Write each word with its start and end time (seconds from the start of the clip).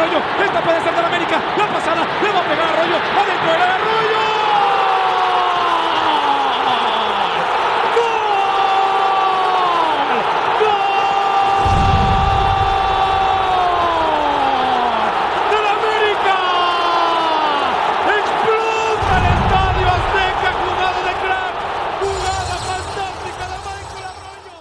Arroyo. 0.00 0.18
Esta 0.42 0.60
puede 0.62 0.80
ser 0.80 0.94
del 0.94 1.04
América. 1.04 1.40
La 1.58 1.66
pasada. 1.66 2.06
Le 2.22 2.32
va 2.32 2.40
a 2.40 2.44
pegar 2.44 2.66
a 2.66 2.72
Arroyo. 2.72 2.96
Adentro 2.96 3.52
del 3.52 3.62
Arroyo. 3.62 4.20
del 15.50 15.66
América. 15.66 16.36
Explota 18.20 19.12
el 19.18 19.26
estadio 19.36 19.86
Azteca. 19.96 20.50
Jugada 20.64 21.00
de 21.08 21.14
crack. 21.22 21.54
Jugada 22.00 22.56
fantástica 22.68 23.44
de 23.52 23.56
Michael 23.66 24.04
Arroyo. 24.10 24.56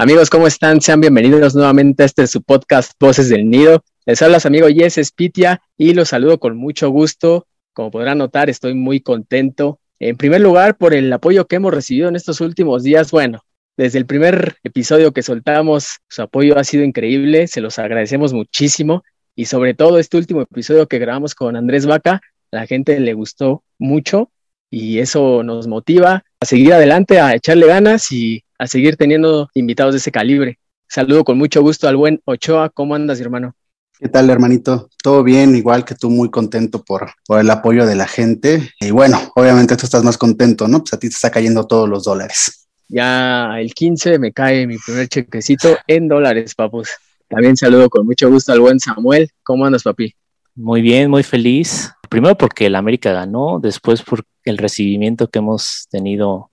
Amigos, 0.00 0.30
¿cómo 0.30 0.46
están? 0.46 0.80
Sean 0.80 1.02
bienvenidos 1.02 1.54
nuevamente 1.54 2.02
a 2.02 2.06
este 2.06 2.26
su 2.26 2.40
podcast 2.40 2.92
Voces 2.98 3.28
del 3.28 3.50
Nido. 3.50 3.84
Les 4.06 4.22
habla 4.22 4.40
su 4.40 4.48
amigo 4.48 4.66
Jess 4.68 4.94
Spitia 4.94 5.60
y 5.76 5.92
los 5.92 6.08
saludo 6.08 6.40
con 6.40 6.56
mucho 6.56 6.88
gusto. 6.88 7.46
Como 7.74 7.90
podrán 7.90 8.16
notar, 8.16 8.48
estoy 8.48 8.72
muy 8.72 9.00
contento. 9.00 9.78
En 9.98 10.16
primer 10.16 10.40
lugar, 10.40 10.78
por 10.78 10.94
el 10.94 11.12
apoyo 11.12 11.46
que 11.46 11.56
hemos 11.56 11.74
recibido 11.74 12.08
en 12.08 12.16
estos 12.16 12.40
últimos 12.40 12.82
días. 12.82 13.10
Bueno, 13.10 13.42
desde 13.76 13.98
el 13.98 14.06
primer 14.06 14.56
episodio 14.64 15.12
que 15.12 15.22
soltamos, 15.22 15.98
su 16.08 16.22
apoyo 16.22 16.58
ha 16.58 16.64
sido 16.64 16.82
increíble. 16.82 17.46
Se 17.46 17.60
los 17.60 17.78
agradecemos 17.78 18.32
muchísimo. 18.32 19.02
Y 19.36 19.44
sobre 19.44 19.74
todo 19.74 19.98
este 19.98 20.16
último 20.16 20.40
episodio 20.40 20.88
que 20.88 20.98
grabamos 20.98 21.34
con 21.34 21.56
Andrés 21.56 21.84
Vaca, 21.84 22.22
la 22.50 22.66
gente 22.66 22.98
le 23.00 23.12
gustó 23.12 23.64
mucho 23.78 24.30
y 24.70 25.00
eso 25.00 25.42
nos 25.42 25.66
motiva 25.66 26.24
a 26.40 26.46
seguir 26.46 26.72
adelante, 26.72 27.20
a 27.20 27.34
echarle 27.34 27.66
ganas 27.66 28.10
y 28.12 28.44
a 28.60 28.66
seguir 28.66 28.96
teniendo 28.96 29.48
invitados 29.54 29.94
de 29.94 29.98
ese 29.98 30.12
calibre. 30.12 30.58
Saludo 30.86 31.24
con 31.24 31.38
mucho 31.38 31.62
gusto 31.62 31.88
al 31.88 31.96
buen 31.96 32.20
Ochoa. 32.26 32.68
¿Cómo 32.68 32.94
andas, 32.94 33.18
hermano? 33.18 33.54
¿Qué 33.98 34.08
tal, 34.08 34.28
hermanito? 34.28 34.90
Todo 35.02 35.22
bien, 35.22 35.56
igual 35.56 35.84
que 35.84 35.94
tú, 35.94 36.10
muy 36.10 36.30
contento 36.30 36.84
por, 36.84 37.10
por 37.26 37.40
el 37.40 37.50
apoyo 37.50 37.86
de 37.86 37.96
la 37.96 38.06
gente. 38.06 38.70
Y 38.78 38.90
bueno, 38.90 39.18
obviamente 39.34 39.76
tú 39.76 39.86
estás 39.86 40.04
más 40.04 40.18
contento, 40.18 40.68
¿no? 40.68 40.80
Pues 40.80 40.92
a 40.92 40.98
ti 40.98 41.08
te 41.08 41.14
está 41.14 41.30
cayendo 41.30 41.66
todos 41.66 41.88
los 41.88 42.04
dólares. 42.04 42.68
Ya 42.88 43.58
el 43.58 43.72
15 43.72 44.18
me 44.18 44.30
cae 44.32 44.66
mi 44.66 44.76
primer 44.76 45.08
chequecito 45.08 45.78
en 45.86 46.08
dólares, 46.08 46.54
papus. 46.54 46.90
También 47.28 47.56
saludo 47.56 47.88
con 47.88 48.04
mucho 48.04 48.28
gusto 48.28 48.52
al 48.52 48.60
buen 48.60 48.78
Samuel. 48.78 49.30
¿Cómo 49.42 49.64
andas, 49.64 49.84
papi? 49.84 50.14
Muy 50.54 50.82
bien, 50.82 51.08
muy 51.08 51.22
feliz. 51.22 51.92
Primero 52.10 52.36
porque 52.36 52.66
el 52.66 52.74
América 52.74 53.12
ganó, 53.12 53.58
después 53.62 54.02
por 54.02 54.22
el 54.44 54.58
recibimiento 54.58 55.28
que 55.28 55.38
hemos 55.38 55.86
tenido 55.90 56.49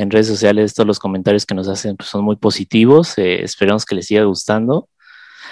en 0.00 0.10
redes 0.10 0.28
sociales, 0.28 0.72
todos 0.72 0.86
los 0.86 0.98
comentarios 0.98 1.44
que 1.44 1.54
nos 1.54 1.68
hacen 1.68 1.94
pues, 1.94 2.08
son 2.08 2.24
muy 2.24 2.36
positivos. 2.36 3.18
eh, 3.18 3.44
esperamos 3.44 3.84
que 3.84 3.94
les 3.94 4.06
siga 4.06 4.24
gustando. 4.24 4.88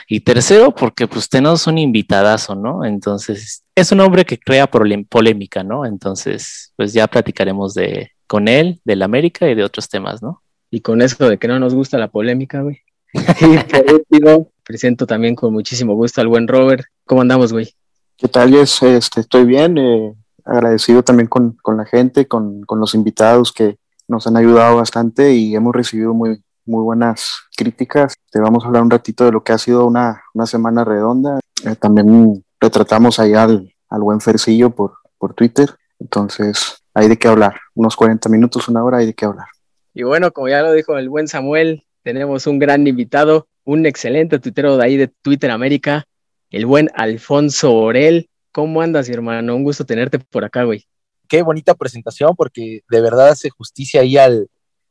Y 0.09 0.21
tercero, 0.21 0.75
porque 0.75 1.07
pues 1.07 1.29
tenemos 1.29 1.67
un 1.67 1.77
invitadazo, 1.77 2.55
¿no? 2.55 2.83
Entonces, 2.83 3.63
es 3.75 3.93
un 3.93 4.01
hombre 4.01 4.25
que 4.25 4.39
crea 4.39 4.67
polémica, 4.67 5.63
¿no? 5.63 5.85
Entonces, 5.85 6.73
pues 6.77 6.95
ya 6.95 7.07
platicaremos 7.07 7.75
de 7.75 8.13
con 8.27 8.49
él, 8.49 8.81
del 8.85 9.03
América 9.03 9.51
y 9.51 9.55
de 9.55 9.65
otros 9.65 9.91
temas, 9.91 10.23
¿no? 10.23 10.43
Y 10.71 10.81
con 10.81 11.03
eso 11.03 11.29
de 11.29 11.37
que 11.37 11.47
no 11.47 11.59
nos 11.59 11.75
gusta 11.75 11.99
la 11.99 12.09
polémica, 12.09 12.63
güey. 12.63 12.81
Y 13.13 13.59
por 13.59 13.95
último, 13.95 14.51
presento 14.65 15.07
también 15.07 15.35
con 15.35 15.53
muchísimo 15.53 15.95
gusto 15.95 16.23
al 16.23 16.29
buen 16.29 16.49
Robert. 16.49 16.87
¿Cómo 17.05 17.21
andamos, 17.21 17.53
güey? 17.53 17.75
¿Qué 18.17 18.29
tal, 18.29 18.51
Jess? 18.51 18.83
Este, 18.83 19.21
estoy 19.21 19.45
bien, 19.45 19.77
eh, 19.77 20.15
agradecido 20.47 21.03
también 21.03 21.29
con, 21.29 21.53
con 21.61 21.77
la 21.77 21.85
gente, 21.85 22.27
con, 22.27 22.63
con 22.63 22.81
los 22.81 22.95
invitados 22.95 23.53
que 23.53 23.77
nos 24.09 24.27
han 24.27 24.37
ayudado 24.37 24.77
bastante 24.77 25.35
y 25.35 25.55
hemos 25.55 25.75
recibido 25.75 26.15
muy, 26.15 26.43
muy 26.65 26.83
buenas 26.83 27.43
críticas. 27.57 28.15
Te 28.31 28.41
vamos 28.41 28.65
a 28.65 28.67
hablar 28.67 28.83
un 28.83 28.91
ratito 28.91 29.25
de 29.25 29.33
lo 29.33 29.45
que 29.45 29.53
ha 29.53 29.59
sido 29.59 29.87
una, 29.87 30.23
una 30.35 30.47
semana 30.47 30.85
redonda. 30.85 31.39
Eh, 31.65 31.77
también 31.77 32.45
retratamos 32.59 33.19
ahí 33.19 33.35
al, 33.35 33.73
al 33.89 34.01
buen 34.01 34.21
Fercillo 34.21 34.71
por, 34.71 34.95
por 35.19 35.35
Twitter. 35.35 35.71
Entonces, 36.01 36.83
hay 36.95 37.09
de 37.09 37.19
qué 37.19 37.29
hablar. 37.29 37.57
Unos 37.75 37.97
40 37.97 38.29
minutos, 38.29 38.69
una 38.69 38.83
hora, 38.83 38.99
hay 38.99 39.07
de 39.07 39.15
qué 39.15 39.27
hablar. 39.27 39.47
Y 39.95 40.05
bueno, 40.05 40.33
como 40.33 40.49
ya 40.49 40.63
lo 40.63 40.73
dijo 40.73 40.97
el 40.97 41.09
buen 41.09 41.29
Samuel, 41.29 41.85
tenemos 42.03 42.47
un 42.47 42.59
gran 42.59 42.87
invitado, 42.87 43.49
un 43.65 43.85
excelente 43.85 44.39
tuitero 44.39 44.77
de 44.77 44.85
ahí 44.85 44.97
de 44.97 45.09
Twitter 45.09 45.51
América, 45.51 46.05
el 46.51 46.67
buen 46.67 46.89
Alfonso 46.95 47.75
Orel. 47.75 48.31
¿Cómo 48.53 48.81
andas, 48.81 49.09
hermano? 49.09 49.55
Un 49.55 49.65
gusto 49.65 49.85
tenerte 49.85 50.19
por 50.19 50.45
acá, 50.45 50.65
güey. 50.65 50.87
Qué 51.29 51.43
bonita 51.43 51.75
presentación, 51.75 52.35
porque 52.37 52.83
de 52.89 53.01
verdad 53.01 53.29
hace 53.29 53.51
justicia 53.51 54.01
ahí 54.01 54.17
al, 54.17 54.49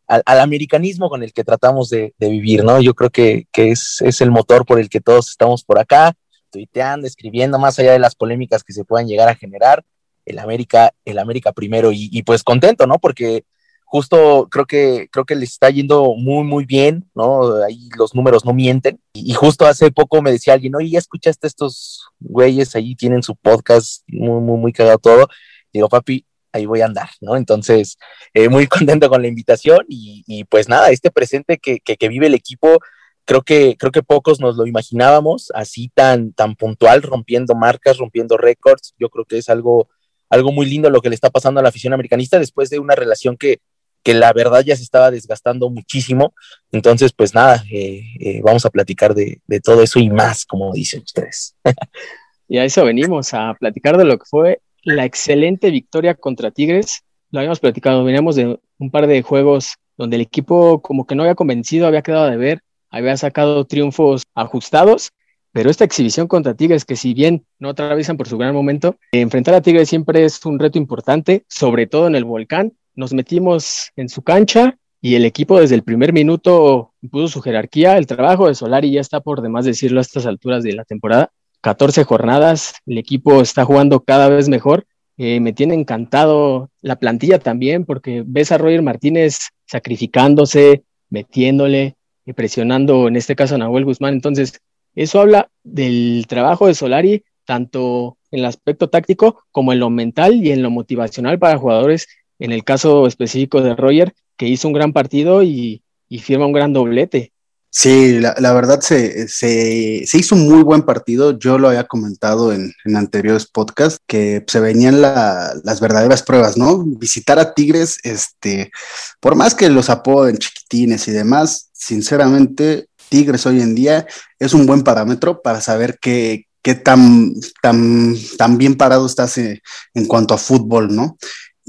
al, 0.07 0.23
al 0.25 0.39
americanismo 0.39 1.09
con 1.09 1.23
el 1.23 1.33
que 1.33 1.43
tratamos 1.43 1.89
de, 1.89 2.13
de 2.17 2.29
vivir, 2.29 2.63
¿no? 2.63 2.79
Yo 2.79 2.93
creo 2.93 3.09
que, 3.09 3.47
que 3.51 3.71
es, 3.71 4.01
es, 4.01 4.21
el 4.21 4.31
motor 4.31 4.65
por 4.65 4.79
el 4.79 4.89
que 4.89 5.01
todos 5.01 5.29
estamos 5.29 5.63
por 5.63 5.79
acá, 5.79 6.13
tuiteando, 6.51 7.07
escribiendo, 7.07 7.59
más 7.59 7.77
allá 7.79 7.91
de 7.91 7.99
las 7.99 8.15
polémicas 8.15 8.63
que 8.63 8.73
se 8.73 8.85
puedan 8.85 9.07
llegar 9.07 9.27
a 9.27 9.35
generar, 9.35 9.83
el 10.25 10.39
América, 10.39 10.93
el 11.05 11.19
América 11.19 11.51
primero, 11.51 11.91
y, 11.91 12.09
y 12.11 12.23
pues 12.23 12.43
contento, 12.43 12.87
¿no? 12.87 12.99
Porque 12.99 13.45
justo 13.87 14.47
creo 14.51 14.65
que, 14.65 15.07
creo 15.11 15.25
que 15.25 15.35
le 15.35 15.45
está 15.45 15.69
yendo 15.69 16.13
muy, 16.15 16.43
muy 16.43 16.65
bien, 16.65 17.09
¿no? 17.15 17.63
Ahí 17.63 17.89
los 17.97 18.13
números 18.13 18.43
no 18.45 18.53
mienten. 18.53 18.99
Y, 19.13 19.31
y, 19.31 19.33
justo 19.33 19.65
hace 19.65 19.91
poco 19.91 20.21
me 20.21 20.31
decía 20.31 20.53
alguien, 20.53 20.75
oye, 20.75 20.89
¿ya 20.89 20.99
escuchaste 20.99 21.47
estos 21.47 22.05
güeyes? 22.19 22.75
Ahí 22.75 22.95
tienen 22.95 23.23
su 23.23 23.35
podcast, 23.35 24.03
muy, 24.07 24.41
muy, 24.41 24.59
muy 24.59 24.73
cagado 24.73 24.97
todo. 24.97 25.27
Digo, 25.71 25.87
papi, 25.87 26.25
ahí 26.57 26.65
voy 26.65 26.81
a 26.81 26.85
andar, 26.85 27.09
¿no? 27.21 27.35
Entonces, 27.35 27.97
eh, 28.33 28.49
muy 28.49 28.67
contento 28.67 29.09
con 29.09 29.21
la 29.21 29.27
invitación 29.27 29.85
y, 29.87 30.43
pues 30.45 30.69
nada, 30.69 30.89
este 30.89 31.11
presente 31.11 31.57
que, 31.57 31.79
que, 31.79 31.97
que, 31.97 32.09
vive 32.09 32.27
el 32.27 32.33
equipo, 32.33 32.79
creo 33.25 33.41
que, 33.41 33.75
creo 33.77 33.91
que 33.91 34.03
pocos 34.03 34.39
nos 34.39 34.57
lo 34.57 34.65
imaginábamos, 34.65 35.51
así 35.53 35.91
tan, 35.93 36.33
tan 36.33 36.55
puntual, 36.55 37.01
rompiendo 37.01 37.55
marcas, 37.55 37.97
rompiendo 37.97 38.37
récords. 38.37 38.95
Yo 38.99 39.09
creo 39.09 39.25
que 39.25 39.37
es 39.37 39.49
algo, 39.49 39.89
algo 40.29 40.51
muy 40.51 40.65
lindo 40.65 40.89
lo 40.89 41.01
que 41.01 41.09
le 41.09 41.15
está 41.15 41.29
pasando 41.29 41.59
a 41.59 41.63
la 41.63 41.69
afición 41.69 41.93
americanista 41.93 42.39
después 42.39 42.69
de 42.69 42.79
una 42.79 42.95
relación 42.95 43.37
que, 43.37 43.59
que 44.03 44.13
la 44.13 44.31
verdad 44.31 44.63
ya 44.63 44.75
se 44.75 44.83
estaba 44.83 45.11
desgastando 45.11 45.69
muchísimo. 45.69 46.33
Entonces, 46.71 47.11
pues 47.11 47.33
nada, 47.33 47.63
eh, 47.69 48.01
eh, 48.19 48.41
vamos 48.41 48.65
a 48.65 48.69
platicar 48.69 49.13
de, 49.13 49.41
de, 49.45 49.59
todo 49.59 49.83
eso 49.83 49.99
y 49.99 50.09
más, 50.09 50.45
como 50.45 50.71
dicen 50.73 51.01
ustedes. 51.03 51.55
y 52.47 52.57
a 52.57 52.63
eso 52.63 52.85
venimos, 52.85 53.33
a 53.33 53.53
platicar 53.59 53.97
de 53.97 54.05
lo 54.05 54.17
que 54.17 54.25
fue 54.25 54.61
la 54.83 55.05
excelente 55.05 55.71
victoria 55.71 56.15
contra 56.15 56.51
Tigres. 56.51 57.03
Lo 57.31 57.39
habíamos 57.39 57.59
platicado, 57.59 58.03
veníamos 58.03 58.35
de 58.35 58.59
un 58.77 58.91
par 58.91 59.07
de 59.07 59.21
juegos 59.21 59.75
donde 59.97 60.15
el 60.15 60.21
equipo 60.21 60.81
como 60.81 61.05
que 61.05 61.15
no 61.15 61.23
había 61.23 61.35
convencido, 61.35 61.87
había 61.87 62.01
quedado 62.01 62.29
de 62.29 62.37
ver, 62.37 62.61
había 62.89 63.17
sacado 63.17 63.65
triunfos 63.65 64.23
ajustados, 64.35 65.11
pero 65.51 65.69
esta 65.69 65.83
exhibición 65.83 66.27
contra 66.27 66.53
Tigres, 66.53 66.85
que 66.85 66.95
si 66.95 67.13
bien 67.13 67.45
no 67.57 67.69
atraviesan 67.69 68.15
por 68.15 68.27
su 68.27 68.37
gran 68.37 68.53
momento, 68.53 68.95
enfrentar 69.11 69.55
a 69.55 69.61
Tigres 69.61 69.89
siempre 69.89 70.23
es 70.23 70.45
un 70.45 70.59
reto 70.59 70.77
importante, 70.77 71.45
sobre 71.47 71.87
todo 71.87 72.07
en 72.07 72.15
el 72.15 72.25
volcán. 72.25 72.73
Nos 72.95 73.13
metimos 73.13 73.91
en 73.95 74.09
su 74.09 74.21
cancha 74.21 74.77
y 75.01 75.15
el 75.15 75.25
equipo 75.25 75.59
desde 75.59 75.75
el 75.75 75.83
primer 75.83 76.13
minuto 76.13 76.93
puso 77.09 77.27
su 77.27 77.41
jerarquía. 77.41 77.97
El 77.97 78.07
trabajo 78.07 78.47
de 78.47 78.55
Solari 78.55 78.91
ya 78.91 79.01
está 79.01 79.19
por 79.19 79.41
demás 79.41 79.65
decirlo 79.65 79.99
a 79.99 80.01
estas 80.01 80.25
alturas 80.25 80.63
de 80.63 80.73
la 80.73 80.85
temporada. 80.85 81.31
14 81.67 82.05
jornadas, 82.05 82.75
el 82.85 82.97
equipo 82.97 83.41
está 83.41 83.65
jugando 83.65 83.99
cada 83.99 84.29
vez 84.29 84.47
mejor. 84.47 84.87
Eh, 85.17 85.41
me 85.41 85.51
tiene 85.51 85.73
encantado 85.73 86.69
la 86.79 86.95
plantilla 86.95 87.39
también, 87.39 87.83
porque 87.83 88.23
ves 88.25 88.53
a 88.53 88.57
Roger 88.57 88.81
Martínez 88.81 89.49
sacrificándose, 89.65 90.83
metiéndole, 91.09 91.97
y 92.25 92.31
presionando 92.31 93.09
en 93.09 93.17
este 93.17 93.35
caso 93.35 93.55
a 93.55 93.57
Nahuel 93.57 93.83
Guzmán. 93.83 94.13
Entonces, 94.13 94.61
eso 94.95 95.19
habla 95.19 95.49
del 95.65 96.23
trabajo 96.29 96.67
de 96.67 96.73
Solari, 96.73 97.25
tanto 97.43 98.17
en 98.31 98.39
el 98.39 98.45
aspecto 98.45 98.89
táctico 98.89 99.43
como 99.51 99.73
en 99.73 99.81
lo 99.81 99.89
mental 99.89 100.35
y 100.35 100.53
en 100.53 100.63
lo 100.63 100.69
motivacional 100.71 101.37
para 101.37 101.57
jugadores, 101.57 102.07
en 102.39 102.53
el 102.53 102.63
caso 102.63 103.07
específico 103.07 103.61
de 103.61 103.75
Roger, 103.75 104.13
que 104.37 104.47
hizo 104.47 104.69
un 104.69 104.73
gran 104.73 104.93
partido 104.93 105.43
y, 105.43 105.81
y 106.07 106.19
firma 106.19 106.45
un 106.45 106.53
gran 106.53 106.71
doblete. 106.71 107.33
Sí, 107.69 108.19
la, 108.19 108.53
verdad 108.53 108.79
se, 108.81 109.27
se, 109.27 110.03
se, 110.07 110.17
hizo 110.17 110.35
un 110.35 110.47
muy 110.49 110.63
buen 110.63 110.81
partido. 110.83 111.37
Yo 111.37 111.59
lo 111.59 111.67
había 111.67 111.83
comentado 111.83 112.51
en, 112.51 112.73
en 112.85 112.95
anteriores 112.95 113.45
podcasts 113.45 113.99
que 114.07 114.43
se 114.47 114.59
venían 114.59 115.01
la, 115.01 115.53
las 115.63 115.79
verdaderas 115.79 116.23
pruebas, 116.23 116.57
¿no? 116.57 116.83
Visitar 116.83 117.37
a 117.39 117.53
Tigres, 117.53 117.99
este, 118.03 118.71
por 119.19 119.35
más 119.35 119.53
que 119.53 119.69
los 119.69 119.89
apoden 119.89 120.37
chiquitines 120.37 121.07
y 121.07 121.11
demás, 121.11 121.69
sinceramente, 121.73 122.87
Tigres 123.09 123.45
hoy 123.45 123.61
en 123.61 123.75
día 123.75 124.07
es 124.39 124.53
un 124.53 124.65
buen 124.65 124.83
parámetro 124.83 125.41
para 125.41 125.61
saber 125.61 125.99
qué, 126.01 126.47
qué 126.63 126.75
tan, 126.75 127.33
tan, 127.61 128.15
tan 128.37 128.57
bien 128.57 128.75
parado 128.75 129.05
estás 129.05 129.37
en, 129.37 129.59
en 129.93 130.05
cuanto 130.05 130.33
a 130.33 130.37
fútbol, 130.37 130.95
¿no? 130.95 131.17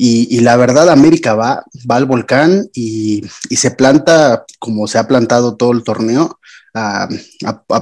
Y, 0.00 0.38
la 0.42 0.56
verdad, 0.56 0.90
América 0.90 1.34
va, 1.34 1.64
va 1.90 1.96
al 1.96 2.04
volcán 2.04 2.68
y, 2.72 3.24
se 3.50 3.72
planta 3.72 4.44
como 4.60 4.86
se 4.86 4.96
ha 4.96 5.08
plantado 5.08 5.56
todo 5.56 5.72
el 5.72 5.82
torneo, 5.82 6.38
a, 6.72 7.08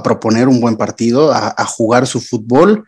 proponer 0.03 0.47
un 0.47 0.59
buen 0.59 0.77
partido, 0.77 1.31
a, 1.31 1.63
jugar 1.65 2.07
su 2.07 2.19
fútbol. 2.19 2.85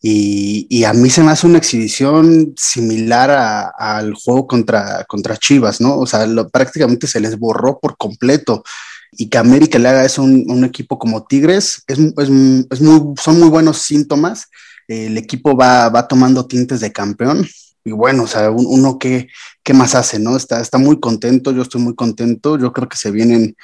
Y, 0.00 0.82
a 0.82 0.92
mí 0.94 1.10
se 1.10 1.22
me 1.22 1.30
hace 1.30 1.46
una 1.46 1.58
exhibición 1.58 2.54
similar 2.56 3.72
al 3.78 4.14
juego 4.14 4.48
contra, 4.48 5.04
contra 5.04 5.36
Chivas, 5.36 5.80
¿no? 5.80 6.00
O 6.00 6.06
sea, 6.06 6.26
prácticamente 6.52 7.06
se 7.06 7.20
les 7.20 7.38
borró 7.38 7.78
por 7.78 7.96
completo 7.96 8.64
y 9.12 9.28
que 9.28 9.38
América 9.38 9.78
le 9.78 9.90
haga 9.90 10.04
eso 10.04 10.22
a 10.22 10.24
un, 10.24 10.64
equipo 10.64 10.98
como 10.98 11.24
Tigres, 11.24 11.84
es, 11.86 12.00
es, 12.00 12.30
es 12.68 12.80
muy, 12.80 13.14
son 13.22 13.38
muy 13.38 13.48
buenos 13.48 13.78
síntomas. 13.78 14.48
El 14.88 15.16
equipo 15.18 15.56
va, 15.56 15.88
va 15.88 16.08
tomando 16.08 16.46
tintes 16.46 16.80
de 16.80 16.90
campeón 16.90 17.46
y 17.84 17.92
bueno, 17.92 18.24
o 18.24 18.26
sea, 18.26 18.50
uno 18.50 18.98
que, 18.98 19.28
¿qué 19.62 19.74
más 19.74 19.94
hace, 19.94 20.18
no? 20.18 20.36
Está, 20.36 20.60
está 20.60 20.78
muy 20.78 21.00
contento, 21.00 21.52
yo 21.52 21.62
estoy 21.62 21.80
muy 21.80 21.94
contento, 21.94 22.58
yo 22.58 22.72
creo 22.72 22.88
que 22.88 22.96
se 22.96 23.10
vienen, 23.10 23.56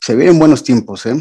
se 0.00 0.14
vienen 0.14 0.38
buenos 0.38 0.62
tiempos, 0.62 1.06
¿eh? 1.06 1.16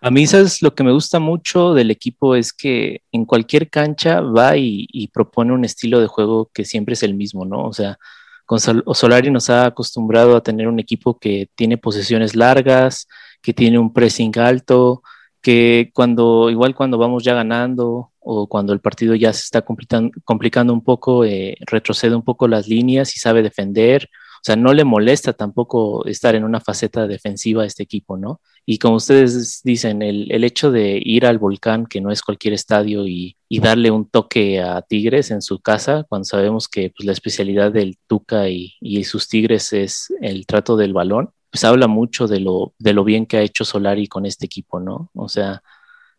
A 0.00 0.10
mí, 0.10 0.26
¿sabes? 0.26 0.60
Lo 0.60 0.74
que 0.74 0.84
me 0.84 0.92
gusta 0.92 1.18
mucho 1.18 1.72
del 1.72 1.90
equipo 1.90 2.34
es 2.34 2.52
que 2.52 3.02
en 3.10 3.24
cualquier 3.24 3.70
cancha 3.70 4.20
va 4.20 4.56
y, 4.56 4.86
y 4.92 5.08
propone 5.08 5.52
un 5.52 5.64
estilo 5.64 5.98
de 6.00 6.08
juego 6.08 6.50
que 6.52 6.64
siempre 6.64 6.92
es 6.92 7.02
el 7.02 7.14
mismo, 7.14 7.46
¿no? 7.46 7.64
O 7.64 7.72
sea, 7.72 7.98
con 8.46 8.60
Solari 8.60 9.30
nos 9.30 9.48
ha 9.48 9.66
acostumbrado 9.66 10.36
a 10.36 10.42
tener 10.42 10.68
un 10.68 10.78
equipo 10.78 11.18
que 11.18 11.48
tiene 11.54 11.78
posesiones 11.78 12.36
largas, 12.36 13.08
que 13.40 13.54
tiene 13.54 13.78
un 13.78 13.92
pressing 13.92 14.38
alto, 14.38 15.02
que 15.44 15.90
cuando, 15.92 16.48
igual 16.48 16.74
cuando 16.74 16.96
vamos 16.96 17.22
ya 17.22 17.34
ganando 17.34 18.12
o 18.18 18.46
cuando 18.48 18.72
el 18.72 18.80
partido 18.80 19.14
ya 19.14 19.30
se 19.34 19.42
está 19.42 19.62
complicando 19.62 20.72
un 20.72 20.82
poco, 20.82 21.26
eh, 21.26 21.58
retrocede 21.66 22.16
un 22.16 22.22
poco 22.22 22.48
las 22.48 22.66
líneas 22.66 23.14
y 23.14 23.18
sabe 23.18 23.42
defender. 23.42 24.08
O 24.36 24.40
sea, 24.42 24.56
no 24.56 24.72
le 24.72 24.84
molesta 24.84 25.34
tampoco 25.34 26.06
estar 26.06 26.34
en 26.34 26.44
una 26.44 26.60
faceta 26.60 27.06
defensiva 27.06 27.62
a 27.62 27.66
este 27.66 27.82
equipo, 27.82 28.16
¿no? 28.16 28.40
Y 28.64 28.78
como 28.78 28.96
ustedes 28.96 29.60
dicen, 29.62 30.00
el, 30.00 30.32
el 30.32 30.44
hecho 30.44 30.70
de 30.70 30.98
ir 31.04 31.26
al 31.26 31.38
volcán, 31.38 31.84
que 31.84 32.00
no 32.00 32.10
es 32.10 32.22
cualquier 32.22 32.54
estadio, 32.54 33.06
y, 33.06 33.36
y, 33.46 33.60
darle 33.60 33.90
un 33.90 34.08
toque 34.08 34.62
a 34.62 34.80
Tigres 34.80 35.30
en 35.30 35.42
su 35.42 35.60
casa, 35.60 36.06
cuando 36.08 36.24
sabemos 36.24 36.68
que 36.68 36.90
pues, 36.96 37.04
la 37.04 37.12
especialidad 37.12 37.70
del 37.70 37.98
Tuca 38.06 38.48
y, 38.48 38.74
y 38.80 39.04
sus 39.04 39.28
Tigres 39.28 39.74
es 39.74 40.06
el 40.22 40.46
trato 40.46 40.78
del 40.78 40.94
balón, 40.94 41.30
pues 41.54 41.62
habla 41.62 41.86
mucho 41.86 42.26
de 42.26 42.40
lo, 42.40 42.74
de 42.80 42.92
lo 42.92 43.04
bien 43.04 43.26
que 43.26 43.36
ha 43.36 43.42
hecho 43.42 43.64
Solari 43.64 44.08
con 44.08 44.26
este 44.26 44.44
equipo, 44.44 44.80
¿no? 44.80 45.12
O 45.14 45.28
sea, 45.28 45.62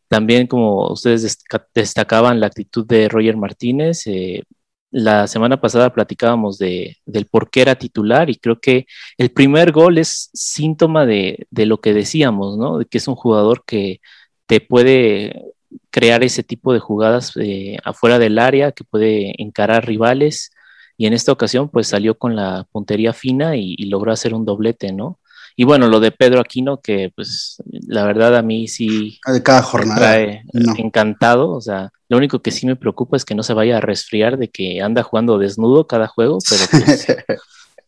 también 0.08 0.48
como 0.48 0.90
ustedes 0.94 1.44
destacaban 1.74 2.40
la 2.40 2.48
actitud 2.48 2.86
de 2.86 3.10
Roger 3.10 3.36
Martínez, 3.36 4.08
eh, 4.08 4.44
la 4.92 5.28
semana 5.28 5.60
pasada 5.60 5.94
platicábamos 5.94 6.58
de, 6.58 7.00
del 7.06 7.26
por 7.26 7.50
qué 7.50 7.64
era 7.64 7.76
titular 7.76 8.30
y 8.30 8.38
creo 8.38 8.62
que 8.62 8.88
el 9.18 9.30
primer 9.32 9.74
gol 9.74 9.98
es 9.98 10.30
síntoma 10.34 11.06
de, 11.06 11.48
de 11.52 11.66
lo 11.66 11.82
que 11.82 11.94
decíamos, 11.94 12.58
¿no? 12.58 12.78
De 12.78 12.86
que 12.86 12.98
es 13.00 13.08
un 13.10 13.16
jugador 13.16 13.66
que 13.66 14.00
te 14.46 14.62
puede 14.62 15.44
crear 15.90 16.24
ese 16.24 16.44
tipo 16.44 16.72
de 16.72 16.80
jugadas 16.80 17.34
eh, 17.36 17.78
afuera 17.84 18.20
del 18.20 18.40
área, 18.40 18.72
que 18.72 18.86
puede 18.86 19.34
encarar 19.42 19.86
rivales 19.86 20.52
y 20.96 21.08
en 21.08 21.14
esta 21.14 21.34
ocasión 21.34 21.68
pues 21.70 21.88
salió 21.90 22.18
con 22.18 22.38
la 22.38 22.66
puntería 22.72 23.12
fina 23.12 23.58
y, 23.58 23.76
y 23.78 23.88
logró 23.88 24.14
hacer 24.14 24.34
un 24.34 24.46
doblete, 24.46 24.94
¿no? 24.94 25.20
Y 25.58 25.64
bueno, 25.64 25.88
lo 25.88 26.00
de 26.00 26.12
Pedro 26.12 26.42
Aquino, 26.42 26.82
que 26.82 27.12
pues 27.16 27.62
la 27.66 28.04
verdad 28.04 28.36
a 28.36 28.42
mí 28.42 28.68
sí 28.68 29.20
de 29.26 29.42
cada 29.42 29.62
jornada. 29.62 29.96
me 29.96 30.00
trae 30.00 30.44
no. 30.52 30.74
encantado. 30.78 31.52
O 31.52 31.62
sea, 31.62 31.92
lo 32.10 32.18
único 32.18 32.42
que 32.42 32.52
sí 32.52 32.66
me 32.66 32.76
preocupa 32.76 33.16
es 33.16 33.24
que 33.24 33.36
no 33.36 33.44
se 33.44 33.54
vaya 33.54 33.78
a 33.78 33.82
resfriar 33.82 34.38
de 34.38 34.50
que 34.50 34.82
anda 34.82 35.04
jugando 35.04 35.38
desnudo 35.38 35.88
cada 35.88 36.08
juego, 36.08 36.40
pero 36.50 36.62
pues, 36.86 37.08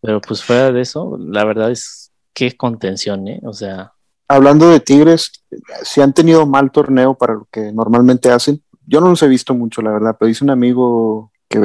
pero 0.02 0.22
pues 0.22 0.44
fuera 0.44 0.72
de 0.72 0.81
eso, 0.81 1.18
la 1.19 1.44
verdad 1.44 1.72
es 1.72 2.12
que 2.34 2.56
contención, 2.56 3.28
¿eh? 3.28 3.42
O 3.44 3.54
sea. 3.54 3.94
Hablando 4.30 4.69
de 4.69 4.81
Tigres, 4.81 5.31
si 5.84 6.02
han 6.02 6.14
tenido 6.14 6.46
mal 6.46 6.72
torneo 6.72 7.16
para 7.16 7.34
lo 7.34 7.48
que 7.50 7.72
normalmente 7.72 8.30
hacen, 8.30 8.62
yo 8.86 9.00
no 9.00 9.10
los 9.10 9.24
he 9.24 9.28
visto 9.28 9.54
mucho, 9.54 9.81
la 9.81 9.92
verdad, 9.92 10.18
pero 10.19 10.28
dice 10.28 10.44
un 10.44 10.50
amigo 10.50 11.31
que 11.50 11.60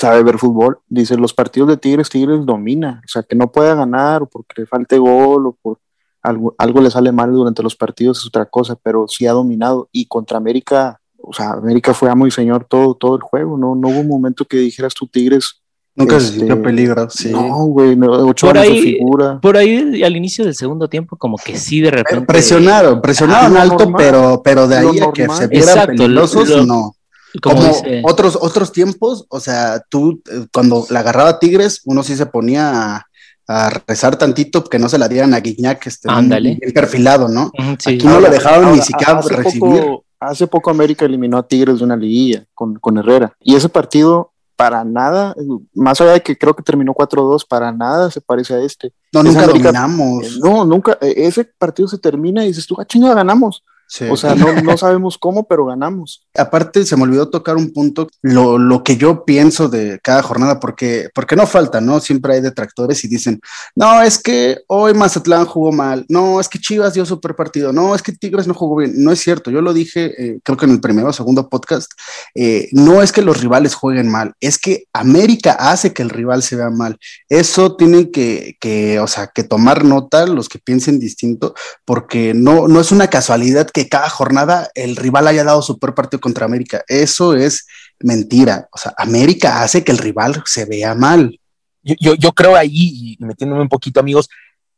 sabe 0.00 0.22
ver 0.22 0.38
fútbol, 0.38 0.78
dice 0.88 1.16
los 1.16 1.34
partidos 1.34 1.68
de 1.68 1.76
Tigres, 1.76 2.08
Tigres 2.08 2.46
domina, 2.46 3.02
o 3.04 3.08
sea, 3.08 3.22
que 3.22 3.36
no 3.36 3.52
pueda 3.52 3.74
ganar 3.74 4.22
o 4.22 4.26
porque 4.26 4.62
le 4.62 4.66
falte 4.66 4.96
gol 4.96 5.48
o 5.48 5.52
por 5.60 5.78
algo, 6.22 6.54
algo 6.56 6.80
le 6.80 6.90
sale 6.90 7.12
mal 7.12 7.30
durante 7.32 7.62
los 7.62 7.76
partidos 7.76 8.18
es 8.18 8.26
otra 8.26 8.46
cosa, 8.46 8.76
pero 8.82 9.06
sí 9.08 9.26
ha 9.26 9.32
dominado 9.32 9.90
y 9.92 10.06
contra 10.06 10.38
América, 10.38 11.00
o 11.18 11.34
sea, 11.34 11.50
América 11.50 11.92
fue 11.92 12.10
amo 12.10 12.26
y 12.26 12.30
señor 12.30 12.64
todo, 12.64 12.94
todo 12.94 13.14
el 13.14 13.22
juego, 13.22 13.58
no, 13.58 13.74
no 13.74 13.88
hubo 13.88 14.00
un 14.00 14.08
momento 14.08 14.46
que 14.46 14.56
dijeras 14.56 14.94
tú 14.94 15.06
Tigres. 15.06 15.60
Nunca 15.94 16.16
este, 16.16 16.30
se 16.30 16.38
sintió 16.38 16.62
peligro, 16.62 17.10
sí. 17.10 17.30
No, 17.30 17.66
güey, 17.66 17.96
no, 17.96 18.10
ocho 18.26 18.46
por 18.46 18.56
ahí, 18.56 18.80
figura. 18.80 19.38
Por 19.40 19.56
ahí 19.56 20.02
al 20.02 20.16
inicio 20.16 20.44
del 20.44 20.54
segundo 20.54 20.88
tiempo, 20.88 21.16
como 21.16 21.36
que 21.36 21.58
sí 21.58 21.80
de 21.80 21.90
repente. 21.90 22.24
Presionaron, 22.26 23.02
presionaron 23.02 23.56
ah, 23.56 23.62
alto, 23.62 23.78
normal, 23.80 23.94
pero, 23.98 24.40
pero 24.42 24.68
de 24.68 24.76
ahí 24.78 25.00
a 25.00 25.12
que 25.12 25.28
se 25.28 25.48
vieran 25.48 25.68
Exacto, 25.68 25.96
peligrosos, 25.96 26.48
lo, 26.48 26.64
no. 26.64 26.94
Como, 27.42 27.62
dice... 27.62 28.02
otros, 28.04 28.38
otros 28.40 28.72
tiempos, 28.72 29.26
o 29.28 29.40
sea, 29.40 29.84
tú 29.88 30.22
eh, 30.30 30.46
cuando 30.52 30.86
la 30.90 31.00
agarraba 31.00 31.38
Tigres, 31.38 31.82
uno 31.84 32.02
sí 32.02 32.16
se 32.16 32.26
ponía 32.26 32.96
a, 32.96 33.06
a 33.46 33.70
rezar 33.86 34.16
tantito 34.16 34.64
que 34.64 34.78
no 34.78 34.88
se 34.88 34.98
la 34.98 35.08
dieran 35.08 35.34
a 35.34 35.40
Guiñac, 35.40 35.86
este, 35.86 36.08
Ándale. 36.10 36.56
bien 36.60 36.72
perfilado, 36.72 37.28
¿no? 37.28 37.52
Sí. 37.78 37.94
Aquí 37.96 38.06
no 38.06 38.20
lo 38.20 38.30
dejaban 38.30 38.64
Ahora, 38.64 38.76
ni 38.76 38.82
siquiera 38.82 39.18
hace 39.18 39.36
recibir. 39.36 39.60
Poco, 39.82 40.04
hace 40.18 40.46
poco 40.46 40.70
América 40.70 41.04
eliminó 41.04 41.38
a 41.38 41.46
Tigres 41.46 41.78
de 41.78 41.84
una 41.84 41.96
liguilla 41.96 42.44
con, 42.54 42.74
con 42.76 42.98
Herrera. 42.98 43.32
Y 43.40 43.54
ese 43.54 43.68
partido, 43.68 44.32
para 44.56 44.84
nada, 44.84 45.34
más 45.74 46.00
allá 46.00 46.12
de 46.12 46.22
que 46.22 46.36
creo 46.36 46.54
que 46.54 46.62
terminó 46.62 46.92
4-2, 46.92 47.46
para 47.48 47.72
nada 47.72 48.10
se 48.10 48.20
parece 48.20 48.54
a 48.54 48.60
este. 48.60 48.92
No, 49.12 49.22
nunca 49.22 49.44
América- 49.44 49.72
dominamos. 49.72 50.38
No, 50.42 50.64
nunca. 50.64 50.98
eh, 51.00 51.14
Ese 51.16 51.44
partido 51.44 51.88
se 51.88 51.96
termina 51.98 52.44
y 52.44 52.48
dices 52.48 52.66
tú, 52.66 52.76
ah, 52.78 52.84
chinga, 52.84 53.14
ganamos. 53.14 53.64
Sí. 53.90 54.04
O 54.08 54.16
sea, 54.16 54.36
no, 54.36 54.52
no 54.62 54.78
sabemos 54.78 55.18
cómo, 55.18 55.48
pero 55.48 55.66
ganamos. 55.66 56.24
Aparte, 56.36 56.86
se 56.86 56.94
me 56.94 57.02
olvidó 57.02 57.28
tocar 57.28 57.56
un 57.56 57.72
punto, 57.72 58.06
lo, 58.22 58.56
lo 58.56 58.84
que 58.84 58.96
yo 58.96 59.24
pienso 59.24 59.68
de 59.68 59.98
cada 60.00 60.22
jornada, 60.22 60.60
porque, 60.60 61.08
porque 61.12 61.34
no 61.34 61.44
falta, 61.44 61.80
¿no? 61.80 61.98
Siempre 61.98 62.34
hay 62.34 62.40
detractores 62.40 63.02
y 63.02 63.08
dicen, 63.08 63.40
no, 63.74 64.00
es 64.00 64.22
que 64.22 64.58
hoy 64.68 64.94
Mazatlán 64.94 65.44
jugó 65.44 65.72
mal, 65.72 66.06
no, 66.08 66.38
es 66.38 66.48
que 66.48 66.60
Chivas 66.60 66.94
dio 66.94 67.04
super 67.04 67.34
partido, 67.34 67.72
no, 67.72 67.96
es 67.96 68.00
que 68.00 68.12
Tigres 68.12 68.46
no 68.46 68.54
jugó 68.54 68.76
bien. 68.76 68.92
No 68.94 69.10
es 69.10 69.18
cierto, 69.18 69.50
yo 69.50 69.60
lo 69.60 69.72
dije, 69.72 70.14
eh, 70.16 70.38
creo 70.44 70.56
que 70.56 70.66
en 70.66 70.72
el 70.72 70.80
primero 70.80 71.08
o 71.08 71.12
segundo 71.12 71.48
podcast, 71.48 71.90
eh, 72.36 72.68
no 72.70 73.02
es 73.02 73.10
que 73.10 73.22
los 73.22 73.40
rivales 73.40 73.74
jueguen 73.74 74.08
mal, 74.08 74.34
es 74.38 74.56
que 74.56 74.84
América 74.92 75.56
hace 75.58 75.92
que 75.92 76.02
el 76.02 76.10
rival 76.10 76.44
se 76.44 76.54
vea 76.54 76.70
mal. 76.70 76.96
Eso 77.28 77.74
tienen 77.74 78.12
que, 78.12 78.56
que 78.60 79.00
o 79.00 79.08
sea, 79.08 79.32
que 79.34 79.42
tomar 79.42 79.84
nota 79.84 80.26
los 80.26 80.48
que 80.48 80.60
piensen 80.60 81.00
distinto, 81.00 81.54
porque 81.84 82.34
no, 82.34 82.68
no 82.68 82.80
es 82.80 82.92
una 82.92 83.08
casualidad 83.08 83.68
que 83.68 83.79
cada 83.88 84.08
jornada 84.08 84.70
el 84.74 84.96
rival 84.96 85.28
haya 85.28 85.44
dado 85.44 85.62
su 85.62 85.78
peor 85.78 85.94
partido 85.94 86.20
contra 86.20 86.46
América. 86.46 86.84
Eso 86.88 87.34
es 87.34 87.66
mentira. 87.98 88.68
O 88.72 88.78
sea, 88.78 88.94
América 88.96 89.62
hace 89.62 89.84
que 89.84 89.92
el 89.92 89.98
rival 89.98 90.42
se 90.46 90.64
vea 90.64 90.94
mal. 90.94 91.38
Yo, 91.82 91.94
yo, 92.00 92.14
yo 92.14 92.32
creo 92.32 92.56
ahí, 92.56 93.16
y 93.18 93.24
metiéndome 93.24 93.62
un 93.62 93.68
poquito, 93.68 94.00
amigos, 94.00 94.28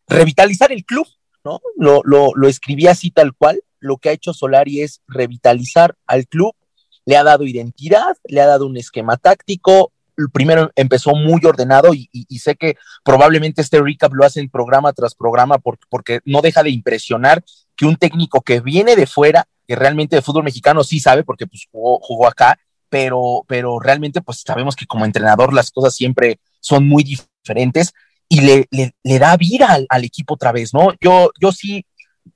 revitalizar 0.06 0.72
el 0.72 0.84
club, 0.84 1.06
¿no? 1.44 1.60
Lo, 1.76 2.02
lo, 2.04 2.32
lo 2.34 2.48
escribí 2.48 2.86
así 2.86 3.10
tal 3.10 3.34
cual. 3.34 3.62
Lo 3.80 3.96
que 3.96 4.10
ha 4.10 4.12
hecho 4.12 4.32
Solari 4.32 4.82
es 4.82 5.02
revitalizar 5.08 5.96
al 6.06 6.28
club, 6.28 6.54
le 7.04 7.16
ha 7.16 7.24
dado 7.24 7.44
identidad, 7.44 8.16
le 8.24 8.40
ha 8.40 8.46
dado 8.46 8.66
un 8.66 8.76
esquema 8.76 9.16
táctico. 9.16 9.92
Primero 10.32 10.70
empezó 10.76 11.14
muy 11.14 11.40
ordenado 11.44 11.94
y, 11.94 12.08
y, 12.12 12.26
y 12.28 12.38
sé 12.38 12.56
que 12.56 12.76
probablemente 13.04 13.62
este 13.62 13.80
recap 13.80 14.12
lo 14.12 14.24
hacen 14.24 14.50
programa 14.50 14.92
tras 14.92 15.14
programa 15.14 15.58
porque, 15.58 15.84
porque 15.88 16.20
no 16.24 16.40
deja 16.42 16.62
de 16.62 16.70
impresionar 16.70 17.42
que 17.76 17.86
un 17.86 17.96
técnico 17.96 18.40
que 18.42 18.60
viene 18.60 18.96
de 18.96 19.06
fuera, 19.06 19.46
que 19.66 19.76
realmente 19.76 20.16
de 20.16 20.22
fútbol 20.22 20.44
mexicano 20.44 20.84
sí 20.84 21.00
sabe 21.00 21.24
porque 21.24 21.46
pues 21.46 21.66
jugó, 21.70 21.98
jugó 22.00 22.26
acá, 22.26 22.58
pero, 22.88 23.44
pero 23.48 23.80
realmente 23.80 24.20
pues 24.20 24.42
sabemos 24.46 24.76
que 24.76 24.86
como 24.86 25.04
entrenador 25.04 25.52
las 25.54 25.70
cosas 25.70 25.94
siempre 25.94 26.40
son 26.60 26.86
muy 26.86 27.04
diferentes 27.04 27.92
y 28.28 28.40
le, 28.40 28.66
le, 28.70 28.94
le 29.02 29.18
da 29.18 29.36
vida 29.36 29.72
al, 29.72 29.86
al, 29.88 30.04
equipo 30.04 30.34
otra 30.34 30.52
vez, 30.52 30.72
¿no? 30.72 30.92
Yo, 31.00 31.30
yo 31.40 31.52
sí 31.52 31.84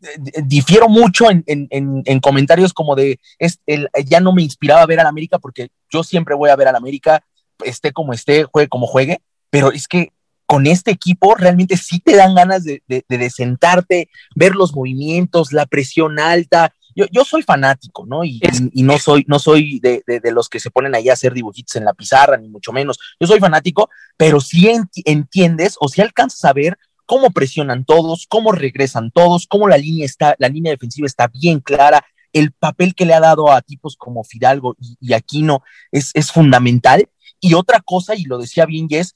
eh, 0.02 0.42
difiero 0.44 0.88
mucho 0.88 1.30
en, 1.30 1.42
en, 1.46 1.68
en, 1.70 2.02
en 2.04 2.20
comentarios 2.20 2.72
como 2.72 2.94
de, 2.94 3.20
es, 3.38 3.60
el, 3.66 3.88
ya 4.04 4.20
no 4.20 4.32
me 4.32 4.42
inspiraba 4.42 4.82
a 4.82 4.86
ver 4.86 5.00
al 5.00 5.06
América 5.06 5.38
porque 5.38 5.68
yo 5.90 6.02
siempre 6.02 6.34
voy 6.34 6.50
a 6.50 6.56
ver 6.56 6.68
al 6.68 6.76
América, 6.76 7.24
esté 7.64 7.92
como 7.92 8.12
esté, 8.12 8.44
juegue 8.44 8.68
como 8.68 8.86
juegue, 8.86 9.20
pero 9.50 9.72
es 9.72 9.88
que 9.88 10.12
con 10.46 10.66
este 10.66 10.92
equipo 10.92 11.34
realmente 11.34 11.76
sí 11.76 11.98
te 11.98 12.14
dan 12.14 12.34
ganas 12.34 12.64
de, 12.64 12.82
de, 12.86 13.04
de 13.08 13.30
sentarte, 13.30 14.08
ver 14.34 14.54
los 14.54 14.74
movimientos, 14.74 15.52
la 15.52 15.66
presión 15.66 16.20
alta. 16.20 16.72
Yo, 16.94 17.06
yo 17.10 17.24
soy 17.24 17.42
fanático, 17.42 18.06
¿no? 18.06 18.24
Y, 18.24 18.40
y, 18.40 18.80
y 18.80 18.82
no 18.84 18.98
soy, 18.98 19.24
no 19.28 19.38
soy 19.38 19.80
de, 19.80 20.02
de, 20.06 20.32
los 20.32 20.48
que 20.48 20.60
se 20.60 20.70
ponen 20.70 20.94
ahí 20.94 21.08
a 21.08 21.14
hacer 21.14 21.34
dibujitos 21.34 21.76
en 21.76 21.84
la 21.84 21.94
pizarra, 21.94 22.36
ni 22.36 22.48
mucho 22.48 22.72
menos. 22.72 22.98
Yo 23.20 23.26
soy 23.26 23.40
fanático, 23.40 23.90
pero 24.16 24.40
sí 24.40 24.68
ent 24.68 24.90
entiendes 25.04 25.76
o 25.80 25.88
si 25.88 25.96
sí 25.96 26.02
alcanzas 26.02 26.44
a 26.44 26.52
ver 26.52 26.78
cómo 27.04 27.30
presionan 27.30 27.84
todos, 27.84 28.26
cómo 28.28 28.52
regresan 28.52 29.10
todos, 29.10 29.46
cómo 29.46 29.68
la 29.68 29.78
línea 29.78 30.06
está, 30.06 30.36
la 30.38 30.48
línea 30.48 30.72
defensiva 30.72 31.06
está 31.06 31.28
bien 31.28 31.60
clara, 31.60 32.04
el 32.32 32.52
papel 32.52 32.94
que 32.94 33.06
le 33.06 33.14
ha 33.14 33.20
dado 33.20 33.50
a 33.50 33.62
tipos 33.62 33.96
como 33.96 34.24
Fidalgo 34.24 34.76
y, 34.78 35.12
Aquino 35.14 35.62
es, 35.90 36.10
es 36.14 36.30
fundamental. 36.30 37.08
Y 37.40 37.54
otra 37.54 37.80
cosa, 37.80 38.14
y 38.14 38.24
lo 38.24 38.38
decía 38.38 38.66
bien 38.66 38.88
Jess, 38.88 39.14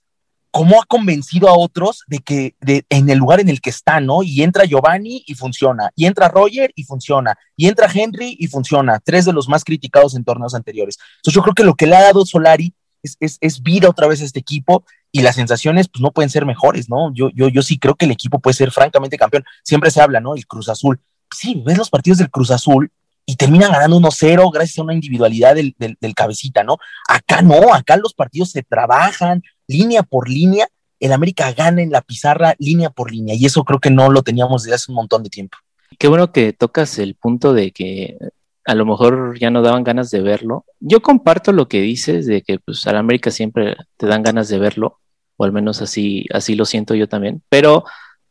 cómo 0.50 0.80
ha 0.80 0.86
convencido 0.86 1.48
a 1.48 1.56
otros 1.56 2.02
de 2.06 2.18
que 2.18 2.54
de, 2.60 2.84
en 2.88 3.08
el 3.08 3.18
lugar 3.18 3.40
en 3.40 3.48
el 3.48 3.60
que 3.60 3.70
está, 3.70 4.00
¿no? 4.00 4.22
Y 4.22 4.42
entra 4.42 4.64
Giovanni 4.64 5.22
y 5.26 5.34
funciona, 5.34 5.90
y 5.94 6.06
entra 6.06 6.28
Roger 6.28 6.72
y 6.74 6.84
funciona, 6.84 7.38
y 7.56 7.68
entra 7.68 7.88
Henry 7.92 8.36
y 8.38 8.48
funciona, 8.48 9.00
tres 9.00 9.24
de 9.24 9.32
los 9.32 9.48
más 9.48 9.64
criticados 9.64 10.16
en 10.16 10.24
torneos 10.24 10.54
anteriores. 10.54 10.98
Entonces 11.16 11.34
yo 11.34 11.42
creo 11.42 11.54
que 11.54 11.64
lo 11.64 11.74
que 11.74 11.86
le 11.86 11.96
ha 11.96 12.02
dado 12.02 12.26
Solari 12.26 12.74
es, 13.02 13.16
es, 13.20 13.38
es 13.40 13.62
vida 13.62 13.88
otra 13.88 14.06
vez 14.06 14.20
a 14.20 14.24
este 14.24 14.40
equipo 14.40 14.84
y 15.12 15.22
las 15.22 15.36
sensaciones 15.36 15.88
pues 15.88 16.02
no 16.02 16.10
pueden 16.10 16.30
ser 16.30 16.44
mejores, 16.44 16.88
¿no? 16.88 17.12
Yo, 17.14 17.30
yo, 17.34 17.48
yo 17.48 17.62
sí 17.62 17.78
creo 17.78 17.94
que 17.94 18.04
el 18.04 18.10
equipo 18.10 18.40
puede 18.40 18.54
ser 18.54 18.70
francamente 18.70 19.16
campeón. 19.16 19.44
Siempre 19.62 19.90
se 19.90 20.00
habla, 20.00 20.20
¿no? 20.20 20.34
El 20.34 20.46
Cruz 20.46 20.68
Azul. 20.68 21.00
Sí, 21.32 21.62
ves 21.64 21.78
los 21.78 21.90
partidos 21.90 22.18
del 22.18 22.30
Cruz 22.30 22.50
Azul 22.50 22.90
y 23.30 23.36
terminan 23.36 23.70
ganando 23.70 24.00
1-0 24.00 24.52
gracias 24.52 24.78
a 24.78 24.82
una 24.82 24.92
individualidad 24.92 25.54
del, 25.54 25.76
del, 25.78 26.14
cabecita, 26.16 26.64
¿no? 26.64 26.78
Acá 27.08 27.42
no, 27.42 27.72
acá 27.72 27.96
los 27.96 28.12
partidos 28.12 28.50
se 28.50 28.64
trabajan, 28.64 29.44
línea 29.68 30.02
por 30.02 30.28
línea, 30.28 30.66
el 30.98 31.12
América 31.12 31.52
gana 31.52 31.80
en 31.80 31.92
la 31.92 32.00
pizarra 32.00 32.56
línea 32.58 32.90
por 32.90 33.12
línea 33.12 33.36
y 33.36 33.46
eso 33.46 33.62
creo 33.62 33.78
que 33.78 33.90
no 33.90 34.10
lo 34.10 34.22
teníamos 34.22 34.64
desde 34.64 34.74
hace 34.74 34.90
un 34.90 34.96
montón 34.96 35.22
de 35.22 35.30
tiempo. 35.30 35.56
Qué 35.96 36.08
bueno 36.08 36.32
que 36.32 36.52
tocas 36.52 36.98
el 36.98 37.14
punto 37.14 37.54
de 37.54 37.70
que 37.70 38.18
a 38.64 38.74
lo 38.74 38.84
mejor 38.84 39.38
ya 39.38 39.50
no 39.50 39.62
daban 39.62 39.84
ganas 39.84 40.10
de 40.10 40.22
verlo. 40.22 40.64
Yo 40.80 41.00
comparto 41.00 41.52
lo 41.52 41.68
que 41.68 41.80
dices 41.80 42.26
de 42.26 42.42
que 42.42 42.58
pues 42.58 42.84
al 42.88 42.96
América 42.96 43.30
siempre 43.30 43.76
te 43.96 44.06
dan 44.06 44.24
ganas 44.24 44.48
de 44.48 44.58
verlo, 44.58 44.98
o 45.36 45.44
al 45.44 45.52
menos 45.52 45.82
así, 45.82 46.26
así 46.34 46.56
lo 46.56 46.64
siento 46.64 46.96
yo 46.96 47.08
también, 47.08 47.44
pero 47.48 47.84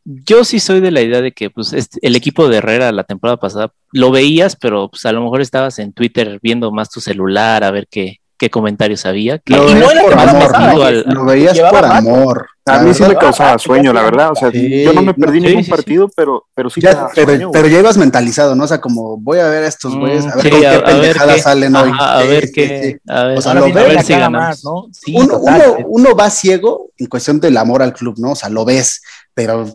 yo 0.04 0.44
sí 0.44 0.60
soy 0.60 0.80
de 0.80 0.90
la 0.90 1.00
idea 1.00 1.22
de 1.22 1.32
que 1.32 1.48
pues, 1.48 1.72
este, 1.72 1.98
el 2.02 2.16
equipo 2.16 2.48
de 2.48 2.58
Herrera 2.58 2.92
la 2.92 3.04
temporada 3.04 3.38
pasada 3.38 3.72
lo 3.92 4.10
veías, 4.10 4.56
pero 4.56 4.88
pues, 4.88 5.04
a 5.06 5.12
lo 5.12 5.22
mejor 5.22 5.40
estabas 5.40 5.78
en 5.78 5.92
Twitter 5.92 6.38
viendo 6.42 6.70
más 6.72 6.90
tu 6.90 7.00
celular 7.00 7.64
a 7.64 7.70
ver 7.70 7.88
qué, 7.90 8.20
qué 8.40 8.48
comentarios 8.48 9.04
había. 9.04 9.38
Que 9.38 9.54
lo, 9.54 9.66
veías 9.66 10.02
por 10.02 10.14
amor, 10.14 11.14
lo 11.14 11.24
veías 11.26 11.60
por 11.60 11.84
amor. 11.84 12.46
A 12.64 12.78
mí 12.78 12.94
sí 12.94 13.02
me 13.02 13.16
causaba 13.16 13.58
sueño, 13.58 13.92
la 13.92 14.02
verdad. 14.02 14.30
O 14.32 14.34
sea, 14.34 14.50
yo 14.50 14.92
no 14.94 15.02
me 15.02 15.12
perdí 15.12 15.40
ningún 15.40 15.66
partido, 15.66 16.08
pero, 16.14 16.46
pero 16.54 16.70
sí. 16.70 16.80
Ya, 16.80 17.08
pero, 17.14 17.50
pero, 17.50 17.68
ya 17.68 17.80
ibas 17.80 17.98
mentalizado, 17.98 18.54
¿no? 18.54 18.64
O 18.64 18.66
sea, 18.66 18.80
como 18.80 19.18
voy 19.18 19.40
a 19.40 19.48
ver 19.48 19.64
a 19.64 19.66
estos 19.66 19.94
mm, 19.94 20.00
güeyes, 20.00 20.26
a 20.26 20.36
ver 20.36 20.50
con 20.50 20.60
qué 20.60 20.82
pendejadas 20.84 21.42
salen 21.42 21.76
hoy. 21.76 21.90
a 21.98 22.22
ver 22.22 22.50
qué. 22.52 22.98
A 23.08 23.24
ver, 23.24 23.38
o 23.38 23.42
sea, 23.42 23.54
lo 23.54 23.72
ves, 23.72 24.06
si 24.06 24.14
más, 24.14 24.64
¿no? 24.64 24.86
uno, 25.12 25.38
uno, 25.38 25.76
uno 25.86 26.14
va 26.14 26.30
ciego 26.30 26.90
en 26.96 27.06
cuestión 27.06 27.40
del 27.40 27.56
amor 27.56 27.82
al 27.82 27.92
club, 27.92 28.14
¿no? 28.18 28.32
O 28.32 28.36
sea, 28.36 28.48
lo 28.48 28.64
ves 28.64 29.02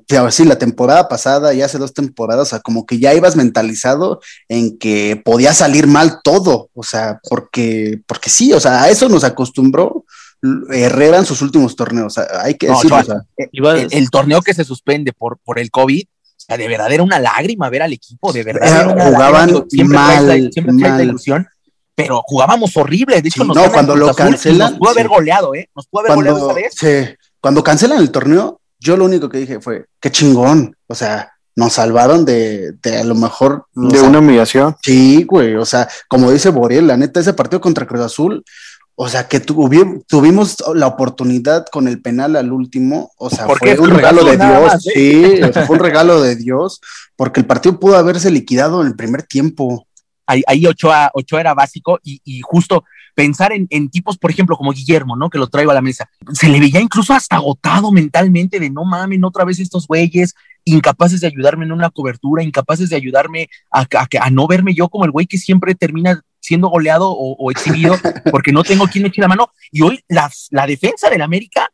pero 0.07 0.31
sí, 0.31 0.45
la 0.45 0.57
temporada 0.57 1.07
pasada 1.07 1.53
y 1.53 1.61
hace 1.61 1.77
dos 1.77 1.93
temporadas, 1.93 2.47
o 2.47 2.49
sea, 2.51 2.59
como 2.59 2.85
que 2.85 2.99
ya 2.99 3.13
ibas 3.13 3.35
mentalizado 3.35 4.19
en 4.47 4.77
que 4.77 5.21
podía 5.23 5.53
salir 5.53 5.87
mal 5.87 6.19
todo, 6.23 6.69
o 6.73 6.83
sea, 6.83 7.19
porque, 7.29 7.99
porque 8.07 8.29
sí, 8.29 8.53
o 8.53 8.59
sea, 8.59 8.83
a 8.83 8.89
eso 8.89 9.09
nos 9.09 9.23
acostumbró 9.23 10.05
Herrera 10.71 11.17
en 11.17 11.25
sus 11.25 11.41
últimos 11.41 11.75
torneos, 11.75 12.17
hay 12.17 12.55
que 12.55 12.67
decirlo. 12.67 12.97
el, 13.89 14.09
torneo 14.09 14.41
que 14.41 14.53
se 14.53 14.63
suspende 14.63 15.13
por, 15.13 15.39
por 15.39 15.57
el 15.57 15.71
COVID, 15.71 16.03
o 16.03 16.39
sea, 16.47 16.57
de 16.57 16.67
verdad 16.67 16.91
era 16.91 17.03
una 17.03 17.19
lágrima 17.19 17.69
ver 17.69 17.81
al 17.81 17.93
equipo, 17.93 18.31
de 18.31 18.43
verdad. 18.43 18.95
jugaban 19.11 19.65
siempre 19.69 19.97
mal, 19.97 20.49
siempre 20.51 21.03
ilusión 21.03 21.47
pero 21.95 22.21
jugábamos 22.23 22.75
horrible. 22.75 23.21
De 23.21 23.29
hecho, 23.29 23.45
no, 23.45 23.71
cuando 23.71 23.95
lo 23.95 24.13
cancelan. 24.13 24.71
Nos 24.71 24.79
pudo 24.79 24.89
haber 24.89 25.07
goleado, 25.07 25.55
¿eh? 25.55 25.69
Nos 25.73 25.87
pudo 25.87 26.01
haber 26.01 26.15
goleado 26.15 26.37
esa 26.37 26.53
vez. 26.53 26.73
Sí, 26.75 27.15
cuando 27.39 27.63
cancelan 27.63 27.99
el 27.99 28.11
torneo, 28.11 28.59
yo 28.79 28.97
lo 28.97 29.05
único 29.05 29.29
que 29.29 29.39
dije 29.39 29.59
fue, 29.59 29.85
qué 29.99 30.11
chingón, 30.11 30.75
o 30.87 30.95
sea, 30.95 31.31
nos 31.55 31.73
salvaron 31.73 32.25
de, 32.25 32.73
de 32.81 32.97
a 32.97 33.03
lo 33.03 33.15
mejor... 33.15 33.65
De 33.73 34.01
una 34.01 34.19
humillación. 34.19 34.75
Sí, 34.81 35.23
güey, 35.23 35.55
o 35.55 35.65
sea, 35.65 35.87
como 36.07 36.31
dice 36.31 36.49
Boriel, 36.49 36.87
la 36.87 36.97
neta, 36.97 37.19
ese 37.19 37.33
partido 37.33 37.61
contra 37.61 37.87
Cruz 37.87 38.01
Azul, 38.01 38.43
o 38.97 39.09
sea, 39.09 39.27
que 39.27 39.41
tuvimos 39.41 40.63
la 40.73 40.87
oportunidad 40.87 41.65
con 41.69 41.87
el 41.87 42.01
penal 42.01 42.37
al 42.37 42.53
último, 42.53 43.11
o 43.17 43.29
sea, 43.29 43.45
fue 43.45 43.77
un 43.77 43.89
regalo 43.89 44.23
de 44.23 44.37
Dios, 44.37 44.87
¿eh? 44.95 45.51
sí, 45.53 45.59
fue 45.65 45.75
un 45.75 45.83
regalo 45.83 46.21
de 46.21 46.37
Dios, 46.37 46.79
porque 47.17 47.41
el 47.41 47.45
partido 47.45 47.77
pudo 47.77 47.97
haberse 47.97 48.31
liquidado 48.31 48.81
en 48.81 48.87
el 48.87 48.95
primer 48.95 49.23
tiempo. 49.23 49.85
Ahí, 50.25 50.43
ahí 50.47 50.65
Ochoa, 50.65 51.11
Ochoa 51.13 51.41
era 51.41 51.53
básico 51.53 51.99
y, 52.03 52.21
y 52.23 52.41
justo 52.41 52.85
pensar 53.15 53.53
en, 53.53 53.65
en, 53.69 53.89
tipos, 53.89 54.17
por 54.17 54.29
ejemplo, 54.29 54.57
como 54.57 54.73
Guillermo, 54.73 55.15
¿no? 55.15 55.29
Que 55.29 55.39
lo 55.39 55.47
traigo 55.47 55.71
a 55.71 55.73
la 55.73 55.81
mesa. 55.81 56.09
Se 56.33 56.49
le 56.49 56.59
veía 56.59 56.81
incluso 56.81 57.13
hasta 57.13 57.37
agotado 57.37 57.91
mentalmente 57.91 58.59
de 58.59 58.69
no 58.69 58.85
mames, 58.85 59.19
otra 59.23 59.45
vez 59.45 59.59
estos 59.59 59.87
güeyes, 59.87 60.35
incapaces 60.65 61.21
de 61.21 61.27
ayudarme 61.27 61.65
en 61.65 61.71
una 61.71 61.89
cobertura, 61.89 62.43
incapaces 62.43 62.89
de 62.89 62.97
ayudarme 62.97 63.49
a, 63.71 63.87
a, 64.19 64.29
no 64.29 64.47
verme 64.47 64.73
yo 64.73 64.89
como 64.89 65.05
el 65.05 65.11
güey 65.11 65.25
que 65.25 65.37
siempre 65.37 65.73
termina 65.75 66.21
siendo 66.39 66.67
goleado 66.67 67.09
o, 67.09 67.49
exhibido 67.49 67.95
porque 68.31 68.51
no 68.51 68.63
tengo 68.63 68.85
quien 68.87 69.03
me 69.03 69.07
eche 69.09 69.21
la 69.21 69.27
mano. 69.27 69.51
Y 69.71 69.81
hoy 69.81 70.03
la, 70.07 70.29
la 70.51 70.67
defensa 70.67 71.09
del 71.09 71.21
América, 71.21 71.71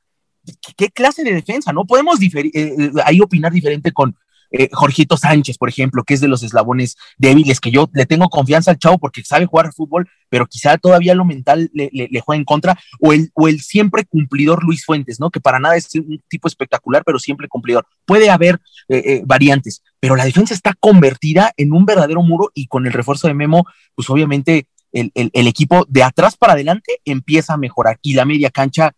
¿qué 0.78 0.90
clase 0.90 1.24
de 1.24 1.34
defensa? 1.34 1.74
No 1.74 1.86
podemos 1.86 2.22
eh, 2.22 2.52
eh, 2.54 2.92
ahí 3.04 3.20
opinar 3.20 3.52
diferente 3.52 3.92
con, 3.92 4.16
eh, 4.51 4.70
Jorgito 4.72 5.17
Sánchez, 5.17 5.58
por 5.58 5.70
ejemplo, 5.70 6.03
que 6.03 6.13
es 6.13 6.22
de 6.22 6.27
los 6.27 6.43
eslabones 6.43 6.98
débiles, 7.17 7.60
que 7.60 7.72
yo 7.72 7.89
le 7.93 8.05
tengo 8.05 8.29
confianza 8.29 8.72
al 8.72 8.77
chavo 8.77 8.98
porque 8.98 9.24
sabe 9.24 9.46
jugar 9.46 9.74
fútbol, 9.74 10.10
pero 10.29 10.46
quizá 10.46 10.77
todavía 10.77 11.15
lo 11.15 11.25
mental 11.25 11.70
le, 11.74 11.89
juega 12.20 12.38
en 12.38 12.46
contra, 12.46 12.79
o 13.00 13.13
el, 13.13 13.62
siempre 13.62 14.05
cumplidor 14.05 14.63
Luis 14.63 14.86
Fuentes, 14.86 15.20
¿no? 15.20 15.29
Que 15.29 15.39
para 15.39 15.60
nada 15.60 15.77
es 15.77 15.93
un 15.96 16.22
tipo 16.27 16.48
espectacular, 16.48 17.03
pero 17.05 17.17
siempre 17.17 17.48
cumplidor. 17.48 17.86
Puede 18.05 18.29
haber 18.29 18.60
eh, 18.89 19.03
eh, 19.05 19.22
variantes, 19.25 19.84
pero 20.00 20.15
la 20.15 20.25
defensa 20.25 20.53
está 20.53 20.74
convertida 20.79 21.51
en 21.55 21.72
un 21.74 21.86
verdadero 21.86 22.22
muro 22.22 22.51
y 22.53 22.67
con 22.67 22.86
el 22.86 22.93
refuerzo 22.93 23.27
de 23.27 23.34
Memo, 23.34 23.65
pues 23.96 24.10
obviamente 24.10 24.67
el, 24.91 25.12
el 25.15 25.48
equipo 25.48 25.86
de 25.88 26.03
atrás 26.03 26.36
para 26.36 26.53
adelante 26.53 27.00
empieza 27.05 27.53
a 27.53 27.58
mejorar 27.58 27.98
y 28.01 28.13
la 28.13 28.25
media 28.25 28.50
cancha, 28.50 28.93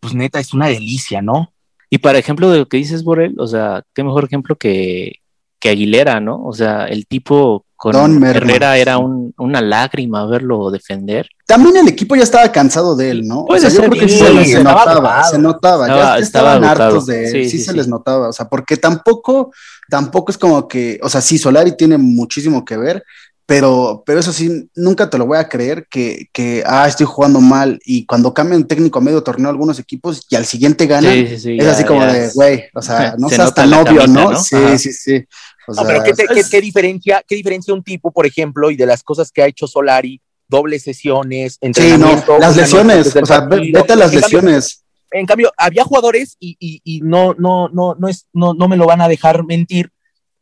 pues 0.00 0.14
neta, 0.14 0.38
es 0.38 0.52
una 0.52 0.66
delicia, 0.66 1.22
¿no? 1.22 1.54
Y 1.90 1.98
para 1.98 2.18
ejemplo 2.18 2.50
de 2.50 2.58
lo 2.58 2.68
que 2.68 2.76
dices, 2.76 3.04
Borel, 3.04 3.34
o 3.38 3.46
sea, 3.46 3.82
qué 3.94 4.04
mejor 4.04 4.24
ejemplo 4.24 4.56
que, 4.56 5.20
que 5.58 5.70
Aguilera, 5.70 6.20
¿no? 6.20 6.44
O 6.44 6.52
sea, 6.52 6.86
el 6.86 7.06
tipo 7.06 7.64
con 7.78 8.24
Herrera 8.24 8.76
era 8.76 8.98
un, 8.98 9.32
una 9.38 9.60
lágrima 9.60 10.26
verlo 10.26 10.68
defender. 10.72 11.28
También 11.46 11.76
el 11.76 11.86
equipo 11.86 12.16
ya 12.16 12.24
estaba 12.24 12.50
cansado 12.50 12.96
de 12.96 13.10
él, 13.10 13.26
¿no? 13.26 13.44
o 13.44 13.56
sea, 13.56 13.70
yo 13.70 13.78
creo 13.82 13.92
que 13.92 14.08
sí, 14.08 14.18
se, 14.18 14.64
notaba, 14.64 15.22
se 15.22 15.38
notaba, 15.38 15.86
ya 15.86 16.18
estaban 16.18 16.64
hartos 16.64 17.06
de 17.06 17.26
él, 17.26 17.48
sí, 17.48 17.60
se 17.60 17.72
les 17.72 17.86
notaba, 17.86 18.30
o 18.30 18.32
sea, 18.32 18.48
porque 18.48 18.76
tampoco, 18.76 19.52
tampoco 19.88 20.32
es 20.32 20.38
como 20.38 20.66
que, 20.66 20.98
o 21.02 21.08
sea, 21.08 21.20
sí, 21.20 21.38
Solari 21.38 21.76
tiene 21.76 21.98
muchísimo 21.98 22.64
que 22.64 22.76
ver, 22.76 23.04
pero, 23.48 24.02
pero 24.04 24.20
eso 24.20 24.30
sí, 24.30 24.68
nunca 24.74 25.08
te 25.08 25.16
lo 25.16 25.24
voy 25.24 25.38
a 25.38 25.48
creer 25.48 25.86
que, 25.88 26.26
que, 26.34 26.62
ah, 26.66 26.86
estoy 26.86 27.06
jugando 27.06 27.40
mal 27.40 27.80
y 27.82 28.04
cuando 28.04 28.34
cambian 28.34 28.66
técnico 28.66 28.98
a 28.98 29.02
medio 29.02 29.22
torneo 29.22 29.48
algunos 29.48 29.78
equipos 29.78 30.26
y 30.28 30.36
al 30.36 30.44
siguiente 30.44 30.86
ganan, 30.86 31.16
es 31.16 31.46
así 31.66 31.82
como 31.84 32.04
de, 32.04 32.28
güey, 32.34 32.64
o 32.74 32.82
sea, 32.82 33.14
no 33.18 33.30
seas 33.30 33.54
tan 33.54 33.72
obvio, 33.72 34.06
¿no? 34.06 34.38
Sí, 34.38 34.76
sí, 34.76 34.92
sí. 34.92 35.24
no, 35.66 35.82
pero 35.82 36.02
¿qué, 36.04 36.12
qué, 36.50 36.60
diferencia, 36.60 37.24
¿qué 37.26 37.36
diferencia 37.36 37.72
un 37.72 37.82
tipo, 37.82 38.10
por 38.10 38.26
ejemplo, 38.26 38.70
y 38.70 38.76
de 38.76 38.84
las 38.84 39.02
cosas 39.02 39.32
que 39.32 39.40
ha 39.40 39.46
hecho 39.46 39.66
Solari, 39.66 40.20
dobles 40.46 40.82
sesiones, 40.82 41.56
entrenamiento? 41.62 42.18
Sí, 42.18 42.24
no, 42.28 42.38
las 42.40 42.54
lesiones, 42.54 43.16
o 43.16 43.24
sea, 43.24 43.40
vete 43.46 43.94
a 43.94 43.96
las 43.96 44.12
lesiones. 44.12 44.84
en 45.10 45.24
cambio, 45.24 45.50
había 45.56 45.84
jugadores 45.84 46.36
y, 46.38 46.54
y, 46.60 46.82
y 46.84 47.00
no, 47.00 47.32
no, 47.38 47.70
no, 47.70 47.94
no, 47.98 48.08
es, 48.08 48.26
no, 48.34 48.52
no 48.52 48.68
me 48.68 48.76
lo 48.76 48.84
van 48.84 49.00
a 49.00 49.08
dejar 49.08 49.42
mentir, 49.46 49.90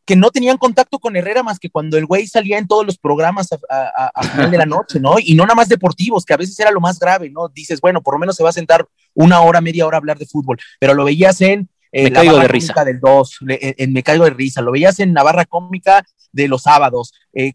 que 0.07 0.15
no 0.15 0.31
tenían 0.31 0.57
contacto 0.57 0.99
con 0.99 1.17
Herrera 1.17 1.43
más 1.43 1.59
que 1.59 1.69
cuando 1.69 1.97
el 1.97 2.05
güey 2.05 2.27
salía 2.27 2.57
en 2.57 2.65
todos 2.65 2.85
los 2.85 2.97
programas 2.97 3.49
a, 3.51 4.23
final 4.23 4.49
de 4.49 4.57
la 4.57 4.65
noche, 4.65 5.01
¿no? 5.01 5.15
Y 5.19 5.35
no 5.35 5.43
nada 5.43 5.53
más 5.53 5.67
deportivos, 5.67 6.23
que 6.23 6.33
a 6.33 6.37
veces 6.37 6.57
era 6.59 6.71
lo 6.71 6.79
más 6.79 6.97
grave, 6.97 7.29
¿no? 7.29 7.49
Dices, 7.49 7.81
bueno, 7.81 8.01
por 8.01 8.13
lo 8.15 8.19
menos 8.19 8.37
se 8.37 8.43
va 8.43 8.49
a 8.49 8.53
sentar 8.53 8.87
una 9.13 9.41
hora, 9.41 9.59
media 9.59 9.85
hora 9.85 9.97
a 9.97 9.99
hablar 9.99 10.17
de 10.17 10.25
fútbol, 10.25 10.57
pero 10.79 10.93
lo 10.93 11.03
veías 11.03 11.41
en... 11.41 11.67
Eh, 11.91 12.05
me 12.05 12.13
caigo 12.13 12.39
de 12.39 12.47
risa. 12.47 12.85
Del 12.85 13.01
2, 13.01 13.39
en, 13.49 13.91
Me 13.91 14.01
caigo 14.01 14.23
de 14.23 14.29
risa, 14.29 14.61
lo 14.61 14.71
veías 14.71 14.97
en 15.01 15.11
Navarra 15.11 15.43
Cómica 15.43 16.05
de 16.31 16.47
los 16.47 16.63
sábados. 16.63 17.11
Eh, 17.33 17.51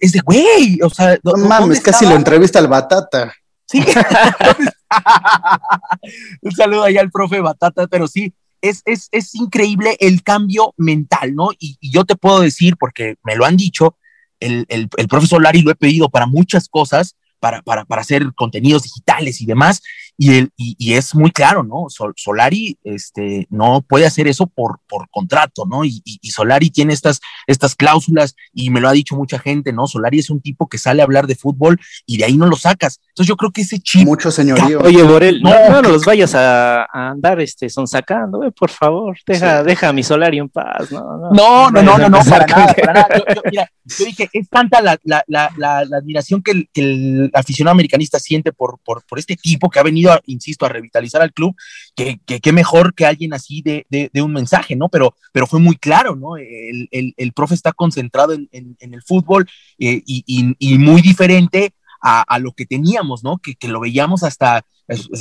es, 0.00 0.12
de, 0.12 0.20
güey, 0.20 0.78
o 0.82 0.88
sea... 0.88 1.18
No 1.22 1.34
mames, 1.46 1.82
casi 1.82 2.06
lo 2.06 2.14
entrevista 2.14 2.58
al 2.58 2.68
Batata. 2.68 3.30
Sí. 3.66 3.84
Un 6.40 6.52
saludo 6.52 6.84
ahí 6.84 6.96
al 6.96 7.10
profe 7.10 7.40
Batata, 7.40 7.86
pero 7.88 8.08
sí, 8.08 8.32
es, 8.60 8.82
es, 8.84 9.08
es 9.12 9.34
increíble 9.34 9.96
el 10.00 10.22
cambio 10.22 10.74
mental, 10.76 11.34
¿no? 11.34 11.50
Y, 11.58 11.78
yo 11.80 12.04
te 12.04 12.16
puedo 12.16 12.40
decir, 12.40 12.76
porque 12.78 13.16
me 13.24 13.36
lo 13.36 13.44
han 13.44 13.56
dicho, 13.56 13.96
el, 14.38 14.66
el, 14.68 14.88
profesor 15.08 15.42
Lari 15.42 15.62
lo 15.62 15.70
he 15.70 15.76
pedido 15.76 16.08
para 16.08 16.26
muchas 16.26 16.68
cosas, 16.68 17.16
para, 17.38 17.62
para, 17.62 17.84
para, 17.84 18.02
hacer 18.02 18.32
contenidos 18.34 18.82
digitales 18.82 19.40
y 19.40 19.46
demás, 19.46 19.82
y, 20.22 20.36
el, 20.36 20.52
y, 20.54 20.92
es 20.92 21.14
muy 21.14 21.30
claro, 21.30 21.62
¿no? 21.62 21.86
Solari 21.88 22.76
este, 22.84 23.46
no 23.48 23.80
puede 23.80 24.04
hacer 24.04 24.28
eso 24.28 24.46
por, 24.46 24.78
por 24.86 25.08
contrato, 25.08 25.64
¿no? 25.64 25.82
Y, 25.82 26.02
Solari 26.24 26.68
tiene 26.68 26.92
estas, 26.92 27.22
estas 27.46 27.74
cláusulas 27.74 28.36
y 28.52 28.68
me 28.68 28.82
lo 28.82 28.90
ha 28.90 28.92
dicho 28.92 29.16
mucha 29.16 29.38
gente, 29.38 29.72
¿no? 29.72 29.86
Solari 29.86 30.18
es 30.18 30.28
un 30.28 30.42
tipo 30.42 30.68
que 30.68 30.76
sale 30.76 31.00
a 31.00 31.06
hablar 31.06 31.26
de 31.26 31.36
fútbol 31.36 31.80
y 32.04 32.18
de 32.18 32.26
ahí 32.26 32.36
no 32.36 32.44
lo 32.44 32.56
sacas. 32.56 33.00
Entonces 33.08 33.28
yo 33.28 33.36
creo 33.36 33.50
que 33.50 33.62
ese 33.62 33.80
chip... 33.80 34.04
Mucho 34.04 34.30
señorío. 34.30 34.80
Oye, 34.82 35.02
Borel, 35.02 35.40
no, 35.40 35.70
no, 35.70 35.80
los 35.80 36.04
vayas 36.04 36.34
a, 36.34 36.84
andar 36.92 37.40
este, 37.40 37.70
son 37.70 37.88
sacando, 37.88 38.42
por 38.52 38.68
favor, 38.68 39.16
deja, 39.26 39.62
deja 39.62 39.88
a 39.88 39.94
mi 39.94 40.02
Solari 40.02 40.36
en 40.36 40.50
paz, 40.50 40.92
¿no? 40.92 41.30
No, 41.32 41.70
no, 41.70 41.82
no, 41.82 41.96
no, 41.96 42.10
no, 42.10 42.18
para 42.24 42.46
nada, 42.46 42.74
para 42.74 42.92
nada. 42.92 43.08
Yo, 43.34 43.40
mira, 43.50 43.72
yo 43.86 44.04
dije, 44.04 44.28
es 44.34 44.50
tanta 44.50 44.82
la, 44.82 44.98
la, 45.02 45.24
la, 45.26 45.50
la 45.56 45.96
admiración 45.96 46.42
que 46.42 46.50
el, 46.50 46.68
que 46.74 46.82
el, 46.82 47.30
aficionado 47.32 47.72
americanista 47.72 48.18
siente 48.18 48.52
por, 48.52 48.78
por, 48.84 49.02
por 49.06 49.18
este 49.18 49.34
tipo 49.34 49.70
que 49.70 49.80
ha 49.80 49.82
venido 49.82 50.09
insisto, 50.26 50.66
a 50.66 50.68
revitalizar 50.68 51.22
al 51.22 51.32
club, 51.32 51.54
que, 51.94 52.20
que, 52.24 52.52
mejor 52.52 52.94
que 52.94 53.06
alguien 53.06 53.34
así 53.34 53.62
de, 53.62 53.86
de, 53.88 54.22
un 54.22 54.32
mensaje, 54.32 54.76
¿no? 54.76 54.88
Pero, 54.88 55.14
pero 55.32 55.46
fue 55.46 55.60
muy 55.60 55.76
claro, 55.76 56.16
¿no? 56.16 56.36
El, 56.36 56.88
el, 56.90 57.14
el 57.16 57.32
profe 57.32 57.54
está 57.54 57.72
concentrado 57.72 58.32
en, 58.32 58.48
en, 58.52 58.94
el 58.94 59.02
fútbol 59.02 59.48
eh, 59.78 60.02
y, 60.06 60.24
y, 60.26 60.54
y, 60.58 60.78
muy 60.78 61.02
diferente 61.02 61.74
a, 62.00 62.22
a, 62.22 62.38
lo 62.38 62.52
que 62.52 62.66
teníamos, 62.66 63.22
¿no? 63.24 63.38
Que, 63.38 63.54
que 63.54 63.68
lo 63.68 63.80
veíamos 63.80 64.22
hasta 64.22 64.64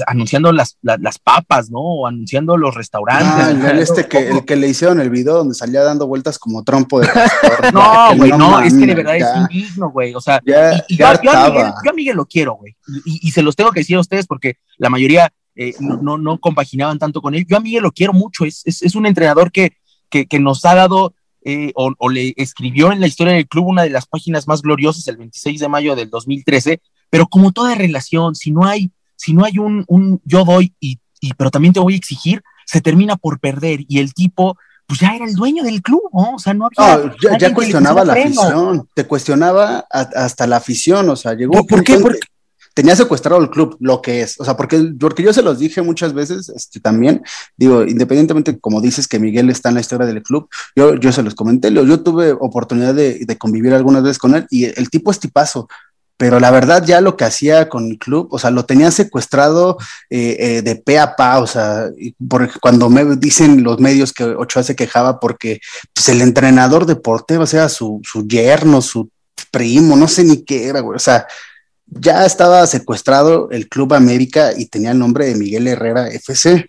anunciando 0.07 0.51
las, 0.51 0.77
las, 0.81 1.19
papas, 1.19 1.69
¿no? 1.69 1.79
O 1.79 2.07
anunciando 2.07 2.57
los 2.57 2.73
restaurantes. 2.75 3.63
Ah, 3.63 3.71
el, 3.71 3.79
este 3.79 4.07
que, 4.07 4.29
el 4.29 4.45
que 4.45 4.55
le 4.55 4.67
hicieron 4.67 4.99
el 4.99 5.09
video 5.09 5.35
donde 5.35 5.53
salía 5.53 5.83
dando 5.83 6.07
vueltas 6.07 6.39
como 6.39 6.63
trompo 6.63 6.99
de 6.99 7.07
No, 7.73 8.15
güey, 8.15 8.31
no, 8.31 8.59
es 8.61 8.73
que 8.73 8.85
de 8.85 8.95
verdad 8.95 9.17
es 9.17 9.27
indigno, 9.35 9.91
güey. 9.91 10.13
O 10.15 10.21
sea, 10.21 10.41
y, 10.87 10.97
yo, 10.97 11.07
a 11.07 11.93
Miguel, 11.93 12.15
lo 12.15 12.25
quiero, 12.25 12.55
güey. 12.55 12.75
Y, 13.05 13.31
se 13.31 13.43
los 13.43 13.55
tengo 13.55 13.71
que 13.71 13.81
decir 13.81 13.97
a 13.97 14.01
ustedes 14.01 14.25
porque 14.25 14.55
la 14.77 14.89
mayoría 14.89 15.31
eh, 15.55 15.75
no, 15.79 16.17
no, 16.17 16.39
compaginaban 16.39 16.97
tanto 16.97 17.21
con 17.21 17.35
él. 17.35 17.45
Yo 17.47 17.57
a 17.57 17.59
Miguel 17.59 17.83
lo 17.83 17.91
quiero 17.91 18.13
mucho. 18.13 18.45
Es, 18.45 18.63
es, 18.65 18.81
es 18.81 18.95
un 18.95 19.05
entrenador 19.05 19.51
que, 19.51 19.73
que, 20.09 20.25
que 20.25 20.39
nos 20.39 20.65
ha 20.65 20.73
dado 20.73 21.13
eh, 21.43 21.71
o, 21.75 21.93
o, 21.97 22.09
le 22.09 22.33
escribió 22.37 22.91
en 22.91 22.99
la 22.99 23.07
historia 23.07 23.33
del 23.33 23.47
club 23.47 23.67
una 23.67 23.83
de 23.83 23.89
las 23.89 24.07
páginas 24.07 24.47
más 24.47 24.61
gloriosas 24.61 25.07
el 25.07 25.17
26 25.17 25.59
de 25.59 25.67
mayo 25.67 25.95
del 25.95 26.09
2013, 26.09 26.81
pero 27.09 27.27
como 27.27 27.51
toda 27.51 27.75
relación, 27.75 28.35
si 28.35 28.51
no 28.51 28.65
hay 28.65 28.91
si 29.15 29.33
no 29.33 29.43
hay 29.43 29.57
un, 29.57 29.83
un 29.87 30.21
yo 30.23 30.45
doy 30.45 30.73
y, 30.79 30.99
y, 31.19 31.33
pero 31.33 31.51
también 31.51 31.73
te 31.73 31.79
voy 31.81 31.93
a 31.93 31.97
exigir, 31.97 32.41
se 32.65 32.81
termina 32.81 33.17
por 33.17 33.39
perder 33.39 33.81
y 33.87 33.99
el 33.99 34.13
tipo 34.13 34.57
pues 34.87 35.01
ya 35.01 35.15
era 35.15 35.25
el 35.25 35.35
dueño 35.35 35.63
del 35.63 35.83
club, 35.83 36.01
¿no? 36.11 36.33
O 36.33 36.39
sea, 36.39 36.55
no 36.55 36.65
había. 36.65 37.13
ya, 37.37 37.53
cuestionaba 37.53 38.03
la 38.03 38.13
afición, 38.13 38.89
te 38.95 39.05
cuestionaba 39.05 39.85
hasta 39.91 40.47
la 40.47 40.57
afición, 40.57 41.07
o 41.09 41.15
sea, 41.15 41.35
llegó. 41.35 41.63
¿Por 41.67 41.83
qué? 41.83 41.99
Porque 41.99 42.19
tenía 42.73 42.95
secuestrado 42.95 43.41
el 43.41 43.49
club, 43.49 43.77
lo 43.79 44.01
que 44.01 44.21
es, 44.21 44.39
o 44.39 44.45
sea, 44.45 44.55
porque, 44.55 44.93
porque 44.99 45.23
yo 45.23 45.33
se 45.33 45.41
los 45.41 45.59
dije 45.59 45.81
muchas 45.81 46.13
veces 46.13 46.49
este, 46.49 46.79
también, 46.79 47.21
digo, 47.57 47.83
independientemente, 47.83 48.59
como 48.59 48.81
dices 48.81 49.07
que 49.07 49.19
Miguel 49.19 49.49
está 49.49 49.69
en 49.69 49.75
la 49.75 49.81
historia 49.81 50.07
del 50.07 50.23
club, 50.23 50.49
yo, 50.75 50.95
yo 50.95 51.11
se 51.11 51.23
los 51.23 51.35
comenté, 51.35 51.73
yo 51.73 52.01
tuve 52.01 52.31
oportunidad 52.31 52.93
de, 52.93 53.25
de 53.25 53.37
convivir 53.37 53.73
algunas 53.73 54.03
veces 54.03 54.17
con 54.17 54.35
él 54.35 54.47
y 54.49 54.65
el 54.65 54.89
tipo 54.89 55.11
es 55.11 55.19
tipazo, 55.19 55.67
pero 56.19 56.41
la 56.41 56.51
verdad 56.51 56.85
ya 56.85 56.99
lo 56.99 57.15
que 57.15 57.23
hacía 57.23 57.69
con 57.69 57.91
el 57.91 57.97
club, 57.97 58.27
o 58.31 58.39
sea, 58.39 58.51
lo 58.51 58.65
tenía 58.65 58.91
secuestrado 58.91 59.77
eh, 60.09 60.35
eh, 60.37 60.61
de 60.61 60.75
pe 60.75 60.99
a 60.99 61.15
pa, 61.15 61.39
o 61.39 61.47
sea, 61.47 61.85
porque 62.27 62.59
cuando 62.59 62.89
me 62.89 63.15
dicen 63.15 63.63
los 63.63 63.79
medios 63.79 64.11
que 64.11 64.25
Ochoa 64.25 64.63
se 64.63 64.75
quejaba 64.75 65.21
porque 65.21 65.61
pues, 65.93 66.09
el 66.09 66.19
entrenador 66.19 66.85
deportivo, 66.85 67.43
o 67.43 67.47
sea, 67.47 67.69
su, 67.69 68.01
su 68.03 68.27
yerno, 68.27 68.81
su 68.81 69.09
primo, 69.49 69.95
no 69.95 70.09
sé 70.09 70.25
ni 70.25 70.43
qué 70.43 70.67
era, 70.67 70.81
güey, 70.81 70.97
o 70.97 70.99
sea, 70.99 71.25
ya 71.91 72.25
estaba 72.25 72.65
secuestrado 72.67 73.49
el 73.51 73.67
Club 73.67 73.93
América 73.93 74.51
y 74.57 74.67
tenía 74.67 74.91
el 74.91 74.99
nombre 74.99 75.25
de 75.25 75.35
Miguel 75.35 75.67
Herrera 75.67 76.07
FC. 76.09 76.65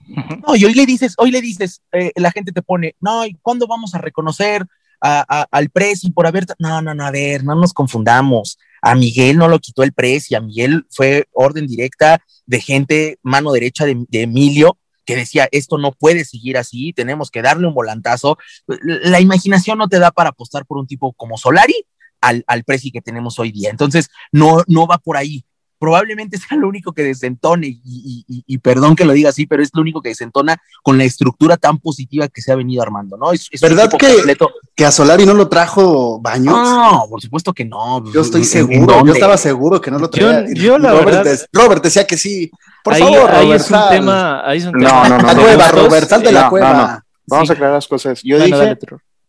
No, 0.47 0.57
y 0.57 0.65
hoy 0.65 0.75
le 0.75 0.87
dices, 0.87 1.15
hoy 1.19 1.31
le 1.31 1.41
dices, 1.41 1.83
eh, 1.93 2.13
la 2.17 2.31
gente 2.31 2.53
te 2.53 2.63
pone, 2.63 2.97
no, 3.01 3.27
¿y 3.27 3.35
cuándo 3.43 3.67
vamos 3.67 3.95
a 3.95 3.99
reconocer 3.99 4.67
al 5.01 5.71
Presi 5.71 6.11
por 6.11 6.27
haber... 6.27 6.47
No, 6.59 6.83
no, 6.83 6.95
no, 6.95 7.07
a 7.07 7.11
ver, 7.11 7.43
no 7.45 7.55
nos 7.55 7.73
confundamos 7.73 8.59
a 8.83 8.95
Miguel 8.95 9.37
no 9.37 9.49
lo 9.49 9.59
quitó 9.59 9.83
el 9.83 9.93
pres 9.93 10.31
y 10.31 10.35
a 10.35 10.41
Miguel 10.41 10.87
fue 10.91 11.27
orden 11.33 11.67
directa 11.67 12.23
de 12.47 12.61
gente, 12.61 13.19
mano 13.23 13.53
derecha 13.53 13.85
de, 13.85 14.07
Emilio, 14.13 14.79
que 15.05 15.17
decía, 15.17 15.49
esto 15.53 15.79
no 15.79 15.93
puede 15.93 16.25
seguir 16.25 16.57
así, 16.57 16.93
tenemos 16.93 17.31
que 17.31 17.43
darle 17.43 17.67
un 17.67 17.75
volantazo. 17.75 18.39
La 18.67 19.21
imaginación 19.21 19.79
no 19.79 19.89
te 19.89 19.99
da 19.99 20.11
para 20.11 20.31
apostar 20.31 20.67
por 20.67 20.79
un 20.79 20.87
tipo 20.87 21.13
como 21.13 21.37
Solari 21.37 21.87
al, 22.21 22.45
al 22.47 22.65
presi 22.65 22.91
que 22.91 23.01
tenemos 23.01 23.39
hoy 23.39 23.53
día. 23.53 23.71
Entonces, 23.71 24.09
no, 24.33 24.63
no 24.67 24.87
va 24.87 24.99
por 24.99 25.17
ahí 25.17 25.45
probablemente 25.81 26.39
sea 26.49 26.57
lo 26.57 26.69
único 26.69 26.93
que 26.93 27.03
desentone, 27.03 27.81
y, 27.83 28.59
perdón 28.59 28.95
que 28.95 29.05
lo 29.05 29.13
diga 29.13 29.31
así, 29.31 29.47
pero 29.47 29.63
es 29.63 29.71
lo 29.73 29.81
único 29.81 30.03
que 30.03 30.11
desentona 30.11 30.61
con 30.83 30.99
la 30.99 31.05
estructura 31.05 31.57
tan 31.57 31.79
positiva 31.79 32.29
que 32.29 32.43
se 32.43 32.53
ha 32.53 32.57
venido 32.57 32.83
armando, 32.83 33.17
¿no? 33.17 33.33
Es, 33.33 33.49
¿Verdad 33.61 33.91
que, 33.99 34.37
que 34.77 34.85
a 34.85 34.93
Solari 34.93 35.25
no 35.25 35.35
lo 35.35 35.49
trajo 35.49 36.21
Baños? 36.21 36.55
No, 36.55 37.07
por 37.09 37.21
supuesto 37.21 37.53
que 37.55 37.65
no. 37.65 38.05
Yo 38.13 38.21
estoy 38.21 38.45
seguro, 38.45 39.05
yo 39.05 39.13
estaba 39.15 39.39
seguro 39.39 39.81
que 39.81 39.91
no 39.91 39.99
lo 39.99 40.11
traía. 40.11 40.45
Yo, 40.53 40.79
la 40.79 40.93
Robert, 40.93 41.25
verdad, 41.25 41.47
Robert 41.53 41.83
decía 41.83 42.07
que 42.07 42.19
sí. 42.19 42.51
Por 42.85 42.95
ahí, 42.95 43.03
favor, 43.03 43.31
ahí 43.31 43.47
Robert, 43.47 43.61
es 43.63 43.71
un 43.71 43.89
tema, 43.89 44.49
ahí 44.49 44.59
es 44.59 44.65
un 44.67 44.73
tema. 44.73 44.91
No, 44.91 45.09
no, 45.09 45.19
no. 45.19 45.27
La 45.27 45.35
cueva, 45.35 45.69
Robert, 45.69 46.09
sal 46.09 46.23
de 46.23 46.33
la 46.33 46.51
cueva. 46.51 47.05
Vamos 47.27 47.49
a 47.49 47.53
aclarar 47.55 47.75
las 47.77 47.89
cosas. 47.89 48.21
Yo 48.23 48.39
dije 48.39 48.79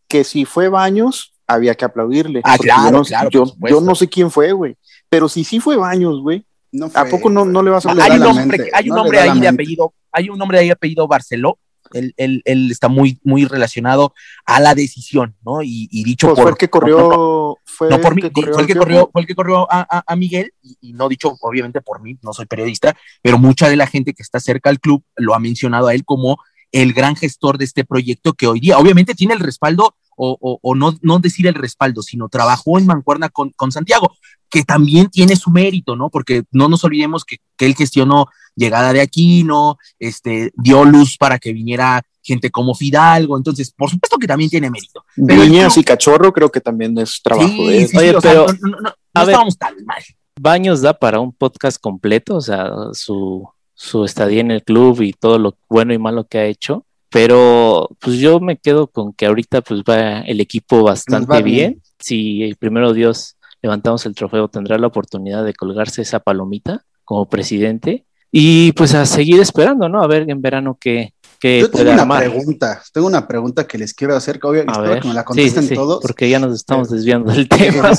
que 0.07 0.23
si 0.25 0.43
fue 0.43 0.67
Baños, 0.67 1.30
había 1.47 1.75
que 1.75 1.85
aplaudirle. 1.85 2.41
Ah, 2.43 2.57
claro, 2.57 3.03
claro. 3.03 3.29
yo 3.31 3.81
no 3.81 3.95
sé 3.95 4.07
quién 4.07 4.31
fue, 4.31 4.51
güey. 4.51 4.77
Pero 5.09 5.27
si 5.27 5.43
sí 5.43 5.59
fue 5.59 5.75
Baños, 5.75 6.21
güey, 6.21 6.45
¿A 6.93 7.05
poco 7.05 7.29
no, 7.29 7.43
no, 7.43 7.61
le 7.61 7.69
vas 7.69 7.85
a 7.85 7.91
Hay 7.91 8.11
un 8.11 8.19
nombre, 8.19 8.69
hay 8.73 8.89
un 8.89 8.95
nombre 8.95 9.19
ahí 9.19 9.39
de 9.39 9.47
apellido, 9.47 9.93
hay 10.11 10.29
un 10.29 10.37
nombre 10.37 10.59
ahí 10.59 10.67
de 10.67 10.73
apellido 10.73 11.07
Barceló. 11.07 11.59
Él, 11.93 12.13
él, 12.15 12.41
él, 12.45 12.71
está 12.71 12.87
muy, 12.87 13.19
muy 13.21 13.43
relacionado 13.43 14.13
a 14.45 14.61
la 14.61 14.73
decisión, 14.73 15.35
¿no? 15.45 15.61
Y, 15.61 15.89
y 15.91 16.05
dicho 16.05 16.27
pues 16.27 16.35
por. 16.35 16.43
Fue 16.43 16.51
el 16.51 16.57
que 16.57 16.69
corrió. 16.69 17.57
fue, 17.65 17.89
no 17.89 17.99
por 17.99 18.15
mí, 18.15 18.21
fue 18.21 18.61
el 18.61 18.67
que 18.67 18.75
corrió, 18.75 19.09
fue 19.11 19.21
el 19.21 19.27
que 19.27 19.35
corrió 19.35 19.67
a, 19.69 20.03
a, 20.07 20.15
Miguel, 20.15 20.53
y, 20.63 20.77
y, 20.79 20.93
no 20.93 21.09
dicho 21.09 21.35
obviamente 21.41 21.81
por 21.81 22.01
mí, 22.01 22.17
no 22.21 22.31
soy 22.31 22.45
periodista, 22.45 22.95
pero 23.21 23.37
mucha 23.37 23.67
de 23.67 23.75
la 23.75 23.87
gente 23.87 24.13
que 24.13 24.23
está 24.23 24.39
cerca 24.39 24.69
al 24.69 24.79
club 24.79 25.03
lo 25.17 25.35
ha 25.35 25.39
mencionado 25.39 25.87
a 25.87 25.93
él 25.93 26.05
como 26.05 26.37
el 26.71 26.93
gran 26.93 27.17
gestor 27.17 27.57
de 27.57 27.65
este 27.65 27.83
proyecto 27.83 28.31
que 28.31 28.47
hoy 28.47 28.61
día, 28.61 28.77
obviamente, 28.77 29.13
tiene 29.13 29.33
el 29.33 29.41
respaldo 29.41 29.95
o, 30.15 30.59
o, 30.61 30.75
no, 30.75 30.97
no, 31.01 31.19
decir 31.19 31.47
el 31.47 31.55
respaldo, 31.55 32.01
sino 32.01 32.29
trabajó 32.29 32.77
en 32.77 32.85
mancuerna 32.85 33.29
con, 33.29 33.49
con, 33.51 33.71
Santiago 33.71 34.13
que 34.49 34.63
también 34.63 35.09
tiene 35.09 35.35
su 35.35 35.49
mérito, 35.49 35.95
¿no? 35.95 36.09
Porque 36.09 36.43
no 36.51 36.67
nos 36.67 36.83
olvidemos 36.83 37.23
que, 37.23 37.37
que 37.55 37.65
él 37.65 37.73
gestionó 37.73 38.27
llegada 38.55 38.91
de 38.93 39.01
Aquino, 39.01 39.77
este, 39.97 40.51
dio 40.55 40.83
luz 40.83 41.17
para 41.17 41.39
que 41.39 41.53
viniera 41.53 42.01
gente 42.21 42.51
como 42.51 42.75
Fidalgo, 42.75 43.37
entonces, 43.37 43.71
por 43.71 43.89
supuesto 43.89 44.17
que 44.17 44.27
también 44.27 44.49
tiene 44.49 44.69
mérito. 44.69 45.03
Viñas 45.15 45.77
y 45.77 45.83
Cachorro 45.83 46.31
creo 46.31 46.51
que 46.51 46.61
también 46.61 46.97
es 46.99 47.21
trabajo 47.21 47.67
de 47.67 47.83
él. 47.83 47.87
Sí, 47.87 47.97
Oye, 47.97 48.13
pero 48.21 48.45
no, 48.61 48.77
no, 48.81 48.93
estábamos 49.21 49.57
tan 49.57 49.73
mal. 49.85 50.03
Baños 50.39 50.81
da 50.81 50.93
para 50.93 51.19
un 51.19 51.33
podcast 51.33 51.79
completo, 51.79 52.35
o 52.35 52.41
sea, 52.41 52.71
su, 52.93 53.47
su 53.73 54.05
estadía 54.05 54.41
en 54.41 54.51
el 54.51 54.63
club 54.63 55.01
y 55.01 55.13
todo 55.13 55.39
lo 55.39 55.57
bueno 55.69 55.93
y 55.93 55.97
malo 55.97 56.27
que 56.27 56.39
ha 56.39 56.45
hecho, 56.45 56.85
pero 57.11 57.89
pues 57.99 58.17
yo 58.17 58.39
me 58.39 58.57
quedo 58.57 58.87
con 58.87 59.13
que 59.13 59.25
ahorita 59.25 59.61
pues 59.61 59.81
va 59.81 60.21
el 60.21 60.39
equipo 60.39 60.81
bastante 60.81 61.43
bien. 61.43 61.71
bien. 61.73 61.81
Si 61.99 62.55
primero 62.57 62.93
Dios 62.93 63.35
levantamos 63.61 64.05
el 64.05 64.15
trofeo, 64.15 64.47
tendrá 64.47 64.77
la 64.77 64.87
oportunidad 64.87 65.43
de 65.43 65.53
colgarse 65.53 66.01
esa 66.01 66.21
palomita 66.21 66.85
como 67.03 67.27
presidente 67.27 68.05
y 68.31 68.71
pues 68.71 68.95
a 68.95 69.05
seguir 69.05 69.41
esperando, 69.41 69.89
¿no? 69.89 70.01
A 70.01 70.07
ver 70.07 70.29
en 70.29 70.41
verano 70.41 70.77
qué, 70.79 71.13
qué 71.37 71.59
Yo 71.59 71.69
tengo 71.69 71.91
una 71.91 72.17
pregunta, 72.17 72.81
tengo 72.93 73.07
una 73.07 73.27
pregunta 73.27 73.67
que 73.67 73.77
les 73.77 73.93
quiero 73.93 74.15
hacer, 74.15 74.39
que 74.39 74.59
espero 74.59 75.01
que 75.01 75.07
me 75.09 75.13
la 75.13 75.25
contesten 75.25 75.67
todos. 75.75 76.01
Porque 76.01 76.29
ya 76.29 76.39
nos 76.39 76.55
estamos 76.55 76.89
desviando 76.89 77.33
del 77.33 77.49
tema. 77.49 77.91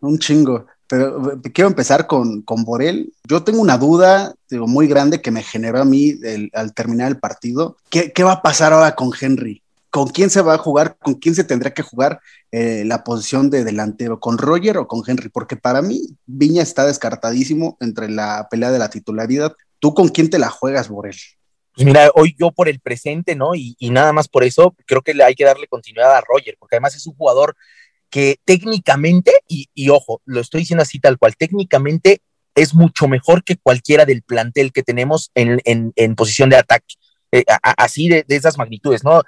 un 0.00 0.16
chingo. 0.18 0.64
Pero 0.88 1.32
eh, 1.32 1.52
quiero 1.52 1.68
empezar 1.68 2.06
con, 2.06 2.42
con 2.42 2.64
Borel. 2.64 3.12
Yo 3.28 3.44
tengo 3.44 3.60
una 3.60 3.78
duda 3.78 4.34
muy 4.50 4.88
grande 4.88 5.22
que 5.22 5.30
me 5.30 5.42
generó 5.42 5.80
a 5.80 5.84
mí 5.84 6.14
al 6.52 6.74
terminar 6.74 7.08
el 7.08 7.18
partido. 7.18 7.76
¿Qué, 7.90 8.12
¿Qué 8.12 8.24
va 8.24 8.32
a 8.32 8.42
pasar 8.42 8.72
ahora 8.72 8.94
con 8.94 9.10
Henry? 9.18 9.62
¿Con 9.90 10.08
quién 10.08 10.28
se 10.28 10.42
va 10.42 10.54
a 10.54 10.58
jugar? 10.58 10.96
¿Con 10.98 11.14
quién 11.14 11.34
se 11.34 11.44
tendrá 11.44 11.72
que 11.72 11.82
jugar 11.82 12.20
eh, 12.52 12.84
la 12.84 13.04
posición 13.04 13.48
de 13.48 13.64
delantero? 13.64 14.20
¿Con 14.20 14.36
Roger 14.36 14.76
o 14.78 14.86
con 14.86 15.02
Henry? 15.06 15.30
Porque 15.30 15.56
para 15.56 15.80
mí 15.80 16.02
Viña 16.26 16.62
está 16.62 16.86
descartadísimo 16.86 17.76
entre 17.80 18.10
la 18.10 18.48
pelea 18.50 18.70
de 18.70 18.78
la 18.78 18.90
titularidad. 18.90 19.54
¿Tú 19.78 19.94
con 19.94 20.08
quién 20.08 20.28
te 20.28 20.38
la 20.38 20.50
juegas, 20.50 20.88
Borel? 20.88 21.16
Pues 21.74 21.86
mira, 21.86 22.10
hoy 22.14 22.34
yo 22.38 22.50
por 22.50 22.68
el 22.68 22.80
presente, 22.80 23.34
¿no? 23.34 23.54
Y, 23.54 23.76
nada 23.80 24.12
más 24.12 24.28
por 24.28 24.44
eso 24.44 24.74
creo 24.84 25.00
que 25.00 25.14
hay 25.22 25.34
que 25.34 25.44
darle 25.44 25.68
continuidad 25.68 26.12
a 26.16 26.20
Roger, 26.20 26.56
porque 26.58 26.74
además 26.74 26.96
es 26.96 27.06
un 27.06 27.14
jugador 27.14 27.56
que 28.10 28.36
técnicamente, 28.44 29.32
y, 29.48 29.88
ojo, 29.90 30.22
lo 30.24 30.40
estoy 30.40 30.60
diciendo 30.60 30.82
así 30.82 30.98
tal 30.98 31.18
cual, 31.18 31.36
técnicamente 31.36 32.20
es 32.54 32.74
mucho 32.74 33.08
mejor 33.08 33.44
que 33.44 33.56
cualquiera 33.56 34.04
del 34.04 34.22
plantel 34.22 34.72
que 34.72 34.82
tenemos 34.82 35.30
en, 35.34 35.60
en 35.64 36.14
posición 36.16 36.50
de 36.50 36.56
ataque. 36.56 36.96
Eh, 37.30 37.44
así 37.62 38.08
de, 38.08 38.24
esas 38.28 38.56
magnitudes, 38.56 39.04
¿no? 39.04 39.22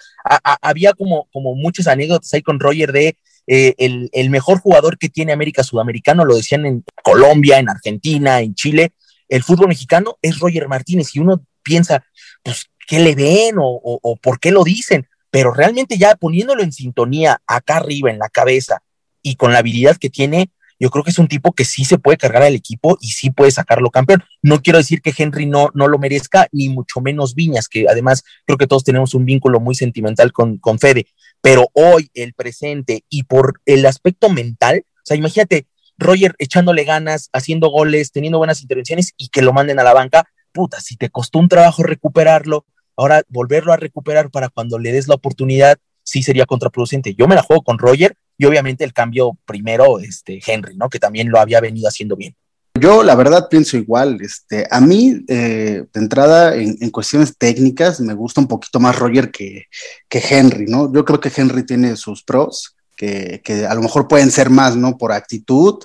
había 0.62 0.95
como, 0.95 1.29
como 1.33 1.55
muchas 1.55 1.87
anécdotas 1.87 2.33
ahí 2.33 2.40
con 2.40 2.59
Roger 2.59 2.93
de 2.93 3.16
eh, 3.47 3.75
el, 3.77 4.31
mejor 4.31 4.59
jugador 4.61 4.97
que 4.97 5.11
tiene 5.11 5.33
América 5.33 5.62
Sudamericano, 5.62 6.25
lo 6.25 6.37
decían 6.37 6.64
en 6.64 6.83
Colombia, 7.03 7.59
en 7.59 7.69
Argentina, 7.69 8.40
en 8.40 8.55
Chile, 8.55 8.93
el 9.29 9.43
fútbol 9.43 9.69
mexicano 9.69 10.16
es 10.23 10.38
Roger 10.38 10.66
Martínez 10.66 11.14
y 11.14 11.19
uno 11.19 11.45
piensa, 11.62 12.03
pues, 12.43 12.71
¿qué 12.88 13.01
le 13.01 13.14
ven 13.14 13.57
o, 13.59 13.81
o 13.83 14.16
por 14.16 14.40
qué 14.40 14.51
lo 14.51 14.64
dicen? 14.64 15.07
Pero 15.31 15.53
realmente 15.53 15.99
ya 15.99 16.14
poniéndolo 16.16 16.62
en 16.62 16.73
sintonía 16.73 17.40
acá 17.47 17.79
arriba 17.79 18.11
en 18.11 18.19
la 18.19 18.29
cabeza 18.29 18.83
y 19.23 19.37
con 19.37 19.53
la 19.53 19.59
habilidad 19.59 19.97
que 19.97 20.11
tiene, 20.11 20.51
yo 20.81 20.88
creo 20.88 21.05
que 21.05 21.11
es 21.11 21.19
un 21.19 21.29
tipo 21.29 21.53
que 21.53 21.66
sí 21.66 21.85
se 21.85 21.99
puede 21.99 22.16
cargar 22.16 22.43
al 22.43 22.55
equipo 22.55 22.97
y 23.03 23.09
sí 23.09 23.31
puede 23.31 23.51
sacarlo 23.51 23.90
campeón. 23.90 24.25
No 24.43 24.62
quiero 24.62 24.79
decir 24.79 25.03
que 25.03 25.12
Henry 25.16 25.45
no, 25.45 25.69
no 25.75 25.88
lo 25.88 25.99
merezca, 25.99 26.49
ni 26.53 26.71
mucho 26.71 27.01
menos 27.03 27.35
Viñas, 27.35 27.69
que 27.69 27.87
además 27.88 28.25
creo 28.47 28.57
que 28.57 28.66
todos 28.66 28.83
tenemos 28.83 29.14
un 29.14 29.27
vínculo 29.27 29.61
muy 29.61 29.75
sentimental 29.75 30.33
con, 30.33 30.57
con 30.57 30.79
Fede, 30.79 31.07
pero 31.43 31.69
hoy, 31.75 32.11
el 32.14 32.33
presente 32.33 33.05
y 33.11 33.25
por 33.25 33.61
el 33.66 33.85
aspecto 33.85 34.31
mental, 34.31 34.85
o 34.87 35.01
sea, 35.05 35.19
imagínate, 35.19 35.66
Roger 35.99 36.35
echándole 36.38 36.85
ganas, 36.85 37.29
haciendo 37.35 37.69
goles, 37.69 38.11
teniendo 38.11 38.38
buenas 38.38 38.62
intervenciones 38.62 39.12
y 39.19 39.29
que 39.29 39.43
lo 39.43 39.53
manden 39.53 39.79
a 39.79 39.83
la 39.83 39.93
banca, 39.93 40.25
puta, 40.53 40.81
si 40.81 40.97
te 40.97 41.11
costó 41.11 41.38
un 41.38 41.49
trabajo 41.49 41.83
recuperarlo, 41.83 42.64
ahora 43.01 43.23
volverlo 43.29 43.73
a 43.73 43.79
recuperar 43.79 44.31
para 44.31 44.51
cuando 44.51 44.79
le 44.79 44.93
des 44.93 45.09
la 45.09 45.15
oportunidad, 45.15 45.79
sí 46.03 46.23
sería 46.23 46.45
contraproducente. 46.45 47.15
Yo 47.15 47.27
me 47.27 47.35
la 47.35 47.43
juego 47.43 47.63
con 47.63 47.79
Roger 47.79 48.15
y 48.37 48.45
obviamente 48.45 48.85
el 48.85 48.93
cambio 48.93 49.39
primero, 49.47 50.01
este, 50.01 50.41
Henry, 50.47 50.77
¿no? 50.77 50.91
Que 50.91 50.99
también 50.99 51.31
lo 51.31 51.41
había 51.41 51.61
venido 51.61 51.89
haciendo 51.89 52.15
bien. 52.15 52.35
Yo 52.79 53.03
la 53.03 53.15
verdad 53.15 53.49
pienso 53.51 53.79
igual, 53.79 54.19
este, 54.21 54.67
a 54.71 54.81
mí 54.81 55.25
eh, 55.29 55.85
de 55.93 56.01
entrada 56.01 56.55
en, 56.55 56.91
cuestiones 56.91 57.37
técnicas 57.37 58.01
me 58.01 58.15
gusta 58.15 58.41
un 58.41 58.49
poquito 58.49 58.79
más 58.81 58.99
Roger 58.99 59.31
que, 59.31 59.65
que 60.09 60.23
Henry, 60.31 60.67
¿no? 60.67 60.93
Yo 60.93 61.05
creo 61.05 61.21
que 61.21 61.33
Henry 61.35 61.65
tiene 61.65 61.97
sus 61.97 62.23
pros, 62.23 62.77
que, 62.97 63.41
que, 63.43 63.65
a 63.67 63.75
lo 63.75 63.81
mejor 63.81 64.09
pueden 64.09 64.31
ser 64.31 64.51
más, 64.51 64.77
¿no? 64.77 64.99
Por 64.99 65.11
actitud, 65.13 65.83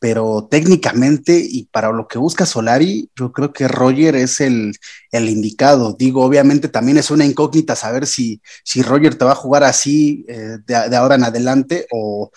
pero 0.00 0.48
técnicamente 0.50 1.38
y 1.38 1.64
para 1.64 1.92
lo 1.92 2.08
que 2.08 2.18
busca 2.18 2.46
Solari, 2.46 3.10
yo 3.14 3.32
creo 3.32 3.52
que 3.52 3.68
Roger 3.68 4.16
es 4.16 4.40
el, 4.40 4.74
indicado. 5.12 5.94
Digo, 5.96 6.24
obviamente 6.24 6.68
también 6.68 6.96
es 6.96 7.10
una 7.10 7.26
incógnita 7.26 7.76
saber 7.76 8.06
si, 8.06 8.40
si 8.64 8.82
Roger 8.82 9.14
te 9.16 9.26
va 9.26 9.32
a 9.32 9.36
jugar 9.36 9.62
así 9.62 10.24
eh, 10.26 10.56
de, 10.66 10.96
ahora 10.96 11.16
en 11.16 11.24
adelante 11.24 11.86
o, 11.92 12.30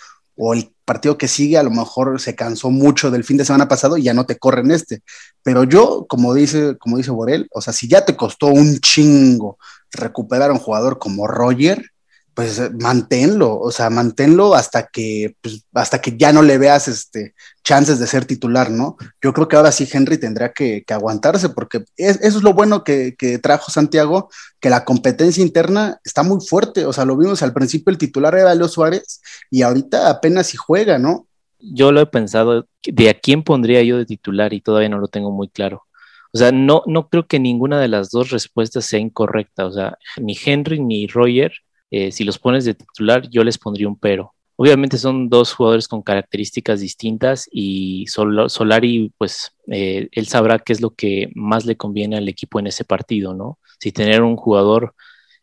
el 0.52 0.70
partido 0.84 1.16
que 1.16 1.28
sigue 1.28 1.56
a 1.56 1.62
lo 1.62 1.70
mejor 1.70 2.20
se 2.20 2.34
cansó 2.34 2.70
mucho 2.70 3.10
del 3.10 3.24
fin 3.24 3.38
de 3.38 3.44
semana 3.44 3.68
pasado 3.68 3.96
y 3.96 4.02
ya 4.02 4.12
no 4.12 4.26
te 4.26 4.36
corre 4.36 4.60
en 4.60 4.72
este. 4.72 5.02
Pero 5.42 5.64
yo, 5.64 6.04
como 6.06 6.34
dice, 6.34 6.76
como 6.78 6.98
dice 6.98 7.12
Borel, 7.12 7.48
o 7.52 7.62
sea, 7.62 7.72
si 7.72 7.88
ya 7.88 8.04
te 8.04 8.16
costó 8.16 8.48
un 8.48 8.78
chingo 8.80 9.56
recuperar 9.90 10.50
a 10.50 10.52
un 10.52 10.58
jugador 10.58 10.98
como 10.98 11.26
Roger, 11.26 11.93
pues 12.34 12.58
eh, 12.58 12.70
manténlo, 12.80 13.58
o 13.58 13.70
sea, 13.70 13.90
manténlo 13.90 14.54
hasta 14.54 14.88
que, 14.88 15.36
pues, 15.40 15.64
hasta 15.72 16.00
que 16.00 16.16
ya 16.16 16.32
no 16.32 16.42
le 16.42 16.58
veas 16.58 16.88
este, 16.88 17.34
chances 17.62 17.98
de 17.98 18.06
ser 18.06 18.24
titular, 18.24 18.70
¿no? 18.70 18.96
Yo 19.22 19.32
creo 19.32 19.48
que 19.48 19.56
ahora 19.56 19.72
sí 19.72 19.88
Henry 19.90 20.18
tendrá 20.18 20.52
que, 20.52 20.84
aguantarse, 20.88 21.48
porque 21.50 21.84
eso 21.96 22.18
es 22.20 22.42
lo 22.42 22.52
bueno 22.52 22.84
que, 22.84 23.14
trajo 23.42 23.70
Santiago, 23.70 24.28
que 24.60 24.70
la 24.70 24.84
competencia 24.84 25.42
interna 25.42 26.00
está 26.04 26.22
muy 26.22 26.44
fuerte, 26.44 26.84
o 26.86 26.92
sea, 26.92 27.04
lo 27.04 27.16
vimos 27.16 27.42
al 27.42 27.52
principio, 27.52 27.90
el 27.90 27.98
titular 27.98 28.34
era 28.34 28.54
Leo 28.54 28.68
Suárez, 28.68 29.20
y 29.50 29.62
ahorita 29.62 30.10
apenas 30.10 30.48
si 30.48 30.56
juega, 30.56 30.98
¿no? 30.98 31.26
Yo 31.58 31.92
lo 31.92 32.00
he 32.00 32.06
pensado, 32.06 32.66
de 32.82 33.08
a 33.08 33.14
quién 33.14 33.42
pondría 33.42 33.82
yo 33.82 33.96
de 33.96 34.06
titular 34.06 34.52
y 34.52 34.60
todavía 34.60 34.88
no 34.88 34.98
lo 34.98 35.08
tengo 35.08 35.30
muy 35.30 35.48
claro. 35.48 35.84
O 36.32 36.38
sea, 36.38 36.50
no, 36.50 36.82
no 36.86 37.08
creo 37.08 37.28
que 37.28 37.38
ninguna 37.38 37.80
de 37.80 37.86
las 37.86 38.10
dos 38.10 38.30
respuestas 38.30 38.84
sea 38.84 38.98
incorrecta. 38.98 39.66
O 39.66 39.72
sea, 39.72 39.96
ni 40.20 40.36
Henry 40.44 40.80
ni 40.80 41.06
Roger 41.06 41.52
eh, 41.96 42.10
si 42.10 42.24
los 42.24 42.40
pones 42.40 42.64
de 42.64 42.74
titular, 42.74 43.30
yo 43.30 43.44
les 43.44 43.56
pondría 43.56 43.86
un 43.86 43.96
pero. 43.96 44.34
Obviamente 44.56 44.98
son 44.98 45.28
dos 45.28 45.52
jugadores 45.52 45.86
con 45.86 46.02
características 46.02 46.80
distintas 46.80 47.48
y 47.52 48.06
Solari, 48.08 49.12
pues 49.16 49.52
eh, 49.68 50.08
él 50.10 50.26
sabrá 50.26 50.58
qué 50.58 50.72
es 50.72 50.80
lo 50.80 50.90
que 50.90 51.30
más 51.36 51.66
le 51.66 51.76
conviene 51.76 52.16
al 52.16 52.28
equipo 52.28 52.58
en 52.58 52.66
ese 52.66 52.84
partido, 52.84 53.32
¿no? 53.32 53.60
Si 53.78 53.92
tener 53.92 54.22
un 54.22 54.34
jugador 54.34 54.96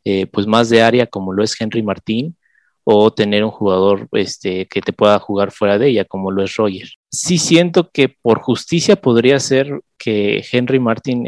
eh, 0.04 0.26
pues 0.26 0.46
más 0.46 0.68
de 0.68 0.82
área 0.82 1.08
como 1.08 1.32
lo 1.32 1.42
es 1.42 1.56
Henry 1.60 1.84
Martín 1.84 2.36
o 2.84 3.14
tener 3.14 3.46
un 3.46 3.52
jugador 3.52 4.10
este, 4.12 4.66
que 4.68 4.82
te 4.82 4.92
pueda 4.92 5.20
jugar 5.20 5.52
fuera 5.52 5.78
de 5.78 5.88
ella 5.88 6.04
como 6.04 6.32
lo 6.32 6.44
es 6.44 6.58
Roger. 6.58 6.90
Sí 7.10 7.38
siento 7.38 7.92
que 7.92 8.10
por 8.10 8.42
justicia 8.42 8.98
podría 8.98 9.40
ser 9.40 9.82
que 9.98 10.44
Henry 10.52 10.82
Martín 10.82 11.28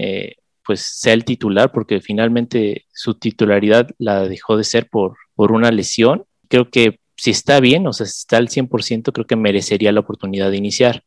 pues 0.66 0.82
sea 0.82 1.14
el 1.14 1.26
titular, 1.26 1.72
porque 1.72 2.02
finalmente 2.02 2.86
su 2.94 3.16
titularidad 3.16 3.90
la 3.98 4.28
dejó 4.28 4.58
de 4.58 4.64
ser 4.64 4.88
por, 4.90 5.16
por 5.36 5.52
una 5.52 5.72
lesión. 5.72 6.26
Creo 6.48 6.70
que 6.70 7.00
si 7.16 7.32
está 7.32 7.60
bien, 7.60 7.88
o 7.88 7.94
sea, 7.94 8.06
si 8.06 8.20
está 8.20 8.38
al 8.38 8.50
100%, 8.50 9.12
creo 9.12 9.28
que 9.28 9.36
merecería 9.36 9.92
la 9.92 10.02
oportunidad 10.02 10.52
de 10.52 10.58
iniciar. 10.58 11.04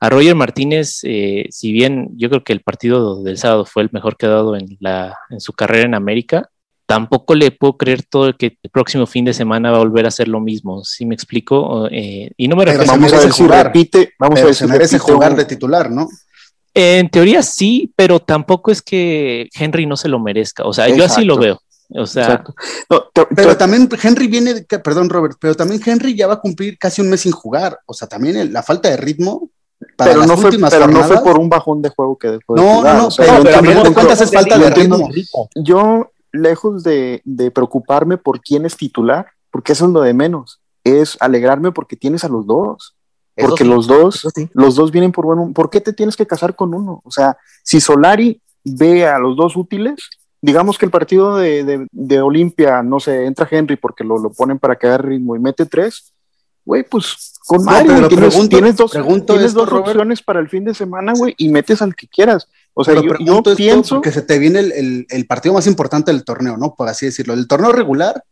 A 0.00 0.08
Roger 0.08 0.34
Martínez, 0.36 1.00
eh, 1.02 1.46
si 1.50 1.72
bien 1.72 2.10
yo 2.16 2.28
creo 2.28 2.44
que 2.44 2.52
el 2.52 2.60
partido 2.60 3.22
del 3.22 3.36
sábado 3.36 3.64
fue 3.64 3.82
el 3.82 3.90
mejor 3.92 4.16
que 4.16 4.26
ha 4.26 4.30
dado 4.30 4.56
en, 4.56 4.76
la, 4.80 5.16
en 5.30 5.40
su 5.40 5.52
carrera 5.52 5.86
en 5.86 5.94
América, 5.94 6.50
tampoco 6.86 7.34
le 7.34 7.50
puedo 7.50 7.76
creer 7.76 8.02
todo 8.04 8.34
que 8.36 8.56
el 8.62 8.70
próximo 8.70 9.06
fin 9.06 9.24
de 9.24 9.34
semana 9.34 9.70
va 9.70 9.76
a 9.76 9.80
volver 9.80 10.04
a 10.04 10.08
hacer 10.08 10.28
lo 10.28 10.40
mismo. 10.40 10.84
¿Sí 10.84 11.04
me 11.04 11.14
explico? 11.14 11.88
Eh, 11.90 12.30
y 12.36 12.48
no 12.48 12.56
me 12.56 12.64
refiero 12.64 12.86
vamos 12.86 13.12
a 13.12 13.18
ver 13.18 13.32
si 13.32 13.46
repite, 13.46 14.14
vamos 14.18 14.40
a 14.40 14.44
ver 14.44 14.88
si 14.88 14.98
jugar 14.98 15.36
de 15.36 15.44
titular, 15.44 15.90
¿no? 15.90 16.08
En 16.74 17.08
teoría 17.08 17.42
sí, 17.42 17.92
pero 17.96 18.20
tampoco 18.20 18.70
es 18.70 18.82
que 18.82 19.48
Henry 19.54 19.86
no 19.86 19.96
se 19.96 20.08
lo 20.08 20.18
merezca. 20.18 20.64
O 20.64 20.72
sea, 20.72 20.88
yo 20.88 21.04
así 21.04 21.24
lo 21.24 21.36
veo. 21.36 21.60
O 21.94 22.06
sea, 22.06 22.44
pero 23.34 23.56
también 23.56 23.88
Henry 24.02 24.26
viene, 24.26 24.62
perdón 24.84 25.08
Robert, 25.08 25.38
pero 25.40 25.54
también 25.54 25.80
Henry 25.84 26.14
ya 26.14 26.26
va 26.26 26.34
a 26.34 26.40
cumplir 26.40 26.76
casi 26.78 27.00
un 27.00 27.08
mes 27.08 27.22
sin 27.22 27.32
jugar. 27.32 27.78
O 27.86 27.94
sea, 27.94 28.06
también 28.06 28.52
la 28.52 28.62
falta 28.62 28.90
de 28.90 28.98
ritmo. 28.98 29.50
pero 29.96 30.26
no, 30.26 30.36
fue, 30.36 30.50
pero 30.50 30.86
no 30.86 31.02
fue 31.04 31.22
por 31.22 31.38
un 31.38 31.48
bajón 31.48 31.80
de 31.80 31.88
juego 31.88 32.18
que 32.18 32.28
después. 32.28 32.60
No, 32.60 32.82
no, 32.82 32.94
no, 32.94 33.08
pero, 33.16 33.42
pero, 33.42 33.94
cuentas 33.94 34.20
es 34.20 34.32
falta 34.32 34.58
de 34.58 34.70
ritmo. 34.70 35.08
Yo, 35.54 36.12
lejos 36.30 36.82
de, 36.82 37.22
de 37.24 37.50
preocuparme 37.50 38.18
por 38.18 38.42
quién 38.42 38.66
es 38.66 38.76
titular, 38.76 39.28
porque 39.50 39.72
eso 39.72 39.86
es 39.86 39.92
lo 39.92 40.02
de 40.02 40.12
menos, 40.12 40.60
es 40.84 41.16
alegrarme 41.20 41.72
porque 41.72 41.96
tienes 41.96 42.22
a 42.22 42.28
los 42.28 42.46
dos. 42.46 42.96
Porque 43.40 43.64
los 43.64 43.86
dos, 43.86 44.26
los 44.52 44.74
dos 44.74 44.90
vienen 44.90 45.12
por 45.12 45.26
bueno. 45.26 45.52
¿Por 45.54 45.70
qué 45.70 45.80
te 45.80 45.92
tienes 45.92 46.16
que 46.16 46.26
casar 46.26 46.54
con 46.56 46.74
uno? 46.74 47.02
O 47.04 47.10
sea, 47.10 47.36
si 47.62 47.80
Solari 47.80 48.40
ve 48.64 49.06
a 49.06 49.18
los 49.18 49.36
dos 49.36 49.56
útiles, 49.56 49.96
digamos 50.40 50.78
que 50.78 50.86
el 50.86 50.90
partido 50.90 51.36
de, 51.36 51.86
de, 51.90 52.20
Olimpia, 52.20 52.82
no 52.82 53.00
sé, 53.00 53.26
entra 53.26 53.48
Henry 53.50 53.76
porque 53.76 54.04
lo, 54.04 54.18
lo 54.18 54.30
ponen 54.30 54.58
para 54.58 54.76
que 54.76 54.98
ritmo 54.98 55.36
y 55.36 55.38
mete 55.38 55.66
tres, 55.66 56.12
güey, 56.64 56.84
pues 56.84 57.34
con 57.46 57.64
Mario 57.64 58.08
tienes, 58.08 58.76
dos, 58.76 58.92
tienes 59.26 59.54
dos 59.54 59.72
opciones 59.72 60.22
para 60.22 60.40
el 60.40 60.48
fin 60.48 60.64
de 60.64 60.74
semana, 60.74 61.14
güey, 61.16 61.34
y 61.38 61.48
metes 61.48 61.80
al 61.80 61.94
que 61.94 62.06
quieras. 62.06 62.48
O 62.74 62.84
sea, 62.84 62.94
yo, 62.94 63.14
yo 63.18 63.42
pienso 63.56 64.00
que 64.00 64.12
se 64.12 64.22
te 64.22 64.38
viene 64.38 64.60
el, 64.60 64.72
el, 64.72 65.06
el, 65.08 65.26
partido 65.26 65.54
más 65.54 65.66
importante 65.66 66.12
del 66.12 66.24
torneo, 66.24 66.56
¿no? 66.58 66.74
Por 66.74 66.88
así 66.88 67.06
decirlo. 67.06 67.32
El 67.34 67.48
torneo 67.48 67.72
regular 67.72 68.22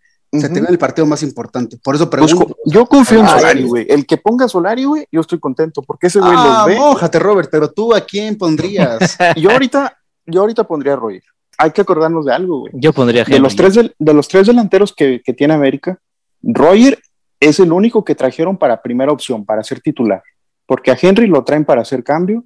se 0.40 0.48
tiene 0.48 0.68
el 0.68 0.78
partido 0.78 1.06
más 1.06 1.22
importante. 1.22 1.78
Por 1.82 1.94
eso 1.94 2.08
pues, 2.10 2.30
pregunto. 2.30 2.56
yo 2.64 2.86
confío 2.86 3.20
en 3.20 3.28
Solari, 3.28 3.62
güey. 3.64 3.86
El 3.88 4.06
que 4.06 4.16
ponga 4.16 4.48
Solari, 4.48 4.84
güey, 4.84 5.06
yo 5.10 5.20
estoy 5.20 5.38
contento 5.38 5.82
porque 5.82 6.08
ese 6.08 6.20
güey 6.20 6.32
ah, 6.34 6.58
los 6.58 6.66
ve. 6.66 6.76
Mójate, 6.76 7.18
Robert, 7.18 7.48
pero 7.50 7.70
tú 7.70 7.94
a 7.94 8.00
quién 8.00 8.36
pondrías? 8.36 9.16
yo 9.36 9.50
ahorita, 9.50 9.98
yo 10.26 10.40
ahorita 10.40 10.64
pondría 10.64 10.94
a 10.94 10.96
Roger. 10.96 11.22
Hay 11.58 11.70
que 11.70 11.80
acordarnos 11.80 12.26
de 12.26 12.32
algo, 12.32 12.60
güey. 12.60 12.72
Yo 12.76 12.92
pondría 12.92 13.22
a 13.22 13.24
de 13.24 13.38
los 13.38 13.56
tres 13.56 13.74
de, 13.74 14.14
los 14.14 14.28
tres 14.28 14.46
delanteros 14.46 14.92
que, 14.94 15.22
que 15.24 15.32
tiene 15.32 15.54
América, 15.54 15.98
Roger 16.42 16.98
es 17.40 17.60
el 17.60 17.72
único 17.72 18.04
que 18.04 18.14
trajeron 18.14 18.56
para 18.56 18.82
primera 18.82 19.12
opción, 19.12 19.44
para 19.44 19.62
ser 19.62 19.80
titular. 19.80 20.22
Porque 20.66 20.90
a 20.90 20.98
Henry 21.00 21.26
lo 21.26 21.44
traen 21.44 21.64
para 21.64 21.82
hacer 21.82 22.02
cambio, 22.02 22.44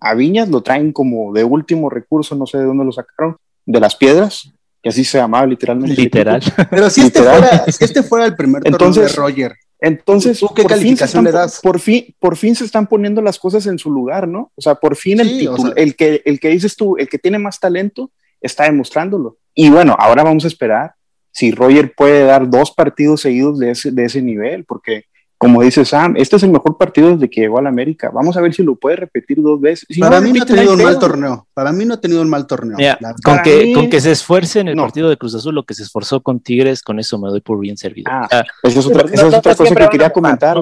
a 0.00 0.14
Viñas 0.14 0.48
lo 0.48 0.62
traen 0.62 0.92
como 0.92 1.32
de 1.32 1.44
último 1.44 1.90
recurso, 1.90 2.34
no 2.34 2.46
sé 2.46 2.58
de 2.58 2.64
dónde 2.64 2.84
lo 2.84 2.92
sacaron, 2.92 3.36
de 3.64 3.80
las 3.80 3.96
piedras, 3.96 4.52
y 4.86 4.88
así 4.88 5.04
se 5.04 5.18
llamaba 5.18 5.44
literalmente. 5.46 6.00
Literal. 6.00 6.40
Pero 6.70 6.88
si 6.90 7.00
este, 7.00 7.20
fuera, 7.20 7.64
este 7.66 8.02
fuera 8.04 8.24
el 8.24 8.36
primer 8.36 8.62
entonces, 8.64 9.10
de 9.10 9.20
Roger. 9.20 9.56
Entonces, 9.80 10.38
¿tú 10.38 10.48
qué 10.54 10.64
calificación 10.64 11.24
le 11.24 11.32
das? 11.32 11.58
Por 11.60 11.80
fin, 11.80 12.14
por 12.20 12.36
fin 12.36 12.54
se 12.54 12.64
están 12.64 12.86
poniendo 12.86 13.20
las 13.20 13.36
cosas 13.36 13.66
en 13.66 13.80
su 13.80 13.90
lugar, 13.90 14.28
¿no? 14.28 14.52
O 14.54 14.62
sea, 14.62 14.76
por 14.76 14.94
fin 14.94 15.18
el, 15.18 15.50
el, 15.74 15.96
que, 15.96 16.22
el 16.24 16.38
que 16.38 16.50
dices 16.50 16.76
tú, 16.76 16.96
el 16.98 17.08
que 17.08 17.18
tiene 17.18 17.40
más 17.40 17.58
talento, 17.58 18.12
está 18.40 18.62
demostrándolo. 18.62 19.38
Y 19.56 19.70
bueno, 19.70 19.96
ahora 19.98 20.22
vamos 20.22 20.44
a 20.44 20.48
esperar 20.48 20.94
si 21.32 21.50
Roger 21.50 21.92
puede 21.96 22.22
dar 22.22 22.48
dos 22.48 22.70
partidos 22.70 23.22
seguidos 23.22 23.58
de 23.58 23.72
ese, 23.72 23.90
de 23.90 24.04
ese 24.04 24.22
nivel, 24.22 24.64
porque 24.66 25.06
como 25.38 25.62
dice 25.62 25.84
Sam, 25.84 26.14
este 26.16 26.36
es 26.36 26.42
el 26.44 26.50
mejor 26.50 26.78
partido 26.78 27.12
desde 27.12 27.28
que 27.28 27.42
llegó 27.42 27.58
a 27.58 27.62
la 27.62 27.68
América. 27.68 28.10
Vamos 28.12 28.36
a 28.38 28.40
ver 28.40 28.54
si 28.54 28.62
lo 28.62 28.74
puede 28.74 28.96
repetir 28.96 29.42
dos 29.42 29.60
veces. 29.60 29.86
Para 29.98 30.20
mí 30.20 30.32
no 30.32 30.42
ha 30.42 30.46
tenido 30.46 30.72
un 30.72 30.82
mal 30.82 30.98
torneo. 30.98 31.46
Para 31.52 31.72
mí 31.72 31.84
no 31.84 31.94
ha 31.94 32.00
tenido 32.00 32.22
un 32.22 32.30
mal 32.30 32.46
torneo. 32.46 32.78
con, 33.22 33.42
que, 33.42 33.72
con 33.74 33.90
que 33.90 34.00
se 34.00 34.12
esfuerce 34.12 34.60
en 34.60 34.68
el 34.68 34.76
partido 34.76 35.10
de 35.10 35.18
Cruz 35.18 35.34
Azul, 35.34 35.54
lo 35.54 35.64
que 35.64 35.74
se 35.74 35.82
esforzó 35.82 36.22
con 36.22 36.40
Tigres, 36.40 36.82
con 36.82 36.98
eso 36.98 37.18
me 37.18 37.28
doy 37.28 37.42
por 37.42 37.58
bien 37.60 37.76
servido. 37.76 38.10
Ah, 38.10 38.28
esa 38.62 38.78
es 38.78 38.86
otra, 38.86 39.54
cosa 39.54 39.74
que 39.74 39.88
quería 39.90 40.10
comentar, 40.10 40.56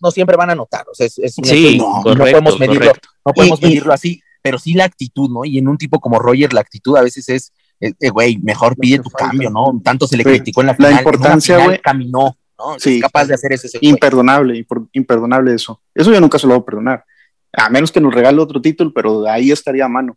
No, 0.00 0.10
siempre 0.10 0.36
van 0.36 0.50
a 0.50 0.54
notar. 0.54 0.86
O 0.90 0.94
sea, 0.94 1.06
es, 1.06 1.34
sí, 1.42 1.78
no, 1.78 2.02
podemos 2.02 2.58
medirlo, 2.58 2.92
no 3.26 3.32
podemos 3.34 3.60
medirlo 3.60 3.92
así, 3.92 4.22
pero 4.40 4.58
sí 4.58 4.72
la 4.72 4.84
actitud, 4.84 5.28
¿no? 5.28 5.44
Y 5.44 5.58
en 5.58 5.68
un 5.68 5.76
tipo 5.76 6.00
como 6.00 6.18
Roger, 6.18 6.54
la 6.54 6.60
actitud 6.60 6.96
a 6.96 7.02
veces 7.02 7.28
es, 7.28 7.52
eh, 7.78 7.92
eh, 8.00 8.08
güey, 8.08 8.38
mejor 8.38 8.74
pide 8.76 9.00
tu 9.00 9.10
cambio, 9.10 9.50
¿no? 9.50 9.78
Tanto 9.84 10.06
se 10.06 10.16
le 10.16 10.24
criticó 10.24 10.62
en 10.62 10.68
la 10.68 10.74
final. 10.74 10.92
La 10.92 10.98
importancia, 10.98 11.62
güey. 11.62 11.78
Caminó 11.82 12.38
Sí, 12.78 13.00
capaz 13.00 13.26
de 13.26 13.34
hacer 13.34 13.52
eso. 13.52 13.66
Imperdonable, 13.80 14.64
imperdonable 14.92 15.54
eso. 15.54 15.80
Eso 15.94 16.12
yo 16.12 16.20
nunca 16.20 16.38
se 16.38 16.46
lo 16.46 16.54
voy 16.54 16.62
a 16.62 16.64
perdonar. 16.64 17.04
A 17.52 17.68
menos 17.68 17.92
que 17.92 18.00
nos 18.00 18.14
regale 18.14 18.40
otro 18.40 18.60
título, 18.60 18.92
pero 18.92 19.28
ahí 19.28 19.50
estaría 19.50 19.84
a 19.84 19.88
mano. 19.88 20.16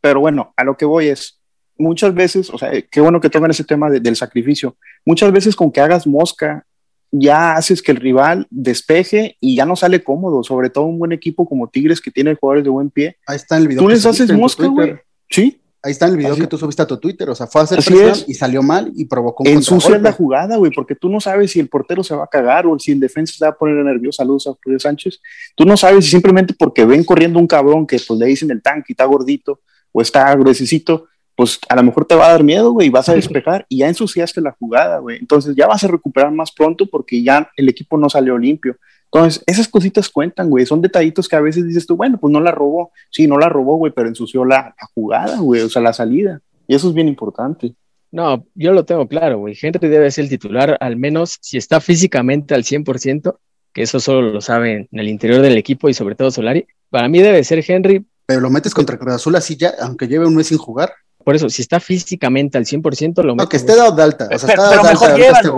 Pero 0.00 0.20
bueno, 0.20 0.52
a 0.56 0.64
lo 0.64 0.76
que 0.76 0.84
voy 0.84 1.08
es, 1.08 1.40
muchas 1.78 2.14
veces, 2.14 2.50
o 2.50 2.58
sea, 2.58 2.70
qué 2.82 3.00
bueno 3.00 3.20
que 3.20 3.30
tomen 3.30 3.50
ese 3.50 3.64
tema 3.64 3.90
del 3.90 4.16
sacrificio. 4.16 4.76
Muchas 5.04 5.32
veces 5.32 5.54
con 5.54 5.70
que 5.70 5.80
hagas 5.80 6.06
mosca, 6.06 6.66
ya 7.10 7.54
haces 7.54 7.82
que 7.82 7.92
el 7.92 7.98
rival 7.98 8.46
despeje 8.50 9.36
y 9.38 9.56
ya 9.56 9.66
no 9.66 9.76
sale 9.76 10.02
cómodo, 10.02 10.42
sobre 10.42 10.70
todo 10.70 10.86
un 10.86 10.98
buen 10.98 11.12
equipo 11.12 11.46
como 11.48 11.68
Tigres 11.68 12.00
que 12.00 12.10
tiene 12.10 12.34
jugadores 12.34 12.64
de 12.64 12.70
buen 12.70 12.90
pie. 12.90 13.16
Ahí 13.26 13.36
está 13.36 13.58
el 13.58 13.68
video. 13.68 13.82
Tú 13.82 13.88
les 13.88 14.04
haces 14.06 14.32
mosca, 14.32 14.66
güey. 14.66 14.96
Sí. 15.28 15.61
Ahí 15.84 15.90
está 15.90 16.06
el 16.06 16.16
video 16.16 16.36
que 16.36 16.46
tú 16.46 16.56
subiste 16.56 16.80
a 16.80 16.86
tu 16.86 16.96
Twitter, 16.98 17.28
o 17.28 17.34
sea, 17.34 17.48
fue 17.48 17.60
a 17.60 17.64
hacer 17.64 17.78
presión 17.78 18.14
y 18.28 18.34
salió 18.34 18.62
mal 18.62 18.92
y 18.94 19.04
provocó 19.06 19.42
un 19.42 20.02
la 20.02 20.12
jugada, 20.12 20.56
güey, 20.56 20.70
porque 20.70 20.94
tú 20.94 21.08
no 21.08 21.20
sabes 21.20 21.50
si 21.50 21.58
el 21.58 21.68
portero 21.68 22.04
se 22.04 22.14
va 22.14 22.22
a 22.22 22.28
cagar 22.28 22.68
o 22.68 22.78
si 22.78 22.92
el 22.92 23.00
defensa 23.00 23.34
se 23.36 23.44
va 23.44 23.50
a 23.50 23.54
poner 23.56 23.84
nervioso. 23.84 24.18
Saludos 24.18 24.46
a 24.46 24.52
Julio 24.62 24.78
Sánchez. 24.78 25.20
Tú 25.56 25.64
no 25.64 25.76
sabes 25.76 26.04
si 26.04 26.12
simplemente 26.12 26.54
porque 26.56 26.84
ven 26.84 27.02
corriendo 27.02 27.40
un 27.40 27.48
cabrón 27.48 27.84
que 27.84 27.98
pues 28.06 28.20
le 28.20 28.26
dicen 28.26 28.52
el 28.52 28.62
tanque 28.62 28.86
y 28.88 28.92
está 28.92 29.06
gordito 29.06 29.58
o 29.90 30.00
está 30.00 30.32
gruesecito, 30.36 31.08
pues 31.34 31.58
a 31.68 31.74
lo 31.74 31.82
mejor 31.82 32.04
te 32.04 32.14
va 32.14 32.26
a 32.26 32.30
dar 32.32 32.44
miedo, 32.44 32.70
güey, 32.70 32.86
y 32.86 32.90
vas 32.90 33.08
a 33.08 33.14
despejar 33.14 33.66
y 33.68 33.78
ya 33.78 33.88
ensuciaste 33.88 34.40
la 34.40 34.52
jugada, 34.52 34.98
güey. 34.98 35.18
Entonces 35.18 35.56
ya 35.56 35.66
vas 35.66 35.82
a 35.82 35.88
recuperar 35.88 36.30
más 36.30 36.52
pronto 36.52 36.86
porque 36.86 37.24
ya 37.24 37.50
el 37.56 37.68
equipo 37.68 37.98
no 37.98 38.08
salió 38.08 38.38
limpio. 38.38 38.76
Entonces, 39.12 39.42
esas 39.46 39.68
cositas 39.68 40.08
cuentan, 40.08 40.48
güey. 40.48 40.64
Son 40.64 40.80
detallitos 40.80 41.28
que 41.28 41.36
a 41.36 41.40
veces 41.40 41.66
dices 41.66 41.86
tú, 41.86 41.96
bueno, 41.96 42.18
pues 42.18 42.32
no 42.32 42.40
la 42.40 42.50
robó. 42.50 42.92
Sí, 43.10 43.26
no 43.26 43.38
la 43.38 43.48
robó, 43.48 43.76
güey, 43.76 43.92
pero 43.92 44.08
ensució 44.08 44.44
la, 44.44 44.74
jugada, 44.94 45.38
güey, 45.38 45.60
o 45.60 45.68
sea, 45.68 45.82
la 45.82 45.92
salida. 45.92 46.40
Y 46.66 46.74
eso 46.74 46.88
es 46.88 46.94
bien 46.94 47.08
importante. 47.08 47.74
No, 48.10 48.46
yo 48.54 48.72
lo 48.72 48.84
tengo 48.84 49.06
claro, 49.06 49.38
güey. 49.38 49.56
Henry 49.60 49.88
debe 49.88 50.10
ser 50.10 50.24
el 50.24 50.30
titular, 50.30 50.78
al 50.80 50.96
menos 50.96 51.38
si 51.42 51.58
está 51.58 51.80
físicamente 51.80 52.54
al 52.54 52.64
100%, 52.64 53.36
que 53.72 53.82
eso 53.82 54.00
solo 54.00 54.32
lo 54.32 54.40
saben 54.40 54.88
en 54.90 54.98
el 54.98 55.08
interior 55.08 55.42
del 55.42 55.58
equipo 55.58 55.90
y 55.90 55.94
sobre 55.94 56.14
todo 56.14 56.30
Solari. 56.30 56.66
Para 56.88 57.08
mí 57.08 57.20
debe 57.20 57.44
ser 57.44 57.62
Henry. 57.66 58.06
Pero 58.24 58.40
lo 58.40 58.50
metes 58.50 58.72
contra 58.72 58.98
Cruz 58.98 59.14
Azul 59.14 59.36
así 59.36 59.56
ya, 59.56 59.74
aunque 59.82 60.08
lleve 60.08 60.26
un 60.26 60.34
mes 60.34 60.46
sin 60.46 60.58
jugar. 60.58 60.92
Por 61.22 61.36
eso, 61.36 61.50
si 61.50 61.62
está 61.62 61.80
físicamente 61.80 62.56
al 62.56 62.64
100%, 62.64 63.22
lo 63.22 63.34
metes. 63.34 63.44
No, 63.44 63.48
que 63.48 63.56
esté 63.58 63.76
dado 63.76 63.92
de 63.92 64.02
alta. 64.02 64.28
O 64.32 64.38
sea, 64.38 64.46
pero, 64.46 64.62
está 64.64 64.82
mejor 64.82 65.10
este 65.10 65.22
llévalo. 65.22 65.56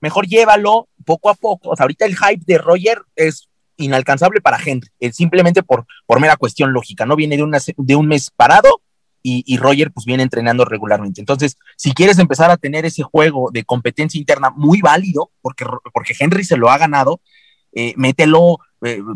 mejor 0.00 0.26
llévalo 0.26 0.88
poco 1.08 1.30
a 1.30 1.34
poco. 1.34 1.70
O 1.70 1.76
sea, 1.76 1.84
ahorita 1.84 2.04
el 2.04 2.14
hype 2.14 2.44
de 2.46 2.58
Roger 2.58 3.00
es 3.16 3.48
inalcanzable 3.78 4.42
para 4.42 4.58
Henry, 4.62 4.90
simplemente 5.10 5.62
por, 5.62 5.86
por 6.04 6.20
mera 6.20 6.36
cuestión 6.36 6.72
lógica, 6.74 7.06
¿no? 7.06 7.16
Viene 7.16 7.38
de, 7.38 7.42
una, 7.42 7.58
de 7.74 7.96
un 7.96 8.06
mes 8.06 8.30
parado 8.30 8.82
y, 9.22 9.56
Roger 9.58 9.90
pues 9.90 10.06
viene 10.06 10.22
entrenando 10.22 10.64
regularmente. 10.64 11.20
Entonces, 11.20 11.56
si 11.76 11.92
quieres 11.92 12.18
empezar 12.18 12.50
a 12.50 12.56
tener 12.56 12.86
ese 12.86 13.02
juego 13.02 13.50
de 13.52 13.64
competencia 13.64 14.18
interna 14.18 14.50
muy 14.50 14.80
válido, 14.80 15.30
porque, 15.42 15.64
porque 15.92 16.14
Henry 16.18 16.44
se 16.44 16.56
lo 16.56 16.70
ha 16.70 16.78
ganado, 16.78 17.20
eh, 17.72 17.92
mételo 17.96 18.58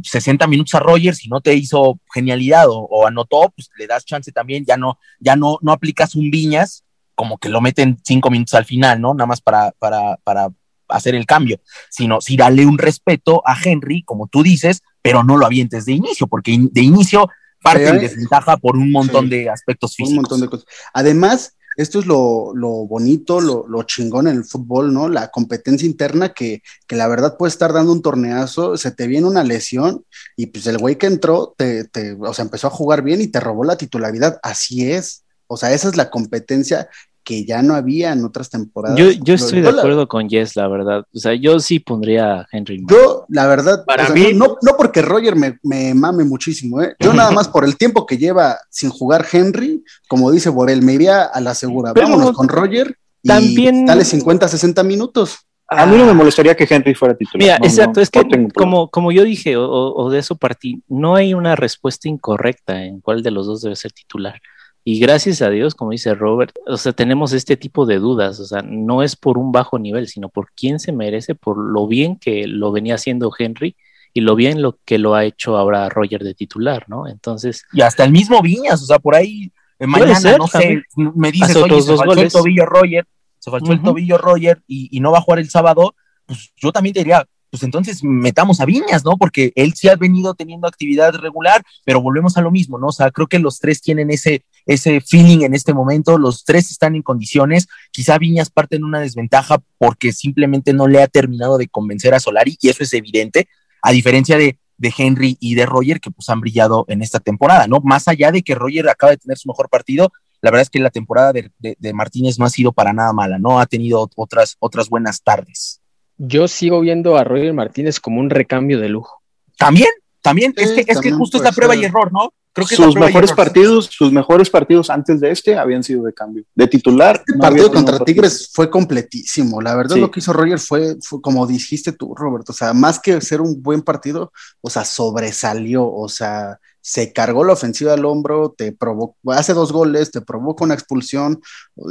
60 0.03 0.45
eh, 0.45 0.49
minutos 0.49 0.75
a 0.75 0.81
Roger, 0.81 1.15
si 1.15 1.29
no 1.29 1.41
te 1.41 1.55
hizo 1.55 1.99
genialidad 2.13 2.67
o, 2.69 3.07
anotó, 3.07 3.53
pues 3.55 3.71
le 3.79 3.87
das 3.87 4.05
chance 4.05 4.33
también, 4.33 4.65
ya 4.67 4.77
no, 4.77 4.99
ya 5.19 5.35
no, 5.35 5.59
no 5.63 5.73
aplicas 5.73 6.15
un 6.15 6.31
Viñas, 6.31 6.85
como 7.15 7.39
que 7.39 7.49
lo 7.49 7.61
meten 7.61 7.99
cinco 8.03 8.29
minutos 8.31 8.55
al 8.55 8.65
final, 8.65 9.01
¿no? 9.01 9.15
Nada 9.15 9.27
más 9.27 9.41
para, 9.41 9.73
para, 9.79 10.19
para 10.25 10.51
hacer 10.97 11.15
el 11.15 11.27
cambio, 11.27 11.61
sino 11.91 12.21
si 12.21 12.37
dale 12.37 12.67
un 12.67 12.79
respeto 12.79 13.43
a 13.47 13.57
Henry, 13.63 14.03
como 14.05 14.29
tú 14.29 14.43
dices, 14.43 14.83
pero 15.03 15.25
no 15.25 15.37
lo 15.37 15.47
avientes 15.47 15.85
de 15.85 15.93
inicio, 15.93 16.27
porque 16.27 16.57
de 16.59 16.81
inicio 16.81 17.29
parte 17.63 17.89
en 17.89 17.99
desventaja 17.99 18.57
por 18.57 18.77
un 18.77 18.91
montón 18.91 19.29
de 19.29 19.49
aspectos 19.49 19.95
físicos. 19.95 20.11
Un 20.11 20.17
montón 20.17 20.41
de 20.41 20.49
cosas. 20.49 20.67
Además, 20.93 21.57
esto 21.77 22.01
es 22.01 22.07
lo, 22.07 22.53
bonito, 22.87 23.41
lo, 23.41 23.83
chingón 23.85 24.29
en 24.29 24.37
el 24.37 24.45
fútbol, 24.45 24.93
¿no? 24.93 25.09
La 25.09 25.29
competencia 25.29 25.87
interna 25.87 26.33
que, 26.35 26.63
que, 26.87 26.97
la 26.97 27.09
verdad 27.09 27.37
puede 27.39 27.51
estar 27.51 27.73
dando 27.73 27.93
un 27.93 28.03
torneazo, 28.03 28.77
se 28.77 28.91
te 28.91 29.07
viene 29.07 29.27
una 29.27 29.45
lesión 29.45 30.05
y 30.37 30.47
pues 30.47 30.67
el 30.67 30.79
güey 30.79 30.97
que 30.97 31.07
entró, 31.07 31.55
te, 31.57 31.85
te, 31.85 32.13
o 32.13 32.35
sea, 32.35 32.45
empezó 32.45 32.67
a 32.67 32.71
jugar 32.71 33.03
bien 33.03 33.21
y 33.21 33.29
te 33.29 33.41
robó 33.41 33.65
la 33.65 33.77
titularidad. 33.77 34.39
Así 34.43 34.91
es. 34.91 35.25
O 35.47 35.57
sea, 35.57 35.73
esa 35.73 35.89
es 35.89 35.97
la 35.97 36.11
competencia 36.11 36.89
que 37.25 37.45
ya 37.45 37.63
no 37.63 37.75
había 37.75 38.13
en 38.13 38.25
otras 38.25 38.51
temporadas. 38.51 38.99
Yo, 38.99 39.11
yo 39.11 39.35
estoy 39.35 39.61
de 39.61 39.69
acuerdo 39.69 40.09
con 40.09 40.29
Jess, 40.29 40.57
la 40.57 40.69
verdad. 40.69 41.05
O 41.15 41.19
sea, 41.19 41.35
yo 41.35 41.61
sí 41.61 41.79
pondría 41.79 42.41
a 42.41 42.47
Henry. 42.51 42.85
Yo, 42.89 43.25
la 43.29 43.47
verdad, 43.47 43.85
para 43.85 44.09
mí, 44.09 44.33
no, 44.35 44.57
no, 44.63 44.77
porque 44.77 45.03
Roger 45.03 45.37
me, 45.37 45.59
me, 45.63 45.95
mame 45.95 46.25
muchísimo, 46.25 46.83
¿eh? 46.83 46.95
Yo 46.99 47.13
nada 47.13 47.31
más 47.33 47.49
por 47.49 47.65
el 47.65 47.77
tiempo 47.77 48.07
que 48.07 48.19
lleva 48.19 48.59
sin 48.71 48.91
jugar 48.91 49.27
Henry, 49.31 49.85
como 50.09 50.31
dice 50.31 50.49
Borel, 50.49 50.83
me 50.83 50.95
iría 50.95 51.23
a 51.23 51.41
la 51.41 51.55
segura. 51.55 51.93
Vámonos 51.93 52.33
con 52.33 52.49
Roger 52.49 52.97
y 53.23 53.29
también... 53.29 53.87
dale 53.87 54.05
50, 54.05 54.49
60 54.49 54.83
minutos. 54.83 55.39
A 55.69 55.87
mí 55.87 55.97
no 55.97 56.05
me 56.05 56.13
molestaría 56.13 56.55
que 56.55 56.67
Henry 56.69 56.95
fuera 56.95 57.17
titular. 57.17 57.39
Mira, 57.39 57.57
exacto, 57.57 58.01
es 58.01 58.11
que 58.11 58.21
como, 58.55 58.89
como 58.89 59.11
yo 59.11 59.25
dije, 59.25 59.57
o, 59.57 59.65
o, 59.65 60.11
de 60.11 60.19
eso 60.19 60.37
partí, 60.37 60.83
no 60.87 61.15
hay 61.15 61.33
una 61.33 61.57
respuesta 61.57 62.09
incorrecta 62.09 62.85
en 62.85 63.01
cuál 63.01 63.23
de 63.23 63.31
los 63.31 63.47
dos 63.47 63.63
debe 63.63 63.77
ser 63.77 63.93
titular. 63.93 64.39
Y 64.85 64.99
gracias 64.99 65.43
a 65.43 65.51
Dios, 65.51 65.75
como 65.75 65.93
dice 65.93 66.15
Robert, 66.15 66.57
o 66.67 66.77
sea, 66.77 66.93
tenemos 66.93 67.33
este 67.33 67.57
tipo 67.57 67.87
de 67.87 67.99
dudas, 67.99 68.41
o 68.41 68.45
sea, 68.45 68.63
no 68.63 69.03
es 69.03 69.15
por 69.15 69.39
un 69.39 69.53
bajo 69.53 69.79
nivel, 69.79 70.09
sino 70.09 70.29
por 70.29 70.51
quién 70.57 70.81
se 70.81 70.91
merece, 70.91 71.37
por 71.37 71.57
lo 71.57 71.87
bien 71.87 72.17
que 72.17 72.49
lo 72.49 72.73
venía 72.73 72.97
haciendo 72.97 73.33
Henry 73.37 73.77
y 74.13 74.23
lo 74.23 74.35
bien 74.35 74.61
lo 74.61 74.79
que 74.85 74.99
lo 74.99 75.15
ha 75.15 75.25
hecho 75.25 75.57
ahora 75.57 75.89
Roger 75.89 76.25
de 76.25 76.35
titular, 76.35 76.85
¿no? 76.89 77.07
Entonces. 77.07 77.65
Y 77.73 77.83
hasta 77.83 78.05
el 78.05 78.11
mismo 78.11 78.43
Viñas, 78.43 78.83
o 78.83 78.87
sea, 78.87 78.99
por 78.99 79.15
ahí 79.15 79.53
eh, 79.79 79.87
mañana, 79.87 80.37
no 80.37 80.49
sé, 80.49 80.83
me 80.97 81.31
dices, 81.31 81.57
oye, 81.57 81.81
se 81.81 81.97
faltó 81.97 82.21
el 82.21 82.33
tobillo 82.33 82.67
Roger, 82.67 83.07
se 83.39 83.51
faltó 83.51 83.73
el 83.73 83.83
tobillo 83.83 84.19
Roger 84.19 84.63
y, 84.67 84.89
y 84.97 85.01
no 85.01 85.13
va 85.13 85.19
a 85.19 85.23
jugar 85.23 85.39
el 85.39 85.49
sábado, 85.49 85.95
pues 86.27 86.53
yo 86.57 86.73
también 86.73 86.95
te 86.95 87.01
diría, 87.01 87.25
pues 87.53 87.63
entonces 87.65 88.03
metamos 88.03 88.61
a 88.61 88.65
Viñas, 88.65 89.05
¿no? 89.05 89.19
Porque 89.19 89.53
él 89.57 89.75
sí 89.75 89.87
ha 89.89 89.97
venido 89.97 90.33
teniendo 90.33 90.67
actividad 90.67 91.15
regular, 91.15 91.63
pero 91.85 92.01
volvemos 92.01 92.39
a 92.39 92.41
lo 92.41 92.51
mismo, 92.51 92.79
¿no? 92.79 92.87
O 92.87 92.93
sea, 92.93 93.11
creo 93.11 93.27
que 93.27 93.39
los 93.39 93.59
tres 93.59 93.83
tienen 93.83 94.11
ese, 94.11 94.45
ese 94.67 95.01
feeling 95.01 95.43
en 95.43 95.55
este 95.55 95.75
momento, 95.75 96.19
los 96.19 96.45
tres 96.45 96.71
están 96.71 96.95
en 96.95 97.03
condiciones, 97.03 97.69
quizá 97.91 98.19
Viñas 98.19 98.51
parte 98.51 98.77
en 98.77 98.85
una 98.85 99.01
desventaja 99.01 99.63
porque 99.79 100.13
simplemente 100.13 100.73
no 100.73 100.89
le 100.89 101.03
ha 101.03 101.07
terminado 101.07 101.59
de 101.59 101.69
convencer 101.69 102.15
a 102.15 102.21
Solari, 102.21 102.57
y 102.61 102.69
eso 102.69 102.83
es 102.83 102.93
evidente, 102.93 103.49
a 103.83 103.93
diferencia 103.93 104.37
de, 104.37 104.59
de 104.79 104.95
Henry 104.97 105.37
y 105.41 105.55
de 105.55 105.67
Roger, 105.67 106.01
que 106.01 106.11
pues 106.11 106.29
han 106.29 106.41
brillado 106.41 106.85
en 106.89 107.03
esta 107.03 107.21
temporada, 107.21 107.67
¿no? 107.67 107.81
Más 107.83 108.09
allá 108.09 108.31
de 108.33 108.43
que 108.43 108.55
Roger 108.55 108.89
acaba 108.89 109.11
de 109.11 109.19
tener 109.19 109.39
su 109.39 109.49
mejor 109.49 109.69
partido, 109.69 110.13
la 110.41 110.51
verdad 110.51 110.63
es 110.63 110.71
que 110.71 110.81
la 110.81 110.91
temporada 110.91 111.33
de, 111.33 111.51
de 111.59 111.93
Martínez 111.93 112.39
no 112.39 112.45
ha 112.45 112.51
sido 112.51 112.73
para 112.73 112.93
nada 112.93 113.13
mala, 113.13 113.39
¿no? 113.39 113.61
Ha 113.61 113.67
tenido 113.67 114.09
otras, 114.17 114.57
otras 114.59 114.89
buenas 114.89 115.23
tardes 115.23 115.83
yo 116.25 116.49
sigo 116.49 116.81
viendo 116.81 117.17
a 117.17 117.25
Roger 117.25 117.53
Martínez 117.53 117.99
como 117.99 118.21
un 118.21 118.31
recambio 118.31 118.79
de 118.79 118.89
lujo. 118.89 119.23
También, 119.59 119.89
también, 120.21 120.55
es 120.57 120.73
que, 120.73 120.85
es 120.87 121.01
que 121.01 121.11
justo 121.11 121.37
es 121.37 121.43
la 121.43 121.53
prueba 121.53 121.75
y 121.75 121.85
error, 121.85 122.13
¿no? 122.13 122.33
Creo 122.55 122.67
que 122.67 122.77
sus 122.77 122.95
mejores 122.97 123.33
partidos, 123.33 123.87
sus 123.87 124.13
mejores 124.13 124.51
partidos 124.51 124.91
antes 124.91 125.21
de 125.21 125.31
este 125.31 125.57
habían 125.57 125.83
sido 125.83 126.03
de 126.05 126.13
cambio, 126.13 126.45
de 126.55 126.67
titular. 126.67 127.23
El 127.27 127.39
partido 127.39 127.73
contra 127.73 127.99
Tigres 127.99 128.51
fue 128.53 128.69
completísimo. 128.69 129.63
La 129.63 129.75
verdad, 129.75 129.97
lo 129.97 130.11
que 130.11 130.21
hizo 130.21 130.35
Roger 130.35 130.59
fue, 130.59 130.97
fue, 131.01 131.23
como 131.23 131.47
dijiste 131.47 131.93
tú, 131.93 132.15
Roberto. 132.15 132.53
O 132.53 132.55
sea, 132.55 132.75
más 132.75 132.99
que 132.99 133.21
ser 133.23 133.41
un 133.41 133.63
buen 133.63 133.81
partido, 133.81 134.33
o 134.61 134.69
sea, 134.69 134.85
sobresalió. 134.85 135.91
O 135.91 136.11
sea, 136.11 136.59
se 136.83 137.13
cargó 137.15 137.45
la 137.45 137.55
ofensiva 137.55 137.95
al 137.95 138.05
hombro, 138.05 138.55
te 138.57 138.73
provocó, 138.73 139.17
hace 139.33 139.55
dos 139.55 139.73
goles, 139.73 140.11
te 140.11 140.21
provoca 140.21 140.65
una 140.65 140.75
expulsión 140.75 141.41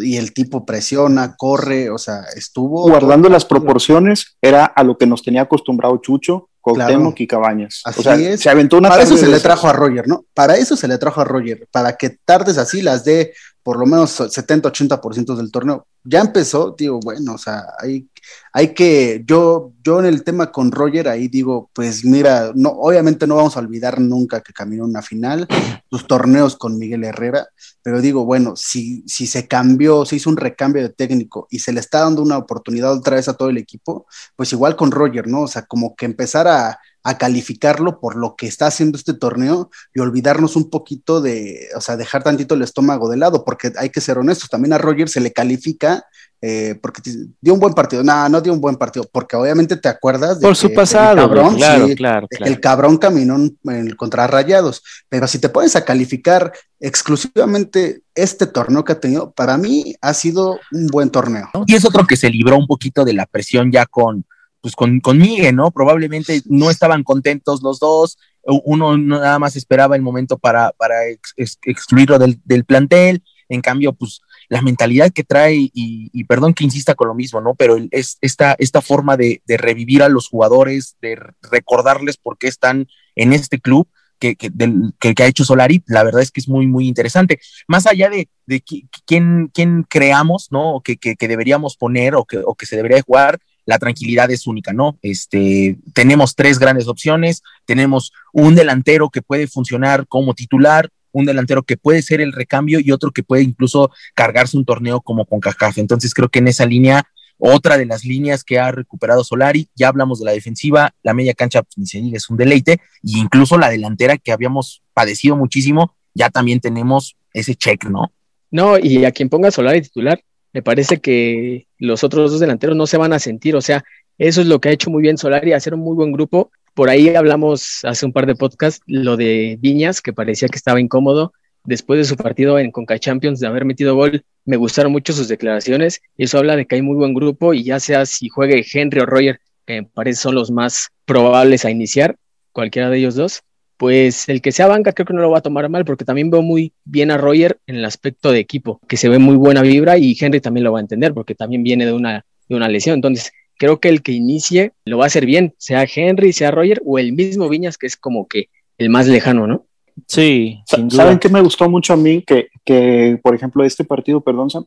y 0.02 0.17
el 0.17 0.34
tipo 0.34 0.65
presiona, 0.65 1.36
corre, 1.38 1.89
o 1.89 1.97
sea, 1.97 2.21
estuvo. 2.36 2.84
Guardando 2.84 3.30
las 3.30 3.45
proporciones, 3.45 4.38
era 4.41 4.65
a 4.65 4.84
lo 4.84 4.97
que 4.97 5.08
nos 5.08 5.24
tenía 5.24 5.43
acostumbrado 5.43 5.97
Chucho, 5.97 6.50
Cuauhtémoc 6.62 7.19
y 7.19 7.28
Cabañas. 7.28 7.82
Así 7.84 8.08
es. 8.26 8.41
Se 8.41 8.50
aventó 8.50 8.78
una 8.78 8.89
Para 8.89 9.04
eso 9.04 9.17
se 9.17 9.28
le 9.28 9.39
trajo 9.39 9.67
a 9.67 9.74
Roger, 9.74 10.08
¿no? 10.08 10.26
Para 10.34 10.56
eso 10.56 10.78
se 10.78 10.88
le 10.88 10.97
trajo 10.97 11.21
a 11.21 11.24
Roger, 11.26 11.67
para 11.71 11.97
que 11.97 12.10
tardes 12.24 12.58
así 12.58 12.82
las 12.82 13.04
dé 13.04 13.34
por 13.63 13.78
lo 13.78 13.86
menos 13.86 14.19
70-80% 14.19 15.36
del 15.36 15.52
torneo. 15.52 15.86
Ya 16.04 16.21
empezó, 16.21 16.76
digo, 16.76 17.00
bueno, 17.00 17.36
o 17.36 17.38
sea, 17.38 17.63
hay, 17.80 18.10
hay 18.54 18.74
que, 18.74 19.24
yo, 19.26 19.74
yo 19.84 20.00
en 20.00 20.08
el 20.08 20.24
tema 20.24 20.52
con 20.52 20.71
Roger 20.71 21.08
ahí 21.08 21.28
digo, 21.28 21.69
pues 21.74 22.04
mira, 22.04 22.52
no, 22.56 22.69
obviamente 22.69 23.28
no 23.28 23.36
vamos 23.36 23.56
a 23.56 23.60
olvidar 23.60 24.02
nunca 24.02 24.41
que 24.41 24.52
caminó 24.52 24.86
una 24.86 25.04
final, 25.04 25.47
sus 25.91 26.08
torneos 26.08 26.56
con 26.56 26.80
Miguel 26.80 27.04
Herrera, 27.04 27.47
pero 27.84 28.02
digo, 28.02 28.26
bueno, 28.26 28.56
si, 28.56 29.04
si 29.08 29.28
se 29.28 29.47
cambió, 29.47 30.04
se 30.06 30.15
hizo 30.15 30.32
un 30.32 30.38
recambio 30.38 30.82
de 30.82 30.89
técnico 30.89 31.47
y 31.52 31.60
se 31.60 31.71
le 31.71 31.80
está 31.80 32.00
dando 32.00 32.24
una 32.24 32.39
oportunidad 32.39 32.93
otra 32.93 33.17
vez 33.17 33.28
a 33.28 33.34
todo 33.34 33.50
el 33.50 33.58
equipo, 33.60 34.08
pues 34.36 34.52
igual 34.54 34.76
con 34.76 34.89
Roger, 34.89 35.28
¿no? 35.28 35.41
O 35.41 35.47
sea, 35.47 35.63
como 35.63 35.95
que 35.95 36.06
empezar 36.06 36.47
a, 36.47 36.80
a 37.03 37.17
calificarlo 37.17 37.99
por 37.99 38.15
lo 38.15 38.35
que 38.35 38.47
está 38.47 38.67
haciendo 38.67 38.97
este 38.97 39.13
torneo 39.13 39.69
y 39.93 39.99
olvidarnos 39.99 40.55
un 40.55 40.69
poquito 40.69 41.21
de, 41.21 41.67
o 41.75 41.81
sea, 41.81 41.97
dejar 41.97 42.23
tantito 42.23 42.55
el 42.55 42.61
estómago 42.61 43.09
de 43.09 43.17
lado, 43.17 43.43
porque 43.43 43.71
hay 43.77 43.89
que 43.89 44.01
ser 44.01 44.17
honestos, 44.17 44.49
también 44.49 44.73
a 44.73 44.77
Roger 44.77 45.09
se 45.09 45.21
le 45.21 45.33
califica 45.33 46.05
eh, 46.43 46.79
porque 46.81 47.03
dio 47.39 47.53
un 47.53 47.59
buen 47.59 47.73
partido, 47.73 48.03
no, 48.03 48.27
no 48.27 48.41
dio 48.41 48.51
un 48.51 48.61
buen 48.61 48.75
partido, 48.75 49.07
porque 49.11 49.35
obviamente 49.35 49.77
te 49.77 49.87
acuerdas 49.87 50.39
de 50.39 50.47
por 50.47 50.55
su 50.55 50.73
pasado, 50.73 51.11
el 51.11 51.27
cabrón, 51.27 51.55
claro, 51.55 51.87
claro, 51.95 52.27
el 52.31 52.59
cabrón 52.59 52.97
caminó 52.97 53.35
en, 53.35 53.57
el 53.63 53.95
contra 53.95 54.25
Rayados, 54.25 54.81
pero 55.07 55.27
si 55.27 55.37
te 55.37 55.49
pones 55.49 55.75
a 55.75 55.85
calificar 55.85 56.51
exclusivamente 56.79 58.01
este 58.15 58.47
torneo 58.47 58.83
que 58.83 58.93
ha 58.93 58.99
tenido, 58.99 59.31
para 59.31 59.55
mí 59.57 59.93
ha 60.01 60.15
sido 60.15 60.59
un 60.71 60.87
buen 60.87 61.11
torneo. 61.11 61.47
Y 61.67 61.75
es 61.75 61.85
otro 61.85 62.07
que 62.07 62.17
se 62.17 62.31
libró 62.31 62.57
un 62.57 62.65
poquito 62.65 63.05
de 63.05 63.13
la 63.13 63.27
presión 63.27 63.71
ya 63.71 63.85
con 63.85 64.25
pues 64.62 64.76
con, 64.76 65.00
con 65.00 65.17
Miguel, 65.17 65.56
¿no? 65.56 65.71
Probablemente 65.71 66.41
no 66.45 66.69
estaban 66.69 67.04
contentos 67.04 67.62
los 67.63 67.80
dos, 67.80 68.17
uno 68.43 68.97
nada 68.97 69.39
más 69.39 69.56
esperaba 69.56 69.95
el 69.95 70.02
momento 70.02 70.38
para, 70.38 70.71
para 70.71 70.95
excluirlo 71.38 72.17
del, 72.19 72.39
del, 72.43 72.65
plantel, 72.65 73.24
en 73.50 73.62
cambio, 73.62 73.93
pues 73.93 74.21
la 74.50 74.62
mentalidad 74.62 75.12
que 75.12 75.24
trae, 75.24 75.69
y, 75.74 76.24
perdón 76.26 76.54
que 76.54 76.63
insista 76.63 76.95
con 76.95 77.08
lo 77.08 77.13
mismo, 77.13 77.41
¿no? 77.41 77.56
Pero 77.56 77.78
es 77.91 78.17
esta, 78.21 78.56
esta 78.60 78.82
forma 78.82 79.17
de, 79.17 79.41
revivir 79.47 80.04
a 80.04 80.10
los 80.10 80.28
jugadores, 80.28 80.97
de 81.02 81.17
recordarles 81.52 82.17
por 82.17 82.38
qué 82.38 82.47
están 82.47 82.88
en 83.15 83.34
este 83.34 83.60
club, 83.60 83.88
que, 84.19 84.36
que, 84.36 84.52
que, 85.00 85.24
ha 85.24 85.28
hecho 85.28 85.43
Solari, 85.43 85.84
la 85.88 86.04
verdad 86.04 86.21
es 86.21 86.32
que 86.32 86.41
es 86.41 86.47
muy, 86.47 86.67
muy 86.67 86.88
interesante. 86.88 87.39
Más 87.67 87.88
allá 87.88 88.10
de, 88.10 88.30
de 88.45 88.62
quién, 89.06 89.50
quién 89.54 89.84
creamos, 89.89 90.50
¿no? 90.52 90.82
Que, 90.84 90.97
que, 90.97 91.28
deberíamos 91.28 91.76
poner 91.76 92.15
o 92.15 92.26
que, 92.26 92.38
o 92.38 92.54
que 92.54 92.65
se 92.65 92.76
debería 92.76 93.02
jugar, 93.02 93.39
la 93.65 93.80
tranquilidad 93.80 94.30
es 94.32 94.47
única, 94.47 94.74
¿no? 94.74 94.97
Este, 95.02 95.78
tenemos 95.93 96.36
tres 96.36 96.60
grandes 96.60 96.88
opciones, 96.88 97.41
tenemos 97.65 98.12
un 98.34 98.56
delantero 98.56 99.10
que 99.10 99.21
puede 99.21 99.47
funcionar 99.47 100.08
como 100.08 100.34
titular, 100.34 100.89
un 101.12 101.26
delantero 101.26 101.63
que 101.63 101.78
puede 101.78 102.02
ser 102.02 102.21
el 102.21 102.34
recambio 102.34 102.80
y 102.80 102.91
otro 102.91 103.12
que 103.12 103.24
puede 103.24 103.43
incluso 103.43 103.91
cargarse 104.15 104.58
un 104.58 104.65
torneo 104.65 105.02
como 105.02 105.26
con 105.26 105.39
Cacafe. 105.39 105.82
Entonces 105.82 106.13
creo 106.13 106.30
que 106.30 106.39
en 106.39 106.47
esa 106.47 106.65
línea, 106.65 107.04
otra 107.38 107.78
de 107.78 107.86
las 107.86 108.06
líneas 108.06 108.43
que 108.43 108.60
ha 108.60 108.71
recuperado 108.71 109.24
Solari, 109.24 109.67
ya 109.76 109.88
hablamos 109.88 110.19
de 110.19 110.26
la 110.26 110.32
defensiva, 110.32 110.93
la 111.04 111.13
media 111.13 111.34
cancha, 111.34 111.63
pues, 111.63 111.93
es 111.93 112.30
un 112.30 112.38
deleite, 112.38 112.80
y 113.02 113.19
incluso 113.19 113.58
la 113.58 113.69
delantera 113.69 114.17
que 114.17 114.32
habíamos 114.32 114.82
padecido 114.93 115.36
muchísimo, 115.36 115.95
ya 116.13 116.30
también 116.30 116.60
tenemos 116.60 117.15
ese 117.34 117.56
check, 117.56 117.86
¿no? 117.86 118.12
No, 118.52 118.78
y 118.78 119.06
a 119.06 119.12
quien 119.12 119.30
ponga 119.30 119.50
Solari 119.50 119.82
titular, 119.82 120.21
me 120.53 120.61
parece 120.61 120.99
que 120.99 121.67
los 121.77 122.03
otros 122.03 122.31
dos 122.31 122.39
delanteros 122.39 122.75
no 122.75 122.87
se 122.87 122.97
van 122.97 123.13
a 123.13 123.19
sentir, 123.19 123.55
o 123.55 123.61
sea, 123.61 123.83
eso 124.17 124.41
es 124.41 124.47
lo 124.47 124.59
que 124.59 124.69
ha 124.69 124.71
hecho 124.71 124.89
muy 124.89 125.01
bien 125.01 125.17
Solari, 125.17 125.53
hacer 125.53 125.73
un 125.73 125.79
muy 125.79 125.95
buen 125.95 126.11
grupo. 126.11 126.51
Por 126.73 126.89
ahí 126.89 127.15
hablamos 127.15 127.83
hace 127.83 128.05
un 128.05 128.13
par 128.13 128.25
de 128.25 128.35
podcasts 128.35 128.81
lo 128.85 129.17
de 129.17 129.57
Viñas, 129.59 130.01
que 130.01 130.13
parecía 130.13 130.47
que 130.47 130.57
estaba 130.57 130.79
incómodo 130.79 131.33
después 131.63 131.97
de 131.97 132.05
su 132.05 132.15
partido 132.15 132.59
en 132.59 132.71
Conca 132.71 132.99
Champions 132.99 133.39
de 133.39 133.47
haber 133.47 133.65
metido 133.65 133.95
gol. 133.95 134.23
Me 134.45 134.57
gustaron 134.57 134.91
mucho 134.91 135.13
sus 135.13 135.27
declaraciones 135.27 136.01
y 136.17 136.25
eso 136.25 136.37
habla 136.37 136.55
de 136.55 136.65
que 136.65 136.75
hay 136.75 136.81
muy 136.81 136.95
buen 136.95 137.13
grupo 137.13 137.53
y 137.53 137.63
ya 137.63 137.79
sea 137.79 138.05
si 138.05 138.29
juegue 138.29 138.65
Henry 138.71 139.01
o 139.01 139.05
Roger, 139.05 139.39
que 139.65 139.81
me 139.81 139.87
parece 139.87 140.21
son 140.21 140.35
los 140.35 140.51
más 140.51 140.89
probables 141.05 141.65
a 141.65 141.71
iniciar, 141.71 142.15
cualquiera 142.51 142.89
de 142.89 142.97
ellos 142.99 143.15
dos, 143.15 143.41
pues 143.82 144.30
el 144.30 144.44
que 144.44 144.52
sea 144.52 144.67
banca 144.67 144.91
creo 144.91 145.08
que 145.08 145.13
no 145.15 145.24
lo 145.24 145.32
va 145.32 145.39
a 145.39 145.41
tomar 145.41 145.67
mal, 145.67 145.86
porque 145.86 146.06
también 146.06 146.30
veo 146.30 146.44
muy 146.44 146.72
bien 146.84 147.10
a 147.10 147.17
Roger 147.17 147.60
en 147.65 147.78
el 147.78 147.86
aspecto 147.86 148.32
de 148.32 148.38
equipo, 148.38 148.80
que 148.88 148.96
se 148.96 149.10
ve 149.10 149.17
muy 149.17 149.36
buena 149.36 149.63
vibra 149.63 149.98
y 149.98 150.15
Henry 150.20 150.39
también 150.39 150.65
lo 150.65 150.72
va 150.72 150.78
a 150.78 150.84
entender, 150.84 151.15
porque 151.15 151.34
también 151.34 151.63
viene 151.63 151.88
de 151.88 151.91
una, 151.91 152.24
de 152.48 152.56
una 152.56 152.70
lesión. 152.70 152.94
Entonces, 152.94 153.32
creo 153.58 153.80
que 153.80 153.89
el 153.89 154.04
que 154.04 154.12
inicie 154.12 154.74
lo 154.86 155.00
va 155.00 155.06
a 155.06 155.08
hacer 155.08 155.26
bien, 155.26 155.56
sea 155.58 155.88
Henry, 155.91 156.32
sea 156.32 156.52
Roger 156.52 156.80
o 156.86 157.00
el 157.00 157.13
mismo 157.13 157.50
Viñas, 157.50 157.80
que 157.80 157.88
es 157.88 157.98
como 157.98 158.28
que 158.28 158.50
el 158.78 158.91
más 158.91 159.08
lejano, 159.08 159.48
¿no? 159.48 159.65
Sí, 160.08 160.60
¿saben 160.91 161.17
qué 161.17 161.30
me 161.30 161.41
gustó 161.41 161.67
mucho 161.67 161.94
a 161.94 161.98
mí? 161.98 162.22
Que, 162.22 162.50
que, 162.63 163.20
por 163.24 163.34
ejemplo, 163.34 163.63
este 163.63 163.84
partido, 163.84 164.22
perdón, 164.22 164.52
Sam, 164.52 164.65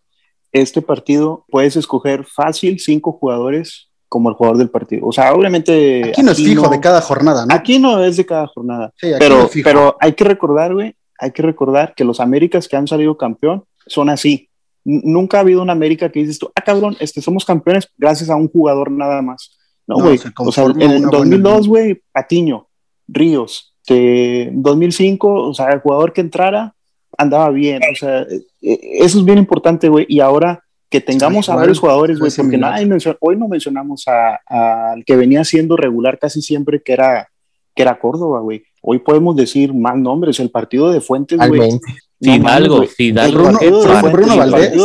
este 0.51 0.83
partido 0.83 1.45
puedes 1.51 1.77
escoger 1.77 2.25
fácil 2.25 2.81
cinco 2.81 3.13
jugadores 3.13 3.93
como 4.15 4.29
el 4.29 4.37
jugador 4.37 4.59
del 4.59 4.71
partido. 4.71 5.09
O 5.09 5.11
sea, 5.11 5.35
obviamente. 5.35 6.11
Aquí 6.11 6.23
no 6.23 6.31
es 6.31 6.37
fijo 6.37 6.69
de 6.69 6.79
cada 6.79 7.01
jornada, 7.01 7.47
¿no? 7.47 7.53
Aquí 7.53 7.81
no 7.81 8.05
es 8.05 8.17
de 8.17 8.25
cada 8.25 8.47
jornada. 8.47 8.93
pero, 9.01 9.51
pero 9.65 9.97
hay 9.99 10.13
que 10.13 10.23
recordar, 10.23 10.73
güey, 10.73 10.95
hay 11.19 11.33
que 11.33 11.43
recordar 11.43 11.95
que 11.97 12.05
los 12.05 12.21
Américas 12.21 12.69
que 12.69 12.77
han 12.77 12.87
salido 12.87 13.17
campeón 13.17 13.65
son 13.89 14.11
así. 14.11 14.49
nunca 14.85 15.39
ha 15.39 15.41
habido 15.41 15.63
una 15.63 15.73
América 15.73 16.13
que 16.13 16.21
dices 16.21 16.39
tú, 16.39 16.49
ah, 16.55 16.61
cabrón, 16.61 16.97
este, 17.01 17.21
somos 17.23 17.45
campeones 17.45 17.89
gracias 17.99 18.31
a 18.31 18.37
un 18.37 18.49
jugador 18.49 18.93
nada 18.93 19.21
más. 19.21 19.59
No, 19.85 19.97
güey. 19.97 20.21
o 20.39 20.53
sea, 20.53 20.67
en 20.79 21.03
2002, 21.11 21.67
güey, 21.67 22.01
Patiño, 22.13 22.69
Ríos. 23.09 23.75
De 23.89 24.49
2005, 24.53 25.49
o 25.49 25.55
sea, 25.55 25.71
el 25.71 25.81
jugador 25.81 26.13
que 26.13 26.21
entrara 26.21 26.73
andaba 27.19 27.51
bien. 27.51 27.83
O 27.93 27.97
sea, 27.97 28.21
e, 28.21 28.45
e, 28.63 28.99
eso 29.01 29.19
es 29.19 29.25
bien 29.25 29.39
importante, 29.39 29.89
güey. 29.89 30.07
Y 30.09 30.21
ahora 30.21 30.64
que 30.95 31.01
tengamos 31.01 31.49
a 31.49 31.57
varios 31.57 31.81
jugadores, 31.81 32.21
güey, 32.21 32.31
porque 32.31 33.17
hoy 33.19 33.37
no 33.37 33.49
mencionamos 33.49 34.05
al 34.07 35.05
que 35.05 35.17
venía 35.17 35.43
siendo 35.43 35.77
regular 35.77 36.21
casi 36.21 36.41
siempre, 36.41 36.81
que 36.85 36.93
era, 36.93 37.29
que 37.75 37.83
era 37.83 37.99
Córdoba, 37.99 38.39
güey. 38.39 38.63
Hoy 38.81 39.01
podemos 39.01 39.35
decir 39.35 39.75
más 39.75 39.97
nombres, 39.97 40.39
el 40.39 40.53
partido 40.53 40.93
de 40.93 41.01
Fuentes, 41.01 41.41
güey. 41.49 41.81
Fidalgo, 42.21 42.85
Fidalgo. 42.85 43.41
El, 43.41 43.55
partido 43.55 43.81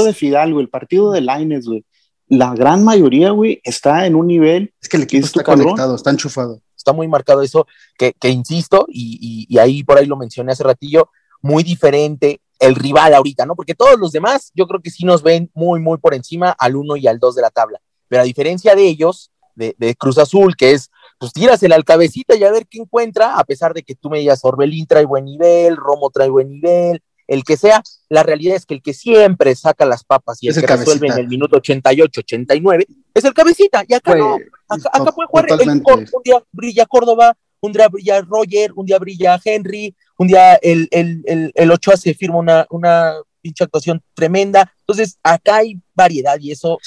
de, 0.04 0.14
Fidalgo, 0.16 0.60
el 0.62 0.70
partido 0.70 1.12
de 1.12 1.22
Laines, 1.22 1.68
güey. 1.68 1.86
La 2.28 2.56
gran 2.56 2.84
mayoría, 2.84 3.30
güey, 3.30 3.62
está 3.64 4.08
en 4.08 4.16
un 4.16 4.26
nivel. 4.26 4.74
Es 4.82 4.90
que 4.90 4.98
el 4.98 5.04
equipo 5.04 5.28
está 5.28 5.44
conectado, 5.44 5.96
está 5.96 6.10
enchufado. 6.10 6.60
Está 6.76 6.92
muy 6.92 7.08
marcado 7.08 7.44
eso, 7.44 7.68
que, 8.00 8.14
que 8.20 8.30
insisto, 8.30 8.88
y, 8.90 9.46
y, 9.48 9.54
y 9.56 9.60
ahí 9.60 9.84
por 9.84 10.00
ahí 10.00 10.08
lo 10.08 10.18
mencioné 10.18 10.54
hace 10.54 10.64
ratillo, 10.64 11.12
muy 11.44 11.62
diferente 11.62 12.42
el 12.60 12.76
rival 12.76 13.14
ahorita, 13.14 13.46
¿no? 13.46 13.56
Porque 13.56 13.76
todos 13.76 13.98
los 13.98 14.12
demás 14.12 14.52
yo 14.54 14.68
creo 14.68 14.82
que 14.82 14.92
sí 14.92 15.06
nos 15.06 15.24
ven 15.24 15.50
muy, 15.54 15.80
muy 15.80 15.98
por 15.98 16.14
encima 16.14 16.52
al 16.52 16.76
1 16.76 16.98
y 16.98 17.08
al 17.08 17.20
2 17.20 17.36
de 17.36 17.42
la 17.42 17.50
tabla. 17.50 17.80
Pero 18.08 18.22
a 18.22 18.26
diferencia 18.26 18.76
de 18.76 18.86
ellos, 18.86 19.32
de, 19.56 19.96
Cruz 19.98 20.18
Azul, 20.18 20.56
que 20.56 20.72
es, 20.72 20.90
pues 21.18 21.34
tírasela 21.34 21.76
al 21.76 21.84
cabecita 21.84 22.36
y 22.36 22.44
a 22.44 22.52
ver 22.52 22.66
qué 22.68 22.80
encuentra, 22.80 23.38
a 23.38 23.44
pesar 23.44 23.74
de 23.74 23.84
que 23.84 23.96
tú 23.96 24.10
me 24.10 24.20
digas, 24.20 24.40
Orbelín 24.44 24.88
trae 24.88 25.06
buen 25.06 25.26
nivel, 25.26 25.76
Romo 25.76 26.10
trae 26.10 26.30
buen 26.30 26.50
nivel, 26.50 27.02
el 27.28 27.44
que 27.44 27.58
sea, 27.58 27.84
la 28.10 28.24
realidad 28.24 28.56
es 28.56 28.66
que 28.66 28.74
el 28.74 28.82
que 28.82 28.94
siempre 28.94 29.54
saca 29.56 29.86
las 29.86 30.04
papas 30.04 30.42
y 30.42 30.48
el 30.48 30.56
que 30.56 30.66
resuelve 30.66 31.08
en 31.08 31.20
el 31.20 31.28
minuto 31.28 31.58
88, 31.58 32.22
89, 32.22 32.88
es 33.14 33.24
el 33.24 33.34
cabecita. 33.36 33.84
Y 33.88 33.94
acá 33.94 34.16
no, 34.16 34.38
acá, 34.68 35.12
puede 35.12 35.28
jugar 35.28 35.46
el, 35.50 35.70
un 35.70 36.24
día 36.24 36.42
brilla 36.52 36.88
Córdoba, 36.88 37.38
un 37.62 37.72
día 37.72 37.88
brilla 37.88 38.22
Roger, 38.22 38.72
un 38.76 38.86
día 38.86 39.00
brilla 39.00 39.40
Henry, 39.44 39.96
un 40.18 40.28
día 40.28 40.56
el, 40.56 40.88
el, 40.92 41.24
el, 41.26 41.52
el 41.54 41.72
Ochoa 41.72 41.98
se 41.98 42.14
firma 42.14 42.38
una, 42.38 42.66
una 42.70 43.16
pinche 43.42 43.64
actuación 43.64 44.02
tremenda. 44.14 44.72
Entonces, 44.82 45.18
acá 45.24 45.58
hay 45.58 45.80
variedad 45.94 46.38
y 46.40 46.52
eso 46.52 46.78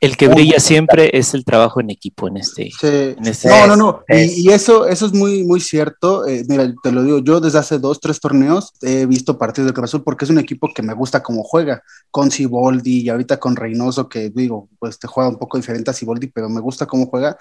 El 0.00 0.16
que 0.16 0.28
brilla 0.28 0.58
siempre 0.58 1.10
es 1.12 1.34
el 1.34 1.44
trabajo 1.44 1.80
en 1.80 1.90
equipo 1.90 2.28
en 2.28 2.38
este. 2.38 2.68
este 2.68 3.16
no, 3.48 3.66
no, 3.68 3.76
no. 3.76 4.04
Y, 4.08 4.50
eso, 4.50 4.86
eso 4.86 5.06
es 5.06 5.12
muy, 5.12 5.44
muy 5.44 5.60
cierto. 5.60 6.26
Eh, 6.26 6.44
mira, 6.48 6.72
te 6.82 6.92
lo 6.92 7.02
digo, 7.02 7.18
yo 7.18 7.40
desde 7.40 7.58
hace 7.58 7.78
dos, 7.78 8.00
tres 8.00 8.20
torneos 8.20 8.72
he 8.82 9.06
visto 9.06 9.38
partidos 9.38 9.68
de 9.68 9.74
Cruz 9.74 9.96
porque 10.04 10.24
es 10.24 10.30
un 10.30 10.38
equipo 10.38 10.70
que 10.74 10.82
me 10.82 10.94
gusta 10.94 11.22
cómo 11.22 11.42
juega. 11.42 11.82
Con 12.10 12.30
Ciboldi 12.30 13.02
y 13.02 13.08
ahorita 13.08 13.38
con 13.38 13.56
Reynoso, 13.56 14.08
que 14.08 14.30
digo, 14.30 14.68
pues 14.78 14.98
te 14.98 15.06
juega 15.06 15.28
un 15.28 15.38
poco 15.38 15.56
diferente 15.56 15.90
a 15.90 15.94
Ciboldi, 15.94 16.28
pero 16.28 16.48
me 16.48 16.60
gusta 16.60 16.86
cómo 16.86 17.06
juega. 17.06 17.36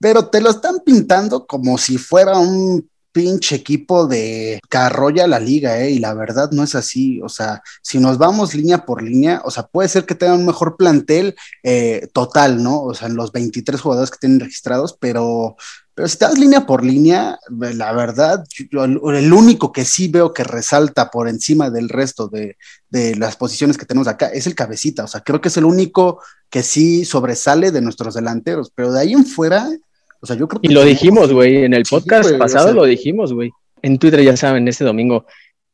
Pero 0.00 0.28
te 0.28 0.40
lo 0.40 0.50
están 0.50 0.80
pintando 0.84 1.46
como 1.46 1.76
si 1.78 1.98
fuera 1.98 2.38
un 2.38 2.90
pinche 3.12 3.56
equipo 3.56 4.06
de 4.06 4.60
carroya 4.68 5.26
la 5.26 5.40
liga, 5.40 5.78
¿eh? 5.80 5.90
Y 5.90 5.98
la 5.98 6.14
verdad 6.14 6.50
no 6.52 6.62
es 6.62 6.74
así. 6.74 7.20
O 7.22 7.28
sea, 7.28 7.62
si 7.82 7.98
nos 7.98 8.18
vamos 8.18 8.54
línea 8.54 8.84
por 8.84 9.02
línea, 9.02 9.42
o 9.44 9.50
sea, 9.50 9.66
puede 9.66 9.88
ser 9.88 10.06
que 10.06 10.14
tengan 10.14 10.40
un 10.40 10.46
mejor 10.46 10.76
plantel 10.76 11.34
eh, 11.62 12.08
total, 12.12 12.62
¿no? 12.62 12.82
O 12.82 12.94
sea, 12.94 13.08
en 13.08 13.16
los 13.16 13.32
23 13.32 13.80
jugadores 13.80 14.10
que 14.10 14.18
tienen 14.18 14.40
registrados, 14.40 14.96
pero, 14.98 15.56
pero 15.94 16.08
si 16.08 16.18
te 16.18 16.24
das 16.24 16.38
línea 16.38 16.66
por 16.66 16.84
línea, 16.84 17.38
la 17.50 17.92
verdad, 17.92 18.44
el 18.70 19.32
único 19.32 19.72
que 19.72 19.84
sí 19.84 20.08
veo 20.08 20.32
que 20.32 20.44
resalta 20.44 21.10
por 21.10 21.28
encima 21.28 21.70
del 21.70 21.88
resto 21.88 22.28
de, 22.28 22.56
de 22.88 23.16
las 23.16 23.36
posiciones 23.36 23.76
que 23.76 23.86
tenemos 23.86 24.08
acá 24.08 24.28
es 24.28 24.46
el 24.46 24.54
cabecita. 24.54 25.04
O 25.04 25.08
sea, 25.08 25.22
creo 25.22 25.40
que 25.40 25.48
es 25.48 25.56
el 25.56 25.64
único 25.64 26.20
que 26.48 26.62
sí 26.62 27.04
sobresale 27.04 27.70
de 27.72 27.80
nuestros 27.80 28.14
delanteros, 28.14 28.72
pero 28.74 28.92
de 28.92 29.00
ahí 29.00 29.12
en 29.12 29.26
fuera 29.26 29.68
y 30.62 30.68
lo 30.68 30.84
dijimos, 30.84 31.32
güey, 31.32 31.64
en 31.64 31.74
el 31.74 31.84
podcast 31.84 32.36
pasado 32.36 32.72
lo 32.72 32.84
dijimos, 32.84 33.32
güey. 33.32 33.50
En 33.82 33.98
Twitter, 33.98 34.22
ya 34.22 34.36
saben, 34.36 34.68
este 34.68 34.84
domingo 34.84 35.26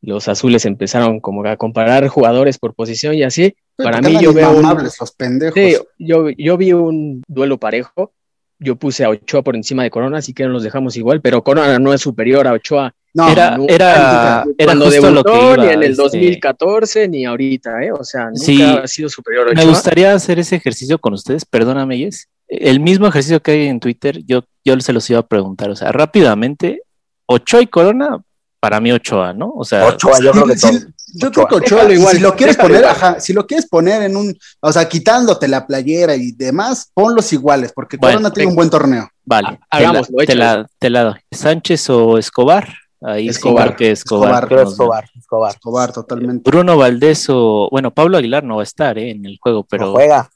los 0.03 0.29
azules 0.29 0.65
empezaron 0.65 1.21
como 1.21 1.45
a 1.45 1.57
comparar 1.57 2.07
jugadores 2.09 2.59
por 2.59 2.75
posición 2.75 3.15
y 3.15 3.25
así. 3.25 3.57
Para 3.77 4.01
mí 4.01 4.17
yo 4.21 4.33
veo... 4.33 4.63
los 4.63 5.13
pendejos. 5.13 5.55
Sí, 5.55 5.77
yo, 5.99 6.31
yo 6.31 6.57
vi 6.57 6.73
un 6.73 7.23
duelo 7.27 7.59
parejo. 7.59 8.13
Yo 8.59 8.77
puse 8.77 9.05
a 9.05 9.11
Ochoa 9.11 9.43
por 9.43 9.57
encima 9.57 9.83
de 9.83 9.91
Corona, 9.91 10.19
así 10.19 10.33
que 10.33 10.47
nos 10.47 10.63
dejamos 10.63 10.97
igual, 10.97 11.21
pero 11.21 11.43
Corona 11.43 11.79
no 11.79 11.93
es 11.93 12.01
superior 12.01 12.47
a 12.47 12.53
Ochoa. 12.53 12.95
No, 13.17 13.29
era, 13.31 13.59
era, 13.69 14.45
era 14.59 14.77
justo 14.77 15.11
lo 15.11 15.25
que 15.25 15.33
iba, 15.33 15.57
ni 15.57 15.69
en 15.69 15.83
el 15.83 15.97
2014 15.97 17.05
este 17.05 17.09
ni 17.09 17.25
ahorita, 17.25 17.83
¿eh? 17.83 17.91
O 17.93 18.05
sea, 18.05 18.31
nunca 18.31 18.83
ha 18.83 18.87
sido 18.87 19.09
superior 19.09 19.49
a. 19.49 19.55
Me 19.55 19.65
gustaría 19.65 20.13
hacer 20.13 20.39
ese 20.39 20.57
ejercicio 20.57 20.99
con 20.99 21.15
ustedes, 21.15 21.45
perdóname, 21.45 21.99
Yes 21.99 22.29
el 22.49 22.81
mismo 22.81 23.07
ejercicio 23.07 23.43
que 23.43 23.53
hay 23.53 23.67
en 23.67 23.81
Twitter, 23.81 24.23
yo, 24.25 24.45
yo 24.65 24.79
se 24.81 24.93
los 24.93 25.09
iba 25.11 25.21
a 25.21 25.27
preguntar, 25.27 25.71
o 25.71 25.77
sea, 25.77 25.93
rápidamente, 25.93 26.83
Ochoa 27.27 27.63
y 27.63 27.67
Corona, 27.67 28.21
para 28.61 28.81
mí 28.81 28.93
Ochoa, 28.93 29.33
¿no? 29.33 29.53
O 29.57 29.65
sea, 29.65 29.87
Ochoa, 29.87 30.21
yo 30.21 30.33
creo 30.33 30.47
que 30.47 30.55
yo 31.15 31.33
creo 31.33 31.47
que 31.47 31.55
Ochoa, 31.57 31.93
igual, 31.93 32.17
si 32.17 32.23
lo 32.23 32.37
quieres 32.37 32.57
poner, 32.57 32.85
ajá, 32.85 33.21
si 33.21 33.33
lo 33.33 33.47
quieres 33.47 33.67
poner 33.69 34.03
en 34.03 34.17
un, 34.17 34.37
o 34.61 34.73
sea, 34.73 34.89
quitándote 34.89 35.49
la 35.49 35.67
playera 35.67 36.15
y 36.15 36.33
demás, 36.33 36.91
ponlos 36.95 37.33
iguales, 37.33 37.73
porque 37.75 37.99
Corona 37.99 38.33
tiene 38.33 38.51
un 38.51 38.57
buen 38.57 38.71
torneo. 38.71 39.09
Vale, 39.25 39.59
hagamos, 39.71 40.09
te, 40.25 40.35
la, 40.37 40.67
te, 40.79 40.89
la, 40.89 41.03
doy. 41.03 41.21
¿Sánchez 41.33 41.91
o 41.91 42.17
Escobar? 42.17 42.73
Ahí 43.09 43.29
Escobar, 43.29 43.77
que 43.77 43.91
Escobar. 43.93 44.45
Escobar, 44.53 45.05
Escobar, 45.17 45.55
Escobar, 45.55 45.93
totalmente. 45.93 46.51
Bruno 46.51 46.77
Valdés 46.77 47.27
o, 47.29 47.69
bueno, 47.71 47.93
Pablo 47.93 48.17
Aguilar 48.19 48.43
no 48.43 48.57
va 48.57 48.63
a 48.63 48.65
estar 48.65 48.99
¿eh? 48.99 49.11
en 49.11 49.25
el 49.27 49.39
juego, 49.41 49.65
pero. 49.65 49.93
juega 49.93 50.29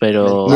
pero 0.00 0.46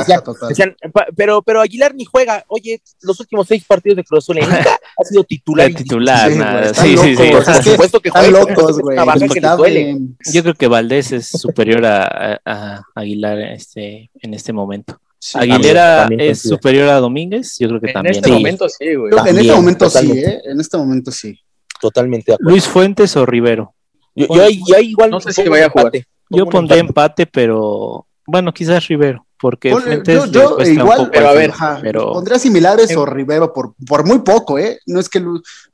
decían, 0.49 0.77
pa- 0.93 1.07
pero, 1.17 1.43
pero 1.43 1.61
Aguilar 1.61 1.95
ni 1.95 2.05
juega. 2.05 2.45
Oye, 2.49 2.81
los 3.01 3.19
últimos 3.19 3.49
seis 3.49 3.65
partidos 3.67 3.97
de 3.97 4.05
Cruz 4.05 4.25
Azul 4.25 4.39
en 4.39 4.45
ha 4.53 5.05
sido 5.05 5.25
titular. 5.25 5.73
titular, 5.73 6.31
Sí, 6.31 6.39
nada, 6.39 6.75
sí, 6.75 6.97
sí, 6.97 7.17
sí. 7.17 7.31
locos, 7.31 7.45
Por 7.47 7.65
supuesto 7.65 8.01
que 8.01 8.09
Están 8.11 8.31
juega, 8.31 8.41
locos, 8.55 8.81
güey. 8.81 9.99
Yo 10.33 10.43
creo 10.43 10.55
que 10.55 10.69
Valdés 10.69 11.13
es 11.13 11.29
superior 11.29 11.85
a, 11.87 12.05
a- 12.05 12.41
a 12.45 12.83
Aguilar 12.95 13.39
este, 13.41 14.11
en 14.21 14.35
este 14.35 14.53
momento. 14.53 14.99
Aguilera 15.35 16.01
también 16.03 16.21
es 16.21 16.43
superior 16.43 16.89
a 16.89 16.99
Domínguez, 17.01 17.57
yo 17.59 17.69
creo 17.69 17.81
que 17.81 17.87
En 17.89 17.93
también. 17.95 18.17
este 18.17 18.29
Sí. 18.29 18.33
momento 18.35 18.69
sí, 18.69 18.95
güey. 18.95 19.13
En 19.29 19.39
este 19.39 19.53
momento 19.55 19.91
sí. 19.91 20.13
¿eh? 20.19 20.41
En 20.45 20.61
este 20.61 20.77
momento 20.77 21.11
sí. 21.13 21.39
Totalmente 21.83 22.31
de 22.31 22.35
acuerdo. 22.37 22.51
Luis 22.51 22.67
Fuentes 22.67 23.17
o 23.17 23.27
Rivero. 23.27 23.75
Yo, 24.15 24.27
yo 24.29 24.79
igual 24.79 25.11
No 25.11 25.21
sé 25.21 25.33
si 25.33 25.49
vaya 25.49 25.67
a 25.67 25.71
jugar. 25.71 25.87
empate. 25.87 26.07
Yo 26.31 26.47
pondré 26.47 26.79
empate. 26.79 27.25
empate, 27.25 27.27
pero 27.27 28.07
bueno, 28.27 28.55
quizás 28.55 28.87
Rivero, 28.87 29.27
porque 29.39 29.73
Ponle- 29.73 29.83
Fuentes 30.05 30.31
yo- 30.31 30.57
un 30.57 30.67
igual, 30.67 30.99
poco 30.99 31.11
pero 31.13 31.29
a 31.29 31.33
ver, 31.33 31.53
final, 31.53 31.71
Ajá, 31.73 31.79
pero 31.83 32.13
Pondría 32.13 32.39
similares 32.39 32.97
o 32.97 33.05
Rivero 33.05 33.53
por, 33.53 33.75
por 33.87 34.07
muy 34.07 34.21
poco, 34.21 34.59
¿eh? 34.59 34.79
No 34.87 35.01
es 35.01 35.09
que, 35.09 35.23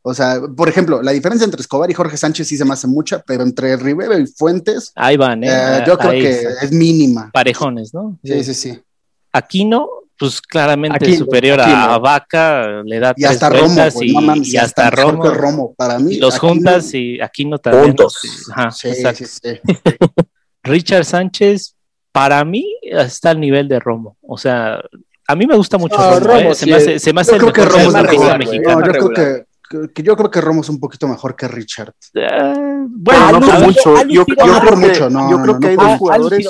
o 0.03 0.15
sea, 0.15 0.41
por 0.57 0.69
ejemplo, 0.69 1.03
la 1.03 1.13
diferencia 1.13 1.45
entre 1.45 1.61
Escobar 1.61 1.91
y 1.91 1.95
Jorge 1.95 2.17
Sánchez 2.17 2.49
sí 2.49 2.57
se 2.57 2.65
me 2.65 2.73
hace 2.73 2.87
mucha, 2.87 3.23
pero 3.27 3.43
entre 3.43 3.77
Rivero 3.77 4.19
y 4.19 4.27
Fuentes, 4.27 4.93
ahí 4.97 5.17
van, 5.19 5.45
¿eh? 5.45 5.49
eh, 5.51 5.85
yo 5.87 5.99
creo 5.99 6.11
Ahí 6.13 6.23
que 6.23 6.41
es 6.63 6.73
mínima. 6.73 7.31
parejones, 7.33 7.93
¿no? 7.93 8.19
Sí, 8.25 8.43
sí, 8.45 8.55
sí. 8.55 8.81
Aquino, 9.33 9.89
pues 10.19 10.41
claramente 10.41 11.17
superior 11.17 11.61
a- 11.61 11.99
Vaca, 11.99 12.83
le 12.85 12.99
da 12.99 13.13
Y 13.17 13.23
tres 13.23 13.31
hasta 13.33 13.49
Romo, 13.51 13.75
y, 14.03 14.13
no 14.13 14.21
mames, 14.21 14.49
y 14.53 14.57
hasta 14.57 14.91
Romo, 14.91 15.23
que 15.23 15.31
Romo. 15.31 15.75
Para 15.75 15.99
mí. 15.99 16.17
los 16.17 16.39
juntas 16.39 16.93
y 16.95 17.21
también. 17.59 17.95
Ajá, 18.55 18.71
Sí, 18.71 18.89
exacto. 18.89 19.25
sí, 19.27 19.41
sí. 19.43 19.61
Richard 20.65 21.05
Sánchez, 21.05 21.75
para 22.13 22.45
mí, 22.45 22.67
está 22.83 23.31
al 23.31 23.41
nivel 23.41 23.69
de 23.69 23.79
Romo. 23.79 24.17
O 24.23 24.37
sea, 24.37 24.81
a 25.27 25.37
mí 25.37 25.47
me 25.47 25.57
gusta 25.57 25.79
mucho 25.79 25.97
No, 25.97 26.19
Romo, 26.21 26.27
Romo 26.27 26.51
¿eh? 26.51 26.55
se, 26.55 26.67
me 26.67 26.75
hace, 26.75 26.95
es- 26.97 27.03
se 27.03 27.13
me 27.13 27.21
hace 27.21 27.31
Yo 27.33 27.37
el 27.37 27.53
creo 27.53 27.53
que 27.53 27.65
Romo 27.65 28.03
mexicano. 28.03 28.81
No, 28.81 28.87
yo 28.87 28.93
creo 28.93 28.93
regular. 29.09 29.47
que, 29.95 30.03
yo 30.03 30.17
creo 30.17 30.31
que 30.31 30.41
Romo 30.41 30.61
es 30.63 30.69
un 30.69 30.81
poquito 30.81 31.07
mejor 31.07 31.37
que 31.37 31.47
Richard. 31.49 31.93
Eh, 32.15 32.27
Bueno, 32.89 33.33
no 33.33 33.41
por 33.47 33.61
mucho. 33.61 33.95
Yo, 34.09 34.25
creo 34.25 34.61
por 34.61 34.71
que, 34.71 34.77
mucho, 34.89 35.11
no, 35.11 35.31
yo 35.31 35.37
no, 35.37 35.43
creo 35.43 35.55
no, 35.55 35.61
que 35.61 35.69
hay 35.69 35.77
no 35.77 35.83
dos 35.85 35.99
jugadores. 35.99 36.49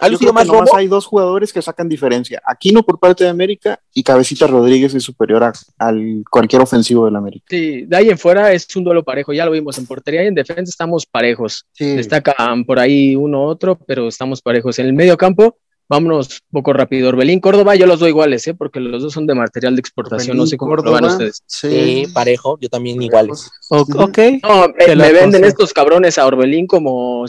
Ha 0.00 0.06
Yo 0.06 0.12
lucido 0.12 0.32
creo 0.32 0.34
más 0.34 0.44
que 0.46 0.52
nomás 0.52 0.74
hay 0.74 0.88
dos 0.88 1.06
jugadores 1.06 1.52
que 1.52 1.62
sacan 1.62 1.88
diferencia. 1.88 2.42
Aquino 2.46 2.82
por 2.82 2.98
parte 2.98 3.24
de 3.24 3.30
América 3.30 3.80
y 3.94 4.02
Cabecita 4.02 4.46
Rodríguez 4.46 4.94
es 4.94 5.02
superior 5.02 5.42
a 5.44 5.52
al 5.78 6.22
cualquier 6.30 6.60
ofensivo 6.62 7.06
del 7.06 7.16
América. 7.16 7.46
Sí, 7.48 7.82
de 7.86 7.96
ahí 7.96 8.10
en 8.10 8.18
fuera 8.18 8.52
es 8.52 8.66
un 8.76 8.84
duelo 8.84 9.02
parejo, 9.04 9.32
ya 9.32 9.46
lo 9.46 9.52
vimos 9.52 9.78
en 9.78 9.86
portería 9.86 10.22
y 10.24 10.26
en 10.26 10.34
defensa 10.34 10.68
estamos 10.68 11.06
parejos. 11.06 11.64
Sí. 11.72 11.96
Destacan 11.96 12.64
por 12.64 12.78
ahí 12.78 13.16
uno 13.16 13.44
otro, 13.44 13.78
pero 13.86 14.08
estamos 14.08 14.42
parejos. 14.42 14.78
En 14.78 14.86
el 14.86 14.92
medio 14.92 15.16
campo, 15.16 15.56
vámonos 15.88 16.42
un 16.50 16.60
poco 16.60 16.72
rápido. 16.72 17.08
Orbelín, 17.08 17.40
Córdoba, 17.40 17.74
yo 17.76 17.86
los 17.86 18.00
doy 18.00 18.10
iguales, 18.10 18.46
¿eh? 18.48 18.54
porque 18.54 18.80
los 18.80 19.02
dos 19.02 19.12
son 19.14 19.26
de 19.26 19.34
material 19.34 19.76
de 19.76 19.80
exportación, 19.80 20.36
no 20.36 20.46
sé 20.46 20.56
cómo 20.58 20.76
lo 20.76 20.90
van 20.92 21.04
ustedes. 21.04 21.42
Sí. 21.46 21.68
Sí, 21.70 22.06
parejo, 22.12 22.58
yo 22.60 22.68
también 22.68 23.00
iguales. 23.00 23.48
o- 23.70 23.78
ok. 23.80 24.18
No, 24.42 24.64
eh, 24.78 24.94
la 24.94 25.04
me 25.06 25.12
venden 25.12 25.44
estos 25.44 25.72
cabrones 25.72 26.18
a 26.18 26.26
Orbelín 26.26 26.66
como 26.66 27.24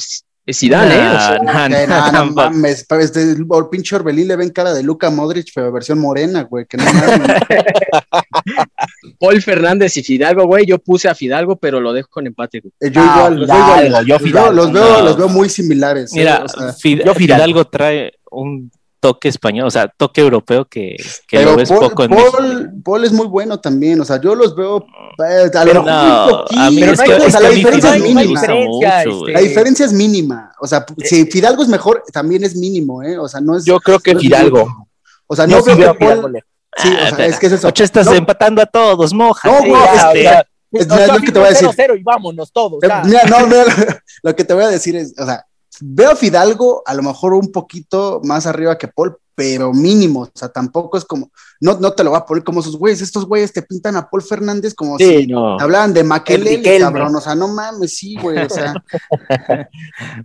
Zidane, 0.53 0.95
¿eh? 0.95 1.07
O 1.09 1.19
sea, 1.19 1.39
Nah, 1.43 1.53
nah, 1.69 1.77
Que 1.77 1.87
nah, 1.87 2.11
no, 2.11 2.25
mames, 2.31 2.85
este, 2.89 3.21
el 3.21 3.45
pinche 3.71 3.95
Orbelín 3.95 4.27
le 4.27 4.35
ven 4.35 4.49
cara 4.49 4.73
de 4.73 4.83
Luca 4.83 5.09
Modric, 5.09 5.49
pero 5.53 5.71
versión 5.71 5.99
morena, 5.99 6.43
güey, 6.43 6.65
que 6.65 6.77
no. 6.77 6.83
Paul 9.19 9.41
Fernández 9.41 9.97
y 9.97 10.03
Fidalgo, 10.03 10.45
güey, 10.45 10.65
yo 10.65 10.77
puse 10.79 11.09
a 11.09 11.15
Fidalgo, 11.15 11.55
pero 11.57 11.79
lo 11.81 11.93
dejo 11.93 12.19
en 12.19 12.27
empate, 12.27 12.59
güey. 12.61 12.71
Eh, 12.79 12.91
Yo 12.91 13.01
Ah, 13.03 13.29
igual, 13.29 13.45
Fidalgo, 13.45 13.85
igual. 13.85 14.05
yo 14.05 14.07
Los 14.07 14.07
veo- 14.07 14.19
Fidalgo, 14.27 14.51
los 14.53 14.71
veo, 14.71 14.97
no. 14.99 15.03
los 15.03 15.17
veo 15.17 15.29
muy 15.29 15.49
similares. 15.49 16.11
¿eh? 16.13 16.19
Mira, 16.19 16.43
O 16.43 16.47
sea, 16.47 16.67
Fid- 16.73 17.03
yo 17.03 17.13
Fidalgo. 17.13 17.15
Fidalgo 17.15 17.65
trae 17.65 18.13
un 18.31 18.71
toque 18.99 19.27
español, 19.29 19.67
o 19.67 19.71
sea, 19.71 19.87
toque 19.95 20.21
europeo 20.21 20.65
que, 20.65 20.95
que 21.27 21.37
pero 21.37 21.51
lo 21.51 21.57
ves 21.57 21.69
Paul, 21.69 21.79
poco 21.81 22.03
en 22.03 22.09
Paul- 22.09 22.53
México. 22.55 22.71
Paul 22.83 23.05
es 23.05 23.11
muy 23.13 23.27
bueno 23.27 23.59
también, 23.59 23.99
o 24.01 24.05
sea, 24.05 24.19
yo 24.19 24.33
los 24.35 24.55
veo 24.55 24.85
eh, 25.27 25.49
a 25.53 25.65
lo 25.65 25.73
no, 25.73 25.79
un 25.81 26.29
poquito, 26.29 26.59
a 26.61 26.71
mí 26.71 26.79
Pero 26.79 26.91
es 26.93 26.97
no 26.99 27.03
que, 27.05 27.13
o 27.13 27.29
sea, 27.29 27.39
la 27.39 27.49
diferencia 27.49 27.95
es 27.95 28.01
mínima. 28.01 28.21
diferencia, 28.23 29.03
mucho. 29.05 29.27
La 29.27 29.39
diferencia 29.41 29.85
es 29.85 29.93
mínima, 29.93 30.51
o 30.59 30.67
sea, 30.67 30.85
si 31.03 31.25
Fidalgo 31.25 31.63
es 31.63 31.69
mejor, 31.69 32.03
también 32.11 32.43
es 32.43 32.55
mínimo, 32.55 33.03
¿eh? 33.03 33.17
O 33.17 33.27
sea, 33.27 33.39
no 33.41 33.55
es. 33.57 33.65
Yo 33.65 33.79
creo 33.79 33.99
que 33.99 34.13
no 34.13 34.19
Fidalgo. 34.19 34.87
O 35.27 35.35
sea, 35.35 35.45
no 35.47 35.61
veo 35.63 35.91
a 35.91 35.97
que 35.97 36.05
Paul-. 36.05 36.39
Sí, 36.77 36.89
o 36.89 36.97
Ah, 37.05 37.15
sea, 37.15 37.25
es 37.25 37.39
que 37.39 37.47
es 37.47 37.53
eso. 37.53 37.67
Ocho 37.67 37.83
estás 37.83 38.05
No, 38.05 38.13
empatando 38.13 38.61
a 38.61 38.65
todos, 38.65 39.13
moja. 39.13 39.49
No, 39.49 39.61
Sí, 39.61 39.69
güey, 39.69 39.81
ya, 39.83 40.13
Ya, 40.13 40.45
o 40.71 40.77
este- 40.79 41.03
es- 41.03 41.07
lo 41.11 41.19
que 41.19 41.31
te 41.31 41.39
voy 41.39 41.47
a 41.47 41.49
decir. 41.51 41.67
0-0 41.69 41.95
y 41.99 42.03
vámonos 42.03 42.51
todos. 42.51 42.83
Eh, 42.83 42.87
ya. 42.87 43.01
mira, 43.03 43.23
no, 43.23 43.47
mira, 43.47 43.63
lo 44.23 44.35
que 44.35 44.43
te 44.43 44.53
voy 44.53 44.63
a 44.63 44.67
decir 44.67 44.95
es, 44.95 45.13
o 45.17 45.25
sea, 45.25 45.43
veo 45.81 46.11
a 46.11 46.15
Fidalgo 46.15 46.83
a 46.85 46.93
lo 46.93 47.03
mejor 47.03 47.33
un 47.33 47.51
poquito 47.51 48.21
más 48.23 48.45
arriba 48.45 48.77
que 48.77 48.87
Paul, 48.87 49.17
pero 49.35 49.71
mínimo, 49.71 50.21
o 50.21 50.31
sea, 50.33 50.49
tampoco 50.49 50.97
es 50.97 51.05
como, 51.05 51.31
no, 51.61 51.79
no 51.79 51.93
te 51.93 52.03
lo 52.03 52.09
voy 52.09 52.19
a 52.19 52.25
poner 52.25 52.43
como 52.43 52.59
esos 52.61 52.75
güeyes, 52.75 53.01
estos 53.01 53.25
güeyes 53.25 53.53
te 53.53 53.61
pintan 53.61 53.95
a 53.95 54.09
Paul 54.09 54.23
Fernández 54.23 54.73
como 54.73 54.97
si 54.97 55.27
no. 55.27 55.59
hablaban 55.59 55.93
de 55.93 56.03
Maquelele, 56.03 56.79
cabrón, 56.79 57.15
o 57.15 57.21
sea, 57.21 57.35
no 57.35 57.47
mames, 57.47 57.95
sí, 57.95 58.17
güey, 58.19 58.39
o 58.39 58.49
sea, 58.49 58.73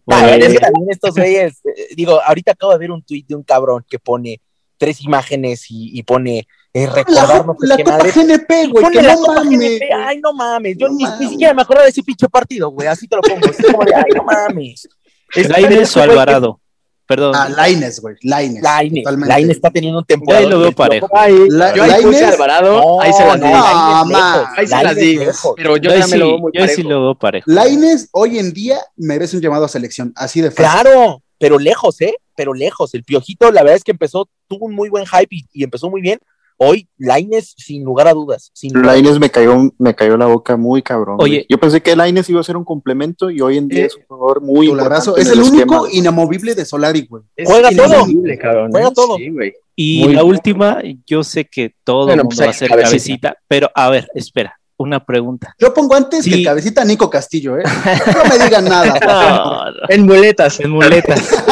Bueno, 0.07 0.29
es 0.29 0.53
que 0.55 0.59
también 0.59 0.87
estos 0.91 1.15
güeyes, 1.15 1.61
eh, 1.65 1.89
digo, 1.95 2.21
ahorita 2.23 2.53
acabo 2.53 2.73
de 2.73 2.79
ver 2.79 2.91
un 2.91 3.03
tuit 3.03 3.27
de 3.27 3.35
un 3.35 3.43
cabrón 3.43 3.85
que 3.89 3.99
pone 3.99 4.41
tres 4.79 5.01
imágenes 5.03 5.67
y, 5.71 5.97
y 5.99 6.03
pone 6.03 6.47
eh, 6.73 6.87
la, 6.87 6.93
recordarnos 6.95 7.57
la 7.61 7.77
qué 7.77 7.85
Copa 7.85 7.99
madre. 7.99 8.13
GNP, 8.13 8.67
güey, 8.73 8.91
que 8.93 9.03
la 9.03 9.15
no 9.15 9.27
mames. 9.35 9.59
GNP, 9.61 9.93
Ay, 9.95 10.21
no 10.21 10.33
mames. 10.33 10.77
Yo 10.79 10.89
No 10.89 10.95
ni, 10.95 11.05
ni 11.05 11.11
mames. 11.11 11.29
siquiera 11.31 11.55
me 11.55 11.63
acordaba 11.63 11.85
de 11.85 11.91
ese 11.91 12.03
pinche 12.03 12.29
partido, 12.29 12.71
güey. 12.71 12.89
Así 12.89 13.07
te 13.07 13.15
lo 13.15 13.23
pongo. 13.23 13.47
Así 13.49 13.63
como 13.63 13.85
de, 13.85 13.95
ay, 13.95 14.05
no 14.17 14.25
mames. 14.25 14.89
Es- 15.35 15.49
Lainez 15.49 15.81
ese 15.81 16.01
o 16.01 16.03
Alvarado. 16.03 16.59
Perdón. 17.05 17.33
Ah, 17.37 17.49
Laines, 17.49 18.01
güey, 18.01 18.15
Laines. 18.23 18.63
Lainez 18.63 19.57
está 19.57 19.71
teniendo 19.71 19.99
un 19.99 20.05
Yo 20.05 20.07
temporada. 20.07 20.45
ahí 20.45 20.49
lo 20.51 20.61
veo 20.61 20.73
parejo. 20.73 21.09
Ahí, 21.15 21.37
La- 21.49 21.75
yo 21.75 21.83
ahí 21.83 22.03
puse 22.03 22.21
Lainez- 22.21 22.23
a 22.25 22.29
Alvarado, 22.35 22.73
No, 22.81 23.01
ahí 23.03 23.13
se 23.13 23.25
las 23.27 23.39
no, 23.41 23.47
digo. 23.47 23.59
No, 23.59 24.05
lejos, 24.09 24.49
Ahí 24.57 24.67
se 24.67 24.83
las 24.85 24.97
digo. 24.97 25.25
Pero 25.57 25.77
yo, 25.77 25.83
Yo 25.83 25.91
ahí 25.93 26.01
también 26.01 26.21
lo 26.21 26.27
veo 26.29 26.39
muy 26.39 26.53
yo 26.55 26.63
ahí 26.63 26.69
sí 26.69 26.75
parejo. 26.77 26.89
lo 26.91 27.03
veo 27.03 27.15
parejo. 27.17 27.45
Laines 27.51 28.09
hoy 28.13 28.39
en 28.39 28.53
día 28.53 28.79
merece 28.97 29.37
un 29.37 29.43
llamado 29.43 29.65
a 29.65 29.69
selección, 29.69 30.13
así 30.17 30.41
de 30.41 30.51
fácil. 30.53 30.65
Claro, 30.83 31.23
pero 31.39 31.59
lejos, 31.59 32.01
¿eh? 32.01 32.15
Pero 32.35 32.55
lejos. 32.55 32.95
El 32.95 33.05
Piojito, 33.05 33.51
la 33.51 33.63
verdad 33.63 33.77
es 33.77 33.85
que 33.85 33.91
empezó, 33.91 34.29
tuvo 34.49 34.67
un 34.67 34.75
muy 34.75 34.89
buen 34.89 35.05
hype 35.05 35.29
y, 35.37 35.45
y 35.53 35.65
empezó 35.65 35.91
muy 35.91 36.01
bien. 36.01 36.19
Hoy, 36.65 36.89
Laines, 36.97 37.55
sin 37.57 37.83
lugar 37.83 38.07
a 38.07 38.13
dudas. 38.13 38.51
Sin 38.55 38.73
Laines 38.83 39.19
me 39.19 39.31
cayó, 39.31 39.73
me 39.79 39.95
cayó 39.97 40.17
la 40.17 40.27
boca 40.27 40.57
muy 40.57 40.81
cabrón. 40.81 41.17
Oye. 41.19 41.39
güey. 41.39 41.47
yo 41.49 41.59
pensé 41.59 41.81
que 41.81 41.97
Laines 41.97 42.31
iba 42.31 42.41
a 42.41 42.45
ser 42.45 42.57
un 42.57 42.65
complemento 42.65 43.31
y 43.31 43.41
hoy 43.41 43.59
en 43.59 43.67
día 43.69 43.83
Eh, 43.83 43.87
es 43.87 43.97
un 43.97 44.03
jugador 44.07 44.43
muy 44.43 44.69
importante 44.69 45.21
Es 45.21 45.29
el 45.31 45.41
único 45.41 45.87
esquema. 45.87 45.99
inamovible 45.99 46.55
de 46.55 46.65
Solari, 46.65 47.07
güey. 47.07 47.25
Es 47.35 47.49
Juega 47.49 47.71
todo. 47.71 48.07
cabrón, 48.41 48.71
Juega 48.71 48.89
¿eh? 48.89 48.93
todo. 48.95 49.17
Sí, 49.17 49.31
güey. 49.31 49.53
Y 49.75 50.05
Muy 50.05 50.13
la 50.15 50.21
bien. 50.23 50.33
última, 50.35 50.79
yo 51.07 51.25
sé 51.25 51.47
que 51.47 51.75
todo 51.83 52.07
Bueno, 52.07 52.23
el 52.23 52.29
pues 52.29 52.39
mundo 52.39 52.47
va 52.47 52.51
a 52.51 52.55
ser 52.55 52.69
cabecita. 52.69 52.89
cabecita, 52.91 53.37
pero 53.49 53.71
a 53.75 53.91
ver, 53.91 54.07
espera, 54.15 54.61
una 54.77 55.05
pregunta. 55.05 55.55
Yo 55.59 55.73
pongo 55.75 55.95
antes 55.97 56.25
Sí. 56.25 56.31
que 56.31 56.45
cabecita 56.45 56.85
Nico 56.85 57.09
Castillo, 57.11 57.59
¿eh? 57.59 57.63
No 58.17 58.25
me 58.39 58.45
digan 58.45 58.65
nada. 58.67 59.01
No, 59.01 59.71
no, 59.71 59.77
En 59.89 60.05
muletas. 60.07 60.61
en 60.61 60.71
muletas. 60.71 61.29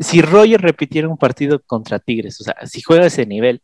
si 0.00 0.22
Roger 0.22 0.60
repitiera 0.60 1.08
un 1.08 1.18
partido 1.18 1.62
contra 1.62 1.98
Tigres, 1.98 2.40
o 2.40 2.44
sea, 2.44 2.56
si 2.66 2.80
juega 2.80 3.06
ese 3.06 3.26
nivel, 3.26 3.62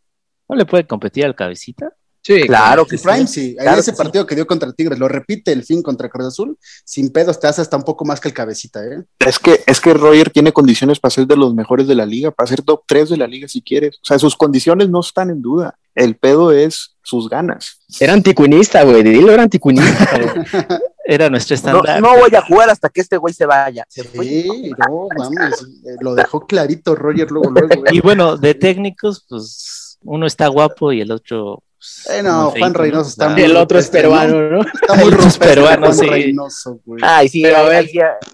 ¿no 0.48 0.56
le 0.56 0.66
puede 0.66 0.86
competir 0.86 1.24
al 1.24 1.34
cabecita? 1.34 1.96
Sí, 2.26 2.40
Claro 2.42 2.84
que 2.84 2.98
sí. 2.98 3.04
Prime 3.04 3.26
sí, 3.28 3.50
en 3.50 3.62
Claro 3.62 3.78
ese 3.80 3.92
que 3.92 3.96
sí. 3.96 4.02
partido 4.02 4.26
que 4.26 4.34
dio 4.34 4.48
contra 4.48 4.72
Tigres, 4.72 4.98
lo 4.98 5.06
repite 5.06 5.52
el 5.52 5.62
fin 5.62 5.80
contra 5.80 6.08
Cruz 6.08 6.26
Azul, 6.26 6.58
sin 6.84 7.10
pedos 7.10 7.38
te 7.38 7.46
hace 7.46 7.62
hasta 7.62 7.76
un 7.76 7.84
poco 7.84 8.04
más 8.04 8.18
que 8.18 8.26
el 8.26 8.34
cabecita, 8.34 8.84
¿eh? 8.84 9.04
Es 9.20 9.38
que, 9.38 9.60
es 9.64 9.80
que 9.80 9.94
Roger 9.94 10.30
tiene 10.30 10.52
condiciones 10.52 10.98
para 10.98 11.12
ser 11.12 11.28
de 11.28 11.36
los 11.36 11.54
mejores 11.54 11.86
de 11.86 11.94
la 11.94 12.04
liga, 12.04 12.32
para 12.32 12.48
ser 12.48 12.62
top 12.62 12.82
3 12.84 13.10
de 13.10 13.16
la 13.16 13.28
liga 13.28 13.46
si 13.46 13.62
quieres. 13.62 13.98
O 13.98 14.04
sea, 14.04 14.18
sus 14.18 14.34
condiciones 14.34 14.88
no 14.88 14.98
están 14.98 15.30
en 15.30 15.40
duda. 15.40 15.78
El 15.94 16.16
pedo 16.16 16.50
es 16.50 16.96
sus 17.00 17.28
ganas. 17.28 17.78
Era 18.00 18.14
anticuinista, 18.14 18.82
güey. 18.82 19.04
Dilo, 19.04 19.30
era 19.30 19.44
anticuinista. 19.44 20.18
Era 21.08 21.30
nuestro 21.30 21.54
estándar. 21.54 22.02
no 22.02 22.18
voy 22.18 22.34
a 22.34 22.42
jugar 22.42 22.68
hasta 22.68 22.88
que 22.88 23.00
este 23.00 23.16
güey 23.16 23.32
se 23.32 23.46
vaya. 23.46 23.86
Se 23.88 24.02
fue. 24.02 24.24
Sí, 24.24 24.72
no, 24.76 25.06
vamos, 25.16 25.62
eh, 25.84 25.94
lo 26.00 26.16
dejó 26.16 26.44
clarito 26.48 26.96
Roger 26.96 27.30
luego, 27.30 27.52
luego. 27.52 27.84
Y 27.92 27.98
¿eh? 27.98 28.00
bueno, 28.02 28.36
de 28.36 28.54
técnicos, 28.54 29.24
pues 29.28 29.98
uno 30.02 30.26
está 30.26 30.48
guapo 30.48 30.92
y 30.92 31.00
el 31.00 31.12
otro. 31.12 31.62
Pues, 32.04 32.18
Eh, 32.18 32.22
no, 32.22 32.50
Juan 32.50 32.74
Reynoso 32.74 33.02
¿no? 33.02 33.08
está 33.08 33.28
muy- 33.30 33.42
El 33.42 33.56
otro 33.56 33.78
es 33.78 33.88
peruano, 33.88 34.42
¿no? 34.50 34.60
Está 34.62 34.94
muy 34.94 35.02
el 35.08 35.14
otro 35.14 35.18
es 35.26 35.34
rupestre 35.34 35.48
peruano, 35.48 35.86
Juan 35.86 35.94
sí. 35.98 36.06
Reynoso, 36.06 36.80
güey. 36.84 37.00
Ay, 37.04 37.28
sí, 37.28 37.42
Pero 37.42 37.56
a 37.56 37.62
ver. 37.62 37.88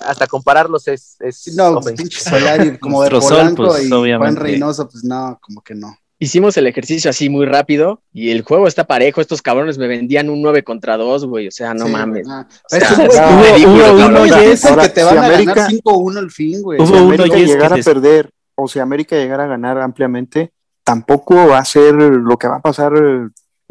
hasta 0.06 0.26
compararlos 0.26 0.88
es. 0.88 1.16
es 1.20 1.54
No, 1.54 1.68
ofensivo. 1.68 1.96
pinche 1.96 2.20
Solari, 2.20 2.78
como 2.78 3.02
de 3.02 3.10
Polanco 3.10 3.64
pues, 3.66 3.84
y 3.84 3.88
Juan. 3.90 4.36
Reynoso, 4.36 4.88
pues 4.88 5.04
no, 5.04 5.38
como 5.40 5.60
que 5.62 5.74
no. 5.74 5.96
Hicimos 6.18 6.56
el 6.56 6.68
ejercicio 6.68 7.10
así 7.10 7.28
muy 7.28 7.46
rápido 7.46 8.00
y 8.12 8.30
el 8.30 8.42
juego 8.42 8.68
está 8.68 8.84
parejo. 8.84 9.20
Estos 9.20 9.42
cabrones 9.42 9.76
me 9.76 9.88
vendían 9.88 10.30
un 10.30 10.40
9 10.40 10.62
contra 10.62 10.96
2, 10.96 11.24
güey. 11.26 11.48
O 11.48 11.50
sea, 11.50 11.74
no 11.74 11.86
Sí, 11.86 11.90
mames. 11.92 12.28
hubo- 12.28 14.06
uno 14.06 14.22
que 14.22 14.88
te 14.88 15.02
van 15.02 15.14
si 15.14 15.18
a 15.18 15.24
América- 15.26 15.54
ganar 15.54 15.70
5-1 15.70 16.18
al 16.18 16.30
fin, 16.30 16.62
güey. 16.62 16.78
Hubo 16.78 16.86
Si 16.86 16.92
uno 16.92 17.02
América 17.06 17.26
y 17.38 17.42
es 17.42 17.46
que 17.48 17.52
llegara 17.54 17.76
des- 17.76 17.86
a 17.88 17.90
perder 17.92 18.30
o 18.54 18.68
si 18.68 18.78
América 18.78 19.16
llegara 19.16 19.44
a 19.44 19.46
ganar 19.48 19.78
ampliamente, 19.78 20.52
tampoco 20.84 21.34
va 21.48 21.58
a 21.58 21.64
ser 21.64 21.94
lo 21.94 22.36
que 22.36 22.46
va 22.48 22.56
a 22.56 22.62
pasar 22.62 22.92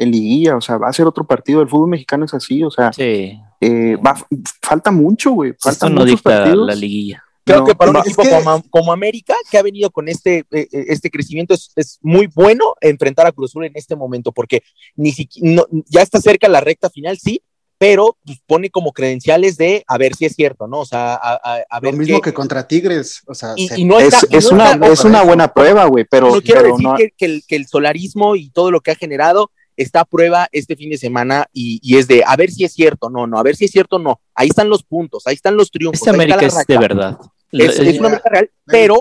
en 0.02 0.12
liguilla, 0.12 0.58
o 0.58 0.62
sea, 0.62 0.78
va 0.78 0.89
a 0.89 0.93
ser 0.93 1.06
otro 1.06 1.26
partido. 1.26 1.62
El 1.62 1.70
fútbol 1.70 1.89
mexicano 1.89 2.26
es 2.26 2.34
así, 2.34 2.64
o 2.64 2.72
sea, 2.72 2.91
Sí, 2.91 3.39
eh, 3.60 3.95
va- 3.95 4.18
falta 4.62 4.89
mucho, 4.91 5.32
güey. 5.32 5.54
Falta 5.60 5.89
no 5.89 6.02
muchos 6.02 6.22
partidos. 6.22 6.68
la 6.68 6.76
liguilla. 6.76 7.24
Creo 7.43 7.66
que 7.66 7.76
para 7.76 7.91
un 7.91 7.97
equipo 7.97 8.24
como, 8.70 8.93
América, 8.93 9.36
que 9.49 9.58
ha 9.58 9.64
venido 9.64 9.89
con 9.89 10.08
este, 10.08 10.39
eh, 10.52 10.68
eh, 10.72 10.86
este 10.89 11.10
crecimiento, 11.10 11.54
es, 11.54 11.99
muy 12.02 12.28
bueno 12.28 12.76
enfrentar 12.82 13.28
a 13.28 13.32
Cruz 13.32 13.52
Azul 13.52 13.66
en 13.66 13.74
este 13.76 13.95
momento, 13.95 14.32
porque 14.32 14.64
ni 14.95 15.12
siquiera, 15.12 15.66
ya 15.88 16.02
está 16.02 16.22
cerca 16.22 16.47
la 16.47 16.62
recta 16.62 16.89
final, 16.89 17.18
sí, 17.18 17.41
pero 17.78 18.16
pues, 18.24 18.39
pone 18.45 18.70
como 18.70 18.93
credenciales 18.93 19.58
de 19.58 19.84
a 19.88 19.97
ver 19.97 20.16
si 20.16 20.26
es 20.26 20.36
cierto, 20.36 20.68
¿no? 20.68 20.82
O 20.82 20.86
sea, 20.86 21.16
a, 21.16 21.80
ver. 21.80 21.93
Lo 21.93 21.99
mismo 21.99 22.22
que 22.22 22.32
contra 22.32 22.68
Tigres, 22.68 23.24
o 23.26 23.34
sea, 23.34 23.54
y, 23.56 23.84
no 23.86 23.99
es, 23.99 24.14
una, 24.52 24.74
es 24.88 25.04
una 25.04 25.24
buena 25.24 25.52
prueba, 25.52 25.86
güey, 25.86 26.06
pero. 26.10 26.34
No 26.34 26.41
quiero 26.41 26.62
decir 26.62 27.14
que, 27.18 27.26
el, 27.26 27.43
que 27.47 27.56
el 27.56 27.68
solarismo 27.68 28.36
y 28.36 28.52
todo 28.52 28.70
lo 28.70 28.82
que 28.82 28.91
ha 28.91 28.95
generado 28.95 29.52
está 29.82 30.01
a 30.01 30.05
prueba 30.05 30.47
este 30.51 30.75
fin 30.75 30.89
de 30.89 30.97
semana 30.97 31.47
y, 31.53 31.97
es 31.97 32.07
de 32.07 32.23
a 32.25 32.36
ver 32.36 32.51
si 32.51 32.63
es 32.63 32.73
cierto, 32.73 33.09
no, 33.09 33.27
no, 33.27 33.38
a 33.38 33.43
ver 33.43 33.55
si 33.55 33.65
es 33.65 33.71
cierto, 33.71 33.99
no. 33.99 34.21
Ahí 34.36 34.49
están 34.49 34.69
los 34.69 34.84
puntos, 34.84 35.27
ahí 35.27 35.36
están 35.36 35.57
los 35.57 35.71
triunfos. 35.71 35.99
Este 35.99 36.09
América 36.09 36.45
es 36.45 36.65
de 36.67 36.77
verdad. 36.77 37.17
Es, 37.51 37.79
una 37.99 38.07
América 38.07 38.29
real, 38.29 38.51
pero 38.65 38.99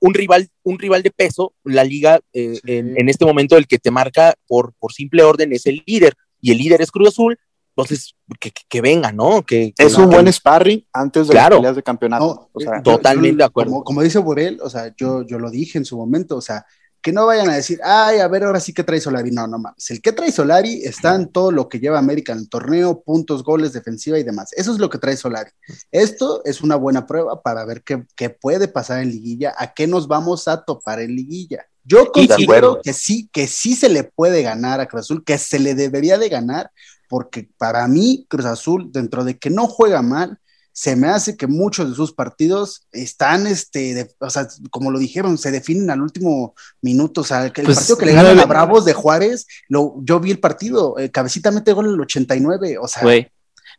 un 0.00 0.14
rival, 0.14 0.48
un 0.62 0.78
rival 0.78 1.02
de 1.02 1.10
peso, 1.10 1.54
la 1.64 1.84
liga 1.84 2.20
eh, 2.32 2.58
en, 2.64 3.08
este 3.08 3.24
momento 3.24 3.56
el 3.56 3.66
que 3.66 3.78
te 3.78 3.90
marca 3.90 4.34
por, 4.46 4.72
por 4.78 4.92
simple 4.92 5.22
orden 5.22 5.52
es 5.52 5.66
el 5.66 5.82
líder 5.86 6.14
y 6.40 6.52
el 6.52 6.58
líder 6.58 6.82
es 6.82 6.90
Cruz 6.90 7.08
Azul 7.08 7.38
entonces, 7.74 8.14
que, 8.38 8.52
que, 8.68 8.80
venga, 8.82 9.12
¿no? 9.12 9.42
Que, 9.42 9.72
es 9.78 9.96
un 9.96 10.10
buen 10.10 10.30
sparring 10.30 10.84
antes 10.92 11.28
de 11.28 11.34
las 11.34 11.48
peleas 11.48 11.76
de 11.76 11.82
campeonato. 11.82 12.50
totalmente 12.84 13.38
de 13.38 13.44
acuerdo. 13.44 13.82
Como, 13.82 14.02
dice 14.02 14.18
Borel, 14.18 14.60
o 14.62 14.68
sea, 14.68 14.94
yo, 14.94 15.22
yo 15.22 15.38
lo 15.38 15.50
dije 15.50 15.78
en 15.78 15.86
su 15.86 15.96
momento, 15.96 16.36
o 16.36 16.42
sea, 16.42 16.66
que 17.02 17.12
no 17.12 17.26
vayan 17.26 17.50
a 17.50 17.56
decir, 17.56 17.80
ay, 17.82 18.18
a 18.18 18.28
ver, 18.28 18.44
ahora 18.44 18.60
sí 18.60 18.72
que 18.72 18.84
trae 18.84 19.00
Solari. 19.00 19.30
No, 19.32 19.46
no 19.46 19.58
mames. 19.58 19.90
El 19.90 20.00
que 20.00 20.12
trae 20.12 20.30
Solari 20.30 20.82
está 20.84 21.14
en 21.16 21.28
todo 21.28 21.50
lo 21.50 21.68
que 21.68 21.80
lleva 21.80 21.98
América 21.98 22.32
en 22.32 22.38
el 22.38 22.48
torneo, 22.48 23.02
puntos, 23.02 23.42
goles, 23.42 23.72
defensiva 23.72 24.18
y 24.18 24.22
demás. 24.22 24.52
Eso 24.56 24.72
es 24.72 24.78
lo 24.78 24.88
que 24.88 24.98
trae 24.98 25.16
Solari. 25.16 25.50
Esto 25.90 26.42
es 26.44 26.62
una 26.62 26.76
buena 26.76 27.06
prueba 27.06 27.42
para 27.42 27.64
ver 27.64 27.82
qué, 27.82 28.06
qué 28.14 28.30
puede 28.30 28.68
pasar 28.68 29.02
en 29.02 29.10
liguilla, 29.10 29.52
a 29.58 29.74
qué 29.74 29.86
nos 29.86 30.06
vamos 30.06 30.46
a 30.46 30.64
topar 30.64 31.00
en 31.00 31.16
liguilla. 31.16 31.66
Yo 31.84 32.12
considero 32.12 32.80
que 32.80 32.92
sí, 32.92 33.28
que 33.32 33.48
sí 33.48 33.74
se 33.74 33.88
le 33.88 34.04
puede 34.04 34.42
ganar 34.42 34.80
a 34.80 34.86
Cruz 34.86 35.00
Azul, 35.00 35.24
que 35.24 35.36
se 35.38 35.58
le 35.58 35.74
debería 35.74 36.16
de 36.16 36.28
ganar, 36.28 36.70
porque 37.08 37.48
para 37.58 37.86
mí 37.88 38.24
Cruz 38.28 38.46
Azul, 38.46 38.90
dentro 38.92 39.24
de 39.24 39.38
que 39.38 39.50
no 39.50 39.66
juega 39.66 40.00
mal, 40.02 40.38
se 40.72 40.96
me 40.96 41.08
hace 41.08 41.36
que 41.36 41.46
muchos 41.46 41.90
de 41.90 41.94
sus 41.94 42.12
partidos 42.12 42.86
están, 42.92 43.46
este, 43.46 44.10
o 44.18 44.30
sea, 44.30 44.48
como 44.70 44.90
lo 44.90 44.98
dijeron, 44.98 45.36
se 45.38 45.50
definen 45.50 45.90
al 45.90 46.00
último 46.00 46.54
minuto. 46.80 47.20
O 47.20 47.24
sea, 47.24 47.44
el, 47.44 47.52
pues, 47.52 47.76
partido 47.76 47.98
que 47.98 48.06
le 48.06 48.14
ganan 48.14 48.40
a 48.40 48.46
Bravos 48.46 48.84
de 48.84 48.94
Juárez, 48.94 49.46
lo, 49.68 49.94
yo 50.02 50.18
vi 50.18 50.30
el 50.30 50.40
partido, 50.40 50.98
eh, 50.98 51.10
cabecita 51.10 51.50
mete 51.50 51.72
gol 51.72 51.86
en 51.86 51.92
el 51.94 52.00
89, 52.00 52.78
o 52.80 52.88
sea 52.88 53.02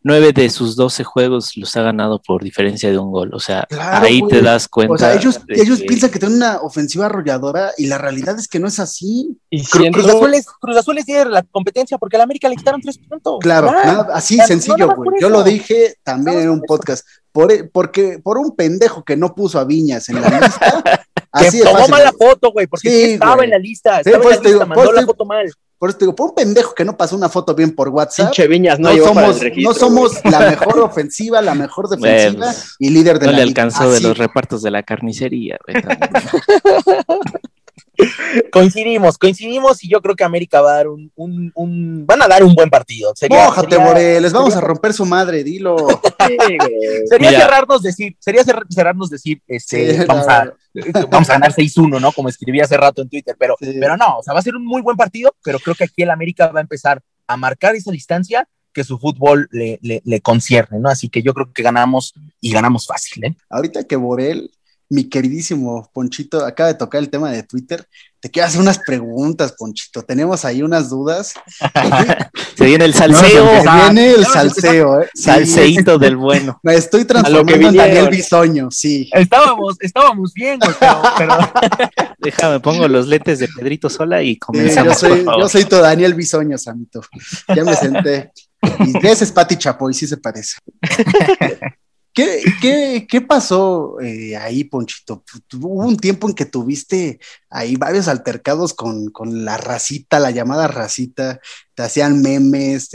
nueve 0.03 0.33
de 0.33 0.49
sus 0.49 0.75
doce 0.75 1.03
juegos 1.03 1.55
los 1.57 1.75
ha 1.75 1.81
ganado 1.81 2.21
por 2.21 2.43
diferencia 2.43 2.91
de 2.91 2.97
un 2.97 3.11
gol. 3.11 3.33
O 3.33 3.39
sea, 3.39 3.67
ahí 3.79 4.21
te 4.27 4.41
das 4.41 4.67
cuenta. 4.67 4.93
O 4.93 4.97
sea, 4.97 5.13
ellos, 5.13 5.39
ellos 5.47 5.81
piensan 5.81 6.11
que 6.11 6.19
tienen 6.19 6.37
una 6.37 6.57
ofensiva 6.61 7.05
arrolladora 7.05 7.71
y 7.77 7.87
la 7.87 7.97
realidad 7.97 8.37
es 8.37 8.47
que 8.47 8.59
no 8.59 8.67
es 8.67 8.79
así. 8.79 9.37
Y 9.49 9.63
Cruz, 9.63 10.07
Azul 10.07 10.33
es, 10.33 10.45
Cruz 10.45 10.77
Azul 10.77 10.97
es 10.97 11.05
la 11.07 11.43
competencia 11.43 11.97
porque 11.97 12.17
a 12.17 12.23
América 12.23 12.49
le 12.49 12.55
quitaron 12.55 12.81
tres 12.81 12.97
puntos. 12.97 13.39
Claro, 13.41 13.71
así 14.13 14.37
sencillo, 14.39 14.93
güey. 14.95 15.21
Yo 15.21 15.29
lo 15.29 15.43
dije 15.43 15.95
también 16.03 16.39
en 16.39 16.49
un 16.49 16.61
podcast. 16.61 17.05
Por, 17.31 17.71
porque 17.71 18.19
por 18.23 18.37
un 18.37 18.55
pendejo 18.55 19.03
que 19.03 19.17
no 19.17 19.33
puso 19.33 19.59
a 19.59 19.63
Viñas 19.63 20.07
en 20.09 20.21
la 20.21 20.29
lista. 20.29 20.83
que 21.39 21.63
tomó 21.63 21.87
mala 21.87 22.11
foto, 22.11 22.51
güey, 22.51 22.67
porque 22.67 23.13
estaba 23.13 23.43
en 23.43 23.49
la 23.49 23.57
lista, 23.57 23.99
estaba 23.99 24.23
en 24.23 24.29
la 24.29 24.49
lista, 24.49 24.65
mandó 24.65 24.91
la 24.91 25.05
foto 25.05 25.25
mal. 25.25 25.51
Por 25.77 25.89
eso 25.89 25.97
te 25.97 26.05
digo, 26.05 26.15
por 26.15 26.29
un 26.29 26.35
pendejo 26.35 26.73
que 26.73 26.85
no 26.85 26.95
pasó 26.95 27.17
una 27.17 27.27
foto 27.27 27.53
bien 27.53 27.75
por 27.75 27.89
WhatsApp. 27.89 28.33
Viñas 28.47 28.79
no, 28.79 28.95
somos, 28.95 29.41
no 29.57 29.73
somos 29.73 30.23
la 30.23 30.39
mejor 30.51 30.79
ofensiva, 30.79 31.41
la 31.41 31.55
mejor 31.55 31.89
defensiva 31.89 32.45
pues, 32.45 32.75
y 32.79 32.89
líder 32.89 33.19
de 33.19 33.25
no 33.25 33.31
la 33.33 33.39
le 33.39 33.43
alcanzó 33.43 33.91
de 33.91 33.99
los 33.99 34.17
repartos 34.17 34.61
de 34.61 34.71
la 34.71 34.83
carnicería. 34.83 35.59
coincidimos, 38.51 39.17
coincidimos 39.17 39.83
y 39.83 39.89
yo 39.89 40.01
creo 40.01 40.15
que 40.15 40.23
América 40.23 40.61
va 40.61 40.71
a 40.71 40.75
dar 40.75 40.87
un, 40.87 41.11
un, 41.15 42.05
van 42.05 42.21
a 42.21 42.27
dar 42.27 42.43
un 42.43 42.55
buen 42.55 42.69
partido. 42.69 43.13
Sería, 43.15 43.49
les 44.19 44.33
vamos 44.33 44.55
a 44.55 44.61
romper 44.61 44.93
su 44.93 45.05
madre, 45.05 45.43
dilo. 45.43 45.75
sería 47.05 47.31
cerrarnos 47.31 47.81
decir, 47.81 48.15
sería 48.19 48.43
cerrarnos 48.43 49.09
decir, 49.09 49.41
este, 49.47 50.05
vamos, 50.05 50.27
a, 50.27 50.53
vamos 51.09 51.29
a 51.29 51.33
ganar 51.33 51.53
6-1, 51.53 52.01
¿no? 52.01 52.11
Como 52.11 52.29
escribí 52.29 52.59
hace 52.61 52.77
rato 52.77 53.01
en 53.01 53.09
Twitter, 53.09 53.35
pero, 53.37 53.55
pero 53.59 53.97
no, 53.97 54.19
o 54.19 54.23
sea, 54.23 54.33
va 54.33 54.39
a 54.39 54.43
ser 54.43 54.55
un 54.55 54.65
muy 54.65 54.81
buen 54.81 54.97
partido, 54.97 55.35
pero 55.43 55.59
creo 55.59 55.75
que 55.75 55.85
aquí 55.85 56.03
el 56.03 56.11
América 56.11 56.47
va 56.47 56.59
a 56.59 56.63
empezar 56.63 57.01
a 57.27 57.37
marcar 57.37 57.75
esa 57.75 57.91
distancia 57.91 58.47
que 58.73 58.83
su 58.83 58.97
fútbol 58.97 59.47
le, 59.51 59.77
le, 59.83 60.01
le 60.03 60.19
concierne, 60.21 60.79
¿no? 60.79 60.89
Así 60.89 61.07
que 61.07 61.21
yo 61.21 61.33
creo 61.33 61.53
que 61.53 61.61
ganamos 61.61 62.13
y 62.41 62.51
ganamos 62.51 62.87
fácil, 62.87 63.23
¿eh? 63.25 63.35
Ahorita 63.49 63.83
que 63.83 63.95
Borel 63.95 64.49
mi 64.93 65.05
queridísimo 65.05 65.89
Ponchito 65.91 66.45
acaba 66.45 66.67
de 66.67 66.75
tocar 66.75 67.01
el 67.01 67.09
tema 67.09 67.31
de 67.31 67.41
Twitter. 67.41 67.87
Te 68.19 68.29
quiero 68.29 68.47
hacer 68.47 68.61
unas 68.61 68.77
preguntas, 68.77 69.53
Ponchito. 69.57 70.03
Tenemos 70.03 70.45
ahí 70.45 70.61
unas 70.61 70.91
dudas. 70.91 71.33
Se 72.55 72.65
viene 72.65 72.85
el 72.85 72.93
salseo. 72.93 73.63
Se 73.63 73.71
viene 73.71 74.11
el 74.11 74.25
salseo, 74.25 75.01
¿eh? 75.01 75.09
Salseíto 75.15 75.97
del 75.97 76.15
bueno. 76.15 76.59
Me 76.63 76.75
estoy 76.75 77.05
transformando 77.05 77.69
en 77.69 77.75
Daniel 77.75 78.09
Bisoño, 78.09 78.69
sí. 78.69 79.09
Estábamos, 79.11 79.77
estábamos 79.79 80.31
bien, 80.33 80.59
pero, 81.17 81.37
Déjame, 82.19 82.59
pongo 82.59 82.87
los 82.87 83.07
lentes 83.07 83.39
de 83.39 83.47
Pedrito 83.47 83.89
Sola 83.89 84.21
y 84.21 84.37
comenzamos. 84.37 85.01
yo, 85.01 85.09
soy, 85.09 85.25
yo 85.25 85.49
soy 85.49 85.65
tu 85.65 85.77
Daniel 85.77 86.13
Bisoño, 86.13 86.55
Samito. 86.59 87.01
Ya 87.47 87.63
me 87.63 87.75
senté. 87.75 88.31
Y 88.79 89.07
ese 89.07 89.23
es 89.23 89.31
Pati 89.31 89.57
Chapoy, 89.57 89.93
sí 89.95 90.05
se 90.05 90.17
parece. 90.17 90.57
¿Qué, 92.13 92.43
qué, 92.61 93.07
qué 93.09 93.21
pasó 93.21 93.99
eh, 93.99 94.35
ahí, 94.37 94.63
Ponchito? 94.65 95.23
Hubo 95.53 95.83
un 95.83 95.97
tiempo 95.97 96.29
en 96.29 96.35
que 96.35 96.45
tuviste 96.45 97.19
ahí 97.49 97.75
varios 97.75 98.07
altercados 98.07 98.75
con, 98.75 99.09
con, 99.09 99.45
la 99.45 99.57
racita, 99.57 100.19
la 100.19 100.29
llamada 100.29 100.67
racita, 100.67 101.39
te 101.73 101.81
hacían 101.81 102.21
memes, 102.21 102.91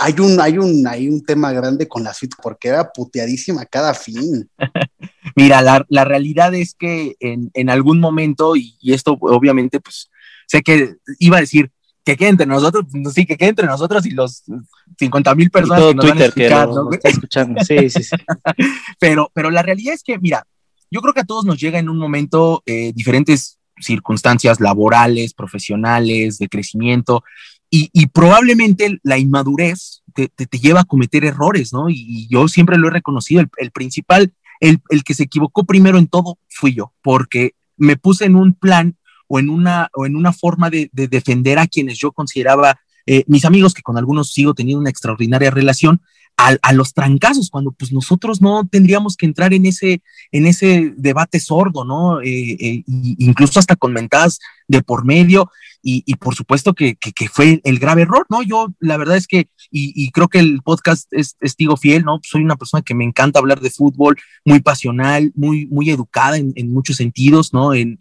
hay, 0.00 0.14
un, 0.20 0.40
hay, 0.40 0.58
un, 0.58 0.86
hay 0.86 1.08
un 1.08 1.24
tema 1.24 1.52
grande 1.52 1.88
con 1.88 2.04
la 2.04 2.14
suite 2.14 2.36
porque 2.40 2.68
era 2.68 2.92
puteadísima 2.92 3.66
cada 3.66 3.94
fin. 3.94 4.48
Mira, 5.34 5.60
la, 5.60 5.84
la, 5.88 6.04
realidad 6.04 6.54
es 6.54 6.74
que 6.74 7.16
en, 7.18 7.50
en 7.52 7.68
algún 7.68 7.98
momento, 7.98 8.54
y, 8.54 8.76
y, 8.80 8.92
esto 8.92 9.18
obviamente, 9.20 9.80
pues 9.80 10.08
sé 10.46 10.62
que 10.62 10.94
iba 11.18 11.38
a 11.38 11.40
decir, 11.40 11.72
que 12.06 12.16
quede 12.16 12.28
entre 12.28 12.46
nosotros, 12.46 12.84
pues, 12.88 13.14
sí, 13.14 13.26
que 13.26 13.36
quede 13.36 13.48
entre 13.48 13.66
nosotros 13.66 14.06
y 14.06 14.12
los 14.12 14.44
50 14.96 15.34
mil 15.34 15.50
personas 15.50 15.88
que 15.88 15.94
nos 15.96 16.08
van 16.08 16.18
a 16.18 16.24
escuchar, 16.24 16.68
¿no? 16.68 16.92
está 16.92 17.08
escuchando. 17.08 17.64
Sí, 17.64 17.90
sí, 17.90 18.04
sí. 18.04 18.16
pero, 19.00 19.28
pero 19.34 19.50
la 19.50 19.60
realidad 19.62 19.92
es 19.92 20.04
que, 20.04 20.16
mira, 20.16 20.46
yo 20.88 21.00
creo 21.00 21.12
que 21.12 21.22
a 21.22 21.24
todos 21.24 21.44
nos 21.44 21.58
llega 21.58 21.80
en 21.80 21.88
un 21.88 21.98
momento 21.98 22.62
eh, 22.64 22.92
diferentes 22.94 23.58
circunstancias 23.80 24.60
laborales, 24.60 25.34
profesionales, 25.34 26.38
de 26.38 26.48
crecimiento, 26.48 27.24
y, 27.70 27.90
y 27.92 28.06
probablemente 28.06 29.00
la 29.02 29.18
inmadurez 29.18 30.04
te, 30.14 30.28
te, 30.28 30.58
lleva 30.58 30.82
a 30.82 30.84
cometer 30.84 31.24
errores, 31.24 31.72
¿no? 31.72 31.90
Y, 31.90 32.28
yo 32.30 32.46
siempre 32.46 32.78
lo 32.78 32.86
he 32.86 32.92
reconocido, 32.92 33.40
el, 33.40 33.48
el 33.56 33.72
principal, 33.72 34.32
el, 34.60 34.78
el 34.90 35.02
que 35.02 35.14
se 35.14 35.24
equivocó 35.24 35.64
primero 35.64 35.98
en 35.98 36.06
todo 36.06 36.38
fui 36.48 36.72
yo, 36.72 36.92
porque 37.02 37.56
me 37.76 37.96
puse 37.96 38.26
en 38.26 38.36
un 38.36 38.54
plan 38.54 38.95
o 39.28 39.38
en 39.38 39.48
una, 39.48 39.88
o 39.94 40.06
en 40.06 40.16
una 40.16 40.32
forma 40.32 40.70
de, 40.70 40.90
defender 40.92 41.58
a 41.58 41.66
quienes 41.66 41.98
yo 41.98 42.12
consideraba 42.12 42.78
eh, 43.06 43.24
mis 43.26 43.44
amigos, 43.44 43.74
que 43.74 43.82
con 43.82 43.96
algunos 43.96 44.32
sigo 44.32 44.54
teniendo 44.54 44.80
una 44.80 44.90
extraordinaria 44.90 45.50
relación, 45.50 46.00
a, 46.36 46.72
los 46.74 46.92
trancazos, 46.92 47.48
cuando 47.48 47.72
pues 47.72 47.92
nosotros 47.92 48.42
no 48.42 48.68
tendríamos 48.70 49.16
que 49.16 49.24
entrar 49.24 49.54
en 49.54 49.64
ese, 49.64 50.02
en 50.32 50.46
ese 50.46 50.92
debate 50.96 51.40
sordo, 51.40 51.84
¿no? 51.84 52.20
Eh, 52.20 52.56
eh, 52.60 52.84
incluso 52.86 53.58
hasta 53.58 53.74
con 53.74 53.94
mentadas 53.94 54.38
de 54.68 54.82
por 54.82 55.06
medio, 55.06 55.50
y, 55.82 56.14
por 56.16 56.34
supuesto 56.34 56.74
que, 56.74 56.96
fue 57.32 57.60
el 57.62 57.78
grave 57.78 58.02
error, 58.02 58.26
¿no? 58.28 58.42
Yo 58.42 58.74
la 58.80 58.96
verdad 58.96 59.16
es 59.16 59.26
que, 59.26 59.48
y, 59.70 60.10
creo 60.10 60.28
que 60.28 60.40
el 60.40 60.60
podcast 60.62 61.06
es 61.12 61.36
testigo 61.36 61.76
fiel, 61.76 62.04
¿no? 62.04 62.18
Soy 62.22 62.42
una 62.42 62.56
persona 62.56 62.82
que 62.82 62.94
me 62.94 63.04
encanta 63.04 63.38
hablar 63.38 63.60
de 63.60 63.70
fútbol, 63.70 64.16
muy 64.44 64.60
pasional, 64.60 65.32
muy, 65.36 65.66
muy 65.66 65.90
educada 65.90 66.38
en, 66.38 66.72
muchos 66.72 66.96
sentidos, 66.96 67.52
¿no? 67.52 67.72
En, 67.72 67.98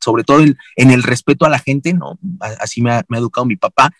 sobre 0.00 0.24
todo 0.24 0.40
en, 0.40 0.56
el 0.90 1.02
respeto 1.02 1.44
a 1.44 1.50
la 1.50 1.58
gente, 1.58 1.94
¿no? 1.94 2.18
Así 2.60 2.80
me 2.80 2.92
ha, 2.92 3.04
educado 3.10 3.46
mi 3.46 3.56
papá. 3.56 3.92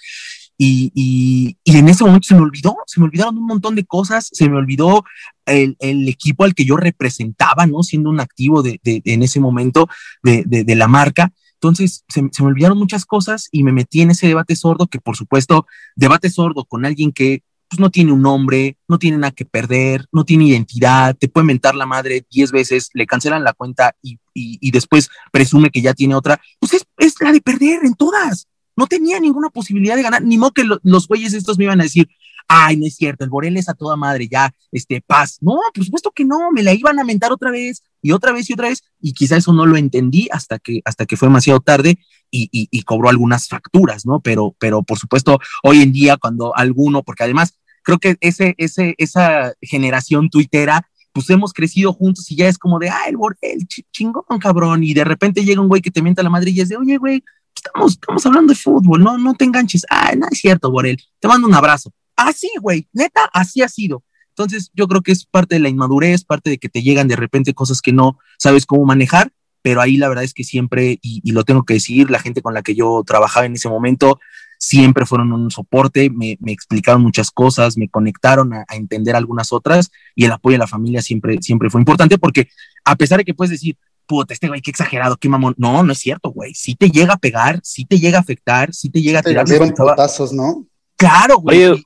Y, 0.59 1.57
en 1.65 1.89
ese 1.89 2.05
momento 2.05 2.29
se 2.29 2.35
me 2.35 2.43
olvidó, 2.43 2.77
se 2.87 3.01
me 3.01 3.07
olvidaron 3.07 3.37
un 3.37 3.47
montón 3.47 3.75
de 3.75 3.85
cosas, 3.85 4.29
se 4.33 4.49
me 4.49 4.57
olvidó 4.57 5.05
el, 5.47 5.77
equipo 6.09 6.45
al 6.45 6.55
que 6.55 6.65
yo 6.65 6.77
representaba, 6.77 7.67
¿no? 7.67 7.83
Siendo 7.83 8.11
un 8.11 8.21
activo 8.21 8.63
de, 8.63 8.81
en 8.85 9.23
ese 9.23 9.41
momento 9.41 9.89
de, 10.23 10.45
de 10.45 10.75
la 10.77 10.87
marca. 10.87 11.33
Entonces 11.61 12.05
se, 12.09 12.23
me 12.23 12.31
olvidaron 12.41 12.79
muchas 12.79 13.07
cosas 13.07 13.49
y 13.51 13.63
me 13.63 13.73
metí 13.73 14.03
en 14.03 14.11
ese 14.11 14.27
debate 14.27 14.57
sordo, 14.57 14.87
que 14.87 15.01
por 15.01 15.17
supuesto, 15.17 15.67
debate 15.95 16.31
sordo 16.31 16.65
con 16.65 16.85
alguien 16.85 17.13
que 17.13 17.43
pues, 17.69 17.81
no 17.81 17.91
tiene 17.91 18.13
un 18.13 18.23
nombre, 18.23 18.77
no 18.89 18.99
tiene 18.99 19.19
nada 19.19 19.31
que 19.33 19.45
perder, 19.45 20.07
no 20.13 20.25
tiene 20.25 20.45
identidad, 20.45 21.17
te 21.17 21.29
puede 21.29 21.47
mentar 21.47 21.75
la 21.75 21.87
madre 21.87 22.25
diez 22.31 22.53
veces, 22.53 22.91
le 22.93 23.07
cancelan 23.07 23.43
la 23.43 23.55
cuenta 23.55 23.97
y, 24.03 24.19
y, 24.35 24.71
después 24.71 25.09
presume 25.33 25.71
que 25.71 25.81
ya 25.81 25.95
tiene 25.95 26.15
otra, 26.15 26.41
pues 26.61 26.75
es, 26.75 26.85
es, 26.99 27.15
la 27.21 27.33
de 27.33 27.41
perder 27.41 27.85
en 27.85 27.95
todas. 27.95 28.49
no 28.77 28.87
tenía 28.87 29.19
ninguna 29.19 29.49
posibilidad 29.49 29.97
de 29.97 30.03
ganar, 30.03 30.23
ni 30.23 30.37
modo 30.37 30.53
que 30.53 30.69
los 30.83 31.09
güeyes 31.09 31.33
estos 31.33 31.57
me 31.57 31.65
iban 31.65 31.81
a 31.81 31.85
decir, 31.85 32.09
ay, 32.49 32.77
no 32.77 32.87
es 32.87 32.95
cierto, 32.95 33.25
el 33.25 33.31
Borel 33.31 33.57
es 33.57 33.69
a 33.69 33.75
toda 33.75 33.97
madre, 33.97 34.29
ya, 34.29 34.53
este, 34.71 35.01
paz. 35.01 35.39
No, 35.41 35.59
por 35.75 35.85
supuesto 35.85 36.13
que 36.13 36.25
no, 36.25 36.53
me 36.53 36.63
la 36.63 36.73
iban 36.73 36.99
a 36.99 37.05
mentar 37.05 37.33
otra 37.33 37.51
vez 37.51 37.83
y 38.07 38.13
otra 38.13 38.31
vez 38.31 38.49
y 38.49 38.53
otra 38.53 38.69
vez, 38.69 38.85
y 39.01 39.13
quizá 39.15 39.37
eso 39.37 39.53
no 39.53 39.67
lo 39.67 39.77
entendí 39.77 40.29
hasta 40.31 40.61
que, 40.61 40.81
hasta 40.85 41.07
que 41.07 41.17
fue 41.17 41.27
demasiado 41.27 41.59
tarde 41.59 41.99
y, 42.31 42.83
cobró 42.83 43.09
algunas 43.09 43.49
facturas, 43.49 44.07
¿no? 44.07 44.21
Pero, 44.21 44.55
pero 44.61 44.85
por 44.85 44.97
supuesto, 44.97 45.41
hoy 45.65 45.83
en 45.83 45.91
día 45.91 46.17
cuando 46.17 46.57
alguno, 46.57 47.03
porque 47.03 47.25
además 47.25 47.59
creo 47.83 47.99
que 47.99 48.17
ese, 48.21 48.55
ese, 48.59 48.95
esa 48.99 49.55
generación 49.61 50.31
tuitera, 50.31 50.89
pues 51.13 51.29
hemos 51.31 51.53
crecido 51.53 51.93
juntos 51.93 52.31
y 52.31 52.37
ya 52.37 52.47
es 52.47 52.59
como 52.59 52.79
de, 52.79 52.91
ah, 52.91 53.09
el 53.09 53.17
Borel, 53.17 53.67
chingón, 53.91 54.39
cabrón, 54.41 54.85
y 54.85 54.95
de 54.95 55.03
repente 55.03 55.45
llega 55.45 55.61
un 55.61 55.69
güey 55.69 55.83
que 55.83 55.91
te 55.91 56.01
mienta 56.01 56.23
la 56.23 56.31
madre 56.31 56.53
y 56.53 56.61
es 56.61 56.69
de, 56.69 56.77
oye, 56.77 56.97
güey, 56.97 57.25
estamos, 57.57 57.95
estamos 57.95 58.25
hablando 58.25 58.53
de 58.53 58.59
fútbol, 58.59 59.03
no, 59.03 59.19
no 59.19 59.35
te 59.35 59.45
enganches, 59.45 59.85
ah, 59.91 60.13
no 60.17 60.29
es 60.31 60.39
cierto, 60.39 60.71
Borel, 60.71 61.03
te 61.19 61.27
mando 61.27 61.49
un 61.49 61.55
abrazo. 61.55 61.91
Así, 62.15 62.49
güey, 62.61 62.87
neta, 62.93 63.29
así 63.33 63.63
ha 63.63 63.69
sido. 63.69 64.05
Entonces, 64.37 64.71
yo 64.75 64.87
creo 64.87 65.01
que 65.01 65.13
es 65.13 65.25
parte 65.25 65.55
de 65.55 65.61
la 65.61 65.71
inmadurez, 65.71 66.25
parte 66.25 66.51
de 66.51 66.59
que 66.59 66.69
te 66.69 66.83
llegan 66.83 67.09
de 67.09 67.17
repente 67.17 67.55
cosas 67.55 67.81
que 67.81 67.95
no 67.95 68.19
sabes 68.39 68.67
cómo 68.67 68.85
manejar, 68.85 69.33
pero 69.63 69.81
ahí 69.81 69.97
la 69.97 70.11
verdad 70.11 70.25
es 70.25 70.35
que 70.35 70.45
siempre, 70.45 70.99
y, 71.01 71.33
lo 71.33 71.43
tengo 71.43 71.65
que 71.65 71.75
decir, 71.75 72.11
la 72.11 72.19
gente 72.19 72.43
con 72.43 72.53
la 72.53 72.61
que 72.61 72.75
yo 72.75 73.03
trabajaba 73.07 73.47
en 73.47 73.55
ese 73.55 73.71
momento, 73.71 74.21
siempre 74.59 75.07
fueron 75.07 75.33
un 75.33 75.51
soporte, 75.51 76.11
me, 76.11 76.37
explicaron 76.49 77.01
muchas 77.01 77.31
cosas, 77.31 77.79
me 77.79 77.89
conectaron 77.89 78.53
a, 78.53 78.67
entender 78.75 79.17
algunas 79.17 79.55
otras, 79.55 79.91
y 80.15 80.27
el 80.27 80.33
apoyo 80.33 80.55
de 80.55 80.59
la 80.59 80.67
familia 80.67 81.01
siempre, 81.01 81.39
siempre 81.41 81.71
fue 81.71 81.81
importante, 81.81 82.19
porque 82.19 82.49
a 82.85 82.95
pesar 82.97 83.17
de 83.17 83.25
que 83.25 83.33
puedes 83.33 83.51
decir, 83.51 83.79
puta, 84.07 84.35
este 84.35 84.49
güey, 84.49 84.61
qué 84.61 84.71
exagerado, 84.71 85.17
qué 85.17 85.31
mamón. 85.31 85.55
No, 85.57 85.83
no 85.83 85.93
es 85.93 85.99
cierto, 85.99 86.31
güey. 86.31 86.55
Sí 86.55 86.75
te 86.75 86.91
llega 86.91 87.15
a 87.15 87.19
pegar, 87.19 87.59
sí 87.65 87.87
te 87.87 87.99
llega 87.99 88.19
a 88.19 88.21
afectar, 88.21 88.73
sí 88.75 88.91
te 88.91 89.01
llega 89.01 89.21
a 89.21 89.23
tirar. 89.23 89.47
Te 89.47 89.59
putazos, 89.59 90.33
¿no? 90.33 90.67
Claro, 90.97 91.39
güey. 91.39 91.85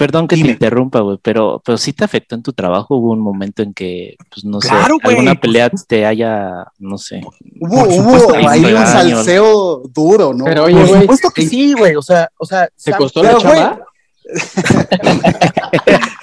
Perdón 0.00 0.26
que 0.26 0.36
te 0.36 0.48
interrumpa, 0.48 1.00
güey, 1.00 1.18
pero, 1.20 1.60
pero 1.62 1.76
sí 1.76 1.92
te 1.92 2.04
afectó 2.04 2.34
en 2.34 2.42
tu 2.42 2.54
trabajo. 2.54 2.96
Hubo 2.96 3.12
un 3.12 3.20
momento 3.20 3.62
en 3.62 3.74
que, 3.74 4.16
pues 4.30 4.46
no 4.46 4.62
sé, 4.62 4.70
alguna 4.70 5.34
pelea 5.34 5.70
te 5.86 6.06
haya, 6.06 6.64
no 6.78 6.96
sé. 6.96 7.20
Hubo, 7.60 7.82
hubo 7.82 8.48
ahí 8.48 8.64
un 8.64 8.86
salseo 8.86 9.82
duro, 9.92 10.32
¿no? 10.32 10.46
Pero 10.46 10.64
oye, 10.64 10.80
Por 10.80 11.00
supuesto 11.00 11.30
que 11.32 11.46
sí, 11.46 11.74
güey. 11.74 11.96
O 11.96 12.02
sea, 12.02 12.30
o 12.38 12.46
sea, 12.46 12.66
¿te 12.82 12.92
costó 12.92 13.22
la 13.22 13.36
chamba? 13.36 13.80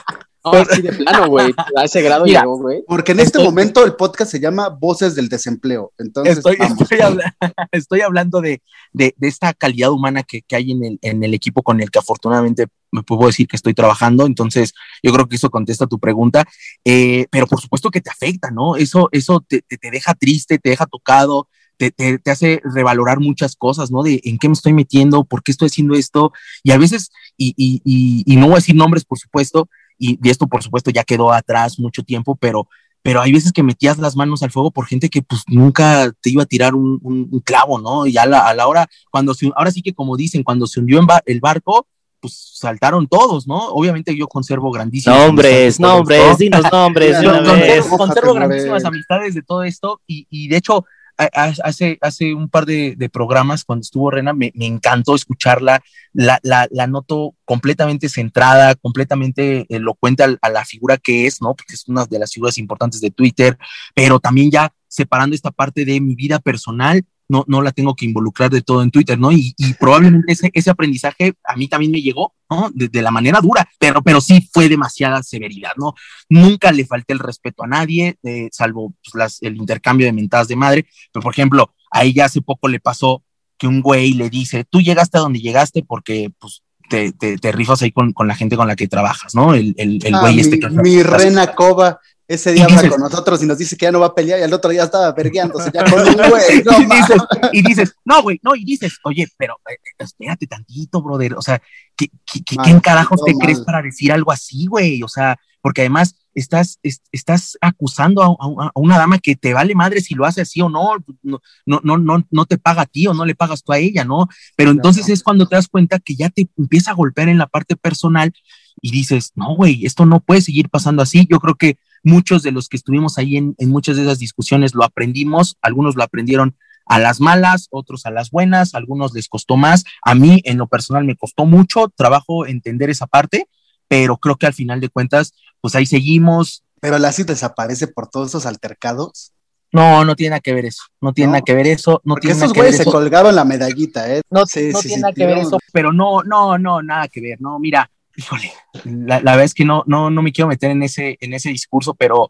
de 0.52 0.94
plano, 0.94 1.28
güey. 1.28 1.54
A 1.76 1.86
ese 1.86 2.02
grado 2.02 2.26
llegó, 2.26 2.58
güey. 2.58 2.84
Porque 2.88 3.12
en 3.12 3.20
este 3.20 3.40
momento 3.40 3.86
el 3.86 3.96
podcast 3.96 4.32
se 4.32 4.40
llama 4.40 4.70
Voces 4.70 5.16
del 5.16 5.30
Desempleo. 5.30 5.94
Entonces, 5.98 6.38
estoy, 6.38 6.58
estoy, 7.72 8.02
hablando 8.02 8.42
de, 8.42 8.62
de, 8.94 9.14
esta 9.22 9.54
calidad 9.54 9.92
humana 9.92 10.24
que, 10.24 10.42
que, 10.42 10.56
hay 10.56 10.72
en 10.72 10.84
el, 10.84 11.00
en 11.02 11.24
el 11.24 11.34
equipo 11.34 11.64
con 11.64 11.82
el 11.82 11.92
que 11.92 12.00
afortunadamente 12.00 12.68
me 12.92 13.04
puedo 13.04 13.28
decir 13.28 13.48
que 13.48 13.56
estoy 13.56 13.74
trabajando. 13.74 14.26
Entonces, 14.26 14.74
yo 15.04 15.12
creo 15.14 15.28
que 15.28 15.36
eso 15.36 15.50
contesta 15.50 15.88
tu 15.88 16.00
pregunta. 16.00 16.46
Eh, 16.86 17.28
pero 17.32 17.48
por 17.48 17.62
supuesto 17.62 17.92
que 17.92 18.02
te 18.02 18.10
afecta, 18.10 18.52
¿no? 18.52 18.76
Eso, 18.76 19.10
eso 19.12 19.44
te, 19.48 19.62
te, 19.62 19.92
deja 19.92 20.14
triste, 20.14 20.60
te 20.60 20.70
deja 20.70 20.86
tocado. 20.86 21.48
Te, 21.78 21.92
te, 21.92 22.18
te, 22.18 22.32
hace 22.32 22.60
revalorar 22.64 23.20
muchas 23.20 23.56
cosas, 23.56 23.92
¿no? 23.92 24.02
De 24.02 24.20
en 24.24 24.40
qué 24.40 24.48
me 24.50 24.54
estoy 24.54 24.74
metiendo, 24.74 25.26
por 25.26 25.44
qué 25.44 25.52
estoy 25.52 25.68
haciendo 25.68 25.94
esto. 25.94 26.34
Y 26.64 26.72
a 26.72 26.78
veces, 26.78 27.12
y, 27.38 27.54
y, 27.56 27.82
y, 27.84 28.24
y 28.26 28.36
no 28.38 28.48
voy 28.48 28.54
a 28.54 28.58
decir 28.58 28.76
nombres, 28.76 29.06
por 29.06 29.20
supuesto, 29.20 29.70
y, 29.98 30.20
esto 30.30 30.48
por 30.48 30.64
supuesto 30.64 30.92
ya 30.92 31.04
quedó 31.04 31.32
atrás 31.32 31.80
mucho 31.80 32.04
tiempo, 32.04 32.36
pero, 32.36 32.68
pero 33.02 33.22
hay 33.22 33.32
veces 33.32 33.52
que 33.52 33.64
metías 33.64 33.98
las 33.98 34.16
manos 34.16 34.44
al 34.44 34.52
fuego 34.52 34.72
por 34.72 34.86
gente 34.86 35.10
que 35.10 35.22
pues 35.22 35.44
nunca 35.48 36.12
te 36.22 36.30
iba 36.30 36.44
a 36.44 36.48
tirar 36.48 36.76
un, 36.76 37.00
un, 37.02 37.40
clavo, 37.42 37.80
¿no? 37.80 38.06
Y 38.06 38.18
a 38.18 38.26
la, 38.26 38.48
a 38.48 38.54
la, 38.54 38.68
hora, 38.68 38.88
cuando 39.12 39.34
se, 39.34 39.52
ahora 39.56 39.72
sí 39.72 39.82
que 39.82 39.94
como 39.94 40.18
dicen, 40.18 40.44
cuando 40.44 40.68
se 40.68 40.80
hundió 40.80 41.00
en 41.00 41.08
el 41.26 41.40
barco, 41.40 41.88
pues 42.20 42.54
saltaron 42.56 43.08
todos, 43.08 43.48
¿no? 43.48 43.70
Obviamente 43.70 44.16
yo 44.16 44.28
conservo 44.28 44.72
grandísimas 44.72 45.20
nombres, 45.20 45.80
nombres, 45.80 46.38
dinos 46.38 46.64
nombres. 46.72 47.18
Yo 47.22 47.32
conservo, 47.32 47.98
conservo 47.98 48.34
grandísimas 48.34 48.86
amistades 48.86 49.36
de 49.36 49.44
todo 49.44 49.64
esto 49.64 50.02
y, 50.08 50.26
y 50.30 50.48
de 50.48 50.58
hecho 50.58 50.86
hace, 51.18 51.98
hace 52.02 52.34
un 52.34 52.50
par 52.50 52.66
de, 52.66 53.10
programas, 53.12 53.64
cuando 53.64 53.82
estuvo 53.82 54.12
Rena, 54.12 54.34
me, 54.34 54.52
encantó 54.56 55.16
escucharla, 55.16 55.82
la, 56.14 56.40
la, 56.44 56.68
la, 56.72 56.88
noto 56.88 57.36
completamente 57.46 58.10
centrada, 58.10 58.76
completamente 58.76 59.66
elocuente 59.70 60.24
a, 60.24 60.36
a, 60.42 60.50
la 60.50 60.66
figura 60.66 60.98
que 60.98 61.26
es, 61.26 61.42
¿no? 61.42 61.56
Porque 61.56 61.74
es 61.74 61.88
una 61.88 62.06
de 62.06 62.20
las 62.20 62.34
figuras 62.34 62.58
importantes 62.58 63.02
de 63.02 63.12
Twitter, 63.12 63.58
pero 63.94 64.20
también 64.20 64.52
ya 64.52 64.74
separando 64.88 65.36
esta 65.36 65.52
parte 65.52 65.86
de 65.86 66.00
mi 66.02 66.16
vida 66.16 66.40
personal 66.40 67.06
no, 67.30 67.44
no 67.48 67.62
la 67.62 67.72
tengo 67.72 67.96
que 67.96 68.06
involucrar 68.06 68.50
de 68.50 68.62
todo 68.62 68.82
en 68.82 68.92
Twitter, 68.92 69.20
¿no? 69.20 69.32
Y, 69.32 69.54
probablemente 69.80 70.32
ese, 70.32 70.50
ese, 70.54 70.70
aprendizaje 70.70 71.34
a 71.44 71.56
mí 71.56 71.68
también 71.68 71.92
me 71.92 72.02
llegó, 72.02 72.34
¿no? 72.50 72.70
De, 72.74 73.02
la 73.02 73.12
manera 73.12 73.40
dura, 73.42 73.68
pero, 73.80 74.02
pero 74.02 74.22
sí 74.22 74.48
fue 74.52 74.70
demasiada 74.70 75.22
severidad, 75.24 75.72
¿no? 75.78 75.94
Nunca 76.30 76.72
le 76.72 76.86
falté 76.86 77.14
el 77.14 77.20
respeto 77.20 77.64
a 77.64 77.68
nadie, 77.68 78.18
eh, 78.24 78.50
salvo 78.52 78.94
pues, 79.04 79.16
las, 79.16 79.42
el 79.42 79.58
intercambio 79.58 80.06
de 80.06 80.14
mentadas 80.14 80.48
de 80.48 80.56
madre, 80.56 80.88
pero 81.12 81.24
por 81.24 81.34
ejemplo, 81.34 81.74
a 81.92 82.04
ella 82.04 82.26
hace 82.26 82.42
poco 82.42 82.68
le 82.68 82.80
pasó 82.80 83.24
que 83.58 83.68
un 83.68 83.82
güey 83.82 84.14
le 84.14 84.30
dice, 84.30 84.66
tú 84.70 84.82
llegaste 84.82 85.18
a 85.18 85.22
donde 85.22 85.40
llegaste 85.40 85.84
porque, 85.84 86.32
pues, 86.40 86.64
te, 86.90 87.12
te, 87.12 87.52
rifas 87.52 87.82
ahí 87.82 87.92
con, 87.92 88.14
con, 88.14 88.30
la 88.30 88.36
gente 88.36 88.56
con 88.56 88.68
la 88.68 88.78
que 88.78 88.88
trabajas, 88.88 89.36
¿no? 89.36 89.54
El, 89.54 89.76
el, 89.78 90.00
el 90.06 90.16
ah, 90.16 90.22
güey 90.22 90.40
este 90.40 90.58
que... 90.58 90.70
Mi 90.70 91.04
Rena 91.04 91.54
Coba, 91.54 92.00
ese 92.28 92.52
día 92.52 92.68
va 92.68 92.90
con 92.90 93.00
nosotros 93.00 93.42
y 93.42 93.46
nos 93.46 93.58
dice 93.58 93.78
que 93.78 93.86
ya 93.86 93.92
no 93.92 94.02
va 94.02 94.08
a 94.08 94.16
pelear 94.16 94.40
y 94.40 94.44
al 94.44 94.54
otro 94.54 94.70
día 94.70 94.84
estaba 94.84 95.16
pergueándose 95.16 95.72
ya 95.74 95.90
con 95.90 96.00
un 96.08 96.16
güey. 96.16 96.64
No, 96.64 96.82
y, 96.82 96.86
dices, 96.86 97.22
y, 97.54 97.62
dices, 97.62 97.96
no, 98.04 98.22
güey, 98.22 98.40
no, 98.44 98.56
y 98.56 98.66
dices, 98.66 98.98
oye, 99.04 99.28
pero 99.38 99.56
eh, 99.70 99.74
eh, 99.74 100.04
espérate 100.04 100.46
tantito, 100.46 101.02
brother. 101.02 101.36
O 101.36 101.42
sea, 101.42 101.62
¿qué, 101.96 102.10
qué, 102.26 102.44
qué, 102.44 102.58
¿quién 102.58 102.80
carajos 102.80 103.24
te 103.24 103.34
crees 103.34 103.62
para 103.62 103.82
decir 103.82 104.12
algo 104.12 104.32
así, 104.32 104.68
güey? 104.68 105.02
O 105.04 105.08
sea, 105.08 105.38
porque 105.62 105.82
además 105.82 106.16
estás, 106.34 106.80
estás 107.12 107.58
acusando 107.62 108.22
a, 108.24 108.72
una 108.76 108.98
dama 108.98 109.20
que 109.20 109.36
te 109.36 109.54
vale 109.54 109.74
madre 109.74 110.02
si 110.02 110.14
lo 110.14 110.26
hace 110.26 110.42
así 110.42 110.62
o 110.62 110.70
no, 110.70 110.98
no, 111.24 111.42
no, 111.66 111.98
no, 111.98 112.26
no 112.30 112.46
te 112.46 112.58
paga 112.58 112.84
a 112.84 112.86
ti 112.86 113.08
o 113.08 113.14
no 113.14 113.26
le 113.26 113.36
pagas 113.36 113.64
tú 113.64 113.74
a 113.74 113.80
ella, 113.80 114.06
¿no? 114.06 114.28
Pero 114.56 114.72
entonces 114.72 115.10
es 115.10 115.24
cuando 115.24 115.48
te 115.48 115.56
das 115.56 115.68
cuenta 115.68 116.00
que 116.00 116.16
ya 116.16 116.30
te 116.30 116.48
empieza 116.58 116.92
a 116.92 116.96
golpear 116.96 117.30
en 117.30 117.38
la 117.38 117.48
parte 117.48 117.76
personal 117.76 118.34
y 118.82 118.92
dices, 118.92 119.32
no, 119.36 119.56
güey, 119.56 119.86
esto 119.86 120.06
no 120.06 120.20
puede 120.20 120.42
seguir 120.42 120.70
pasando 120.70 121.02
así. 121.02 121.26
Yo 121.30 121.40
creo 121.40 121.56
que 121.56 121.78
Muchos 122.04 122.44
de 122.44 122.52
los 122.52 122.70
que 122.70 122.78
estuvimos 122.78 123.18
ahí 123.18 123.38
en, 123.38 123.56
muchas 123.70 123.96
de 123.96 124.04
esas 124.04 124.20
discusiones 124.20 124.74
lo 124.74 124.84
aprendimos, 124.84 125.58
algunos 125.62 125.96
lo 125.96 126.04
aprendieron 126.04 126.56
a 126.86 127.00
las 127.00 127.20
malas, 127.20 127.68
otros 127.70 128.06
a 128.06 128.12
las 128.12 128.32
buenas, 128.32 128.76
algunos 128.76 129.14
les 129.14 129.28
costó 129.28 129.58
más. 129.58 129.84
A 130.04 130.16
mí, 130.16 130.42
en 130.46 130.58
lo 130.58 130.68
personal, 130.68 131.04
me 131.04 131.16
costó 131.16 131.46
mucho 131.46 131.92
trabajo 131.96 132.46
entender 132.46 132.90
esa 132.90 133.08
parte, 133.08 133.50
pero 133.88 134.18
creo 134.18 134.38
que 134.38 134.46
al 134.46 134.54
final 134.54 134.80
de 134.80 134.90
cuentas, 134.90 135.34
pues 135.60 135.76
ahí 135.76 135.86
seguimos. 135.86 136.64
Pero 136.80 136.98
la 137.00 137.12
CIT 137.12 137.28
desaparece 137.28 137.88
por 137.88 138.10
todos 138.10 138.30
esos 138.30 138.46
altercados. 138.46 139.34
No, 139.72 140.06
no 140.06 140.16
tiene 140.16 140.32
nada 140.32 140.40
que 140.40 140.54
ver 140.54 140.66
eso. 140.66 140.84
No 141.02 141.14
tiene 141.14 141.34
nada 141.34 141.42
que 141.42 141.54
ver 141.54 141.68
eso. 141.68 142.02
No 142.06 142.16
tiene 142.16 142.38
esos 142.38 142.54
güeyes 142.54 142.78
se 142.78 142.86
colgaron 142.86 143.36
la 143.36 143.44
medallita, 143.44 144.10
¿eh? 144.14 144.22
No, 144.30 144.46
tiene 144.46 144.72
nada 145.00 145.14
que 145.14 145.26
ver 145.26 145.40
eso. 145.40 145.60
Pero 145.74 145.92
no, 145.92 146.24
no, 146.24 146.58
no, 146.58 146.82
nada 146.82 147.08
que 147.08 147.22
ver. 147.22 147.42
No, 147.42 147.60
mira, 147.60 147.90
híjole, 148.18 148.52
la, 148.84 149.20
verdad 149.20 149.44
es 149.44 149.54
que 149.54 149.64
no, 149.64 149.84
no, 149.86 150.10
no 150.10 150.22
me 150.22 150.32
quiero 150.32 150.50
meter 150.50 150.72
en 150.72 150.84
ese, 150.84 151.18
en 151.22 151.34
ese 151.34 151.50
discurso, 151.50 151.94
pero 151.94 152.30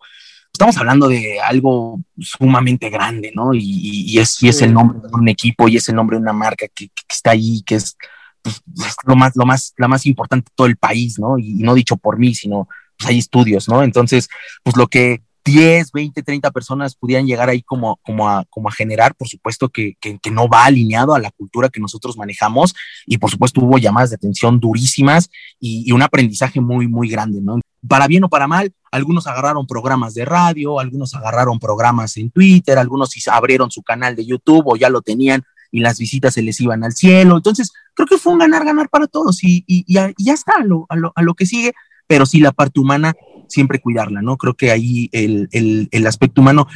estamos 0.52 0.78
hablando 0.78 1.08
de 1.08 1.40
algo 1.40 2.02
sumamente 2.20 2.90
grande, 2.90 3.32
¿no? 3.34 3.52
Y, 3.54 4.20
es, 4.20 4.42
y 4.44 4.50
es 4.50 4.62
el 4.62 4.74
nombre 4.74 5.00
de 5.00 5.16
un 5.16 5.30
equipo 5.30 5.68
y 5.68 5.78
es 5.78 5.88
el 5.88 5.96
nombre 5.96 6.18
de 6.18 6.22
una 6.22 6.34
marca 6.34 6.68
que, 6.68 6.90
está 7.10 7.32
ahí, 7.32 7.64
que 7.66 7.76
es, 7.76 7.96
pues, 8.44 8.62
lo 9.06 9.16
más, 9.16 9.36
lo 9.36 9.46
más, 9.46 9.74
la 9.78 9.88
más 9.88 10.06
importante 10.06 10.50
de 10.50 10.56
todo 10.56 10.68
el 10.68 10.76
país, 10.76 11.18
¿no? 11.20 11.38
Y, 11.38 11.54
no 11.56 11.74
dicho 11.74 11.96
por 11.96 12.20
mí, 12.20 12.36
sino 12.36 12.68
pues 12.98 13.10
hay 13.10 13.20
estudios, 13.20 13.70
¿no? 13.70 13.84
Entonces, 13.84 14.28
pues 14.64 14.76
lo 14.76 14.88
que 14.88 15.22
10, 15.48 15.92
20, 15.94 16.24
30 16.24 16.52
personas 16.52 16.96
pudieran 16.96 17.26
llegar 17.26 17.48
ahí 17.48 17.62
como, 17.62 18.00
como, 18.04 18.30
a, 18.30 18.46
generar, 18.76 19.16
por 19.16 19.28
supuesto 19.30 19.70
que, 19.70 19.96
no 20.32 20.50
va 20.50 20.66
alineado 20.66 21.16
a 21.16 21.20
la 21.20 21.32
cultura 21.32 21.70
que 21.70 21.80
nosotros 21.80 22.18
manejamos 22.18 22.76
y 23.06 23.18
por 23.18 23.32
supuesto 23.32 23.62
hubo 23.62 23.78
llamadas 23.78 24.10
de 24.10 24.18
atención 24.18 24.60
durísimas 24.60 25.30
y, 25.60 25.92
un 25.92 26.02
aprendizaje 26.02 26.60
muy, 26.60 26.88
muy 26.88 27.10
grande, 27.10 27.40
¿no? 27.42 27.60
Para 27.88 28.08
bien 28.08 28.26
o 28.26 28.30
para 28.30 28.48
mal, 28.48 28.74
algunos 28.92 29.26
agarraron 29.26 29.66
programas 29.66 30.14
de 30.14 30.26
radio, 30.26 30.80
algunos 30.80 31.16
agarraron 31.16 31.60
programas 31.60 32.18
en 32.18 32.30
Twitter, 32.30 32.78
algunos 32.78 33.14
abrieron 33.28 33.72
su 33.72 33.82
canal 33.84 34.16
de 34.16 34.26
YouTube 34.26 34.64
o 34.66 34.76
ya 34.76 34.90
lo 34.90 35.02
tenían 35.02 35.44
y 35.72 35.80
las 35.80 35.98
visitas 35.98 36.34
se 36.34 36.42
les 36.42 36.60
iban 36.60 36.84
al 36.84 36.94
cielo. 36.94 37.38
Entonces, 37.38 37.72
creo 37.94 38.08
que 38.08 38.18
fue 38.18 38.34
un 38.34 38.40
ganar-ganar 38.40 38.90
para 38.90 39.08
todos 39.08 39.44
y, 39.44 39.64
ya, 39.88 40.14
está 40.26 40.60
lo, 40.64 40.88
lo, 40.96 41.14
a 41.16 41.22
lo 41.22 41.34
que 41.34 41.46
sigue, 41.46 41.74
pero 42.08 42.26
sí 42.26 42.40
la 42.40 42.52
parte 42.52 42.80
humana 42.80 43.16
siempre 43.48 43.80
cuidarla, 43.80 44.22
¿no? 44.22 44.38
Creo 44.38 44.54
que 44.54 44.72
ahí 44.72 45.10
el, 45.12 45.48
el, 45.52 45.88
el 45.92 46.08
aspecto 46.08 46.42
humano 46.42 46.68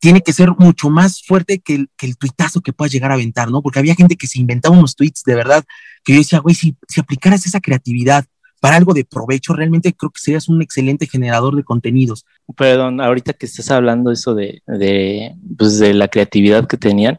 tiene 0.00 0.22
que 0.22 0.32
ser 0.32 0.50
mucho 0.58 0.88
más 0.88 1.22
fuerte 1.22 1.60
que 1.60 1.74
el, 1.74 1.90
que 1.96 2.06
el 2.06 2.16
tuitazo 2.16 2.62
que 2.62 2.72
puedas 2.72 2.92
llegar 2.92 3.10
a 3.10 3.14
aventar, 3.14 3.50
¿no? 3.50 3.62
Porque 3.62 3.78
había 3.78 3.94
gente 3.94 4.16
que 4.16 4.26
se 4.26 4.40
inventaba 4.40 4.76
unos 4.76 4.96
tweets 4.96 5.22
de 5.24 5.34
verdad 5.34 5.64
que 6.02 6.14
yo 6.14 6.18
decía, 6.18 6.38
güey, 6.38 6.54
si, 6.54 6.74
si 6.88 7.00
aplicaras 7.00 7.44
esa 7.46 7.60
creatividad 7.60 8.24
para 8.60 8.76
algo 8.76 8.94
de 8.94 9.04
provecho, 9.04 9.54
realmente 9.54 9.92
creo 9.92 10.10
que 10.10 10.20
serías 10.20 10.48
un 10.48 10.62
excelente 10.62 11.06
generador 11.06 11.56
de 11.56 11.64
contenidos. 11.64 12.26
Perdón, 12.56 13.00
ahorita 13.00 13.34
que 13.34 13.46
estás 13.46 13.70
hablando 13.70 14.10
eso 14.10 14.34
de, 14.34 14.62
de, 14.66 15.34
pues 15.56 15.78
de 15.78 15.94
la 15.94 16.08
creatividad 16.08 16.66
que 16.66 16.76
tenían, 16.76 17.18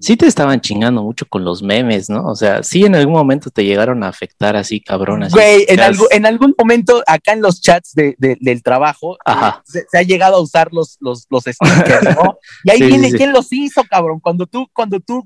sí 0.00 0.16
te 0.16 0.26
estaban 0.26 0.60
chingando 0.60 1.02
mucho 1.02 1.26
con 1.28 1.44
los 1.44 1.62
memes, 1.62 2.08
¿no? 2.10 2.24
O 2.26 2.34
sea, 2.34 2.62
sí 2.62 2.84
en 2.84 2.94
algún 2.94 3.14
momento 3.14 3.50
te 3.50 3.64
llegaron 3.64 4.02
a 4.02 4.08
afectar 4.08 4.56
así, 4.56 4.80
cabrón. 4.80 5.22
Así, 5.22 5.34
Güey, 5.34 5.66
en, 5.68 5.80
algo- 5.80 6.08
en 6.10 6.26
algún 6.26 6.54
momento 6.58 7.02
acá 7.06 7.32
en 7.32 7.42
los 7.42 7.60
chats 7.60 7.92
de- 7.94 8.14
de- 8.18 8.36
del 8.40 8.62
trabajo 8.62 9.16
Ajá. 9.24 9.62
se, 9.66 9.84
se 9.90 9.98
ha 9.98 10.02
llegado 10.02 10.36
a 10.36 10.40
usar 10.40 10.68
los, 10.72 10.96
los, 11.00 11.26
los 11.30 11.44
stickers, 11.44 12.16
¿no? 12.16 12.38
Y 12.64 12.70
ahí 12.70 12.78
Sí, 12.78 12.84
viene 12.86 13.10
sí. 13.10 13.16
quién 13.16 13.32
los 13.32 13.52
hizo, 13.52 13.82
cabrón. 13.88 14.20
Cuando 14.20 14.46
tú, 14.46 14.66
cuando 14.72 15.00
tú 15.00 15.24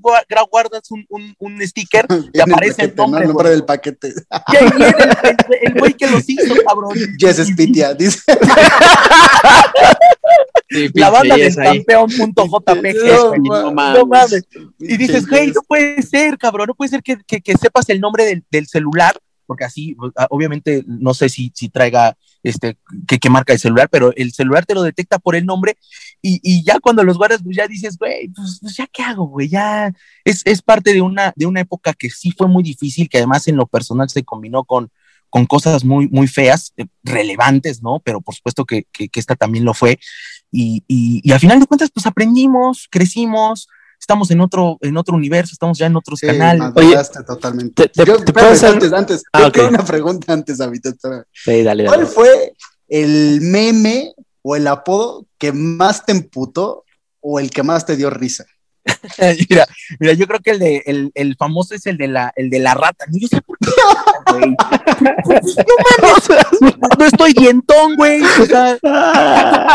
guardas 0.51 0.91
un, 0.91 1.05
un, 1.09 1.33
un 1.39 1.61
sticker, 1.67 2.05
te 2.33 2.41
aparece 2.41 2.83
el 2.83 2.91
paquete, 2.93 2.95
¿no? 2.97 3.03
nombre, 3.03 3.21
El 3.21 3.27
nombre 3.29 3.43
güey. 3.49 3.55
del 3.55 3.65
paquete. 3.65 4.13
Y 4.51 4.55
ahí 4.57 4.69
viene 4.77 4.95
el- 5.23 5.29
el- 5.29 5.73
el 5.73 5.79
güey 5.79 5.93
que 5.93 6.07
los 6.07 6.27
hizo, 6.29 6.53
cabrón. 6.67 6.97
Jess 7.19 7.37
Spitia, 7.47 7.93
dice. 7.93 8.19
Sí, 10.75 10.89
La 10.93 11.09
banda 11.09 11.35
ahí. 11.35 11.53
campeón.jpg. 11.53 12.95
No, 13.41 13.71
No 13.71 14.05
mames. 14.05 14.43
Y 14.79 14.97
dices, 14.97 15.27
güey, 15.27 15.47
no 15.51 15.61
puede 15.67 16.01
ser, 16.01 16.37
cabrón, 16.37 16.67
no 16.67 16.75
puede 16.75 16.89
ser 16.89 17.03
que, 17.03 17.17
que- 17.27 17.41
que 17.41 17.53
sepas 17.57 17.89
el 17.89 17.99
nombre 17.99 18.25
del, 18.25 18.43
del 18.51 18.67
celular, 18.67 19.17
porque 19.47 19.63
así, 19.65 19.95
obviamente, 20.29 20.83
no 20.87 21.13
sé 21.13 21.29
si, 21.29 21.51
si 21.53 21.69
traiga, 21.69 22.17
este, 22.41 22.77
que, 23.07 23.19
que 23.19 23.29
marca 23.29 23.53
el 23.53 23.59
celular, 23.59 23.89
pero 23.91 24.11
el 24.15 24.33
celular 24.33 24.65
te 24.65 24.73
lo 24.73 24.81
detecta 24.81 25.19
por 25.19 25.35
el 25.35 25.45
nombre 25.45 25.77
y, 26.21 26.39
y 26.43 26.63
ya 26.63 26.79
cuando 26.79 27.03
los 27.03 27.17
guardas, 27.17 27.41
pues 27.43 27.55
ya 27.55 27.67
dices, 27.67 27.97
güey, 27.97 28.27
pues, 28.29 28.57
pues 28.61 28.75
ya 28.75 28.87
qué 28.91 29.03
hago, 29.03 29.27
güey, 29.27 29.47
ya 29.49 29.91
es, 30.23 30.41
es 30.45 30.61
parte 30.63 30.93
de 30.93 31.01
una, 31.01 31.31
de 31.35 31.45
una 31.45 31.61
época 31.61 31.93
que 31.93 32.09
sí 32.09 32.31
fue 32.35 32.47
muy 32.47 32.63
difícil, 32.63 33.07
que 33.07 33.17
además 33.17 33.47
en 33.47 33.55
lo 33.57 33.67
personal 33.67 34.09
se 34.09 34.23
combinó 34.23 34.63
con, 34.63 34.89
con 35.35 35.45
cosas 35.47 35.83
muy, 35.83 36.07
muy 36.07 36.27
feas, 36.29 36.71
eh, 36.77 36.85
relevantes, 37.03 37.81
¿no? 37.83 37.99
Pero 38.05 38.21
por 38.21 38.33
supuesto 38.33 38.63
que, 38.63 38.87
que, 38.93 39.09
que 39.09 39.19
esta 39.19 39.35
también 39.35 39.65
lo 39.65 39.73
fue. 39.73 39.99
Y, 40.49 40.81
y, 40.87 41.19
y 41.27 41.33
al 41.33 41.41
final 41.41 41.59
de 41.59 41.65
cuentas, 41.65 41.91
pues 41.93 42.05
aprendimos, 42.05 42.87
crecimos, 42.89 43.67
estamos 43.99 44.31
en 44.31 44.39
otro, 44.39 44.77
en 44.79 44.95
otro 44.95 45.13
universo, 45.13 45.51
estamos 45.51 45.77
ya 45.77 45.87
en 45.87 45.97
otros 45.97 46.19
Sí, 46.21 46.27
canales. 46.27 46.59
maduraste 46.61 47.21
totalmente. 47.25 47.83
te- 47.83 47.89
te- 47.89 48.05
Yo, 48.05 48.15
te 48.15 48.23
espérame, 48.23 48.33
puedo 48.33 48.49
hacer- 48.53 48.69
antes, 48.69 48.93
antes. 48.93 49.23
Ah, 49.33 49.41
yo 49.41 49.47
ok. 49.47 49.53
tengo 49.55 49.67
una 49.67 49.83
pregunta 49.85 50.31
antes, 50.31 50.57
David. 50.59 50.79
Sí, 51.33 51.63
dale, 51.63 51.83
dale. 51.83 51.87
¿Cuál 51.89 52.07
fue 52.07 52.53
el 52.87 53.41
meme 53.41 54.13
o 54.41 54.55
el 54.55 54.67
apodo 54.67 55.25
que 55.37 55.51
más 55.51 56.05
te 56.05 56.13
emputó 56.13 56.85
o 57.19 57.41
el 57.41 57.49
que 57.49 57.61
más 57.61 57.85
te 57.85 57.97
dio 57.97 58.09
risa? 58.09 58.45
mira, 59.49 59.67
mira, 59.99 60.13
yo 60.13 60.27
creo 60.27 60.39
que 60.39 60.51
el 60.51 60.59
de 60.59 60.83
el, 60.85 61.11
el 61.15 61.35
famoso 61.35 61.73
es 61.73 61.85
el 61.87 61.97
de 61.97 62.07
la, 62.07 62.31
el 62.35 62.49
de 62.49 62.59
la 62.59 62.73
rata. 62.73 63.05
No, 63.11 63.27
sé 63.27 63.41
por 63.41 63.57
qué. 63.57 63.69
No 66.59 66.69
no 66.97 67.05
estoy 67.05 67.33
dientón, 67.33 67.95
güey. 67.95 68.21
O 68.21 68.45
sea, 68.45 68.77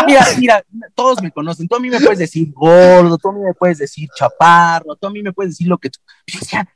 mira, 0.06 0.26
mira, 0.38 0.64
todos 0.94 1.22
me 1.22 1.30
conocen. 1.30 1.66
Tú 1.68 1.76
a 1.76 1.80
mí 1.80 1.90
me 1.90 2.00
puedes 2.00 2.18
decir 2.18 2.52
gordo, 2.52 3.18
tú 3.18 3.28
a 3.28 3.32
mí 3.32 3.40
me 3.40 3.54
puedes 3.54 3.78
decir 3.78 4.08
chaparro, 4.16 4.96
tú 4.96 5.06
a 5.06 5.10
mí 5.10 5.22
me 5.22 5.32
puedes 5.32 5.52
decir 5.52 5.66
lo 5.66 5.78
que 5.78 5.90
tú. 5.90 5.98
Decía, 6.26 6.68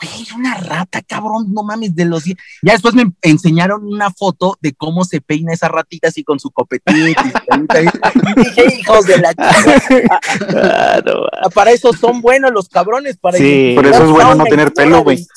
güey, 0.00 0.26
una 0.36 0.54
rata, 0.56 1.00
cabrón, 1.02 1.52
no 1.52 1.62
mames, 1.62 1.94
de 1.94 2.06
los. 2.06 2.24
Ya 2.24 2.72
después 2.72 2.94
me 2.94 3.12
enseñaron 3.22 3.84
una 3.84 4.10
foto 4.10 4.56
de 4.60 4.72
cómo 4.74 5.04
se 5.04 5.20
peina 5.20 5.52
esa 5.52 5.68
ratita 5.68 6.08
así 6.08 6.24
con 6.24 6.40
su 6.40 6.50
copetito 6.50 6.96
y 6.96 7.14
dije, 7.14 8.78
hijos 8.80 9.06
de 9.06 9.18
la 9.18 9.30
chica. 9.30 11.00
No, 11.04 11.26
Ah, 11.42 11.48
Para 11.54 11.70
eso 11.72 11.92
son 11.92 12.20
buenos 12.20 12.52
los 12.52 12.68
cabrones, 12.68 13.16
para 13.18 13.38
Sí. 13.38 13.72
Por 13.74 13.86
eso 13.86 14.04
es 14.04 14.10
bueno 14.10 14.34
no 14.34 14.44
tener 14.44 14.72
pelo, 14.72 15.02
güey. 15.04 15.24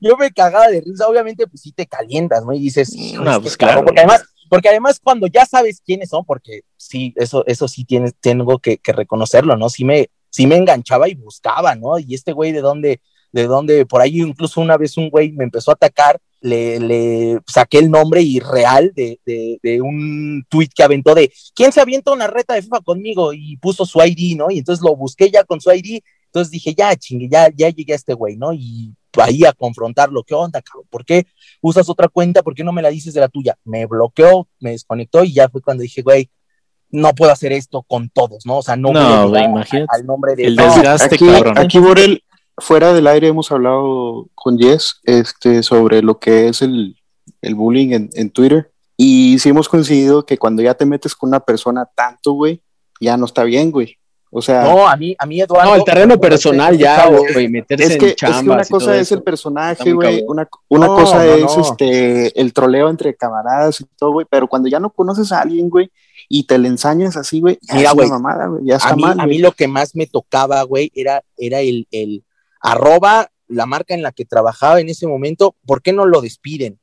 yo 0.00 0.16
me 0.16 0.30
cagaba 0.30 0.68
de 0.68 0.80
risa, 0.80 1.06
obviamente, 1.08 1.46
pues 1.46 1.62
sí 1.62 1.72
te 1.72 1.86
calientas, 1.86 2.44
¿no? 2.44 2.52
Y 2.52 2.60
dices, 2.60 2.94
"Hijo, 2.94 3.24
No, 3.24 3.40
pues, 3.40 3.56
cabrón", 3.56 3.76
claro. 3.76 3.84
porque 3.86 4.00
además, 4.00 4.22
porque 4.48 4.68
además 4.68 5.00
cuando 5.02 5.26
ya 5.26 5.44
sabes 5.46 5.80
quiénes 5.84 6.10
son, 6.10 6.24
porque 6.24 6.60
sí, 6.76 7.12
eso, 7.16 7.44
eso 7.46 7.68
sí 7.68 7.84
tienes, 7.84 8.14
tengo 8.20 8.58
que, 8.58 8.78
que 8.78 8.92
reconocerlo, 8.92 9.56
¿no? 9.56 9.68
Sí 9.68 9.84
me, 9.84 10.10
sí 10.38 10.46
me 10.46 10.56
enganchaba 10.56 11.08
y 11.08 11.16
buscaba, 11.16 11.74
¿no? 11.74 11.98
Y 11.98 12.14
este 12.14 12.30
güey 12.30 12.52
de 12.52 12.60
dónde, 12.60 13.00
de 13.32 13.46
dónde, 13.48 13.84
por 13.86 14.00
ahí 14.00 14.20
incluso 14.20 14.60
una 14.60 14.76
vez 14.76 14.96
un 14.96 15.10
güey 15.10 15.32
me 15.32 15.42
empezó 15.42 15.72
a 15.72 15.74
atacar, 15.74 16.20
le, 16.40 17.40
saqué 17.44 17.78
el 17.78 17.90
nombre 17.90 18.22
y 18.22 18.38
real 18.38 18.92
de 18.94 19.80
un 19.82 20.44
tweet 20.48 20.68
que 20.72 20.84
aventó 20.84 21.16
de 21.16 21.32
¿quién 21.56 21.72
se 21.72 21.80
avienta 21.80 22.12
una 22.12 22.28
reta 22.28 22.54
de 22.54 22.62
FIFA 22.62 22.82
conmigo? 22.82 23.32
Y 23.32 23.56
puso 23.56 23.84
su 23.84 23.98
ID, 24.00 24.36
¿no? 24.36 24.48
Y 24.48 24.58
entonces 24.58 24.80
lo 24.84 24.94
busqué 24.94 25.28
ya 25.28 25.42
con 25.42 25.60
su 25.60 25.72
ID, 25.72 26.02
entonces 26.26 26.52
dije, 26.52 26.72
ya 26.72 26.94
chingue, 26.94 27.28
ya, 27.28 27.48
ya 27.52 27.68
llegué 27.70 27.94
a 27.94 27.96
este 27.96 28.14
güey, 28.14 28.36
¿no? 28.36 28.52
Y 28.52 28.94
ahí 29.20 29.44
a 29.44 29.52
confrontarlo, 29.52 30.22
¿qué 30.22 30.34
onda, 30.34 30.62
cabrón? 30.62 30.86
¿Por 30.88 31.04
qué 31.04 31.26
usas 31.60 31.88
otra 31.88 32.06
cuenta? 32.06 32.44
¿Por 32.44 32.54
qué 32.54 32.62
no 32.62 32.72
me 32.72 32.82
la 32.82 32.90
dices 32.90 33.12
de 33.12 33.20
la 33.20 33.28
tuya? 33.28 33.58
Me 33.64 33.86
bloqueó, 33.86 34.46
me 34.60 34.70
desconectó 34.70 35.24
y 35.24 35.32
ya 35.32 35.48
fue 35.48 35.62
cuando 35.62 35.82
dije, 35.82 36.02
güey, 36.02 36.30
no 36.90 37.14
puedo 37.14 37.30
hacer 37.32 37.52
esto 37.52 37.82
con 37.86 38.08
todos, 38.10 38.46
¿no? 38.46 38.58
O 38.58 38.62
sea, 38.62 38.76
no, 38.76 38.92
No, 38.92 39.00
voy 39.00 39.12
a 39.12 39.22
güey, 39.24 39.30
llegar 39.42 39.50
imagínate. 39.50 39.86
al 39.96 40.06
nombre 40.06 40.34
de 40.36 40.44
El 40.46 40.56
No, 40.56 40.64
desgaste, 40.64 41.14
aquí, 41.14 41.26
cabrón. 41.26 41.58
aquí 41.58 41.78
Borel, 41.78 42.22
fuera 42.56 42.92
del 42.92 43.06
aire 43.06 43.28
hemos 43.28 43.50
hablado 43.52 44.28
con 44.34 44.58
Jess 44.58 45.00
este, 45.04 45.62
sobre 45.62 46.02
lo 46.02 46.18
que 46.18 46.48
es 46.48 46.62
el, 46.62 46.96
el 47.42 47.54
bullying 47.54 47.90
en, 47.92 48.10
en 48.14 48.30
Twitter 48.30 48.70
y 48.96 49.38
sí 49.38 49.48
hemos 49.50 49.68
coincidido 49.68 50.24
que 50.26 50.38
cuando 50.38 50.62
ya 50.62 50.74
te 50.74 50.86
metes 50.86 51.14
con 51.14 51.28
una 51.28 51.40
persona 51.40 51.86
tanto, 51.94 52.32
güey, 52.32 52.60
ya 53.00 53.16
no 53.16 53.26
está 53.26 53.44
bien, 53.44 53.70
güey. 53.70 53.96
O 54.30 54.42
sea, 54.42 54.62
No, 54.62 54.86
a 54.86 54.96
mí, 54.96 55.16
a 55.18 55.24
mí 55.26 55.40
Eduardo. 55.40 55.70
No, 55.70 55.76
el 55.76 55.84
terreno 55.84 56.20
personal 56.20 56.76
ya, 56.76 57.08
güey, 57.08 57.48
meterse 57.48 57.84
es 57.84 57.90
que, 57.90 57.94
en 57.96 58.04
es 58.04 58.10
que 58.10 58.16
chambas 58.16 58.44
una 58.70 58.78
cosa 58.78 58.94
es 58.96 59.02
eso. 59.02 59.14
el 59.14 59.22
personaje, 59.22 59.92
güey, 59.92 60.22
una, 60.28 60.46
una 60.68 60.86
No, 60.86 60.94
cosa 60.96 61.16
no, 61.24 61.32
es 61.34 61.56
no. 61.56 61.62
este 61.62 62.38
el 62.40 62.52
troleo 62.52 62.90
entre 62.90 63.14
camaradas 63.14 63.80
y 63.80 63.84
todo, 63.96 64.12
güey, 64.12 64.26
pero 64.28 64.46
cuando 64.46 64.68
ya 64.68 64.80
no 64.80 64.90
conoces 64.90 65.32
a 65.32 65.40
alguien, 65.40 65.70
güey, 65.70 65.90
y 66.28 66.44
te 66.44 66.58
le 66.58 66.68
ensañas 66.68 67.16
así, 67.16 67.40
güey, 67.40 67.58
ya 67.62 67.74
Mira, 67.74 67.88
es 67.90 67.94
güey, 67.94 68.08
una 68.08 68.18
mamada, 68.18 68.46
güey, 68.48 68.66
ya 68.66 68.76
está 68.76 68.90
a 68.90 68.96
mí, 68.96 69.02
mal. 69.02 69.18
a 69.18 69.26
mí 69.26 69.38
lo 69.38 69.52
que 69.52 69.66
más 69.66 69.96
me 69.96 70.06
tocaba, 70.06 70.62
güey, 70.64 70.92
era, 70.94 71.22
era 71.38 71.60
el, 71.60 71.86
el 71.90 72.22
arroba, 72.60 73.30
la 73.46 73.64
marca 73.64 73.94
en 73.94 74.02
la 74.02 74.12
que 74.12 74.26
trabajaba 74.26 74.78
en 74.80 74.90
ese 74.90 75.06
momento, 75.06 75.54
¿por 75.66 75.80
qué 75.80 75.94
no 75.94 76.04
lo 76.04 76.20
despiden? 76.20 76.78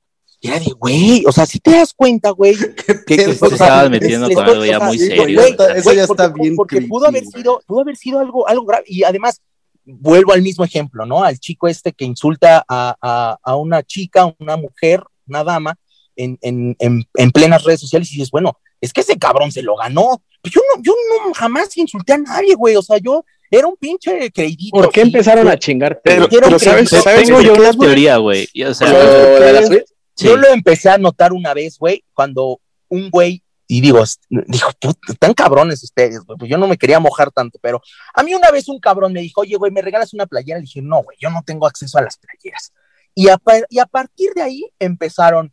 Era 0.48 0.60
de, 0.60 0.72
güey, 0.78 1.24
o 1.28 1.32
sea, 1.32 1.46
si 1.46 1.60
te 1.60 1.72
das 1.72 1.94
cuenta, 1.94 2.30
güey, 2.32 2.56
que, 3.08 3.16
Te 3.18 3.28
o 3.28 3.34
sea, 3.34 3.48
estabas 3.50 3.90
metiendo 3.90 4.30
con 4.30 4.44
algo 4.46 4.66
ya 4.66 4.80
muy 4.80 4.98
sí, 5.00 5.08
serio. 5.08 5.40
güey, 5.42 5.54
Eso 5.54 5.68
ya 5.76 5.82
güey, 5.82 6.00
está 6.00 6.16
porque- 6.28 6.42
bien 6.42 6.56
Porque 6.56 6.76
creepy, 6.78 6.90
pudo 6.90 7.08
haber 7.08 7.24
güey. 7.24 7.34
sido, 7.42 7.62
pudo 7.66 7.82
haber 7.82 7.96
sido 7.98 8.20
algo, 8.20 8.48
algo 8.48 8.66
grave. 8.66 8.84
Y 8.88 9.04
además, 9.04 9.42
vuelvo 9.84 10.34
al 10.34 10.42
mismo 10.42 10.64
ejemplo, 10.66 11.06
¿no? 11.06 11.24
Al 11.24 11.40
chico 11.40 11.68
este 11.68 11.92
que 11.94 12.06
insulta 12.06 12.66
a, 12.68 12.96
a, 13.02 13.38
a 13.42 13.56
una 13.56 13.84
chica, 13.84 14.34
una 14.40 14.58
mujer, 14.58 15.04
una 15.28 15.44
dama, 15.44 15.76
en, 16.16 16.38
en, 16.42 16.76
en, 16.80 17.06
en 17.16 17.32
plenas 17.32 17.64
redes 17.64 17.82
sociales 17.82 18.10
y 18.12 18.16
dices, 18.16 18.32
bueno, 18.32 18.58
es 18.82 18.94
que 18.94 19.02
ese 19.02 19.18
cabrón 19.18 19.52
se 19.52 19.62
lo 19.62 19.76
ganó. 19.76 20.22
Pues 20.42 20.54
yo 20.54 20.62
no, 20.76 20.82
yo 20.82 20.94
no 21.28 21.34
jamás 21.34 21.76
insulté 21.78 22.14
a 22.14 22.18
nadie, 22.20 22.56
güey. 22.56 22.76
O 22.76 22.82
sea, 22.82 22.98
yo 23.00 23.26
era 23.52 23.68
un 23.68 23.76
pinche 23.78 24.32
creidito. 24.32 24.78
¿Por 24.78 24.92
qué 24.92 25.02
sí, 25.02 25.08
empezaron 25.08 25.46
yo- 25.46 25.52
a 25.52 25.58
chingarte? 25.58 26.02
Pero, 26.04 26.28
Quiero 26.30 26.46
pero 26.48 26.58
que- 26.60 26.66
¿sabes, 26.66 26.90
Te- 26.90 27.02
sabes 27.02 27.26
Tengo 27.28 27.42
yo 27.42 27.54
una 27.54 27.72
güey? 27.72 27.90
teoría, 27.90 28.18
güey. 28.18 28.48
O 28.68 28.74
sea, 28.74 28.92
¿Lo 28.92 28.98
de 29.46 29.54
las 29.54 29.68
tweets? 29.70 29.94
Sí. 30.16 30.26
Yo 30.26 30.38
lo 30.38 30.48
empecé 30.50 30.90
a 30.90 30.98
notar 30.98 31.34
una 31.34 31.54
vez, 31.54 31.78
güey, 31.78 32.04
cuando 32.14 32.60
un 32.90 33.10
güey, 33.10 33.44
y 33.68 33.82
digo, 33.82 34.04
dijo, 34.30 34.72
"Puta, 34.80 35.12
están 35.12 35.34
cabrones 35.34 35.84
ustedes, 35.84 36.20
güey, 36.26 36.38
pues 36.38 36.50
yo 36.50 36.58
no 36.58 36.68
me 36.68 36.78
quería 36.78 37.00
mojar 37.00 37.32
tanto, 37.32 37.58
pero 37.62 37.82
a 38.14 38.24
mí 38.24 38.34
una 38.34 38.52
vez 38.52 38.70
un 38.70 38.80
cabrón 38.80 39.14
me 39.14 39.22
dijo, 39.22 39.42
oye, 39.42 39.56
güey, 39.56 39.72
¿me 39.72 39.82
regalas 39.82 40.14
una 40.14 40.28
playera? 40.28 40.60
Le 40.60 40.66
dije, 40.66 40.82
no, 40.82 41.04
güey, 41.04 41.18
yo 41.20 41.30
no 41.30 41.42
tengo 41.44 41.66
acceso 41.66 41.98
a 41.98 42.02
las 42.02 42.18
playeras. 42.18 42.72
Y 43.16 43.30
a, 43.30 43.40
y 43.70 43.80
a 43.80 43.86
partir 43.86 44.34
de 44.34 44.42
ahí 44.42 44.66
empezaron 44.78 45.52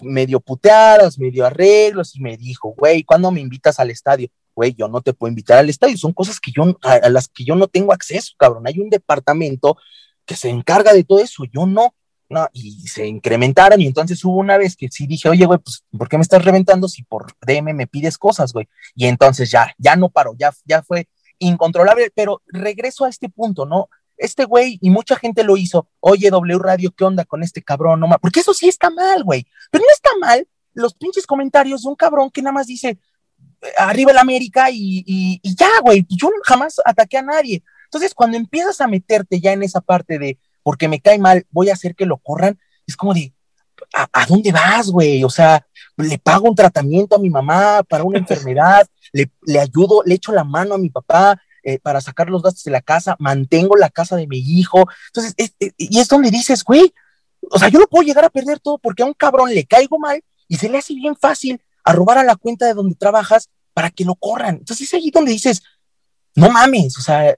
medio 0.00 0.40
puteadas, 0.40 1.18
medio 1.18 1.46
arreglos, 1.46 2.14
y 2.16 2.20
me 2.20 2.36
dijo, 2.36 2.74
güey, 2.76 3.02
¿cuándo 3.04 3.30
me 3.30 3.40
invitas 3.40 3.80
al 3.80 3.90
estadio? 3.90 4.28
Güey, 4.54 4.74
yo 4.74 4.88
no 4.88 5.00
te 5.00 5.12
puedo 5.12 5.30
invitar 5.30 5.58
al 5.58 5.70
estadio, 5.70 5.96
son 5.96 6.12
cosas 6.12 6.40
que 6.40 6.50
yo, 6.50 6.76
a, 6.82 6.94
a 6.94 7.08
las 7.08 7.28
que 7.28 7.44
yo 7.44 7.54
no 7.54 7.68
tengo 7.68 7.92
acceso, 7.92 8.34
cabrón. 8.36 8.66
Hay 8.66 8.78
un 8.80 8.90
departamento 8.90 9.76
que 10.26 10.36
se 10.36 10.48
encarga 10.48 10.92
de 10.92 11.04
todo 11.04 11.20
eso, 11.20 11.44
yo 11.52 11.66
no. 11.66 11.94
No, 12.30 12.48
y 12.52 12.86
se 12.86 13.08
incrementaron 13.08 13.80
y 13.80 13.88
entonces 13.88 14.24
hubo 14.24 14.38
una 14.38 14.56
vez 14.56 14.76
que 14.76 14.88
sí 14.88 15.08
dije, 15.08 15.28
oye, 15.28 15.44
güey, 15.46 15.58
pues, 15.58 15.84
¿por 15.98 16.08
qué 16.08 16.16
me 16.16 16.22
estás 16.22 16.44
reventando 16.44 16.88
si 16.88 17.02
por 17.02 17.26
DM 17.44 17.74
me 17.74 17.88
pides 17.88 18.16
cosas, 18.16 18.52
güey? 18.52 18.68
Y 18.94 19.06
entonces 19.06 19.50
ya, 19.50 19.74
ya 19.78 19.96
no 19.96 20.10
paró, 20.10 20.36
ya, 20.38 20.52
ya 20.64 20.80
fue 20.84 21.08
incontrolable, 21.40 22.12
pero 22.14 22.40
regreso 22.46 23.04
a 23.04 23.08
este 23.08 23.28
punto, 23.28 23.66
¿no? 23.66 23.88
Este 24.16 24.44
güey, 24.44 24.78
y 24.80 24.90
mucha 24.90 25.16
gente 25.16 25.42
lo 25.42 25.56
hizo, 25.56 25.88
oye, 25.98 26.30
W 26.30 26.58
Radio, 26.60 26.92
¿qué 26.96 27.02
onda 27.02 27.24
con 27.24 27.42
este 27.42 27.62
cabrón? 27.62 27.98
No 27.98 28.06
ma-?" 28.06 28.18
Porque 28.18 28.40
eso 28.40 28.54
sí 28.54 28.68
está 28.68 28.90
mal, 28.90 29.24
güey, 29.24 29.44
pero 29.72 29.82
no 29.82 29.92
está 29.92 30.10
mal 30.20 30.46
los 30.72 30.94
pinches 30.94 31.26
comentarios 31.26 31.82
de 31.82 31.88
un 31.88 31.96
cabrón 31.96 32.30
que 32.30 32.42
nada 32.42 32.52
más 32.52 32.68
dice, 32.68 32.90
"Eh, 33.60 33.66
arriba 33.76 34.12
el 34.12 34.18
América 34.18 34.70
y, 34.70 35.02
y, 35.04 35.40
y 35.42 35.56
ya, 35.56 35.80
güey, 35.82 36.06
yo 36.08 36.30
jamás 36.44 36.80
ataqué 36.84 37.18
a 37.18 37.22
nadie. 37.22 37.64
Entonces, 37.86 38.14
cuando 38.14 38.36
empiezas 38.36 38.80
a 38.80 38.86
meterte 38.86 39.40
ya 39.40 39.52
en 39.52 39.64
esa 39.64 39.80
parte 39.80 40.16
de, 40.20 40.38
porque 40.62 40.88
me 40.88 41.00
cae 41.00 41.18
mal, 41.18 41.46
voy 41.50 41.70
a 41.70 41.74
hacer 41.74 41.94
que 41.94 42.06
lo 42.06 42.18
corran, 42.18 42.58
es 42.86 42.96
como 42.96 43.14
de, 43.14 43.32
¿a, 43.94 44.08
a 44.12 44.26
dónde 44.26 44.52
vas, 44.52 44.88
güey? 44.88 45.24
O 45.24 45.30
sea, 45.30 45.66
le 45.96 46.18
pago 46.18 46.48
un 46.48 46.54
tratamiento 46.54 47.16
a 47.16 47.18
mi 47.18 47.30
mamá 47.30 47.82
para 47.88 48.04
una 48.04 48.18
enfermedad, 48.20 48.86
le, 49.12 49.30
le 49.42 49.60
ayudo, 49.60 50.02
le 50.04 50.14
echo 50.14 50.32
la 50.32 50.44
mano 50.44 50.74
a 50.74 50.78
mi 50.78 50.90
papá 50.90 51.40
eh, 51.62 51.78
para 51.78 52.00
sacar 52.00 52.30
los 52.30 52.42
gastos 52.42 52.64
de 52.64 52.70
la 52.70 52.80
casa, 52.80 53.16
mantengo 53.18 53.76
la 53.76 53.90
casa 53.90 54.16
de 54.16 54.26
mi 54.26 54.38
hijo. 54.38 54.84
Entonces, 55.08 55.34
es- 55.36 55.54
es- 55.58 55.74
y 55.76 55.98
es 55.98 56.08
donde 56.08 56.30
dices, 56.30 56.64
güey, 56.64 56.92
o 57.50 57.58
sea, 57.58 57.68
yo 57.68 57.78
no 57.78 57.86
puedo 57.86 58.02
llegar 58.06 58.24
a 58.24 58.30
perder 58.30 58.60
todo 58.60 58.78
porque 58.78 59.02
a 59.02 59.06
un 59.06 59.14
cabrón 59.14 59.52
le 59.54 59.64
caigo 59.64 59.98
mal 59.98 60.22
y 60.48 60.56
se 60.56 60.68
le 60.68 60.78
hace 60.78 60.94
bien 60.94 61.16
fácil 61.16 61.60
a 61.84 61.92
robar 61.92 62.18
a 62.18 62.24
la 62.24 62.36
cuenta 62.36 62.66
de 62.66 62.74
donde 62.74 62.94
trabajas 62.94 63.48
para 63.72 63.90
que 63.90 64.04
lo 64.04 64.14
corran. 64.14 64.56
Entonces 64.56 64.86
es 64.88 64.94
ahí 64.94 65.10
donde 65.10 65.32
dices, 65.32 65.62
no 66.34 66.50
mames, 66.50 66.96
o 66.98 67.00
sea, 67.00 67.34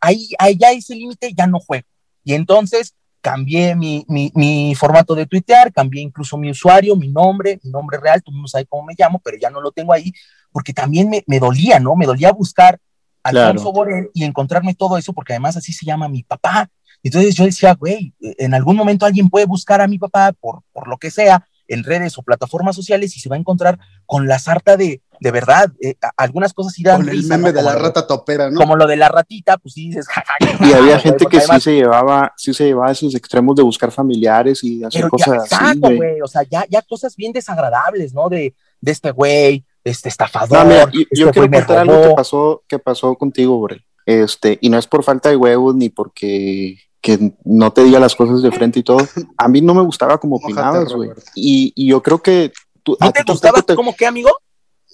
ahí, 0.00 0.30
ahí 0.38 0.56
ya 0.58 0.70
ese 0.72 0.94
límite 0.94 1.32
ya 1.36 1.46
no 1.46 1.58
juego. 1.60 1.86
Y 2.24 2.34
entonces 2.34 2.94
cambié 3.20 3.74
mi, 3.76 4.04
mi, 4.08 4.32
mi, 4.34 4.74
formato 4.74 5.14
de 5.14 5.26
tuitear, 5.26 5.72
cambié 5.72 6.02
incluso 6.02 6.36
mi 6.36 6.50
usuario, 6.50 6.96
mi 6.96 7.08
nombre, 7.08 7.60
mi 7.62 7.70
nombre 7.70 7.98
real, 8.00 8.22
tú 8.22 8.32
no 8.32 8.48
sabes 8.48 8.66
cómo 8.68 8.84
me 8.84 8.94
llamo, 8.98 9.20
pero 9.24 9.38
ya 9.38 9.48
no 9.48 9.60
lo 9.60 9.70
tengo 9.70 9.92
ahí, 9.92 10.12
porque 10.50 10.72
también 10.72 11.08
me, 11.08 11.22
me 11.26 11.38
dolía, 11.38 11.78
¿no? 11.78 11.94
Me 11.94 12.06
dolía 12.06 12.32
buscar 12.32 12.80
Alfonso 13.22 13.72
Borel 13.72 14.10
y 14.12 14.24
encontrarme 14.24 14.74
todo 14.74 14.98
eso, 14.98 15.12
porque 15.12 15.34
además 15.34 15.56
así 15.56 15.72
se 15.72 15.86
llama 15.86 16.08
mi 16.08 16.24
papá. 16.24 16.68
Entonces 17.04 17.34
yo 17.34 17.44
decía, 17.44 17.74
güey, 17.74 18.12
en 18.20 18.54
algún 18.54 18.76
momento 18.76 19.06
alguien 19.06 19.30
puede 19.30 19.46
buscar 19.46 19.80
a 19.80 19.88
mi 19.88 19.98
papá 19.98 20.32
por, 20.32 20.62
por 20.72 20.88
lo 20.88 20.98
que 20.98 21.10
sea 21.10 21.46
en 21.68 21.84
redes 21.84 22.18
o 22.18 22.22
plataformas 22.22 22.76
sociales 22.76 23.16
y 23.16 23.20
se 23.20 23.28
va 23.28 23.36
a 23.36 23.38
encontrar 23.38 23.78
con 24.06 24.26
la 24.26 24.38
sarta 24.38 24.76
de, 24.76 25.00
de 25.22 25.30
verdad, 25.30 25.70
eh, 25.80 25.94
algunas 26.16 26.52
cosas 26.52 26.76
irán. 26.80 26.96
Con 26.96 27.08
el 27.08 27.22
meme 27.24 27.52
de 27.52 27.62
la 27.62 27.76
rata 27.76 28.04
topera, 28.04 28.50
¿no? 28.50 28.58
Como 28.58 28.74
lo 28.74 28.88
de 28.88 28.96
la 28.96 29.08
ratita, 29.08 29.56
pues 29.56 29.74
sí 29.74 29.86
dices, 29.86 30.06
Y 30.60 30.72
había 30.72 30.98
gente 30.98 31.26
que 31.26 31.40
sí 31.40 31.60
se 31.60 31.74
llevaba, 31.74 32.32
sí 32.36 32.52
se 32.52 32.64
llevaba 32.64 32.88
a 32.88 32.92
esos 32.92 33.14
extremos 33.14 33.54
de 33.54 33.62
buscar 33.62 33.92
familiares 33.92 34.64
y 34.64 34.82
hacer 34.82 35.08
cosas 35.08 35.52
así. 35.52 35.78
güey, 35.78 36.20
o 36.20 36.26
sea, 36.26 36.42
ya, 36.42 36.66
ya 36.68 36.82
cosas 36.82 37.14
bien 37.14 37.32
desagradables, 37.32 38.12
¿no? 38.12 38.28
De, 38.28 38.52
de 38.80 38.92
este 38.92 39.12
güey, 39.12 39.64
este 39.84 40.08
estafador. 40.08 40.66
No, 40.66 40.90
yo, 40.90 41.02
este 41.02 41.30
quiero 41.30 41.50
contar 41.50 41.78
algo 41.78 42.02
que 42.02 42.14
pasó, 42.16 42.62
que 42.66 42.78
pasó 42.80 43.14
contigo, 43.14 43.58
Borel. 43.58 43.84
Este, 44.04 44.58
y 44.60 44.70
no 44.70 44.78
es 44.78 44.88
por 44.88 45.04
falta 45.04 45.28
de 45.28 45.36
huevos 45.36 45.76
ni 45.76 45.88
porque 45.88 46.78
que 47.00 47.32
no 47.44 47.72
te 47.72 47.84
diga 47.84 48.00
las 48.00 48.16
cosas 48.16 48.42
de 48.42 48.50
frente 48.50 48.80
y 48.80 48.82
todo. 48.82 48.98
A 49.36 49.46
mí 49.46 49.60
no 49.60 49.72
me 49.72 49.82
gustaba 49.82 50.18
como 50.18 50.36
opinabas, 50.36 50.92
güey. 50.92 51.10
Y, 51.36 51.72
y, 51.76 51.88
yo 51.88 52.02
creo 52.02 52.20
que 52.20 52.52
tú, 52.82 52.96
¿No 53.00 53.12
te 53.12 53.22
gustaba 53.24 53.62
como 53.62 53.94
qué, 53.94 54.06
amigo? 54.06 54.30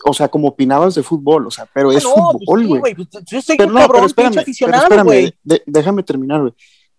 O 0.05 0.13
sea, 0.13 0.29
como 0.29 0.49
opinabas 0.49 0.95
de 0.95 1.03
fútbol, 1.03 1.47
o 1.47 1.51
sea, 1.51 1.69
pero 1.73 1.93
es 1.93 2.05
ah, 2.05 2.09
fútbol, 2.15 2.67
pues 2.67 2.81
güey. 2.81 2.95
Pues, 2.95 3.09
yo 3.27 3.43
soy 3.43 3.57
un 3.61 3.75
cabrón, 3.75 4.05
espérame, 4.05 4.39
aficionado, 4.39 5.05
güey. 5.05 5.35
déjame 5.67 6.03
terminar, 6.03 6.41
güey. 6.41 6.53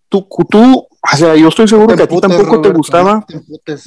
Tú, 0.08 0.26
tú, 0.48 0.88
o 0.88 1.16
sea, 1.16 1.36
yo 1.36 1.48
estoy 1.48 1.68
seguro 1.68 1.94
que 1.96 2.02
a 2.02 2.08
ti 2.08 2.20
tampoco 2.20 2.60
te 2.60 2.70
gustaba. 2.70 3.24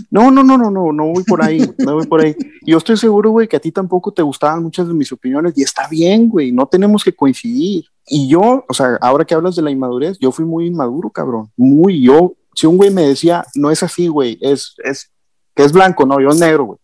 No, 0.10 0.32
no, 0.32 0.42
no, 0.42 0.58
no, 0.58 0.72
no, 0.72 0.94
no 0.94 1.08
voy 1.08 1.24
por 1.24 1.44
ahí, 1.44 1.60
no 1.80 1.96
voy 1.96 2.08
por 2.08 2.22
ahí. 2.22 2.34
Yo 2.62 2.78
estoy 2.78 2.96
seguro, 2.96 3.32
güey, 3.32 3.48
que 3.48 3.58
a 3.58 3.60
ti 3.60 3.74
tampoco 3.74 4.14
te 4.14 4.22
gustaban 4.22 4.64
muchas 4.64 4.88
de 4.88 4.94
mis 4.94 5.12
opiniones 5.12 5.54
y 5.58 5.64
está 5.64 5.88
bien, 5.90 6.30
güey, 6.30 6.54
no 6.54 6.66
tenemos 6.66 7.04
que 7.04 7.14
coincidir. 7.14 7.86
Y 8.08 8.30
yo, 8.30 8.64
o 8.68 8.74
sea, 8.74 8.98
ahora 9.02 9.26
que 9.26 9.34
hablas 9.34 9.56
de 9.56 9.64
la 9.64 9.72
inmadurez, 9.72 10.18
yo 10.20 10.32
fui 10.32 10.46
muy 10.46 10.68
inmaduro, 10.68 11.10
cabrón. 11.10 11.52
Muy, 11.58 12.02
yo, 12.02 12.36
si 12.56 12.68
un 12.68 12.78
güey 12.78 12.90
me 12.90 13.02
decía, 13.02 13.46
no 13.56 13.70
es 13.70 13.84
así, 13.84 14.08
güey, 14.08 14.38
es, 14.42 14.76
es, 14.84 15.12
que 15.54 15.64
es 15.64 15.74
blanco, 15.74 16.06
no, 16.06 16.22
yo 16.22 16.30
es 16.30 16.40
negro, 16.40 16.66
güey 16.66 16.80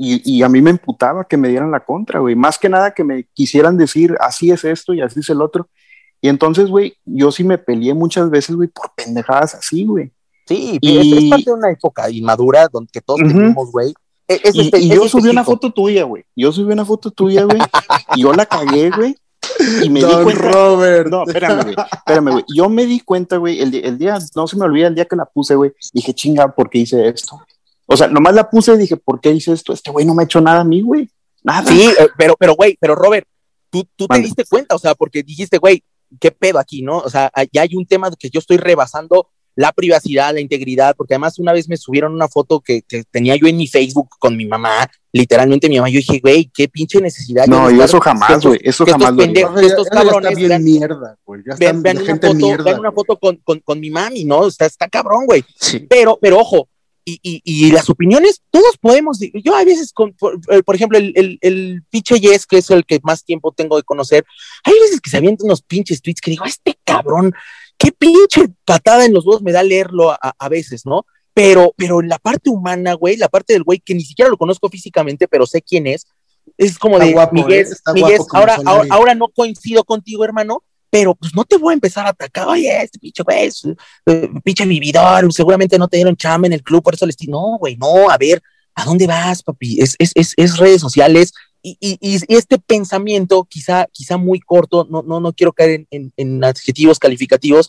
y, 0.00 0.42
a 0.44 0.48
mí 0.48 0.62
me 0.62 0.70
emputaba 0.70 1.24
que 1.24 1.36
me 1.36 1.48
dieran 1.48 1.72
la 1.72 1.80
contra, 1.80 2.20
güey. 2.20 2.36
Más 2.36 2.56
que 2.56 2.68
nada 2.68 2.92
que 2.92 3.02
me 3.02 3.24
quisieran 3.34 3.76
decir, 3.76 4.16
así 4.20 4.52
es 4.52 4.64
esto 4.64 4.94
y 4.94 5.00
así 5.00 5.18
es 5.18 5.28
el 5.28 5.42
otro. 5.42 5.68
Y 6.20 6.28
entonces, 6.28 6.68
güey, 6.68 6.94
yo 7.04 7.32
sí 7.32 7.42
me 7.42 7.58
peleé 7.58 7.94
muchas 7.94 8.30
veces, 8.30 8.54
güey, 8.54 8.68
por 8.68 8.92
pendejadas 8.94 9.56
así, 9.56 9.84
güey. 9.84 10.12
Sí, 10.46 10.78
y... 10.80 11.24
es, 11.24 11.30
parte 11.30 11.44
de 11.46 11.52
una 11.52 11.70
época 11.72 12.08
inmadura 12.10 12.68
donde 12.72 13.00
todos 13.04 13.18
tenemos, 13.18 13.72
güey. 13.72 13.92
E, 14.28 14.40
y, 14.52 14.60
este, 14.60 14.86
yo 14.86 15.08
subí 15.08 15.30
una 15.30 15.42
foto 15.42 15.72
tuya, 15.72 16.04
güey. 16.04 16.24
Yo 16.36 16.52
subí 16.52 16.72
una 16.72 16.84
foto 16.84 17.10
tuya, 17.10 17.42
güey. 17.42 17.58
y 18.14 18.22
yo 18.22 18.32
la 18.32 18.46
cagué, 18.46 18.90
güey. 18.90 19.16
Y 19.82 19.90
me 19.90 20.00
di 20.00 20.06
cuenta. 20.22 20.52
Robert. 20.52 21.10
No, 21.10 21.24
espérame, 21.26 21.62
güey. 21.64 21.76
Espérame, 21.92 22.30
güey. 22.30 22.44
Yo 22.54 22.68
me 22.68 22.86
di 22.86 23.00
cuenta, 23.00 23.36
güey, 23.36 23.60
el, 23.60 23.74
el, 23.74 23.98
día, 23.98 24.18
no 24.36 24.46
se 24.46 24.56
me 24.56 24.64
olvida 24.64 24.86
el 24.86 24.94
día 24.94 25.06
que 25.06 25.16
la 25.16 25.24
puse, 25.24 25.56
güey. 25.56 25.72
Dije, 25.92 26.14
chinga, 26.14 26.54
¿por 26.54 26.70
qué 26.70 26.78
hice 26.78 27.08
esto? 27.08 27.40
O 27.90 27.96
sea, 27.96 28.06
nomás 28.06 28.34
la 28.34 28.50
puse 28.50 28.74
y 28.74 28.76
dije, 28.76 28.96
¿por 28.96 29.18
qué 29.18 29.30
hice 29.30 29.52
esto? 29.52 29.72
Este 29.72 29.90
güey 29.90 30.04
no 30.04 30.14
me 30.14 30.22
ha 30.22 30.24
hecho 30.24 30.42
nada 30.42 30.60
a 30.60 30.64
mí, 30.64 30.82
güey. 30.82 31.08
Nada. 31.42 31.70
Sí, 31.70 31.86
eh, 31.86 32.08
pero, 32.18 32.36
pero, 32.38 32.54
güey, 32.54 32.76
pero 32.78 32.94
Robert, 32.94 33.26
tú, 33.70 33.88
tú 33.96 34.06
te 34.06 34.18
diste 34.20 34.44
cuenta, 34.44 34.74
o 34.74 34.78
sea, 34.78 34.94
porque 34.94 35.22
dijiste, 35.22 35.56
güey, 35.56 35.82
¿qué 36.20 36.30
pedo 36.30 36.58
aquí, 36.58 36.82
no? 36.82 36.98
O 36.98 37.08
sea, 37.08 37.32
ya 37.50 37.62
hay 37.62 37.74
un 37.74 37.86
tema 37.86 38.10
que 38.18 38.28
yo 38.28 38.40
estoy 38.40 38.58
rebasando 38.58 39.30
la 39.54 39.72
privacidad, 39.72 40.34
la 40.34 40.40
integridad, 40.40 40.94
porque 40.96 41.14
además 41.14 41.38
una 41.38 41.52
vez 41.52 41.68
me 41.68 41.76
subieron 41.76 42.12
una 42.14 42.28
foto 42.28 42.60
que, 42.60 42.84
tenía 43.10 43.34
yo 43.36 43.48
en 43.48 43.56
mi 43.56 43.66
Facebook 43.66 44.10
con 44.20 44.36
mi 44.36 44.46
mamá, 44.46 44.88
literalmente 45.10 45.68
mi 45.68 45.78
mamá, 45.78 45.88
yo 45.88 45.96
dije, 45.96 46.20
güey, 46.20 46.48
qué 46.54 46.68
pinche 46.68 47.00
necesidad. 47.00 47.46
No, 47.46 47.68
y 47.70 47.80
eso 47.80 47.98
jamás, 48.00 48.44
güey, 48.44 48.60
eso 48.62 48.86
jamás. 48.86 49.10
Estos, 49.10 49.24
pendejos, 49.24 49.62
estos 49.62 49.88
cabrones. 49.88 50.36
Bien 50.36 50.62
mierda, 50.62 51.16
güey. 51.24 51.42
Vean, 51.58 51.78
una 51.78 51.94
foto, 51.94 52.62
vean 52.62 52.78
una 52.78 52.92
foto 52.92 53.16
con, 53.16 53.36
con, 53.38 53.58
con, 53.60 53.80
mi 53.80 53.90
mami, 53.90 54.24
¿no? 54.24 54.46
Está, 54.46 54.66
está 54.66 54.88
cabrón, 54.88 55.26
güey. 55.26 55.44
Sí. 55.58 55.80
Pero, 55.80 56.18
pero 56.20 56.38
ojo, 56.38 56.68
y, 57.22 57.72
las 57.72 57.88
opiniones, 57.90 58.42
todos 58.50 58.76
podemos, 58.78 59.18
yo 59.20 59.54
a 59.54 59.64
veces, 59.64 59.92
con, 59.92 60.12
por, 60.14 60.40
eh, 60.50 60.62
ejemplo, 60.74 60.98
el, 60.98 61.12
el, 61.16 61.38
el 61.40 61.82
pinche 61.90 62.20
Yes, 62.20 62.46
que 62.46 62.58
es 62.58 62.70
el 62.70 62.84
que 62.84 63.00
más 63.02 63.24
tiempo 63.24 63.52
tengo 63.52 63.76
de 63.76 63.82
conocer, 63.82 64.24
hay 64.64 64.74
veces 64.80 65.00
que 65.00 65.10
se 65.10 65.16
avientan 65.16 65.46
unos 65.46 65.62
pinches 65.62 66.02
tweets 66.02 66.20
que 66.20 66.30
digo, 66.30 66.44
este 66.44 66.78
cabrón, 66.84 67.32
qué 67.76 67.92
pinche 67.92 68.48
patada 68.64 69.04
en 69.04 69.14
los 69.14 69.24
dos 69.24 69.42
me 69.42 69.52
da 69.52 69.62
leerlo 69.62 70.10
a, 70.20 70.48
veces, 70.48 70.84
¿no? 70.84 71.06
Pero, 71.32 71.72
pero 71.76 72.02
la 72.02 72.18
parte 72.18 72.50
humana, 72.50 72.94
güey, 72.94 73.16
la 73.16 73.28
parte 73.28 73.52
del 73.52 73.62
güey 73.62 73.78
que 73.78 73.94
ni 73.94 74.02
siquiera 74.02 74.30
lo 74.30 74.36
conozco 74.36 74.68
físicamente, 74.68 75.28
pero 75.28 75.46
sé 75.46 75.62
quién 75.62 75.86
es, 75.86 76.06
es 76.56 76.78
como 76.78 76.98
de, 76.98 77.14
Miguel, 77.32 77.66
¿eh? 77.66 77.92
Miguel 77.94 78.20
ahora, 78.32 78.58
ahora 78.90 79.14
no 79.14 79.28
coincido 79.28 79.84
contigo, 79.84 80.24
hermano, 80.24 80.64
pero 80.90 81.14
pues 81.14 81.34
no 81.34 81.44
te 81.44 81.56
voy 81.56 81.72
a 81.72 81.74
empezar 81.74 82.06
a 82.06 82.10
atacar, 82.10 82.48
oye, 82.48 82.82
este 82.82 82.98
pinche 82.98 83.22
güey, 83.22 83.50
eh, 84.06 84.28
pinche 84.42 84.64
vividor, 84.64 85.32
seguramente 85.32 85.78
no 85.78 85.88
te 85.88 85.98
dieron 85.98 86.16
chamba 86.16 86.46
en 86.46 86.54
el 86.54 86.62
club, 86.62 86.82
por 86.82 86.94
eso 86.94 87.06
les 87.06 87.16
digo, 87.16 87.32
no, 87.32 87.58
güey, 87.58 87.76
no, 87.76 88.10
a 88.10 88.16
ver, 88.16 88.42
¿a 88.74 88.84
dónde 88.84 89.06
vas, 89.06 89.42
papi? 89.42 89.80
Es, 89.80 89.96
es, 89.98 90.12
es, 90.14 90.34
es 90.36 90.56
redes 90.56 90.80
sociales 90.80 91.32
y, 91.62 91.76
y, 91.80 91.98
y, 92.00 92.18
este 92.34 92.58
pensamiento, 92.58 93.44
quizá, 93.44 93.86
quizá 93.92 94.16
muy 94.16 94.40
corto, 94.40 94.86
no, 94.88 95.02
no, 95.02 95.20
no 95.20 95.32
quiero 95.32 95.52
caer 95.52 95.86
en, 95.90 96.12
en, 96.16 96.44
adjetivos 96.44 96.98
calificativos, 96.98 97.68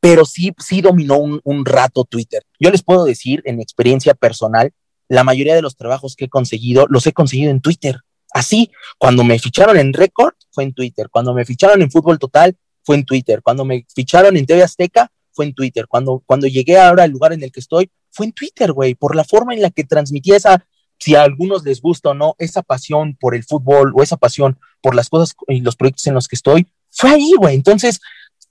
pero 0.00 0.24
sí, 0.24 0.52
sí 0.58 0.80
dominó 0.80 1.18
un, 1.18 1.40
un 1.44 1.64
rato 1.64 2.04
Twitter. 2.04 2.42
Yo 2.58 2.70
les 2.70 2.82
puedo 2.82 3.04
decir, 3.04 3.42
en 3.44 3.60
experiencia 3.60 4.14
personal, 4.14 4.72
la 5.08 5.22
mayoría 5.22 5.54
de 5.54 5.62
los 5.62 5.76
trabajos 5.76 6.16
que 6.16 6.24
he 6.24 6.28
conseguido, 6.28 6.86
los 6.88 7.06
he 7.06 7.12
conseguido 7.12 7.50
en 7.50 7.60
Twitter. 7.60 8.00
Así, 8.32 8.70
cuando 8.98 9.22
me 9.22 9.38
ficharon 9.38 9.76
en 9.78 9.92
Record, 9.92 10.34
fue 10.56 10.64
en 10.64 10.72
Twitter. 10.72 11.08
Cuando 11.10 11.34
me 11.34 11.44
ficharon 11.44 11.82
en 11.82 11.90
Fútbol 11.90 12.18
Total, 12.18 12.56
fue 12.82 12.96
en 12.96 13.04
Twitter. 13.04 13.42
Cuando 13.42 13.66
me 13.66 13.84
ficharon 13.94 14.38
en 14.38 14.46
TV 14.46 14.62
Azteca, 14.62 15.12
fue 15.32 15.44
en 15.44 15.54
Twitter. 15.54 15.86
Cuando, 15.86 16.22
cuando 16.24 16.46
llegué 16.46 16.78
ahora 16.78 17.02
al 17.02 17.10
lugar 17.10 17.34
en 17.34 17.42
el 17.42 17.52
que 17.52 17.60
estoy, 17.60 17.90
fue 18.10 18.24
en 18.24 18.32
Twitter, 18.32 18.72
güey, 18.72 18.94
por 18.94 19.14
la 19.14 19.24
forma 19.24 19.52
en 19.52 19.60
la 19.60 19.70
que 19.70 19.84
transmitía 19.84 20.34
esa, 20.34 20.66
si 20.98 21.14
a 21.14 21.22
algunos 21.22 21.62
les 21.62 21.82
gusta 21.82 22.08
o 22.08 22.14
no, 22.14 22.34
esa 22.38 22.62
pasión 22.62 23.16
por 23.20 23.34
el 23.34 23.44
fútbol 23.44 23.92
o 23.94 24.02
esa 24.02 24.16
pasión 24.16 24.58
por 24.80 24.94
las 24.94 25.10
cosas 25.10 25.36
y 25.46 25.60
los 25.60 25.76
proyectos 25.76 26.06
en 26.06 26.14
los 26.14 26.26
que 26.26 26.36
estoy, 26.36 26.66
fue 26.90 27.10
ahí, 27.10 27.32
güey. 27.38 27.54
Entonces, 27.54 28.00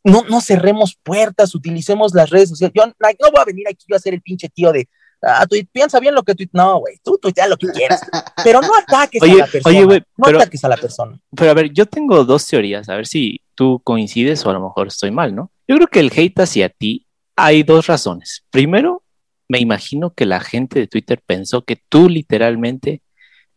no, 0.03 0.26
no 0.30 0.41
cerremos 0.41 0.95
puertas, 1.01 1.56
utilicemos 1.56 2.14
las 2.14 2.30
redes 2.30 2.49
sociales. 2.49 2.74
Yo 2.76 2.86
no 2.86 3.32
voy 3.32 3.41
a 3.41 3.45
venir 3.45 3.68
aquí 3.68 3.86
a 3.95 3.97
ser 3.97 4.14
el 4.14 4.22
pinche 4.22 4.47
tío 4.49 4.72
de, 4.72 4.88
Ah, 5.26 5.45
piensa 5.71 5.99
bien 5.99 6.13
lo 6.13 6.23
que 6.23 6.36
tú. 6.36 6.43
No, 6.53 6.80
güey, 6.80 6.99
tú 7.03 7.17
tuitea 7.17 7.47
lo 7.47 7.57
que 7.57 7.67
quieras. 7.67 8.01
Pero 8.43 8.61
no 8.61 8.76
ataques 8.76 9.21
a 9.21 9.26
la 9.26 9.47
persona. 9.47 9.80
Oye, 9.80 10.03
no 10.17 10.28
ataques 10.28 10.63
a 10.63 10.69
la 10.69 10.78
persona. 10.78 11.19
Pero 11.36 11.51
a 11.51 11.53
ver, 11.53 11.71
yo 11.71 11.86
tengo 11.86 12.23
dos 12.23 12.45
teorías, 12.45 12.88
a 12.89 12.95
ver 12.95 13.07
si 13.07 13.41
tú 13.55 13.82
coincides 13.84 14.45
o 14.45 14.49
a 14.49 14.53
lo 14.53 14.61
mejor 14.61 14.88
estoy 14.88 15.11
mal, 15.11 15.34
¿no? 15.34 15.51
Yo 15.67 15.76
creo 15.78 15.88
que 15.88 15.99
el 15.99 16.11
hate 16.15 16.39
hacia 16.39 16.69
ti 16.69 17.07
hay 17.36 17.63
dos 17.63 17.88
razones. 17.88 18.45
Primero, 18.51 19.03
me 19.47 19.59
imagino 19.59 20.13
que 20.13 20.26
la 20.26 20.39
gente 20.39 20.80
de 20.80 20.88
Twitter 20.88 21.21
pensó 21.26 21.63
que 21.63 21.82
tú 21.89 22.09
literalmente, 22.09 23.01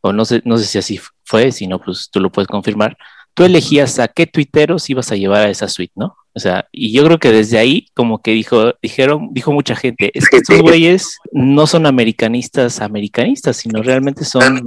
o 0.00 0.12
no 0.12 0.24
sé, 0.24 0.42
no 0.44 0.56
sé 0.56 0.64
si 0.64 0.78
así 0.78 1.00
fue, 1.24 1.52
si 1.52 1.66
no, 1.66 1.80
pues 1.80 2.08
tú 2.10 2.20
lo 2.20 2.30
puedes 2.30 2.48
confirmar, 2.48 2.96
tú 3.34 3.44
elegías 3.44 3.98
a 3.98 4.08
qué 4.08 4.26
tuiteros 4.26 4.88
ibas 4.90 5.12
a 5.12 5.16
llevar 5.16 5.46
a 5.46 5.50
esa 5.50 5.68
suite, 5.68 5.92
¿no? 5.96 6.16
O 6.38 6.40
sea, 6.40 6.68
y 6.70 6.92
yo 6.92 7.04
creo 7.04 7.18
que 7.18 7.32
desde 7.32 7.58
ahí, 7.58 7.88
como 7.94 8.22
que 8.22 8.30
dijo, 8.30 8.74
dijeron, 8.80 9.30
dijo 9.32 9.50
mucha 9.50 9.74
gente, 9.74 10.12
es 10.14 10.28
que 10.28 10.36
estos 10.38 10.62
güeyes 10.62 11.18
no 11.32 11.66
son 11.66 11.84
americanistas, 11.84 12.80
americanistas, 12.80 13.56
sino 13.56 13.82
realmente 13.82 14.24
son 14.24 14.62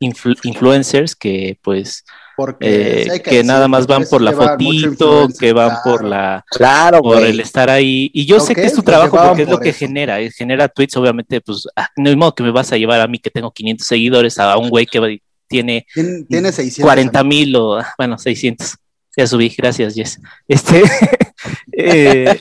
influencers 0.00 1.14
que, 1.14 1.60
pues, 1.62 2.04
porque 2.36 3.02
eh, 3.02 3.22
que, 3.22 3.44
nada 3.44 3.68
más 3.68 3.86
van 3.86 4.04
por 4.10 4.20
la 4.20 4.32
fotito, 4.32 5.28
que 5.38 5.52
van 5.52 5.76
por 5.84 6.02
la 6.02 6.44
claro, 6.50 7.02
por 7.02 7.22
el 7.22 7.38
estar 7.38 7.70
ahí. 7.70 8.10
Y 8.12 8.26
yo 8.26 8.40
sé 8.40 8.56
que 8.56 8.64
es 8.64 8.74
tu 8.74 8.82
trabajo 8.82 9.16
porque 9.28 9.42
es 9.42 9.48
lo 9.48 9.60
que 9.60 9.72
genera, 9.72 10.18
genera 10.36 10.68
tweets, 10.68 10.96
obviamente, 10.96 11.40
pues 11.40 11.68
ah, 11.76 11.88
no 11.96 12.10
hay 12.10 12.16
modo 12.16 12.34
que 12.34 12.42
me 12.42 12.50
vas 12.50 12.72
a 12.72 12.76
llevar 12.76 13.00
a 13.00 13.06
mí 13.06 13.20
que 13.20 13.30
tengo 13.30 13.52
500 13.52 13.86
seguidores 13.86 14.38
a 14.40 14.58
un 14.58 14.70
güey 14.70 14.86
que 14.86 15.20
tiene, 15.46 15.86
tiene 16.28 16.50
600, 16.50 16.82
40 16.82 17.22
mil 17.22 17.54
o, 17.54 17.80
bueno, 17.96 18.18
600. 18.18 18.76
Ya 19.16 19.26
subí, 19.26 19.48
gracias, 19.48 19.94
Jess. 19.94 20.20
Este, 20.46 20.82
eh, 21.72 22.38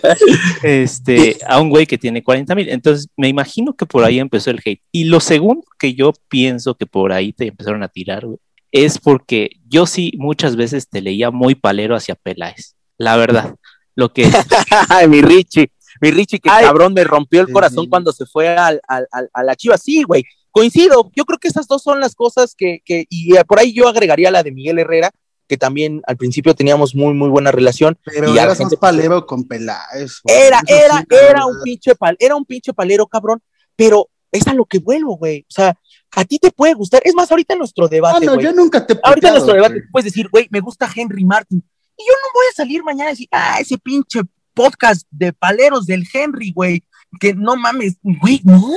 este, 0.61 1.37
a 1.47 1.61
un 1.61 1.69
güey 1.69 1.85
que 1.85 1.97
tiene 1.97 2.21
40 2.21 2.53
mil. 2.53 2.69
Entonces, 2.69 3.07
me 3.15 3.29
imagino 3.29 3.73
que 3.73 3.85
por 3.85 4.03
ahí 4.03 4.19
empezó 4.19 4.51
el 4.51 4.61
hate. 4.63 4.81
Y 4.91 5.05
lo 5.05 5.21
segundo 5.21 5.63
que 5.79 5.93
yo 5.93 6.11
pienso 6.27 6.75
que 6.75 6.85
por 6.85 7.13
ahí 7.13 7.31
te 7.31 7.47
empezaron 7.47 7.81
a 7.81 7.87
tirar, 7.87 8.25
es 8.71 8.99
porque 8.99 9.51
yo 9.67 9.85
sí 9.85 10.11
muchas 10.17 10.57
veces 10.57 10.89
te 10.89 11.01
leía 11.01 11.31
muy 11.31 11.55
palero 11.55 11.95
hacia 11.95 12.15
Peláez. 12.15 12.75
La 12.97 13.15
verdad. 13.15 13.55
Lo 13.95 14.11
que. 14.11 14.25
mi 15.07 15.21
Richie, 15.21 15.71
mi 16.01 16.11
Richie, 16.11 16.39
que 16.39 16.49
cabrón 16.49 16.93
me 16.93 17.05
rompió 17.05 17.39
el 17.39 17.51
corazón 17.51 17.87
cuando 17.87 18.11
se 18.11 18.25
fue 18.25 18.49
al, 18.49 18.81
al, 18.87 19.07
a 19.31 19.43
la 19.43 19.55
chiva. 19.55 19.77
Sí, 19.77 20.03
güey 20.03 20.25
coincido, 20.55 21.11
yo 21.13 21.25
creo 21.25 21.37
que 21.37 21.49
esas 21.49 21.67
dos 21.67 21.83
son 21.83 21.99
las 21.99 22.15
cosas 22.15 22.55
que, 22.55 22.79
que, 22.85 23.05
y 23.09 23.35
eh, 23.35 23.43
por 23.43 23.59
ahí 23.59 23.73
yo 23.73 23.89
agregaría 23.89 24.31
la 24.31 24.41
de 24.41 24.53
Miguel 24.53 24.79
Herrera, 24.79 25.11
que 25.47 25.57
también 25.57 26.01
al 26.07 26.17
principio 26.17 26.55
teníamos 26.55 26.95
muy, 26.95 27.13
muy 27.13 27.29
buena 27.29 27.51
relación. 27.51 27.97
Pero 28.03 28.33
y 28.33 28.37
eras 28.37 28.57
gente, 28.57 28.75
más 28.75 28.79
palero 28.79 29.25
con 29.25 29.43
Peláez. 29.43 30.21
Era, 30.25 30.61
era, 30.67 30.99
sí, 30.99 31.15
era 31.29 31.45
un 31.45 31.61
pinche 31.63 31.95
pal, 31.95 32.15
era 32.19 32.35
un 32.35 32.45
pinche 32.45 32.73
palero, 32.73 33.05
cabrón, 33.07 33.41
pero 33.75 34.09
es 34.31 34.47
a 34.47 34.53
lo 34.53 34.65
que 34.65 34.79
vuelvo, 34.79 35.17
güey. 35.17 35.41
O 35.41 35.53
sea, 35.53 35.77
a 36.15 36.25
ti 36.25 36.39
te 36.39 36.51
puede 36.51 36.73
gustar. 36.73 37.01
Es 37.05 37.13
más, 37.13 37.29
ahorita 37.31 37.53
en 37.53 37.59
nuestro 37.59 37.85
Ah, 37.85 37.89
debate, 37.89 38.25
no, 38.25 38.33
güey. 38.33 38.45
yo 38.45 38.53
nunca 38.53 38.85
te 38.85 38.93
he 38.93 38.99
Ahorita 39.03 39.27
en 39.29 39.33
puteado, 39.33 39.35
nuestro 39.37 39.53
debate 39.55 39.81
tú 39.81 39.87
puedes 39.91 40.05
decir, 40.05 40.29
güey, 40.29 40.47
me 40.49 40.59
gusta 40.59 40.89
Henry 40.93 41.23
Martin. 41.25 41.63
Y 41.97 42.03
yo 42.05 42.13
no 42.21 42.27
voy 42.33 42.45
a 42.51 42.55
salir 42.55 42.83
mañana 42.83 43.09
y 43.11 43.13
decir, 43.13 43.27
ah, 43.31 43.57
ese 43.59 43.77
pinche 43.77 44.21
podcast 44.53 45.05
de 45.11 45.31
paleros 45.33 45.85
del 45.85 46.05
Henry, 46.11 46.51
güey. 46.51 46.83
Que 47.19 47.33
no 47.33 47.55
mames, 47.55 47.97
güey, 48.03 48.41
no. 48.43 48.73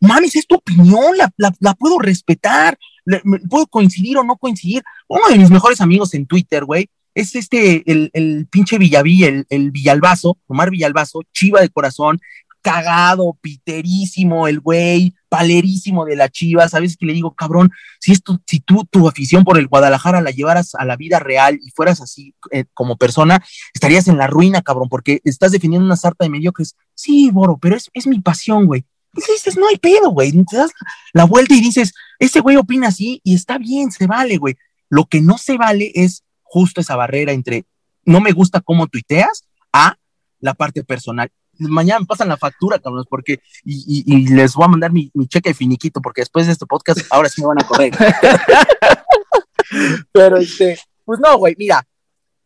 Mames, 0.00 0.36
es 0.36 0.46
tu 0.46 0.54
opinión, 0.56 1.16
la, 1.16 1.30
la, 1.36 1.52
la 1.58 1.74
puedo 1.74 1.98
respetar, 1.98 2.78
puedo 3.48 3.66
coincidir 3.66 4.18
o 4.18 4.24
no 4.24 4.36
coincidir. 4.36 4.82
Uno 5.08 5.28
de 5.28 5.38
mis 5.38 5.50
mejores 5.50 5.80
amigos 5.80 6.14
en 6.14 6.26
Twitter, 6.26 6.64
güey, 6.64 6.88
es 7.14 7.34
este, 7.34 7.82
el, 7.90 8.46
pinche 8.50 8.78
Villaví, 8.78 9.24
el, 9.24 9.46
el 9.48 9.70
Villalbazo, 9.70 10.38
Omar 10.46 10.70
Villalbazo, 10.70 11.22
chiva 11.32 11.60
de 11.60 11.68
corazón, 11.68 12.20
cagado, 12.60 13.36
piterísimo, 13.40 14.48
el 14.48 14.60
güey, 14.60 15.14
palerísimo 15.28 16.04
de 16.04 16.16
la 16.16 16.28
chiva, 16.28 16.68
¿sabes? 16.68 16.96
Que 16.96 17.06
le 17.06 17.12
digo, 17.12 17.34
cabrón, 17.34 17.70
si, 18.00 18.12
esto, 18.12 18.40
si 18.46 18.60
tú 18.60 18.84
tu 18.90 19.08
afición 19.08 19.44
por 19.44 19.58
el 19.58 19.68
Guadalajara 19.68 20.20
la 20.20 20.30
llevaras 20.30 20.74
a 20.74 20.84
la 20.84 20.96
vida 20.96 21.18
real 21.18 21.58
y 21.62 21.70
fueras 21.70 22.00
así 22.00 22.34
eh, 22.50 22.64
como 22.74 22.96
persona, 22.96 23.42
estarías 23.74 24.08
en 24.08 24.18
la 24.18 24.26
ruina, 24.26 24.62
cabrón, 24.62 24.88
porque 24.88 25.20
estás 25.24 25.52
defendiendo 25.52 25.86
una 25.86 25.96
sarta 25.96 26.24
de 26.24 26.30
mediocres. 26.30 26.76
Sí, 26.94 27.30
Boro, 27.30 27.58
pero 27.60 27.76
es, 27.76 27.90
es 27.94 28.06
mi 28.06 28.20
pasión, 28.20 28.66
güey. 28.66 28.84
Y 29.14 29.32
dices, 29.32 29.56
no 29.56 29.66
hay 29.68 29.76
pedo, 29.78 30.10
güey. 30.10 30.32
Te 30.44 30.56
das 30.56 30.70
la 31.12 31.24
vuelta 31.24 31.54
y 31.54 31.60
dices, 31.60 31.92
ese 32.18 32.40
güey 32.40 32.56
opina 32.56 32.88
así 32.88 33.20
y 33.24 33.34
está 33.34 33.58
bien, 33.58 33.90
se 33.90 34.06
vale, 34.06 34.36
güey. 34.36 34.56
Lo 34.88 35.06
que 35.06 35.20
no 35.20 35.38
se 35.38 35.56
vale 35.56 35.90
es 35.94 36.24
justo 36.42 36.80
esa 36.80 36.96
barrera 36.96 37.32
entre 37.32 37.66
no 38.04 38.20
me 38.20 38.32
gusta 38.32 38.60
cómo 38.60 38.86
tuiteas 38.86 39.44
a 39.72 39.96
la 40.40 40.54
parte 40.54 40.82
personal. 40.84 41.30
Mañana 41.58 42.00
me 42.00 42.06
pasan 42.06 42.28
la 42.28 42.36
factura, 42.36 42.78
cabrones, 42.78 43.06
porque 43.10 43.40
y, 43.64 44.04
y- 44.06 44.14
y 44.14 44.28
les 44.28 44.54
voy 44.54 44.64
a 44.64 44.68
mandar 44.68 44.92
mi, 44.92 45.10
mi 45.12 45.26
cheque 45.26 45.50
de 45.50 45.54
finiquito, 45.54 46.00
porque 46.00 46.22
después 46.22 46.46
de 46.46 46.52
este 46.52 46.66
podcast 46.66 47.00
ahora 47.10 47.28
sí 47.28 47.40
me 47.42 47.48
van 47.48 47.60
a 47.62 47.66
correr. 47.66 47.92
Pero 50.12 50.38
este, 50.38 50.78
pues 51.04 51.20
no, 51.20 51.36
güey, 51.36 51.54
mira, 51.58 51.86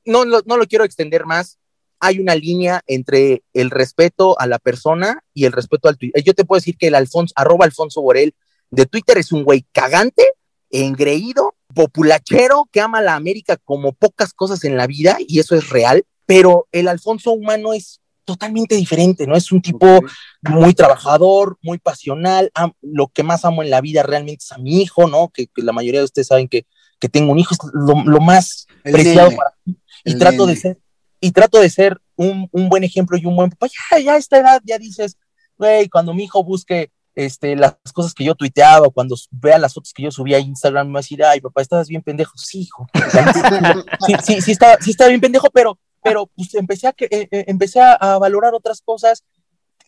no, 0.05 0.25
lo- 0.25 0.43
no 0.47 0.57
lo 0.57 0.67
quiero 0.67 0.85
extender 0.85 1.27
más. 1.27 1.59
Hay 2.05 2.19
una 2.19 2.35
línea 2.35 2.83
entre 2.87 3.45
el 3.55 3.71
respeto 3.71 4.39
a 4.41 4.47
la 4.47 4.59
persona 4.59 5.23
y 5.33 5.45
el 5.45 5.53
respeto 5.53 5.89
al 5.89 5.97
Twitter. 5.97 6.23
Yo 6.25 6.35
te 6.35 6.45
puedo 6.45 6.59
decir 6.59 6.77
que 6.77 6.89
el 6.89 6.97
Alfonso, 6.97 7.33
arroba 7.37 7.65
Alfonso 7.65 8.03
Borel 8.03 8.35
de 8.71 8.87
Twitter 8.87 9.19
es 9.19 9.31
un 9.31 9.45
güey 9.45 9.65
cagante, 9.73 10.25
engreído, 10.71 11.55
populachero, 11.75 12.69
que 12.73 12.81
ama 12.81 12.99
a 12.99 13.03
la 13.03 13.15
América 13.15 13.57
como 13.65 13.93
pocas 13.93 14.33
cosas 14.33 14.65
en 14.65 14.77
la 14.77 14.87
vida, 14.87 15.17
y 15.21 15.39
eso 15.39 15.55
es 15.55 15.71
real, 15.71 16.05
pero 16.27 16.67
el 16.73 16.89
Alfonso 16.89 17.31
humano 17.33 17.73
es 17.73 18.01
totalmente 18.25 18.75
diferente, 18.77 19.27
¿no? 19.27 19.37
Es 19.37 19.53
un 19.53 19.61
tipo 19.61 20.01
muy 20.43 20.75
trabajador, 20.75 21.59
muy 21.63 21.79
pasional. 21.79 22.51
am- 22.55 22.73
lo 22.81 23.09
que 23.09 23.23
más 23.23 23.45
amo 23.45 23.63
en 23.63 23.71
la 23.71 23.81
vida 23.81 24.03
realmente 24.03 24.45
es 24.45 24.53
a 24.53 24.59
mi 24.59 24.83
hijo, 24.83 25.09
¿no? 25.09 25.29
Que, 25.29 25.47
que 25.47 25.63
la 25.63 25.73
mayoría 25.73 26.01
de 26.01 26.05
ustedes 26.07 26.29
saben 26.29 26.49
que, 26.49 26.65
que 26.99 27.09
tengo 27.09 27.33
un 27.33 27.39
hijo, 27.39 27.55
es 27.55 27.61
lo, 27.73 28.03
lo 28.05 28.21
más 28.21 28.67
El 28.85 28.93
preciado 28.93 29.29
nene, 29.29 29.37
para 29.37 29.51
mí. 29.65 29.77
Y 30.05 30.19
trato 30.19 30.47
de 30.47 30.57
ser, 30.57 30.79
y 31.23 31.31
trato 31.31 31.61
de 31.61 31.71
ser 31.71 31.99
un, 32.17 32.49
un 32.51 32.69
buen 32.69 32.83
ejemplo 32.83 33.17
y 33.17 33.25
un 33.25 33.37
buen 33.37 33.49
papá. 33.51 33.69
Ya, 33.93 33.99
ya 34.01 34.13
a 34.15 34.17
esta 34.19 34.39
edad 34.39 34.61
ya 34.65 34.77
dices, 34.77 35.17
güey, 35.57 35.89
cuando 35.89 36.13
mi 36.13 36.25
hijo 36.25 36.43
busque 36.43 36.91
este, 37.15 37.55
las 37.55 37.77
cosas 37.95 38.13
que 38.13 38.25
yo 38.25 38.35
tuiteaba, 38.35 38.89
cuando 38.91 39.15
vea 39.31 39.59
las 39.59 39.75
fotos 39.75 39.93
que 39.93 40.03
yo 40.03 40.11
subía 40.11 40.39
a 40.39 40.41
Instagram, 40.41 40.89
me 40.89 40.95
va 40.95 40.99
a 40.99 41.03
decir, 41.03 41.23
ay, 41.25 41.41
papá, 41.41 41.63
estás 41.63 41.87
bien 41.89 42.03
pendejo. 42.03 42.37
Sí, 42.37 42.63
hijo. 42.63 42.87
Sí, 44.07 44.15
sí, 44.25 44.41
sí, 44.41 44.53
está, 44.53 44.77
sí 44.81 44.91
está 44.91 45.07
bien 45.07 45.21
pendejo, 45.21 45.49
pero, 45.51 45.79
pero 46.03 46.27
pues 46.35 46.55
empecé 46.55 46.89
a, 46.89 46.93
que, 46.93 47.05
eh, 47.05 47.29
eh, 47.31 47.45
empecé 47.47 47.81
a, 47.81 48.19
valorar 48.19 48.53
otras 48.55 48.81
cosas. 48.85 49.23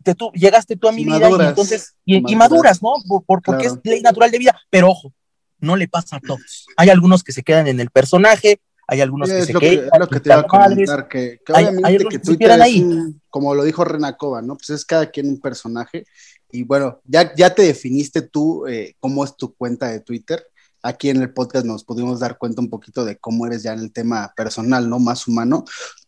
Te, 0.05 0.15
tú, 0.15 0.31
llegaste 0.35 0.77
tú 0.77 0.87
a 0.89 0.93
mi 0.93 1.05
vida 1.05 1.17
y 1.17 1.21
maduras, 1.21 1.49
entonces, 1.49 1.95
y, 2.05 2.19
y 2.19 2.37
maduras. 2.37 2.81
maduras, 2.81 2.83
¿no? 2.83 2.93
Por, 3.09 3.25
por- 3.25 3.43
porque 3.43 3.65
Claro. 3.65 3.81
es 3.85 3.91
ley 3.91 4.03
natural 4.03 4.31
de 4.31 4.39
vida, 4.39 4.61
pero 4.71 4.91
ojo, 4.91 5.13
no 5.59 5.75
le 5.77 5.89
pasa 5.89 6.17
a 6.17 6.21
todos. 6.21 6.67
Hay 6.77 6.91
algunos 6.91 7.25
que 7.25 7.33
se 7.33 7.43
quedan 7.43 7.67
en 7.69 7.81
el 7.81 7.91
personaje, 7.91 8.61
hay 8.87 9.01
algunos 9.01 9.29
que 9.29 9.39
es 9.39 9.47
se 9.47 9.53
lo 9.53 9.61
que, 9.61 9.89
lo 9.99 10.09
que 10.09 10.21
te 10.21 10.29
iba 10.31 10.41
a 10.41 10.47
comentar, 10.47 11.09
que, 11.09 11.41
que 11.45 11.53
Hay- 11.55 11.65
obviamente 11.67 11.89
hay 11.89 11.99
que 11.99 12.09
que 12.09 12.19
Twitter 12.19 12.51
es 12.51 12.61
ahí. 12.61 12.83
un- 12.83 13.21
como 13.31 13.55
lo 13.55 13.65
dijo 13.65 13.85
Renacova, 13.85 14.43
¿no? 14.43 14.57
Pues 14.57 14.71
es 14.71 14.85
cada 14.85 15.11
quien 15.11 15.29
un 15.29 15.41
personaje. 15.41 16.07
Y 16.53 16.63
bueno, 16.63 17.01
ya, 17.05 17.35
ya 17.35 17.55
te 17.55 17.63
definiste 17.63 18.23
tú 18.23 18.67
eh, 18.67 18.95
cómo 19.01 19.25
es 19.25 19.37
tu 19.37 19.55
cuenta 19.55 19.89
de 19.89 20.01
Twitter. 20.01 20.47
Aquí 20.83 21.09
en 21.09 21.21
el 21.23 21.33
podcast 21.33 21.65
nos 21.67 21.83
pudimos 21.83 22.21
dar 22.21 22.37
cuenta 22.39 22.61
un 22.61 22.69
poquito 22.69 23.05
de 23.05 23.17
cómo 23.17 23.47
eres 23.47 23.63
ya 23.63 23.73
en 23.73 23.81
el 23.81 23.91
tema 23.93 24.33
personal, 24.37 24.89
¿no? 24.89 24.99
Más 24.99 25.27
humano. 25.27 25.65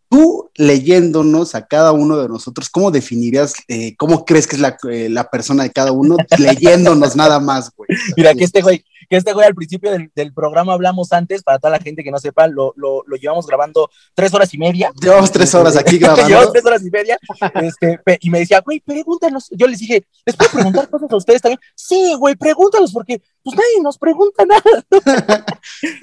Tú 0.09 0.51
leyéndonos 0.55 1.55
a 1.55 1.67
cada 1.67 1.93
uno 1.93 2.17
de 2.17 2.29
nosotros, 2.29 2.71
¿cómo 2.71 2.91
definirías, 2.91 3.55
eh, 3.69 3.97
cómo 3.97 4.25
crees 4.25 4.47
que 4.47 4.57
es 4.57 4.63
la, 4.63 4.77
eh, 4.91 5.09
la 5.09 5.29
persona 5.31 5.65
de 5.65 5.71
cada 5.71 5.93
uno 5.93 6.17
leyéndonos 6.39 7.17
nada 7.17 7.41
más, 7.41 7.71
güey? 7.77 7.89
Mira, 8.17 8.35
que 8.35 8.45
este 8.45 8.63
güey, 8.63 8.85
que 9.09 9.17
este 9.17 9.33
güey 9.33 9.47
al 9.47 9.55
principio 9.55 9.91
del, 9.91 10.11
del 10.15 10.33
programa 10.33 10.73
hablamos 10.73 11.13
antes, 11.13 11.43
para 11.43 11.59
toda 11.59 11.73
la 11.73 11.79
gente 11.79 12.05
que 12.05 12.11
no 12.11 12.19
sepa, 12.19 12.47
lo, 12.47 12.73
lo, 12.77 13.03
lo 13.07 13.17
llevamos 13.17 13.47
grabando 13.47 13.91
tres 14.15 14.33
horas 14.33 14.53
y 14.55 14.59
media. 14.59 14.93
Llevamos 15.01 15.31
tres 15.31 15.55
horas 15.55 15.77
aquí 15.77 15.99
Llevamos 15.99 16.27
grabando. 16.27 16.53
tres 16.53 16.65
horas 16.65 16.83
y 16.85 16.91
media. 16.91 17.19
Este, 17.55 18.01
y 18.21 18.31
me 18.31 18.39
decía, 18.41 18.61
güey, 18.61 18.81
pregúntanos. 18.81 19.49
Yo 19.51 19.67
les 19.67 19.81
dije, 19.81 20.07
¿les 20.25 20.37
puedo 20.37 20.51
preguntar 20.53 20.89
cosas 20.89 21.11
a 21.11 21.17
ustedes 21.17 21.43
también? 21.43 21.61
Sí, 21.75 22.15
güey, 22.19 22.37
pregúntalos, 22.37 22.93
porque 22.93 23.21
pues 23.43 23.57
nadie 23.57 23.83
nos 23.83 23.99
pregunta 23.99 24.45
nada. 24.45 24.63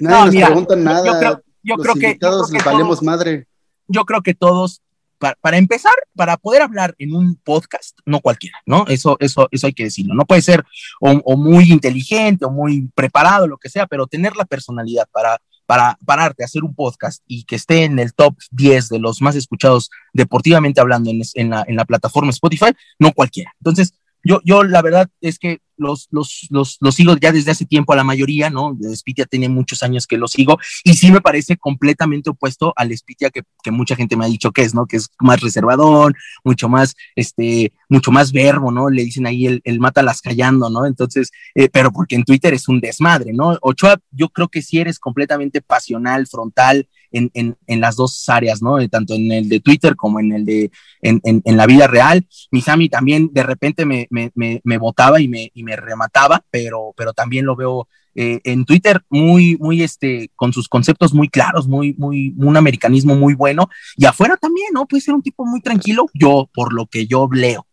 No, 0.00 0.24
nos 0.24 0.34
mira, 0.34 0.46
pregunta 0.46 0.76
nada. 0.76 1.06
Yo 1.06 1.18
creo, 1.18 1.42
yo 1.62 1.76
Los 1.76 1.82
creo 1.84 1.94
que, 1.94 2.00
yo 2.00 2.06
invitados 2.08 2.48
creo 2.48 2.50
que 2.50 2.56
les 2.56 2.64
valemos 2.64 3.02
madre. 3.02 3.46
Yo 3.88 4.04
creo 4.04 4.22
que 4.22 4.34
todos, 4.34 4.82
para, 5.18 5.36
para 5.40 5.56
empezar, 5.56 5.94
para 6.14 6.36
poder 6.36 6.62
hablar 6.62 6.94
en 6.98 7.14
un 7.14 7.36
podcast, 7.36 7.98
no 8.04 8.20
cualquiera, 8.20 8.58
¿no? 8.66 8.84
Eso, 8.88 9.16
eso, 9.20 9.48
eso 9.50 9.66
hay 9.66 9.72
que 9.72 9.84
decirlo. 9.84 10.14
No 10.14 10.24
puede 10.24 10.42
ser 10.42 10.64
o, 11.00 11.10
o 11.10 11.36
muy 11.36 11.72
inteligente 11.72 12.44
o 12.44 12.50
muy 12.50 12.88
preparado, 12.94 13.46
lo 13.46 13.58
que 13.58 13.68
sea, 13.68 13.86
pero 13.86 14.06
tener 14.06 14.36
la 14.36 14.44
personalidad 14.44 15.08
para, 15.12 15.40
para 15.66 15.98
pararte 16.04 16.42
a 16.42 16.46
hacer 16.46 16.62
un 16.64 16.74
podcast 16.74 17.22
y 17.26 17.44
que 17.44 17.56
esté 17.56 17.84
en 17.84 17.98
el 17.98 18.14
top 18.14 18.36
10 18.50 18.88
de 18.88 18.98
los 18.98 19.22
más 19.22 19.34
escuchados 19.36 19.90
deportivamente 20.12 20.80
hablando 20.80 21.10
en, 21.10 21.22
en 21.34 21.50
la, 21.50 21.64
en 21.66 21.76
la 21.76 21.84
plataforma 21.84 22.30
Spotify, 22.30 22.72
no 22.98 23.12
cualquiera. 23.12 23.52
Entonces, 23.60 23.94
yo, 24.24 24.40
yo 24.44 24.64
la 24.64 24.82
verdad 24.82 25.08
es 25.20 25.38
que 25.38 25.60
los, 25.76 26.08
los, 26.10 26.46
los, 26.50 26.78
los 26.80 26.94
sigo 26.94 27.16
ya 27.16 27.32
desde 27.32 27.50
hace 27.50 27.64
tiempo 27.64 27.92
a 27.92 27.96
la 27.96 28.04
mayoría, 28.04 28.50
¿no? 28.50 28.76
Spitia 28.94 29.26
tiene 29.26 29.48
muchos 29.48 29.82
años 29.82 30.06
que 30.06 30.16
lo 30.16 30.28
sigo 30.28 30.58
y 30.84 30.94
sí 30.94 31.10
me 31.10 31.20
parece 31.20 31.56
completamente 31.56 32.30
opuesto 32.30 32.72
al 32.76 32.96
Spitia 32.96 33.30
que, 33.30 33.42
que 33.62 33.70
mucha 33.70 33.96
gente 33.96 34.16
me 34.16 34.24
ha 34.24 34.28
dicho 34.28 34.52
que 34.52 34.62
es, 34.62 34.74
¿no? 34.74 34.86
Que 34.86 34.96
es 34.96 35.10
más 35.20 35.40
reservadón, 35.40 36.14
mucho 36.44 36.68
más, 36.68 36.94
este, 37.16 37.72
mucho 37.88 38.12
más 38.12 38.32
verbo, 38.32 38.70
¿no? 38.70 38.88
Le 38.88 39.04
dicen 39.04 39.26
ahí 39.26 39.46
el, 39.46 39.60
el 39.64 39.80
mátalas 39.80 40.20
callando, 40.20 40.70
¿no? 40.70 40.86
Entonces, 40.86 41.30
eh, 41.54 41.68
pero 41.68 41.92
porque 41.92 42.14
en 42.14 42.24
Twitter 42.24 42.54
es 42.54 42.68
un 42.68 42.80
desmadre, 42.80 43.32
¿no? 43.32 43.58
Ochoa, 43.60 43.98
yo 44.10 44.28
creo 44.28 44.48
que 44.48 44.62
sí 44.62 44.78
eres 44.78 44.98
completamente 44.98 45.60
pasional, 45.60 46.26
frontal 46.26 46.88
en, 47.14 47.30
en, 47.34 47.56
en 47.66 47.80
las 47.80 47.96
dos 47.96 48.28
áreas, 48.28 48.62
¿no? 48.62 48.78
Eh, 48.78 48.88
Tanto 48.88 49.14
en 49.14 49.32
el 49.32 49.48
de 49.48 49.60
Twitter 49.60 49.96
como 49.96 50.20
en 50.20 50.32
el 50.32 50.44
de, 50.44 50.70
en, 51.00 51.20
en, 51.22 51.56
la 51.56 51.66
vida 51.66 51.86
real. 51.86 52.26
Misami 52.50 52.88
también 52.88 53.30
de 53.32 53.42
repente 53.42 53.86
me, 53.86 54.06
me, 54.10 54.30
me, 54.34 54.60
me 54.64 54.78
votaba 54.78 55.20
y 55.20 55.28
me, 55.28 55.50
y 55.54 55.62
me 55.62 55.76
remataba, 55.76 56.44
pero, 56.50 56.92
pero 56.96 57.12
también 57.12 57.46
lo 57.46 57.56
veo 57.56 57.88
eh, 58.14 58.40
en 58.44 58.64
Twitter 58.64 59.02
muy, 59.08 59.56
muy, 59.58 59.82
este, 59.82 60.30
con 60.36 60.52
sus 60.52 60.68
conceptos 60.68 61.12
muy 61.14 61.28
claros, 61.28 61.66
muy, 61.66 61.94
muy, 61.98 62.34
un 62.36 62.56
americanismo 62.56 63.16
muy 63.16 63.34
bueno. 63.34 63.68
Y 63.96 64.04
afuera 64.04 64.36
también, 64.36 64.68
¿no? 64.72 64.86
Puede 64.86 65.00
ser 65.00 65.14
un 65.14 65.22
tipo 65.22 65.44
muy 65.44 65.60
tranquilo, 65.60 66.06
yo, 66.14 66.48
por 66.52 66.72
lo 66.72 66.86
que 66.86 67.06
yo 67.06 67.28
leo. 67.32 67.66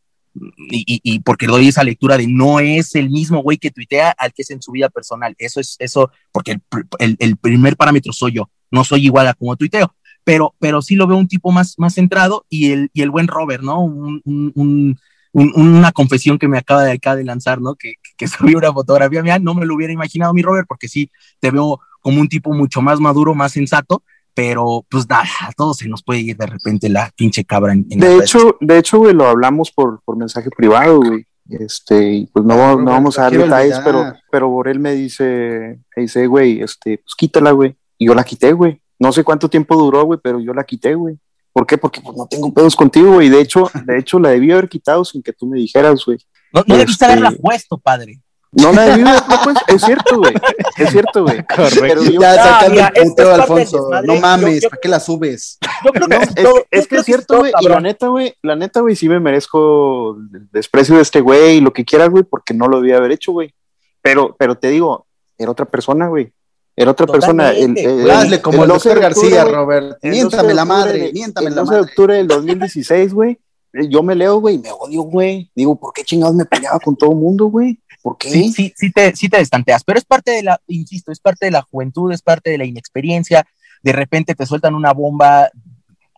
Y, 0.70 0.84
y, 0.88 1.02
y 1.04 1.20
porque 1.20 1.46
doy 1.46 1.68
esa 1.68 1.84
lectura 1.84 2.18
de 2.18 2.26
no 2.26 2.62
es 2.62 2.96
el 2.96 3.10
mismo 3.10 3.44
güey 3.44 3.58
que 3.58 3.70
tuitea 3.70 4.12
al 4.18 4.32
que 4.32 4.44
es 4.44 4.52
en 4.52 4.62
su 4.62 4.72
vida 4.72 4.90
personal. 4.90 5.36
Eso 5.38 5.60
es, 5.60 5.76
eso, 5.80 6.10
porque 6.32 6.54
el, 6.54 6.62
el, 7.00 7.18
el 7.20 7.38
primer 7.38 7.76
parámetro 7.76 8.14
soy 8.14 8.34
yo, 8.34 8.50
no 8.72 8.84
soy 8.84 9.06
igual 9.06 9.28
a 9.28 9.34
como 9.34 9.56
tuiteo 9.56 9.94
pero, 10.24 10.56
pero 10.60 10.82
sí 10.82 10.96
lo 10.96 11.08
veo 11.08 11.18
un 11.18 11.28
tipo 11.28 11.52
más, 11.52 11.76
más 11.78 11.96
centrado 11.96 12.46
y 12.50 12.72
el, 12.72 12.90
y 12.94 13.02
el 13.02 13.10
buen 13.10 13.28
Robert, 13.28 13.64
¿no? 13.64 13.82
Un, 13.84 14.22
un, 14.26 14.52
un, 14.56 15.00
un, 15.34 15.54
una 15.56 15.92
confesión 15.92 16.38
que 16.38 16.48
me 16.48 16.58
acaba 16.58 16.84
de 16.84 16.94
acá 16.94 17.16
de 17.16 17.24
lanzar, 17.24 17.62
¿no? 17.62 17.76
Que, 17.76 17.94
que 18.18 18.28
subí 18.28 18.56
una 18.56 18.72
fotografía 18.72 19.24
mía, 19.24 19.40
no 19.40 19.54
me 19.54 19.66
lo 19.66 19.76
hubiera 19.76 19.94
imaginado 19.94 20.34
mi 20.34 20.42
Robert, 20.42 20.68
porque 20.68 20.88
sí 20.88 21.10
te 21.40 21.52
veo 21.52 21.80
como 22.02 22.20
un 22.20 22.30
tipo 22.30 22.54
mucho 22.54 22.82
más 22.82 23.00
maduro, 23.00 23.36
más 23.36 23.52
sensato, 23.52 24.04
pero 24.34 24.86
pues 24.90 25.08
nada, 25.10 25.28
a 25.42 25.52
todos 25.52 25.78
se 25.78 25.90
nos 25.90 26.04
puede 26.04 26.22
ir 26.22 26.38
de 26.38 26.48
repente 26.48 26.90
la 26.90 27.12
pinche 27.16 27.44
cabra 27.44 27.74
en, 27.74 27.86
en 27.90 28.00
De 28.00 28.18
hecho, 28.18 28.58
de 28.62 28.78
hecho, 28.78 29.00
güey, 29.00 29.14
lo 29.14 29.28
hablamos 29.28 29.72
por, 29.72 30.02
por 30.04 30.16
mensaje 30.18 30.50
privado, 30.56 31.00
güey. 31.00 31.26
Este, 31.50 32.14
y 32.14 32.26
pues 32.28 32.46
no, 32.46 32.78
no 32.78 32.92
vamos 32.92 33.20
a 33.20 33.24
dar 33.24 33.34
detalles, 33.34 33.78
pero, 33.84 34.14
pero 34.32 34.48
Borel 34.48 34.80
me 34.80 34.94
dice, 34.94 35.80
me 35.96 36.04
dice, 36.04 36.26
güey, 36.28 36.62
este, 36.62 37.00
pues 37.00 37.14
quítala, 37.18 37.52
güey. 37.52 37.76
Y 38.02 38.08
yo 38.08 38.16
la 38.16 38.24
quité, 38.24 38.52
güey. 38.52 38.82
No 38.98 39.12
sé 39.12 39.24
cuánto 39.24 39.48
tiempo 39.48 39.76
duró, 39.76 40.04
güey, 40.06 40.20
pero 40.24 40.40
yo 40.40 40.56
la 40.56 40.64
quité, 40.64 40.96
güey. 40.96 41.20
¿Por 41.54 41.68
qué? 41.68 41.78
Porque 41.78 42.02
pues, 42.02 42.18
no 42.18 42.26
tengo 42.26 42.52
pedos 42.52 42.76
contigo, 42.76 43.14
güey. 43.14 43.30
De 43.30 43.40
hecho, 43.40 43.70
de 43.86 44.00
hecho, 44.00 44.18
la 44.18 44.30
debí 44.30 44.52
haber 44.52 44.68
quitado 44.68 45.06
sin 45.06 45.22
que 45.22 45.32
tú 45.32 45.46
me 45.46 45.60
dijeras, 45.60 46.04
güey. 46.04 46.18
No, 46.52 46.64
no 46.66 46.78
debiste 46.78 47.06
Este- 47.06 47.06
haberla 47.06 47.32
puesto, 47.40 47.78
padre. 47.78 48.20
No 48.54 48.72
la 48.74 48.88
he 48.88 48.98
vivido, 48.98 49.16
pues, 49.44 49.58
es 49.68 49.82
cierto, 49.84 50.18
güey. 50.18 50.34
Es 50.78 50.90
cierto, 50.90 51.24
güey. 51.24 51.46
Correcto. 51.46 52.04
ya 52.20 52.34
sacando 52.34 52.82
el 52.82 53.04
punteo, 53.04 53.36
Alfonso. 53.36 53.90
No 54.04 54.16
mames, 54.16 54.66
¿para 54.66 54.82
qué 54.82 54.90
la 54.90 55.00
subes? 55.00 55.60
Yo 55.86 55.92
creo 55.92 56.08
que 56.08 56.66
es, 56.72 56.88
que 56.88 56.96
es 56.96 57.06
cierto, 57.06 57.38
güey. 57.38 57.52
Y 57.62 57.68
la 57.68 57.82
neta, 57.82 58.08
güey, 58.08 58.34
la 58.42 58.56
neta, 58.56 58.82
güey, 58.82 58.96
sí 58.96 59.08
me 59.08 59.20
merezco 59.20 60.18
el 60.34 60.50
desprecio 60.52 60.96
de 60.96 61.04
este 61.04 61.22
güey 61.22 61.58
y 61.58 61.62
lo 61.62 61.72
que 61.72 61.86
quieras, 61.86 62.10
güey, 62.10 62.24
porque 62.24 62.56
no 62.56 62.68
lo 62.68 62.82
debía 62.82 62.98
haber 62.98 63.12
hecho, 63.12 63.32
güey. 63.32 63.54
Pero, 64.02 64.36
pero 64.40 64.56
te 64.58 64.70
digo, 64.70 65.06
era 65.38 65.52
otra 65.52 65.66
persona, 65.66 66.08
güey. 66.08 66.34
Era 66.82 66.92
otra 66.92 67.06
persona. 67.06 67.52
El, 67.52 68.10
Hazle 68.10 68.42
como 68.42 68.64
el, 68.64 68.70
doctor 68.70 69.00
García, 69.00 69.44
Robert. 69.44 69.98
Miéntame 70.02 70.54
la 70.54 70.66
madre, 70.66 71.12
miéntame 71.14 71.50
la 71.52 71.64
madre. 71.64 71.64
El 71.64 71.66
12 71.68 71.76
de 71.76 71.82
octubre 71.82 72.16
del 72.16 72.28
2016, 72.28 73.14
güey. 73.14 73.40
Yo 73.90 74.04
me 74.04 74.16
leo, 74.16 74.40
güey, 74.40 74.58
me 74.58 74.72
odio, 74.72 75.04
güey. 75.04 75.52
Digo, 75.56 75.80
¿por 75.80 75.94
qué 75.94 76.04
chingados 76.04 76.36
me 76.36 76.46
peleaba 76.46 76.80
con 76.80 76.96
todo 76.96 77.12
el 77.12 77.18
mundo, 77.18 77.46
güey? 77.46 77.80
¿Por 78.02 78.18
qué? 78.18 78.30
Sí, 78.30 78.52
sí, 78.52 78.74
sí 78.76 78.92
te, 78.92 79.16
sí 79.16 79.30
te 79.30 79.38
destanteas, 79.38 79.84
pero 79.84 80.00
es 80.00 80.06
parte 80.06 80.32
de 80.32 80.44
la, 80.44 80.60
insisto, 80.68 81.12
es 81.12 81.20
parte 81.20 81.46
de 81.46 81.52
la 81.52 81.62
juventud, 81.62 82.12
es 82.12 82.22
parte 82.22 82.50
de 82.50 82.58
la 82.58 82.66
inexperiencia. 82.66 83.46
De 83.84 83.94
repente 83.94 84.36
te 84.36 84.46
sueltan 84.46 84.76
una 84.76 84.92
bomba 84.92 85.50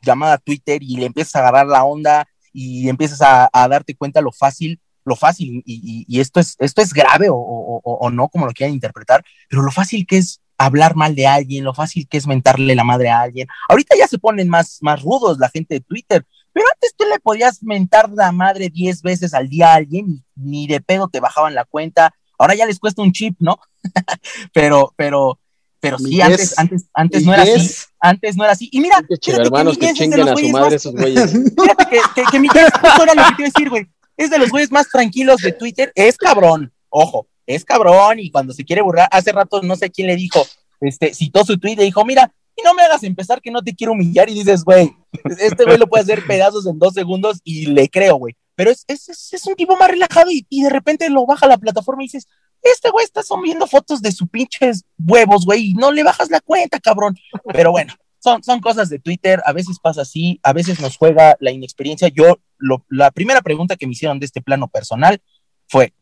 llamada 0.02 0.38
Twitter 0.38 0.82
y 0.82 0.96
le 0.96 1.08
empiezas 1.08 1.36
a 1.36 1.40
agarrar 1.40 1.68
la 1.68 1.84
onda 1.84 2.26
y 2.54 2.88
empiezas 2.88 3.20
a, 3.22 3.50
darte 3.68 3.96
cuenta 3.96 4.22
lo 4.22 4.32
fácil, 4.32 4.80
lo 5.06 5.16
fácil, 5.16 5.64
y, 5.66 6.20
esto, 6.20 6.40
es, 6.40 6.56
esto 6.60 6.82
es 6.82 6.94
grave 6.94 7.28
o, 7.30 7.36
o, 7.36 8.10
no, 8.12 8.30
como 8.30 8.46
lo 8.46 8.54
quieran 8.54 8.74
interpretar, 8.74 9.24
pero 9.50 9.64
lo 9.64 9.72
fácil 9.72 10.06
que 10.06 10.18
es 10.18 10.43
hablar 10.58 10.96
mal 10.96 11.16
de 11.16 11.28
alguien, 11.28 11.64
lo 11.64 11.74
fácil 11.74 12.08
que 12.08 12.18
es 12.18 12.28
mentarle 12.28 12.76
la 12.76 12.84
madre 12.84 13.10
a 13.10 13.22
alguien. 13.22 13.48
Ahorita 13.70 13.96
ya 13.98 14.08
se 14.08 14.20
ponen 14.20 14.50
más, 14.50 14.80
más 14.82 15.02
rudos 15.02 15.38
la 15.40 15.50
gente 15.50 15.76
de 15.76 15.82
Twitter, 15.82 16.26
pero 16.54 16.66
antes 16.74 16.94
tú 16.96 17.06
le 17.06 17.20
podías 17.20 17.64
mentar 17.64 18.10
la 18.12 18.32
madre 18.32 18.70
diez 18.70 19.02
veces 19.02 19.34
al 19.34 19.50
día 19.50 19.72
a 19.72 19.76
alguien 19.76 20.06
y 20.10 20.24
ni 20.36 20.68
de 20.68 20.82
pedo 20.82 21.08
te 21.08 21.20
bajaban 21.20 21.56
la 21.56 21.66
cuenta. 21.66 22.14
Ahora 22.38 22.56
ya 22.56 22.66
les 22.66 22.80
cuesta 22.80 23.02
un 23.02 23.12
chip, 23.12 23.36
¿no? 23.40 23.58
pero, 24.54 24.94
pero, 24.96 25.40
pero 25.80 25.98
sí, 25.98 26.22
antes, 26.22 26.58
antes, 26.58 26.86
antes 26.94 27.26
no 27.26 27.34
era 27.34 27.44
así. 27.44 27.76
Antes 28.00 28.38
no 28.38 28.44
era 28.44 28.54
así. 28.54 28.70
Y 28.72 28.80
mira, 28.80 29.02
hermanos 29.28 29.78
que, 29.78 29.94
chinguen 29.94 30.30
a 30.30 30.36
su 30.36 30.50
madre 30.50 30.76
esos 30.76 30.94
güeyes. 30.94 31.32
Fíjate 31.62 31.86
que, 31.90 32.00
que, 32.16 32.24
que 32.32 32.40
mi 32.40 32.48
era 32.54 32.66
lo 32.66 32.72
que 32.72 33.36
te 33.36 33.42
iba 33.42 33.48
a 33.48 33.52
decir, 33.52 33.70
güey. 33.70 33.88
Es 34.16 34.30
de 34.30 34.38
los 34.38 34.50
güeyes 34.50 34.72
más 34.72 34.88
tranquilos 34.90 35.42
de 35.42 35.54
Twitter. 35.54 35.92
Es 35.96 36.18
cabrón, 36.18 36.72
ojo, 36.90 37.28
es 37.46 37.66
cabrón. 37.66 38.20
Y 38.20 38.32
cuando 38.32 38.54
se 38.54 38.64
quiere 38.64 38.82
burlar, 38.82 39.08
hace 39.12 39.32
rato 39.32 39.62
no 39.62 39.76
sé 39.76 39.90
quién 39.90 40.08
le 40.08 40.16
dijo, 40.16 40.46
este, 40.82 41.14
citó 41.14 41.44
su 41.46 41.58
tweet 41.58 41.74
y 41.74 41.86
dijo, 41.86 42.06
mira, 42.06 42.34
y 42.56 42.62
no 42.62 42.74
me 42.74 42.84
hagas 42.84 43.04
empezar 43.04 43.42
que 43.42 43.52
no 43.52 43.64
te 43.64 43.76
quiero 43.76 43.94
humillar 43.94 44.30
y 44.30 44.34
dices, 44.34 44.64
güey, 44.64 44.94
este 45.40 45.64
güey 45.64 45.78
lo 45.78 45.88
puede 45.88 46.04
hacer 46.04 46.26
pedazos 46.26 46.68
en 46.68 46.78
dos 46.78 46.94
segundos 46.94 47.40
y 47.44 47.68
le 47.68 47.90
creo, 47.90 48.16
güey. 48.16 48.36
Pero 48.56 48.70
es, 48.70 48.84
es, 48.88 49.10
es, 49.10 49.48
un 49.48 49.56
tipo 49.56 49.76
más 49.76 49.90
relajado 49.90 50.30
y, 50.30 50.46
de 50.62 50.70
repente 50.70 51.10
lo 51.10 51.26
baja 51.26 51.48
a 51.48 51.50
la 51.50 51.58
plataforma 51.58 52.04
y 52.04 52.06
dices, 52.06 52.28
este 52.62 52.92
güey 52.92 53.04
está 53.04 53.24
subiendo 53.24 53.66
fotos 53.66 54.02
de 54.02 54.12
sus 54.12 54.30
pinches 54.30 54.84
huevos, 55.00 55.46
güey, 55.46 55.72
y 55.72 55.74
no 55.74 55.92
le 55.92 56.04
bajas 56.04 56.30
la 56.30 56.40
cuenta, 56.40 56.80
cabrón. 56.80 57.16
Pero 57.52 57.72
bueno, 57.72 57.94
son, 58.20 58.44
son 58.44 58.62
cosas 58.62 58.90
de 58.90 59.00
Twitter, 59.00 59.42
a 59.46 59.54
veces 59.54 59.80
pasa 59.80 60.04
así, 60.04 60.40
a 60.44 60.54
veces 60.54 60.80
nos 60.80 60.98
juega 60.98 61.36
la 61.40 61.52
inexperiencia. 61.52 62.10
Yo, 62.10 62.40
la 62.90 63.10
primera 63.10 63.42
pregunta 63.42 63.76
que 63.76 63.88
me 63.88 63.94
hicieron 63.94 64.20
de 64.20 64.28
este 64.28 64.42
plano 64.42 64.68
personal 64.68 65.20
fue, 65.68 65.94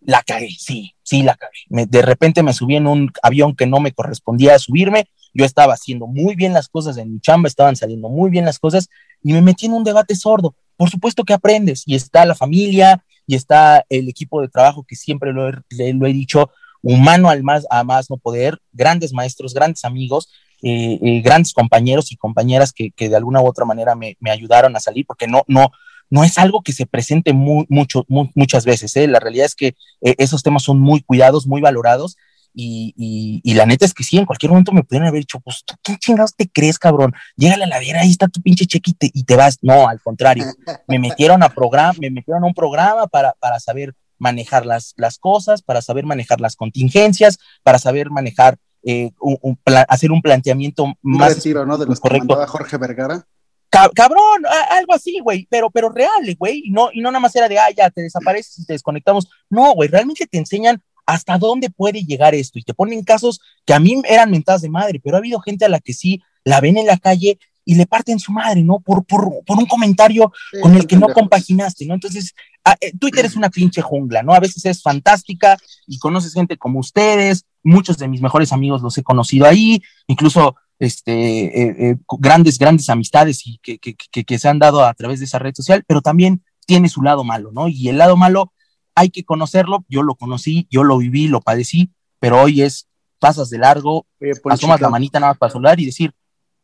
la 0.00 0.22
cagué, 0.22 0.50
sí, 0.50 0.94
sí 1.02 1.22
la 1.22 1.36
cagué. 1.36 1.86
de 1.86 2.02
repente 2.02 2.42
me 2.42 2.52
subí 2.52 2.76
en 2.76 2.86
un 2.86 3.12
avión 3.22 3.54
que 3.54 3.66
no 3.66 3.80
me 3.80 3.92
correspondía 3.92 4.58
subirme, 4.58 5.08
yo 5.32 5.44
estaba 5.44 5.74
haciendo 5.74 6.06
muy 6.06 6.34
bien 6.34 6.52
las 6.52 6.68
cosas 6.68 6.96
en 6.96 7.12
mi 7.12 7.20
chamba, 7.20 7.48
estaban 7.48 7.76
saliendo 7.76 8.08
muy 8.08 8.30
bien 8.30 8.44
las 8.44 8.58
cosas 8.58 8.88
y 9.22 9.32
me 9.32 9.42
metí 9.42 9.66
en 9.66 9.74
un 9.74 9.84
debate 9.84 10.16
sordo. 10.16 10.54
Por 10.76 10.90
supuesto 10.90 11.24
que 11.24 11.34
aprendes 11.34 11.82
y 11.86 11.94
está 11.94 12.24
la 12.24 12.34
familia 12.34 13.04
y 13.26 13.34
está 13.34 13.84
el 13.88 14.08
equipo 14.08 14.40
de 14.40 14.48
trabajo 14.48 14.84
que 14.86 14.96
siempre 14.96 15.32
lo 15.32 15.48
he, 15.48 15.92
lo 15.92 16.06
he 16.06 16.12
dicho, 16.12 16.50
humano 16.82 17.28
al 17.28 17.42
más, 17.42 17.66
a 17.70 17.84
más 17.84 18.10
no 18.10 18.16
poder, 18.16 18.58
grandes 18.72 19.12
maestros, 19.12 19.54
grandes 19.54 19.84
amigos, 19.84 20.30
eh, 20.62 20.98
eh, 21.00 21.20
grandes 21.20 21.52
compañeros 21.52 22.10
y 22.10 22.16
compañeras 22.16 22.72
que, 22.72 22.90
que, 22.90 23.08
de 23.08 23.16
alguna 23.16 23.40
u 23.40 23.46
otra 23.46 23.64
manera 23.64 23.94
me, 23.94 24.16
me 24.20 24.30
ayudaron 24.30 24.74
a 24.74 24.80
salir, 24.80 25.06
porque 25.06 25.26
no, 25.26 25.44
no, 25.46 25.70
no 26.10 26.24
es 26.24 26.38
algo 26.38 26.62
que 26.62 26.72
se 26.72 26.86
presente 26.86 27.32
muy, 27.32 27.64
mucho, 27.68 28.04
muchas 28.08 28.64
veces. 28.64 28.94
¿eh? 28.96 29.06
La 29.06 29.20
realidad 29.20 29.46
es 29.46 29.54
que 29.54 29.68
eh, 30.00 30.16
esos 30.18 30.42
temas 30.42 30.64
son 30.64 30.80
muy 30.80 31.02
cuidados, 31.02 31.46
muy 31.46 31.60
valorados. 31.60 32.16
Y, 32.52 33.40
y, 33.44 33.54
la 33.54 33.64
neta 33.64 33.84
es 33.84 33.94
que 33.94 34.02
sí, 34.02 34.18
en 34.18 34.26
cualquier 34.26 34.50
momento 34.50 34.72
me 34.72 34.82
pudieran 34.82 35.06
haber 35.06 35.20
dicho, 35.20 35.38
pues, 35.38 35.62
¿tú 35.64 35.76
qué 35.84 35.96
chingados 35.98 36.34
te 36.34 36.50
crees, 36.50 36.80
cabrón? 36.80 37.14
Llega 37.36 37.54
a 37.54 37.58
la 37.58 37.66
ladera, 37.66 38.00
ahí 38.00 38.10
está 38.10 38.26
tu 38.26 38.42
pinche 38.42 38.66
cheque 38.66 38.90
y 39.00 39.22
te, 39.22 39.36
vas. 39.36 39.58
No, 39.62 39.88
al 39.88 40.00
contrario, 40.00 40.46
me 40.88 40.98
metieron 40.98 41.44
a 41.44 41.48
programa, 41.48 41.94
me 42.00 42.10
metieron 42.10 42.42
a 42.42 42.46
un 42.48 42.54
programa 42.54 43.06
para, 43.06 43.34
para 43.38 43.60
saber 43.60 43.94
manejar 44.18 44.66
las, 44.66 44.94
las 44.96 45.18
cosas, 45.18 45.62
para 45.62 45.80
saber 45.80 46.04
manejar 46.06 46.40
las 46.40 46.56
contingencias, 46.56 47.38
para 47.62 47.78
saber 47.78 48.10
manejar, 48.10 48.58
eh, 48.82 49.12
un, 49.20 49.56
hacer 49.88 50.10
un 50.10 50.20
planteamiento 50.20 50.92
más 51.02 51.36
retiro, 51.36 51.64
¿no? 51.64 51.78
De 51.78 51.86
los 51.86 52.00
correcto. 52.00 52.36
Que 52.36 52.46
Jorge 52.46 52.78
Vergara 52.78 53.26
cabrón, 53.70 54.44
algo 54.70 54.94
así, 54.94 55.20
güey, 55.20 55.46
pero, 55.48 55.70
pero 55.70 55.88
real, 55.88 56.36
güey, 56.38 56.62
y 56.64 56.70
no, 56.70 56.90
y 56.92 57.00
no 57.00 57.10
nada 57.10 57.20
más 57.20 57.34
era 57.36 57.48
de, 57.48 57.58
ah, 57.58 57.70
ya 57.76 57.90
te 57.90 58.02
desapareces 58.02 58.58
y 58.58 58.66
te 58.66 58.72
desconectamos. 58.72 59.28
No, 59.48 59.74
güey, 59.74 59.88
realmente 59.88 60.26
te 60.26 60.38
enseñan 60.38 60.82
hasta 61.06 61.38
dónde 61.38 61.70
puede 61.70 62.04
llegar 62.04 62.34
esto 62.34 62.58
y 62.58 62.62
te 62.62 62.74
ponen 62.74 63.02
casos 63.02 63.40
que 63.64 63.74
a 63.74 63.80
mí 63.80 64.00
eran 64.08 64.30
mentadas 64.30 64.62
de 64.62 64.68
madre, 64.68 65.00
pero 65.02 65.16
ha 65.16 65.18
habido 65.18 65.40
gente 65.40 65.64
a 65.64 65.68
la 65.68 65.80
que 65.80 65.92
sí 65.92 66.22
la 66.44 66.60
ven 66.60 66.76
en 66.76 66.86
la 66.86 66.98
calle 66.98 67.38
y 67.64 67.74
le 67.74 67.86
parten 67.86 68.18
su 68.18 68.32
madre, 68.32 68.62
¿no? 68.62 68.80
Por, 68.80 69.04
por, 69.04 69.44
por 69.44 69.58
un 69.58 69.66
comentario 69.66 70.32
con 70.62 70.74
el 70.74 70.86
que 70.86 70.96
no 70.96 71.08
compaginaste, 71.08 71.86
¿no? 71.86 71.94
Entonces, 71.94 72.34
eh, 72.80 72.92
Twitter 72.98 73.24
es 73.24 73.36
una 73.36 73.50
pinche 73.50 73.82
jungla, 73.82 74.22
¿no? 74.22 74.34
A 74.34 74.40
veces 74.40 74.64
es 74.64 74.82
fantástica 74.82 75.56
y 75.86 75.98
conoces 75.98 76.34
gente 76.34 76.56
como 76.56 76.80
ustedes, 76.80 77.44
muchos 77.62 77.98
de 77.98 78.08
mis 78.08 78.22
mejores 78.22 78.52
amigos 78.52 78.82
los 78.82 78.96
he 78.98 79.02
conocido 79.02 79.46
ahí, 79.46 79.82
incluso 80.06 80.56
este, 80.80 81.12
eh, 81.12 81.76
eh, 81.78 81.96
grandes, 82.18 82.58
grandes 82.58 82.88
amistades 82.88 83.46
y 83.46 83.58
que, 83.58 83.78
que, 83.78 83.94
que, 83.94 84.38
se 84.38 84.48
han 84.48 84.58
dado 84.58 84.84
a 84.84 84.94
través 84.94 85.20
de 85.20 85.26
esa 85.26 85.38
red 85.38 85.54
social, 85.54 85.84
pero 85.86 86.00
también 86.00 86.42
tiene 86.66 86.88
su 86.88 87.02
lado 87.02 87.22
malo, 87.22 87.52
¿no? 87.52 87.68
Y 87.68 87.88
el 87.88 87.98
lado 87.98 88.16
malo 88.16 88.52
hay 88.94 89.10
que 89.10 89.24
conocerlo, 89.24 89.84
yo 89.88 90.02
lo 90.02 90.14
conocí, 90.14 90.66
yo 90.70 90.82
lo 90.82 90.96
viví, 90.98 91.28
lo 91.28 91.42
padecí, 91.42 91.92
pero 92.18 92.40
hoy 92.40 92.62
es, 92.62 92.88
pasas 93.18 93.50
de 93.50 93.58
largo, 93.58 94.06
asomas 94.48 94.80
la 94.80 94.88
manita 94.88 95.20
nada 95.20 95.32
más 95.32 95.38
para 95.38 95.52
saludar 95.52 95.78
y 95.80 95.86
decir, 95.86 96.14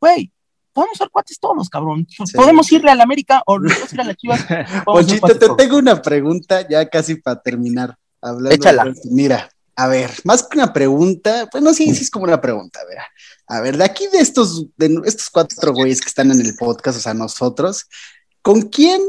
güey, 0.01 0.33
podemos 0.73 0.97
ser 0.97 1.11
cuates 1.11 1.39
todos, 1.39 1.69
cabrón. 1.69 2.07
Podemos 2.35 2.71
irle 2.73 2.91
a 2.91 2.95
la 2.95 3.05
América 3.05 3.43
o 3.47 3.57
podemos 3.57 3.93
ir 3.93 4.01
a 4.01 4.05
la 4.05 4.15
Chivas. 4.15 4.47
Ponchito, 4.85 5.39
te 5.39 5.49
tengo 5.57 5.77
una 5.77 6.01
pregunta 6.01 6.67
ya 6.67 6.89
casi 6.89 7.17
para 7.17 7.41
terminar. 7.41 7.97
Hablando 8.23 8.55
Échala. 8.55 8.95
mira, 9.11 9.49
a 9.75 9.89
ver, 9.89 10.11
más 10.25 10.43
que 10.43 10.57
una 10.57 10.73
pregunta, 10.73 11.49
pues 11.53 11.63
no, 11.63 11.75
sí, 11.75 11.95
sí 11.95 12.03
es 12.03 12.11
como 12.11 12.25
una 12.25 12.41
pregunta, 12.41 12.81
a 12.81 12.87
ver. 12.87 12.99
A 13.49 13.61
ver, 13.61 13.77
de 13.77 13.85
aquí 13.85 14.07
de 14.09 14.19
estos, 14.19 14.67
de 14.77 15.01
estos 15.05 15.31
cuatro 15.31 15.73
güeyes 15.73 16.01
que 16.01 16.09
están 16.09 16.31
en 16.33 16.41
el 16.41 16.57
podcast, 16.57 16.99
o 16.99 17.01
sea, 17.01 17.15
nosotros, 17.15 17.87
¿con 18.43 18.63
quién 18.63 19.01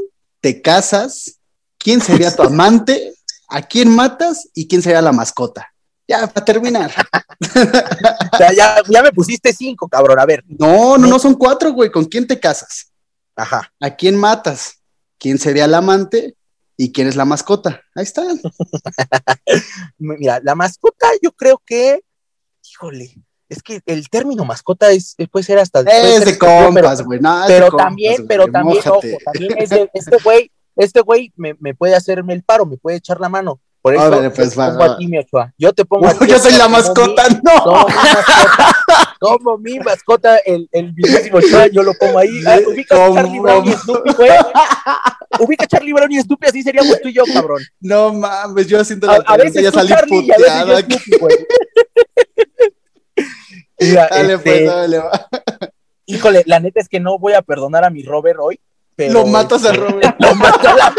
te 0.41 0.61
casas? 0.61 1.39
¿Quién 1.79 2.01
sería 2.01 2.35
tu 2.35 2.43
amante? 2.43 3.13
¿A 3.49 3.61
quién 3.61 3.89
matas? 3.89 4.49
¿Y 4.53 4.67
quién 4.67 4.81
sería 4.81 5.01
la 5.01 5.11
mascota? 5.11 5.73
Ya, 6.07 6.27
para 6.27 6.45
terminar. 6.45 6.93
ya, 8.39 8.81
ya, 8.87 9.03
me 9.03 9.11
pusiste 9.11 9.51
cinco, 9.53 9.89
cabrón, 9.89 10.19
a 10.19 10.25
ver. 10.25 10.43
No, 10.47 10.97
no, 10.97 11.07
no 11.07 11.19
son 11.19 11.33
cuatro, 11.33 11.73
güey. 11.73 11.91
¿Con 11.91 12.05
quién 12.05 12.25
te 12.25 12.39
casas? 12.39 12.93
Ajá. 13.35 13.73
¿A 13.79 13.95
quién 13.95 14.15
matas? 14.15 14.81
¿Quién 15.17 15.37
sería 15.37 15.65
el 15.65 15.73
amante? 15.73 16.35
¿Y 16.77 16.91
quién 16.91 17.07
es 17.07 17.15
la 17.15 17.25
mascota? 17.25 17.81
Ahí 17.95 18.03
está. 18.03 18.23
Mira, 19.97 20.39
la 20.43 20.55
mascota 20.55 21.07
yo 21.21 21.31
creo 21.31 21.61
que, 21.65 22.01
híjole, 22.63 23.15
es 23.49 23.63
que 23.63 23.81
el 23.85 24.09
término 24.09 24.45
mascota 24.45 24.91
es, 24.91 25.15
puede 25.31 25.43
ser 25.43 25.59
hasta... 25.59 25.81
Es 25.81 26.25
de 26.25 26.37
compas, 26.37 27.01
güey. 27.01 27.19
pero, 27.47 27.71
también, 27.71 28.27
pero 28.27 28.47
también, 28.47 28.79
ojo, 28.85 28.99
también 29.23 29.55
este 29.57 30.17
güey, 30.23 30.51
este 30.75 31.01
güey 31.01 31.31
me, 31.35 31.55
me, 31.59 31.73
puede 31.73 31.95
hacerme 31.95 32.33
el 32.33 32.43
paro, 32.43 32.65
me 32.65 32.77
puede 32.77 32.97
echar 32.97 33.19
la 33.19 33.29
mano. 33.29 33.59
Por 33.81 33.95
eso 33.95 34.31
pues, 34.35 34.49
te 34.49 34.55
pongo 34.55 34.83
a 34.83 34.97
ti, 34.97 35.07
mi 35.07 35.17
Ochoa. 35.17 35.53
Yo 35.57 35.71
te 35.71 35.85
pongo 35.85 36.07
a 36.07 36.13
ti. 36.13 36.27
Yo 36.27 36.37
soy 36.39 36.53
la 36.53 36.67
mascota, 36.67 37.23
no. 37.41 37.85
Como 39.19 39.57
mi 39.59 39.79
mascota, 39.79 40.37
el, 40.39 40.67
el 40.73 40.93
mismísimo 40.93 41.37
Ochoa, 41.37 41.67
yo 41.67 41.83
lo 41.83 41.93
pongo 41.93 42.19
ahí. 42.19 42.41
Ah, 42.45 42.57
ubica 42.67 42.95
a 42.95 43.13
Charlie 43.13 43.39
Brown 43.39 43.65
y 43.65 43.71
Snoopy, 43.71 44.13
güey. 44.13 44.29
Ubica 45.39 45.65
a 45.65 45.67
Charlie 45.67 45.93
Brown 45.93 46.11
y 46.11 46.19
Snoopy, 46.19 46.47
así 46.47 46.63
seríamos 46.63 46.99
tú 47.01 47.09
y 47.09 47.13
yo, 47.13 47.23
cabrón. 47.33 47.61
No 47.79 48.13
mames, 48.13 48.67
yo 48.67 48.79
haciendo 48.79 49.07
la 49.07 49.23
a, 49.25 49.33
a 49.33 49.37
veces 49.37 49.63
ya 49.63 49.71
salí 49.71 49.89
Charlie, 49.89 50.21
puteada. 50.21 50.61
A 50.61 50.63
veces 50.65 51.03
yo 51.05 51.19
güey. 51.19 51.35
dale, 54.09 54.33
este, 54.33 54.51
pues, 54.51 54.65
dale, 54.65 54.97
va. 54.99 55.27
Híjole, 56.05 56.43
la 56.45 56.59
neta 56.59 56.79
es 56.79 56.87
que 56.87 56.99
no 56.99 57.19
voy 57.19 57.33
a 57.33 57.41
perdonar 57.41 57.83
a 57.83 57.89
mi 57.89 58.03
Robert 58.03 58.39
hoy. 58.41 58.59
Pero 58.95 59.13
lo 59.13 59.25
matas 59.25 59.63
a 59.65 59.71
este, 59.71 59.79
Robert. 59.79 60.15
lo 60.19 60.35
mato 60.35 60.69
a 60.69 60.75
la 60.75 60.93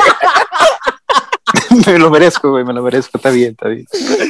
me 1.87 1.99
lo 1.99 2.11
merezco, 2.11 2.51
güey, 2.51 2.65
me 2.65 2.73
lo 2.73 2.83
merezco, 2.83 3.19
está 3.19 3.31
bien, 3.31 3.53
está 3.53 3.69
bien. 3.69 3.87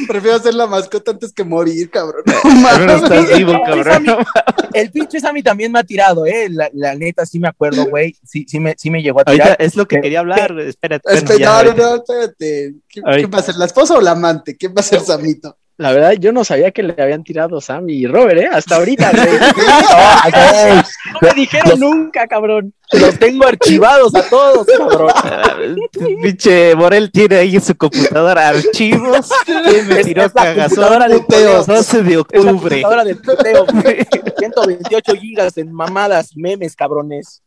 Prefiero 0.07 0.39
ser 0.39 0.53
la 0.53 0.67
mascota 0.67 1.11
antes 1.11 1.33
que 1.33 1.43
morir, 1.43 1.89
cabrón. 1.89 2.23
No 2.25 2.93
estás 2.93 3.37
vivo, 3.37 3.53
cabrón. 3.65 4.05
El 4.73 4.91
pinche 4.91 5.19
Sammy 5.19 5.43
también 5.43 5.71
me 5.71 5.79
ha 5.79 5.83
tirado, 5.83 6.25
eh. 6.25 6.47
La, 6.49 6.69
la 6.73 6.95
neta, 6.95 7.25
sí 7.25 7.39
me 7.39 7.47
acuerdo, 7.47 7.85
güey. 7.85 8.15
Sí, 8.23 8.45
sí, 8.47 8.59
me, 8.59 8.75
sí 8.77 8.89
me 8.89 9.01
llegó 9.01 9.21
a 9.21 9.25
tirar. 9.25 9.47
Ahorita 9.47 9.63
es 9.63 9.75
lo 9.75 9.87
que 9.87 9.99
quería 9.99 10.19
hablar, 10.19 10.53
güey. 10.53 10.69
Espérate. 10.69 11.13
Espera, 11.13 11.53
bueno, 11.53 11.75
ya, 11.75 11.83
no, 11.83 11.89
no, 11.89 11.95
espérate. 11.95 12.75
¿Quién, 12.87 13.05
Ahorita. 13.05 13.27
quién 13.27 13.31
va 13.33 13.39
a 13.39 13.43
ser, 13.43 13.55
la 13.55 13.65
esposa 13.65 13.95
o 13.95 14.01
la 14.01 14.11
amante? 14.11 14.55
¿Quién 14.55 14.73
va 14.73 14.81
a 14.81 14.83
ser 14.83 15.01
Samito? 15.01 15.57
La 15.79 15.93
verdad, 15.93 16.11
yo 16.19 16.33
no 16.33 16.43
sabía 16.43 16.71
que 16.71 16.83
le 16.83 16.93
habían 17.01 17.23
tirado 17.23 17.61
Sammy 17.61 17.93
y 17.93 18.05
Robert, 18.05 18.41
¿eh? 18.41 18.49
Hasta 18.51 18.75
ahorita, 18.75 19.11
güey. 19.13 19.27
No 21.13 21.19
me 21.21 21.33
dijeron 21.33 21.79
nunca, 21.79 22.27
cabrón. 22.27 22.73
Los 22.91 23.17
tengo 23.17 23.45
archivados 23.47 24.13
a 24.13 24.23
todos, 24.29 24.67
cabrón. 24.77 25.09
Ah, 25.15 25.55
Pinche 26.21 26.75
Morel 26.75 27.09
tiene 27.11 27.37
ahí 27.37 27.55
en 27.55 27.61
su 27.61 27.75
computadora 27.77 28.49
archivos. 28.49 29.29
¿Quién 29.45 29.87
me 29.87 29.99
Es- 30.01 30.05
tiró 30.05 30.23
es 30.25 30.33
computadora 30.33 31.07
del 31.07 31.21
Puteos. 31.21 31.65
12 31.65 32.03
de 32.03 32.09
Es 32.09 32.15
la 32.15 32.21
octubre. 32.21 32.45
computadora 32.51 33.03
del 33.05 33.17
puteo, 33.17 33.65
güey. 33.65 34.07
128 34.37 35.13
gigas 35.15 35.57
en 35.57 35.71
mamadas, 35.71 36.35
memes, 36.35 36.75
cabrones. 36.75 37.41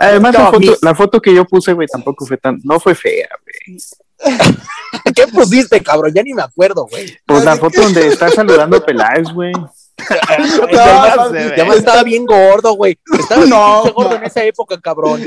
Además, 0.00 0.32
no, 0.34 0.38
la, 0.40 0.46
foto, 0.46 0.58
mis- 0.60 0.82
la 0.82 0.94
foto 0.94 1.20
que 1.20 1.34
yo 1.34 1.44
puse, 1.44 1.72
güey, 1.74 1.86
tampoco 1.86 2.26
fue 2.26 2.36
tan, 2.38 2.58
no 2.64 2.80
fue 2.80 2.94
fea, 2.96 3.28
güey. 3.44 3.78
¿Qué 5.14 5.26
pusiste, 5.28 5.82
cabrón? 5.82 6.12
Ya 6.14 6.22
ni 6.22 6.34
me 6.34 6.42
acuerdo, 6.42 6.86
güey. 6.86 7.16
Pues 7.26 7.44
la 7.44 7.56
foto 7.56 7.82
donde 7.82 8.08
está 8.08 8.30
saludando 8.30 8.76
a 8.76 8.84
Peláez, 8.84 9.32
güey. 9.32 9.52
Ya 10.72 11.26
ve. 11.28 11.54
ya 11.56 11.64
estaba 11.74 12.04
bien 12.04 12.24
gordo, 12.24 12.74
güey. 12.74 12.98
Estaba 13.18 13.40
bien 13.44 13.50
No, 13.50 13.82
pinche 13.82 13.94
gordo 13.94 14.16
en 14.16 14.24
esa 14.24 14.44
época, 14.44 14.80
cabrón. 14.80 15.24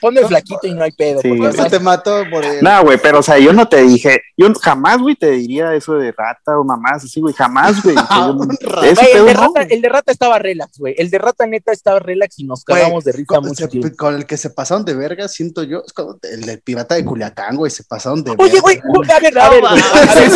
Ponme 0.00 0.24
flaquito 0.26 0.66
y 0.66 0.74
no 0.74 0.82
hay 0.84 0.92
pedo. 0.92 1.20
Sí. 1.20 1.30
Eso 1.44 1.66
te 1.66 1.78
mato 1.80 2.22
por 2.30 2.44
el... 2.44 2.62
No, 2.62 2.82
güey, 2.84 2.98
pero 3.02 3.18
o 3.20 3.22
sea, 3.22 3.38
yo 3.38 3.52
no 3.52 3.68
te 3.68 3.82
dije, 3.82 4.20
yo 4.36 4.52
jamás, 4.60 4.98
güey, 4.98 5.14
te 5.16 5.30
diría 5.30 5.74
eso 5.74 5.94
de 5.94 6.12
rata 6.12 6.58
o 6.58 6.64
mamás, 6.64 7.04
así, 7.04 7.20
güey, 7.20 7.34
jamás, 7.34 7.82
güey. 7.82 7.96
No- 8.12 8.42
el, 8.82 9.34
no, 9.34 9.52
el 9.68 9.80
de 9.82 9.88
rata 9.88 10.12
estaba 10.12 10.38
relax, 10.38 10.78
güey. 10.78 10.94
El 10.98 11.10
de 11.10 11.18
rata 11.18 11.46
neta 11.46 11.72
estaba 11.72 11.98
relax 11.98 12.38
y 12.38 12.44
nos 12.44 12.64
cagamos 12.64 13.04
de 13.04 13.12
risa 13.12 13.26
con, 13.26 13.44
mucho 13.44 13.64
se- 13.64 13.68
tiempo. 13.68 13.88
con 13.96 14.14
el 14.14 14.26
que 14.26 14.36
se 14.36 14.50
pasaron 14.50 14.84
de 14.84 14.94
verga, 14.94 15.28
siento 15.28 15.62
yo, 15.62 15.82
es 15.86 15.92
como 15.92 16.16
el 16.22 16.42
del 16.42 16.60
pirata 16.60 16.94
de 16.94 17.04
Culiacán, 17.04 17.56
güey, 17.56 17.70
se 17.70 17.84
pasaron 17.84 18.22
de 18.22 18.32
Oye, 18.32 18.36
verga. 18.54 18.60
güey, 18.60 18.80
güey, 18.84 19.10
a 19.10 19.20
ver, 19.20 19.38
a 19.38 19.48
ver, 19.50 19.60
güey, 19.60 19.72
a 19.72 20.14
ver, 20.14 20.30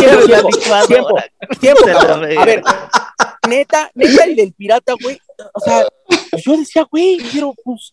tiempo, 0.87 1.17
tiempo, 1.61 1.85
tiempo. 1.85 1.89
A 2.41 2.45
ver, 2.45 2.63
neta, 3.49 3.91
neta, 3.95 4.25
el 4.25 4.37
del 4.37 4.53
pirata, 4.53 4.95
güey, 5.03 5.21
o 5.53 5.61
sea, 5.61 5.87
yo 6.45 6.57
decía, 6.57 6.87
güey, 6.91 7.19
quiero, 7.31 7.55
pues, 7.65 7.93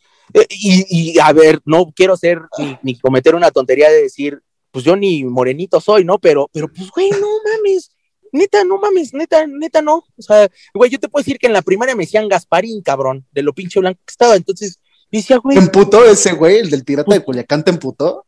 y, 0.50 1.14
y 1.16 1.20
a 1.20 1.32
ver, 1.34 1.60
no 1.66 1.92
quiero 1.96 2.18
ser 2.18 2.40
ni, 2.58 2.78
ni 2.84 3.00
cometer 3.00 3.36
una 3.36 3.52
tontería 3.52 3.90
de 3.90 4.02
decir, 4.04 4.42
pues 4.72 4.84
yo 4.86 4.96
ni 4.96 5.24
morenito 5.24 5.80
soy, 5.80 6.04
¿no? 6.04 6.18
Pero, 6.20 6.50
pero, 6.52 6.68
pues, 6.68 6.90
güey, 6.92 7.10
no 7.12 7.28
mames, 7.46 7.92
neta, 8.32 8.64
no 8.64 8.78
mames, 8.80 9.14
neta, 9.14 9.46
neta, 9.48 9.82
no. 9.82 9.98
O 10.18 10.22
sea, 10.22 10.48
güey, 10.74 10.90
yo 10.90 11.00
te 11.00 11.08
puedo 11.10 11.22
decir 11.24 11.38
que 11.38 11.48
en 11.48 11.54
la 11.54 11.62
primaria 11.62 11.96
me 11.96 12.04
decían 12.04 12.28
Gasparín, 12.28 12.82
cabrón, 12.82 13.26
de 13.32 13.44
lo 13.44 13.54
pinche 13.54 13.80
blanco 13.80 14.00
que 14.06 14.12
estaba, 14.12 14.36
entonces, 14.36 14.80
decía, 15.12 15.38
güey, 15.38 15.58
¿Te 15.58 15.64
emputó 15.64 16.04
ese 16.06 16.34
güey, 16.34 16.58
el 16.58 16.70
del 16.72 16.84
pirata 16.84 17.14
de 17.14 17.24
Culiacán, 17.24 17.64
te 17.64 17.70
emputó? 17.72 18.26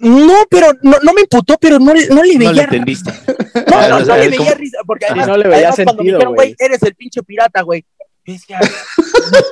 no, 0.00 0.44
pero, 0.48 0.68
no, 0.82 0.96
no 1.02 1.12
me 1.12 1.22
imputó, 1.22 1.56
pero 1.60 1.78
no, 1.80 1.92
le- 1.92 2.06
no 2.06 2.22
le 2.22 2.34
No 2.34 2.38
veía 2.38 2.52
le 2.52 2.62
entendiste. 2.62 3.10
No, 3.68 3.88
no, 3.88 3.96
O 3.96 3.98
no 4.00 4.04
sea, 4.06 4.16
le 4.18 4.28
veía 4.28 4.38
como- 4.38 4.50
risa, 4.54 4.78
porque 4.86 5.06
Sí, 5.06 5.10
además, 5.10 5.28
no 5.28 5.36
le 5.38 5.44
veía 5.48 5.56
además 5.58 5.74
cuando 5.76 5.92
me 5.92 5.96
sentido, 5.96 6.18
dijeron, 6.18 6.34
güey. 6.34 6.48
güey, 6.54 6.56
eres 6.68 6.82
el 6.84 6.94
pinche 6.94 7.22
pirata, 7.24 7.62
güey. 7.62 7.84
Yo 8.24 8.32
decía, 8.34 8.58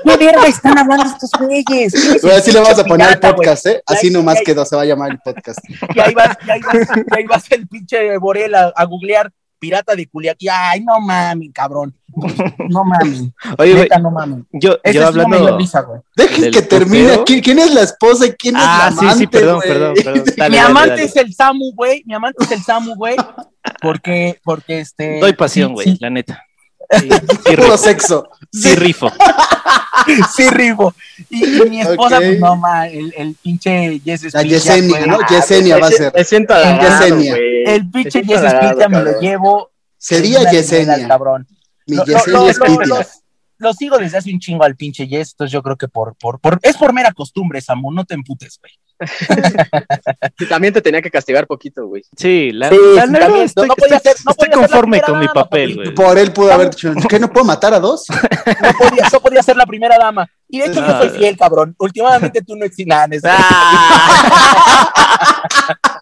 ¿qué 0.04 0.16
verga 0.16 0.46
están 0.46 0.78
hablando 0.78 1.04
estos 1.06 1.30
güeyes? 1.40 1.64
¿Quién 1.66 1.84
es 1.84 1.94
el 2.14 2.20
Güey, 2.20 2.36
así 2.36 2.52
le 2.52 2.60
vamos 2.60 2.78
a 2.78 2.84
poner 2.84 3.06
al 3.08 3.14
pirata, 3.18 3.34
podcast, 3.36 3.66
¿eh? 3.66 3.82
Así 3.86 4.06
Ay, 4.08 4.12
nomás 4.12 4.38
quedó, 4.44 4.64
se 4.64 4.76
va 4.76 4.82
a 4.82 4.84
llamar 4.84 5.10
el 5.10 5.18
podcast. 5.18 5.58
Y 5.94 5.98
ahí 6.00 6.14
vas, 6.14 6.36
y 6.46 6.50
ahí 6.50 6.60
vas, 6.60 6.76
y 6.96 7.16
ahí 7.18 7.24
vas 7.26 7.50
el 7.50 7.66
pinche 7.66 8.16
Borel 8.18 8.54
a, 8.54 8.72
a 8.76 8.84
googlear 8.84 9.30
pirata 9.58 9.94
de 9.94 10.06
Culiacán. 10.06 10.48
Ay, 10.52 10.80
no 10.84 11.00
mami, 11.00 11.50
cabrón. 11.52 11.94
No 12.68 12.82
mami. 12.84 13.32
Oye, 13.58 13.74
Neta, 13.74 13.98
no 13.98 14.10
mami. 14.10 14.44
yo, 14.52 14.78
Ese 14.82 14.94
yo 14.98 15.12
sí 15.12 15.20
hablando. 15.20 15.58
risa. 15.58 15.84
Dejen 16.16 16.40
¿Del 16.42 16.52
que 16.54 16.62
termine. 16.62 17.24
¿Quién, 17.26 17.40
quién 17.40 17.58
es 17.58 17.74
la 17.74 17.82
esposa 17.82 18.26
y 18.26 18.32
quién 18.32 18.54
Ah, 18.56 18.88
es 18.90 18.98
sí, 18.98 19.04
la 19.04 19.12
sí, 19.12 19.16
amante, 19.24 19.28
perdón, 19.38 19.56
güey? 19.56 19.68
perdón, 19.68 19.94
perdón. 19.94 20.14
Dale, 20.36 20.50
mi 20.50 20.56
dale, 20.56 20.60
amante 20.60 20.90
dale. 20.90 21.02
es 21.04 21.16
el 21.16 21.34
Samu, 21.34 21.72
güey. 21.74 22.02
Mi 22.06 22.14
amante 22.14 22.44
es 22.44 22.50
el 22.52 22.62
Samu, 22.62 22.94
güey. 22.94 23.16
Porque, 23.82 24.40
porque 24.44 24.80
este. 24.80 25.18
Doy 25.20 25.32
pasión, 25.34 25.68
sí, 25.68 25.74
güey, 25.74 25.86
sí, 25.88 25.98
la 26.00 26.08
neta. 26.10 26.42
Sí, 26.98 27.08
sí 27.10 27.56
Puro 27.56 27.76
sexo. 27.78 28.28
Sí 28.52 28.74
rifo. 28.74 29.10
Sí, 30.34 30.48
rifo. 30.48 30.94
Y, 31.28 31.44
y 31.58 31.68
mi 31.68 31.80
esposa, 31.82 32.16
pues 32.16 32.40
no, 32.40 32.56
ma, 32.56 32.88
el, 32.88 33.12
el 33.16 33.34
pinche 33.34 34.00
Yes 34.00 34.32
La 34.32 34.42
Yesenia, 34.42 34.98
güey. 34.98 35.10
¿no? 35.10 35.18
Yesenia 35.28 35.76
va 35.78 35.88
a 35.88 35.90
ser. 35.90 36.12
Me 36.14 36.24
siento 36.24 36.54
halagado, 36.54 37.04
Yesenia. 37.06 37.32
güey. 37.34 37.64
El 37.66 37.90
pinche 37.90 38.20
halagado, 38.20 38.68
Spitia 38.70 38.88
me 38.88 39.02
lo 39.02 39.20
llevo. 39.20 39.70
Sería 39.98 40.50
Yesenia. 40.50 41.06
cabrón. 41.06 41.46
Mi 41.86 41.96
Lo, 41.96 42.04
lo- 42.06 42.14
Yesenia 42.16 42.38
lo- 42.40 42.52
Spitia. 42.52 42.86
lo- 42.86 43.06
lo 43.58 43.74
sigo 43.74 43.98
desde 43.98 44.16
hace 44.18 44.32
un 44.32 44.40
chingo 44.40 44.64
al 44.64 44.74
pinche 44.74 45.06
Yes, 45.06 45.32
entonces 45.32 45.52
yo 45.52 45.62
creo 45.62 45.76
que 45.76 45.86
por, 45.86 46.16
por, 46.16 46.40
por, 46.40 46.58
es 46.62 46.76
por 46.78 46.94
mera 46.94 47.12
costumbre, 47.12 47.60
Samu, 47.60 47.92
no 47.92 48.06
te 48.06 48.14
emputes, 48.14 48.58
güey. 48.58 48.72
Y 50.38 50.46
también 50.46 50.72
te 50.74 50.80
tenía 50.80 51.00
que 51.02 51.10
castigar 51.10 51.46
poquito, 51.46 51.86
güey. 51.86 52.02
Sí, 52.16 52.50
la, 52.52 52.68
Sí, 52.70 52.76
la 52.94 53.04
sí, 53.06 53.10
neta, 53.12 53.24
también, 53.26 53.44
estoy, 53.46 53.68
no 53.68 53.74
podía 53.76 53.96
estoy- 53.96 54.12
ser- 54.12 54.24
no 54.24 54.30
estoy 54.32 54.48
podía 54.48 54.52
ser 54.52 54.60
la 54.60 54.66
conforme 54.68 55.00
con 55.02 55.18
mi 55.18 55.28
papel, 55.28 55.74
güey. 55.76 55.94
Por 55.94 56.18
él 56.18 56.32
pudo 56.32 56.52
haber 56.52 56.70
dicho, 56.70 56.92
¿qué 57.08 57.18
no 57.18 57.30
puedo 57.32 57.44
matar 57.44 57.74
a 57.74 57.80
dos? 57.80 58.06
No 58.62 58.72
podía, 58.78 59.08
yo 59.12 59.20
podía 59.20 59.42
ser 59.42 59.56
la 59.56 59.66
primera 59.66 59.96
dama. 59.98 60.28
Y 60.48 60.58
de 60.60 60.66
hecho 60.66 60.80
yo 60.80 60.86
Ah. 60.86 60.98
soy 61.00 61.10
fiel, 61.10 61.36
cabrón. 61.36 61.74
Últimamente 61.78 62.42
tú 62.42 62.56
no 62.56 62.64
eso. 63.12 63.28
Ah, 63.30 64.20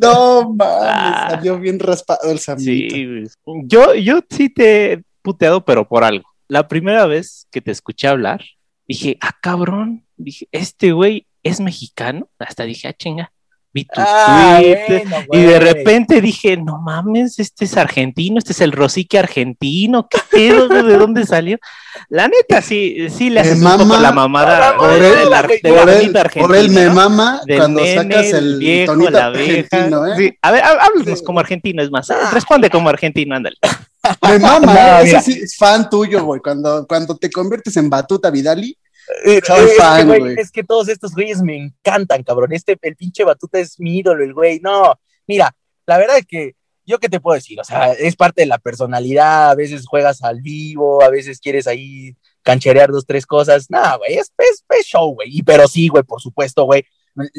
No 0.00 0.52
mames, 0.52 0.84
Ah. 0.86 1.26
salió 1.30 1.58
bien 1.58 1.78
raspado 1.78 2.30
el 2.30 2.38
Samito. 2.38 2.64
sí, 2.70 3.06
güey. 3.06 3.64
yo, 3.66 3.94
yo 3.94 4.20
sí 4.28 4.48
te 4.50 4.92
he 4.92 5.02
puteado, 5.22 5.64
pero 5.64 5.86
por 5.88 6.04
algo. 6.04 6.28
La 6.48 6.68
primera 6.68 7.06
vez 7.06 7.46
que 7.50 7.60
te 7.62 7.70
escuché 7.70 8.06
hablar, 8.08 8.42
dije, 8.86 9.16
ah, 9.22 9.32
cabrón, 9.40 10.03
dije, 10.16 10.48
este 10.52 10.92
güey 10.92 11.26
es 11.42 11.60
mexicano. 11.60 12.28
Hasta 12.38 12.64
dije, 12.64 12.88
ah, 12.88 12.92
chinga, 12.92 13.30
vi 13.72 13.84
tu 13.84 13.90
Ah, 13.96 14.58
tweet, 14.60 15.04
bueno, 15.06 15.24
Y 15.32 15.46
de 15.46 15.58
repente 15.58 16.20
dije, 16.20 16.56
no 16.56 16.80
mames, 16.80 17.38
este 17.40 17.64
es 17.64 17.76
argentino, 17.76 18.38
este 18.38 18.52
es 18.52 18.60
el 18.60 18.70
Rosique 18.72 19.18
argentino, 19.18 20.08
¿qué 20.08 20.18
pedo? 20.30 20.68
¿De 20.68 20.96
dónde 20.96 21.26
salió? 21.26 21.58
La 22.08 22.28
neta, 22.28 22.62
sí, 22.62 23.08
sí 23.10 23.30
le 23.30 23.40
haces 23.40 23.58
un 23.58 23.64
poco 23.64 23.78
mama- 23.78 24.00
la 24.00 24.12
mamada 24.12 24.76
Por 24.76 24.92
él- 24.92 25.02
de 25.02 25.24
la, 25.26 25.42
güey, 25.42 25.60
de 25.60 25.68
Por 25.72 25.86
la 25.86 25.98
él, 25.98 26.12
por 26.32 26.70
me 26.70 26.88
mama 26.90 27.40
cuando 27.56 27.80
nene, 27.80 27.94
sacas 28.14 28.32
el 28.32 28.58
viejo, 28.58 28.92
tonito 28.92 29.10
la 29.10 29.26
abeja. 29.26 29.52
¿eh? 29.52 30.14
Sí, 30.18 30.38
A 30.42 30.50
ver, 30.52 30.62
há- 30.62 30.78
háblanos 30.84 31.22
como 31.22 31.40
argentino, 31.40 31.82
es 31.82 31.90
más, 31.90 32.08
Ah. 32.10 32.30
responde 32.32 32.70
como 32.70 32.88
argentino, 32.88 33.34
ándale. 33.34 33.56
Me 34.22 34.38
mama, 34.38 34.72
No, 34.72 34.98
¿eh? 35.00 35.02
Ese 35.02 35.20
sí 35.20 35.32
es 35.42 35.56
fan 35.56 35.88
tuyo, 35.90 36.24
güey. 36.24 36.40
Cuando, 36.40 36.86
cuando 36.86 37.16
te 37.16 37.28
conviertes 37.30 37.76
en 37.76 37.90
Batuta 37.90 38.30
Vidali, 38.30 38.76
Eh, 39.24 39.40
Soy 39.44 39.60
eh, 39.60 39.64
es, 39.70 39.76
fan, 39.76 40.10
que, 40.10 40.18
güey, 40.18 40.34
es 40.38 40.50
que 40.50 40.64
todos 40.64 40.88
estos 40.88 41.12
güeyes 41.12 41.42
me 41.42 41.56
encantan, 41.56 42.22
cabrón. 42.22 42.52
Este, 42.52 42.76
el 42.82 42.96
pinche 42.96 43.24
Batuta 43.24 43.58
es 43.58 43.78
mi 43.78 43.98
ídolo, 43.98 44.24
el 44.24 44.32
güey. 44.34 44.60
No, 44.60 44.98
mira, 45.26 45.54
la 45.86 45.98
verdad 45.98 46.18
es 46.18 46.26
que 46.26 46.54
yo 46.86 46.98
qué 46.98 47.08
te 47.08 47.20
puedo 47.20 47.34
decir, 47.34 47.58
o 47.58 47.64
sea, 47.64 47.92
es 47.92 48.14
parte 48.14 48.42
de 48.42 48.46
la 48.46 48.58
personalidad, 48.58 49.50
a 49.50 49.54
veces 49.54 49.86
juegas 49.86 50.22
al 50.22 50.42
vivo, 50.42 51.02
a 51.02 51.08
veces 51.08 51.40
quieres 51.40 51.66
ahí 51.66 52.14
cancherear 52.42 52.90
dos, 52.90 53.06
tres 53.06 53.24
cosas. 53.26 53.70
Nah, 53.70 53.96
güey, 53.96 54.14
es, 54.14 54.32
es, 54.36 54.64
es 54.68 54.86
show, 54.86 55.14
güey. 55.14 55.28
Y 55.38 55.42
pero 55.42 55.66
sí, 55.66 55.88
güey, 55.88 56.02
por 56.02 56.20
supuesto, 56.20 56.64
güey. 56.64 56.84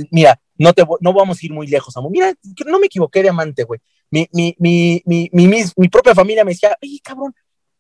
Mira, 0.10 0.40
no, 0.58 0.74
te, 0.74 0.84
no 1.02 1.14
vamos 1.14 1.38
a 1.42 1.46
ir 1.46 1.52
muy 1.54 1.68
lejos, 1.68 1.96
amor. 1.98 2.12
Mira, 2.12 2.34
no 2.66 2.80
me 2.80 2.88
equivoqué 2.88 3.22
de 3.22 3.30
amante, 3.30 3.64
güey. 3.66 3.80
Mi, 4.10 4.28
mi, 4.32 4.56
mi, 4.58 5.02
mi, 5.06 5.30
mi, 5.34 5.48
mis- 5.48 5.74
mi 5.76 5.90
propia 5.90 6.16
familia 6.16 6.46
me 6.46 6.52
decía, 6.52 6.78
oye, 6.82 7.00
cabrón, 7.04 7.36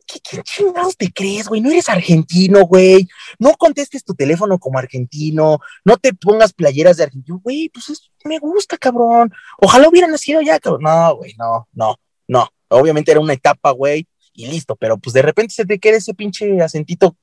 ¿qué, 0.06 0.41
chingados 0.44 0.98
te 0.98 1.11
crees, 1.11 1.48
güey? 1.48 1.61
No 1.61 1.72
eres 1.72 1.90
argentino, 1.90 2.65
güey. 2.65 3.07
No 3.40 3.53
contestes 3.53 4.03
tu 4.03 4.14
teléfono 4.14 4.60
como 4.60 4.80
argentino, 4.80 5.60
no 5.84 5.98
te 5.98 6.14
pongas 6.14 6.53
playeras 6.53 6.98
de 6.98 7.03
argentino, 7.03 7.40
güey, 7.44 7.69
pues 7.69 7.90
es- 7.90 8.11
me 8.23 8.40
gusta, 8.40 8.77
cabrón. 8.77 9.32
Ojalá 9.60 9.90
hubiera 9.90 10.07
nacido 10.07 10.41
ya, 10.41 10.60
cabrón. 10.60 10.84
No, 10.84 11.15
güey, 11.18 11.34
no, 11.38 11.68
no, 11.73 11.95
no. 12.27 12.49
Obviamente 12.69 13.11
era 13.11 13.19
una 13.19 13.34
etapa, 13.34 13.72
güey, 13.72 14.07
y 14.34 14.48
listo, 14.48 14.76
pero 14.76 14.98
pues 14.98 15.14
de 15.14 15.22
repente 15.22 15.53
se 15.53 15.65
te 15.65 15.80
queda 15.80 15.98
ese 15.98 16.14
pinche 16.14 16.61
acentito 16.61 17.15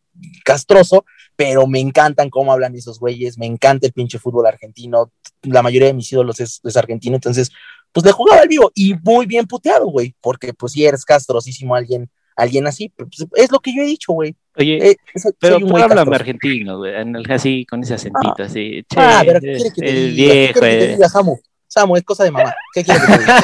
castroso, 0.44 1.04
pero 1.36 1.66
me 1.66 1.80
encantan 1.80 2.30
cómo 2.30 2.52
hablan 2.52 2.74
esos 2.76 2.98
güeyes, 2.98 3.38
me 3.38 3.46
encanta 3.46 3.86
el 3.86 3.92
pinche 3.92 4.18
fútbol 4.18 4.46
argentino, 4.46 5.10
la 5.42 5.62
mayoría 5.62 5.88
de 5.88 5.94
mis 5.94 6.12
ídolos 6.12 6.40
es, 6.40 6.60
es 6.64 6.76
argentino, 6.76 7.16
entonces, 7.16 7.50
pues 7.92 8.04
le 8.06 8.12
jugaba 8.12 8.42
al 8.42 8.48
vivo 8.48 8.70
y 8.74 8.94
muy 9.02 9.26
bien 9.26 9.46
puteado, 9.46 9.86
güey, 9.86 10.14
porque 10.20 10.54
pues 10.54 10.72
si 10.72 10.84
eres 10.84 11.04
castrosísimo 11.04 11.74
alguien, 11.74 12.10
alguien 12.36 12.66
así, 12.66 12.88
pues, 12.90 13.26
es 13.34 13.50
lo 13.52 13.60
que 13.60 13.74
yo 13.74 13.82
he 13.82 13.86
dicho, 13.86 14.12
güey. 14.12 14.34
Oye, 14.56 14.90
Eh, 14.90 14.96
soy- 15.16 15.32
pero 15.38 15.58
güey 15.60 15.82
háblame 15.82 16.14
argentino, 16.14 16.78
güey, 16.78 16.94
en 16.94 17.16
el- 17.16 17.30
así, 17.32 17.64
con 17.64 17.82
ese 17.82 17.94
acentito, 17.94 18.42
así. 18.42 18.84
Ah, 18.96 19.20
che, 19.20 19.26
pero 19.26 19.40
¿qué 19.40 19.46
quiere 19.46 19.70
que 19.72 19.80
te 19.80 19.88
el 19.88 20.16
diga? 20.16 20.32
¿Qué 20.32 20.38
viejo, 20.38 20.52
quiere 20.52 20.52
que 20.52 20.60
te 20.60 20.84
eh. 20.84 20.94
diga, 20.96 21.08
Samu? 21.08 21.38
Samu, 21.68 21.96
es 21.96 22.02
cosa 22.04 22.24
de 22.24 22.30
mamá. 22.30 22.54
¿Qué 22.74 22.84
quiere 22.84 23.00
que 23.00 23.06
te 23.06 23.18
diga? 23.18 23.42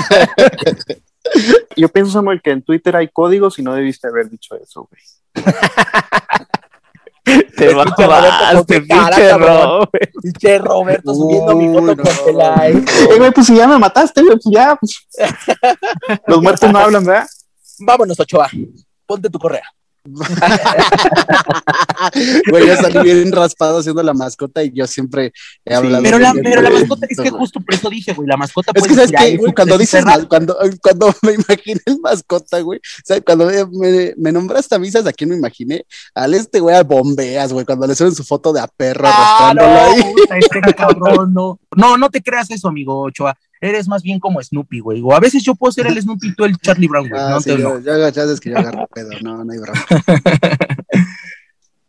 Yo 1.76 1.88
pienso, 1.88 2.12
Samuel, 2.12 2.40
que 2.42 2.50
en 2.50 2.62
Twitter 2.62 2.96
hay 2.96 3.08
códigos 3.08 3.58
y 3.58 3.62
no 3.62 3.74
debiste 3.74 4.08
haber 4.08 4.28
dicho 4.30 4.56
eso, 4.56 4.88
güey. 4.88 5.02
Te 7.56 7.74
mamaste, 7.74 8.80
pinche 8.80 9.32
Robert. 9.36 10.10
Pinche 10.22 10.58
Roberto 10.58 11.14
subiendo 11.14 11.54
mi 11.54 11.68
foto 11.74 11.94
con 12.02 12.24
Peláez. 12.24 12.76
Eh, 12.76 13.18
güey, 13.18 13.30
pues 13.32 13.46
si 13.46 13.54
ya 13.56 13.68
me 13.68 13.78
mataste, 13.78 14.22
güey, 14.22 14.38
pues 14.42 14.54
ya, 14.54 14.76
pues. 14.76 15.06
Los 16.26 16.42
muertos 16.42 16.72
no 16.72 16.78
hablan, 16.78 17.04
¿verdad? 17.04 17.26
Vámonos, 17.80 18.18
Ochoa. 18.20 18.48
Ponte 19.06 19.28
tu 19.30 19.38
correa. 19.38 19.64
Güey, 22.50 22.66
yo 22.66 22.76
salí 22.76 22.98
bien 23.02 23.30
raspado 23.32 23.78
haciendo 23.78 24.02
la 24.02 24.14
mascota 24.14 24.62
y 24.62 24.70
yo 24.72 24.86
siempre 24.86 25.32
he 25.64 25.74
hablado. 25.74 26.02
Pero 26.02 26.18
la, 26.18 26.32
pero 26.32 26.62
la 26.62 26.70
mascota, 26.70 27.06
es 27.10 27.18
que 27.18 27.30
justo 27.30 27.60
por 27.60 27.74
eso 27.74 27.90
dije, 27.90 28.12
güey, 28.14 28.26
la 28.28 28.36
mascota 28.36 28.72
Es 28.74 28.82
que, 28.84 28.94
¿sabes 28.94 29.10
decir, 29.10 29.16
qué? 29.18 29.24
"Ay, 29.32 29.36
güey, 29.36 29.52
Cuando 29.52 29.74
es 29.74 29.80
dices, 29.80 30.04
perra". 30.04 30.16
mas- 30.18 30.26
cuando, 30.26 30.56
cuando 30.82 31.14
me 31.22 31.32
imaginé 31.34 31.80
el 31.86 32.00
mascota, 32.00 32.60
güey, 32.60 32.78
o 32.78 33.02
sea, 33.04 33.20
cuando 33.20 33.46
me, 33.46 33.64
me, 33.66 34.14
me 34.16 34.32
nombraste 34.32 34.74
a 34.74 34.78
misas, 34.78 35.04
¿a 35.06 35.12
quién 35.12 35.30
me 35.30 35.36
imaginé? 35.36 35.84
Al 36.14 36.32
este 36.34 36.60
güey, 36.60 36.76
a 36.76 36.82
Bombeas, 36.84 37.52
güey, 37.52 37.66
cuando 37.66 37.86
le 37.86 37.94
suben 37.94 38.14
su 38.14 38.24
foto 38.24 38.52
de 38.52 38.60
a 38.60 38.68
perro 38.68 39.04
Ah, 39.10 39.52
no, 39.54 39.62
ahí. 39.64 40.02
puta, 40.02 40.38
este 40.38 40.74
cabrón, 40.74 41.34
no. 41.34 41.58
No, 41.76 41.96
no 41.98 42.08
te 42.10 42.22
creas 42.22 42.50
eso, 42.50 42.68
amigo 42.68 43.02
Ochoa. 43.02 43.36
Eres 43.60 43.88
más 43.88 44.02
bien 44.02 44.20
como 44.20 44.42
Snoopy, 44.42 44.80
güey. 44.80 45.00
O 45.02 45.12
a 45.12 45.20
veces 45.20 45.42
yo 45.42 45.54
puedo 45.54 45.72
ser 45.72 45.86
el 45.86 46.00
Snoopy 46.00 46.28
y 46.28 46.34
tú 46.34 46.44
el 46.44 46.56
Charlie 46.58 46.88
Brown, 46.88 47.08
güey. 47.08 47.20
Ah, 47.20 47.30
no 47.30 47.40
sí, 47.40 47.50
te 47.50 47.60
yo, 47.60 47.80
yo, 47.80 47.98
ya 47.98 48.12
sabes 48.12 48.40
que 48.40 48.50
yo 48.50 48.58
agarro 48.58 48.86
pedo, 48.94 49.10
no, 49.22 49.44
no 49.44 49.52
hay 49.52 49.58
broma. 49.58 49.80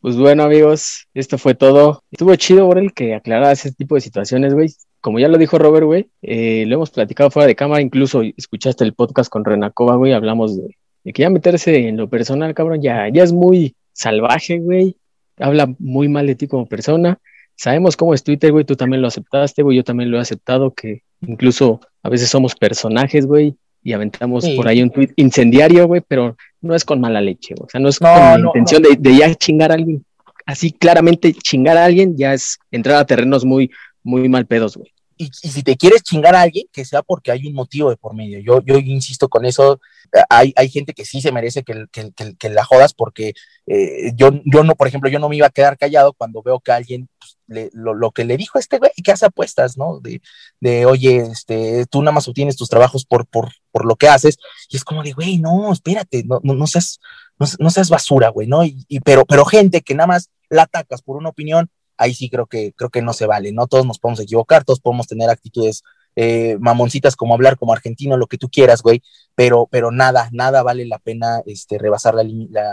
Pues 0.02 0.16
bueno, 0.16 0.44
amigos, 0.44 1.08
esto 1.14 1.38
fue 1.38 1.56
todo. 1.56 2.04
Estuvo 2.10 2.34
chido, 2.38 2.66
Borel, 2.66 2.94
que 2.94 3.16
aclarara 3.16 3.52
ese 3.52 3.74
tipo 3.74 3.96
de 3.96 4.02
situaciones, 4.02 4.54
güey. 4.54 4.70
Como 5.02 5.20
ya 5.20 5.28
lo 5.28 5.38
dijo 5.38 5.58
Robert, 5.58 5.86
güey, 5.86 6.10
eh, 6.22 6.64
lo 6.68 6.76
hemos 6.76 6.90
platicado 6.90 7.30
fuera 7.30 7.48
de 7.48 7.56
cámara, 7.56 7.82
incluso 7.82 8.22
escuchaste 8.22 8.86
el 8.86 8.94
podcast 8.94 9.30
con 9.30 9.44
Renacova, 9.44 9.98
güey, 9.98 10.14
hablamos 10.14 10.56
de, 10.56 10.78
de 11.04 11.14
que 11.14 11.24
ya 11.24 11.30
meterse 11.30 11.90
en 11.90 11.98
lo 11.98 12.10
personal, 12.10 12.54
cabrón, 12.54 12.82
ya, 12.82 13.10
ya 13.10 13.24
es 13.24 13.34
muy 13.34 13.76
salvaje, 13.92 14.60
güey. 14.60 14.96
Habla 15.38 15.74
muy 15.80 16.08
mal 16.08 16.28
de 16.28 16.36
ti 16.36 16.48
como 16.48 16.66
persona. 16.66 17.20
Sabemos 17.56 17.98
cómo 17.98 18.14
es 18.14 18.24
Twitter, 18.24 18.54
güey, 18.54 18.64
tú 18.64 18.78
también 18.78 19.02
lo 19.02 19.10
aceptaste, 19.10 19.64
güey, 19.64 19.76
yo 19.76 19.84
también 19.84 20.12
lo 20.12 20.18
he 20.18 20.22
aceptado, 20.22 20.74
que 20.74 21.04
incluso 21.22 21.80
a 22.04 22.10
veces 22.10 22.30
somos 22.30 22.56
personajes, 22.56 23.26
güey, 23.26 23.56
y 23.84 23.94
aventamos 23.94 24.44
Sí. 24.44 24.56
por 24.56 24.68
ahí 24.68 24.82
un 24.82 24.90
tweet 24.92 25.10
incendiario, 25.16 25.88
güey, 25.88 26.02
pero 26.08 26.36
no 26.62 26.76
es 26.76 26.84
con 26.86 27.00
mala 27.00 27.22
leche, 27.22 27.56
güey. 27.56 27.66
O 27.68 27.70
sea, 27.70 27.80
no 27.80 27.90
es 27.90 28.02
No, 28.02 28.08
con 28.10 28.18
la 28.20 28.38
no, 28.38 28.48
intención 28.50 28.82
De, 28.84 28.96
de 28.98 29.18
ya 29.18 29.34
chingar 29.36 29.72
a 29.72 29.76
alguien. 29.76 30.04
Así 30.46 30.72
claramente 30.72 31.32
chingar 31.34 31.78
a 31.78 31.86
alguien 31.86 32.18
ya 32.18 32.34
es 32.34 32.58
entrar 32.72 32.98
a 32.98 33.06
terrenos 33.06 33.46
muy, 33.46 33.70
muy 34.04 34.28
mal 34.30 34.46
pedos, 34.46 34.76
güey. 34.78 34.92
Y, 35.22 35.26
y 35.42 35.50
si 35.50 35.64
te 35.64 35.76
quieres 35.76 36.02
chingar 36.02 36.34
a 36.34 36.42
alguien, 36.42 36.66
que 36.72 36.86
sea 36.86 37.04
porque 37.04 37.30
hay 37.32 37.46
un 37.46 37.54
motivo 37.54 37.90
de 37.90 37.98
por 37.98 38.16
medio. 38.16 38.40
Yo, 38.40 38.62
yo 38.62 38.80
insisto 38.80 39.28
con 39.28 39.44
eso. 39.46 39.82
Hay, 40.30 40.54
hay 40.56 40.70
gente 40.70 40.94
que 40.94 41.04
sí 41.04 41.20
se 41.20 41.34
merece 41.34 41.64
que, 41.64 41.88
que, 41.92 42.14
que, 42.14 42.38
que 42.38 42.50
la 42.50 42.64
jodas 42.64 42.94
porque 42.94 43.34
eh, 43.68 44.14
yo, 44.16 44.32
yo 44.46 44.64
no, 44.64 44.76
por 44.76 44.88
ejemplo, 44.88 45.10
yo 45.10 45.20
no 45.20 45.28
me 45.28 45.36
iba 45.36 45.48
a 45.48 45.52
quedar 45.52 45.78
callado 45.78 46.14
cuando 46.14 46.42
veo 46.42 46.62
que 46.62 46.72
alguien 46.72 47.10
pues, 47.20 47.38
le, 47.48 47.70
lo, 47.74 47.94
lo, 47.94 48.12
que 48.12 48.24
le 48.24 48.38
dijo 48.38 48.60
este 48.60 48.78
güey 48.78 48.92
que 49.04 49.12
hace 49.12 49.26
apuestas, 49.26 49.78
¿no? 49.78 50.00
De, 50.00 50.22
de, 50.62 50.86
oye, 50.86 51.18
este, 51.18 51.86
tú 51.88 52.02
nada 52.02 52.14
más 52.14 52.30
obtienes 52.30 52.56
tus 52.56 52.70
trabajos 52.70 53.06
por, 53.06 53.28
por, 53.28 53.52
por 53.72 53.86
lo 53.86 53.98
que 53.98 54.08
haces. 54.08 54.38
Y 54.70 54.78
es 54.78 54.86
como 54.86 55.04
de, 55.04 55.12
güey, 55.12 55.38
no, 55.38 55.74
espérate, 55.74 56.24
no, 56.24 56.40
no, 56.44 56.56
no 56.56 56.66
seas, 56.66 57.02
no, 57.38 57.46
no, 57.60 57.70
seas 57.70 57.90
basura, 57.90 58.30
güey, 58.30 58.48
¿no? 58.48 58.64
Y, 58.64 58.86
y, 58.88 59.02
pero, 59.02 59.26
pero 59.26 59.44
gente 59.44 59.82
que 59.82 59.96
nada 59.96 60.08
más 60.08 60.30
la 60.50 60.64
atacas 60.64 61.02
por 61.02 61.18
una 61.18 61.28
opinión, 61.28 61.70
ahí 62.00 62.14
sí 62.14 62.30
creo 62.30 62.48
que, 62.48 62.74
creo 62.76 62.90
que 62.90 63.02
no 63.02 63.14
se 63.14 63.28
vale, 63.28 63.52
¿no? 63.52 63.68
Todos 63.68 63.86
nos 63.86 64.00
podemos 64.00 64.22
equivocar, 64.22 64.64
todos 64.64 64.80
podemos 64.80 65.06
tener 65.06 65.30
actitudes 65.30 65.84
eh, 66.16 66.58
mamoncitas 66.60 67.16
como 67.16 67.34
hablar 67.34 67.58
como 67.58 67.74
argentino, 67.74 68.18
lo 68.18 68.28
que 68.28 68.38
tú 68.38 68.50
quieras, 68.50 68.82
güey, 68.82 69.04
pero, 69.36 69.68
pero 69.70 69.92
nada, 69.92 70.30
nada 70.32 70.64
vale 70.64 70.86
la 70.86 70.98
pena 70.98 71.42
este, 71.46 71.78
rebasar 71.78 72.16
la, 72.16 72.24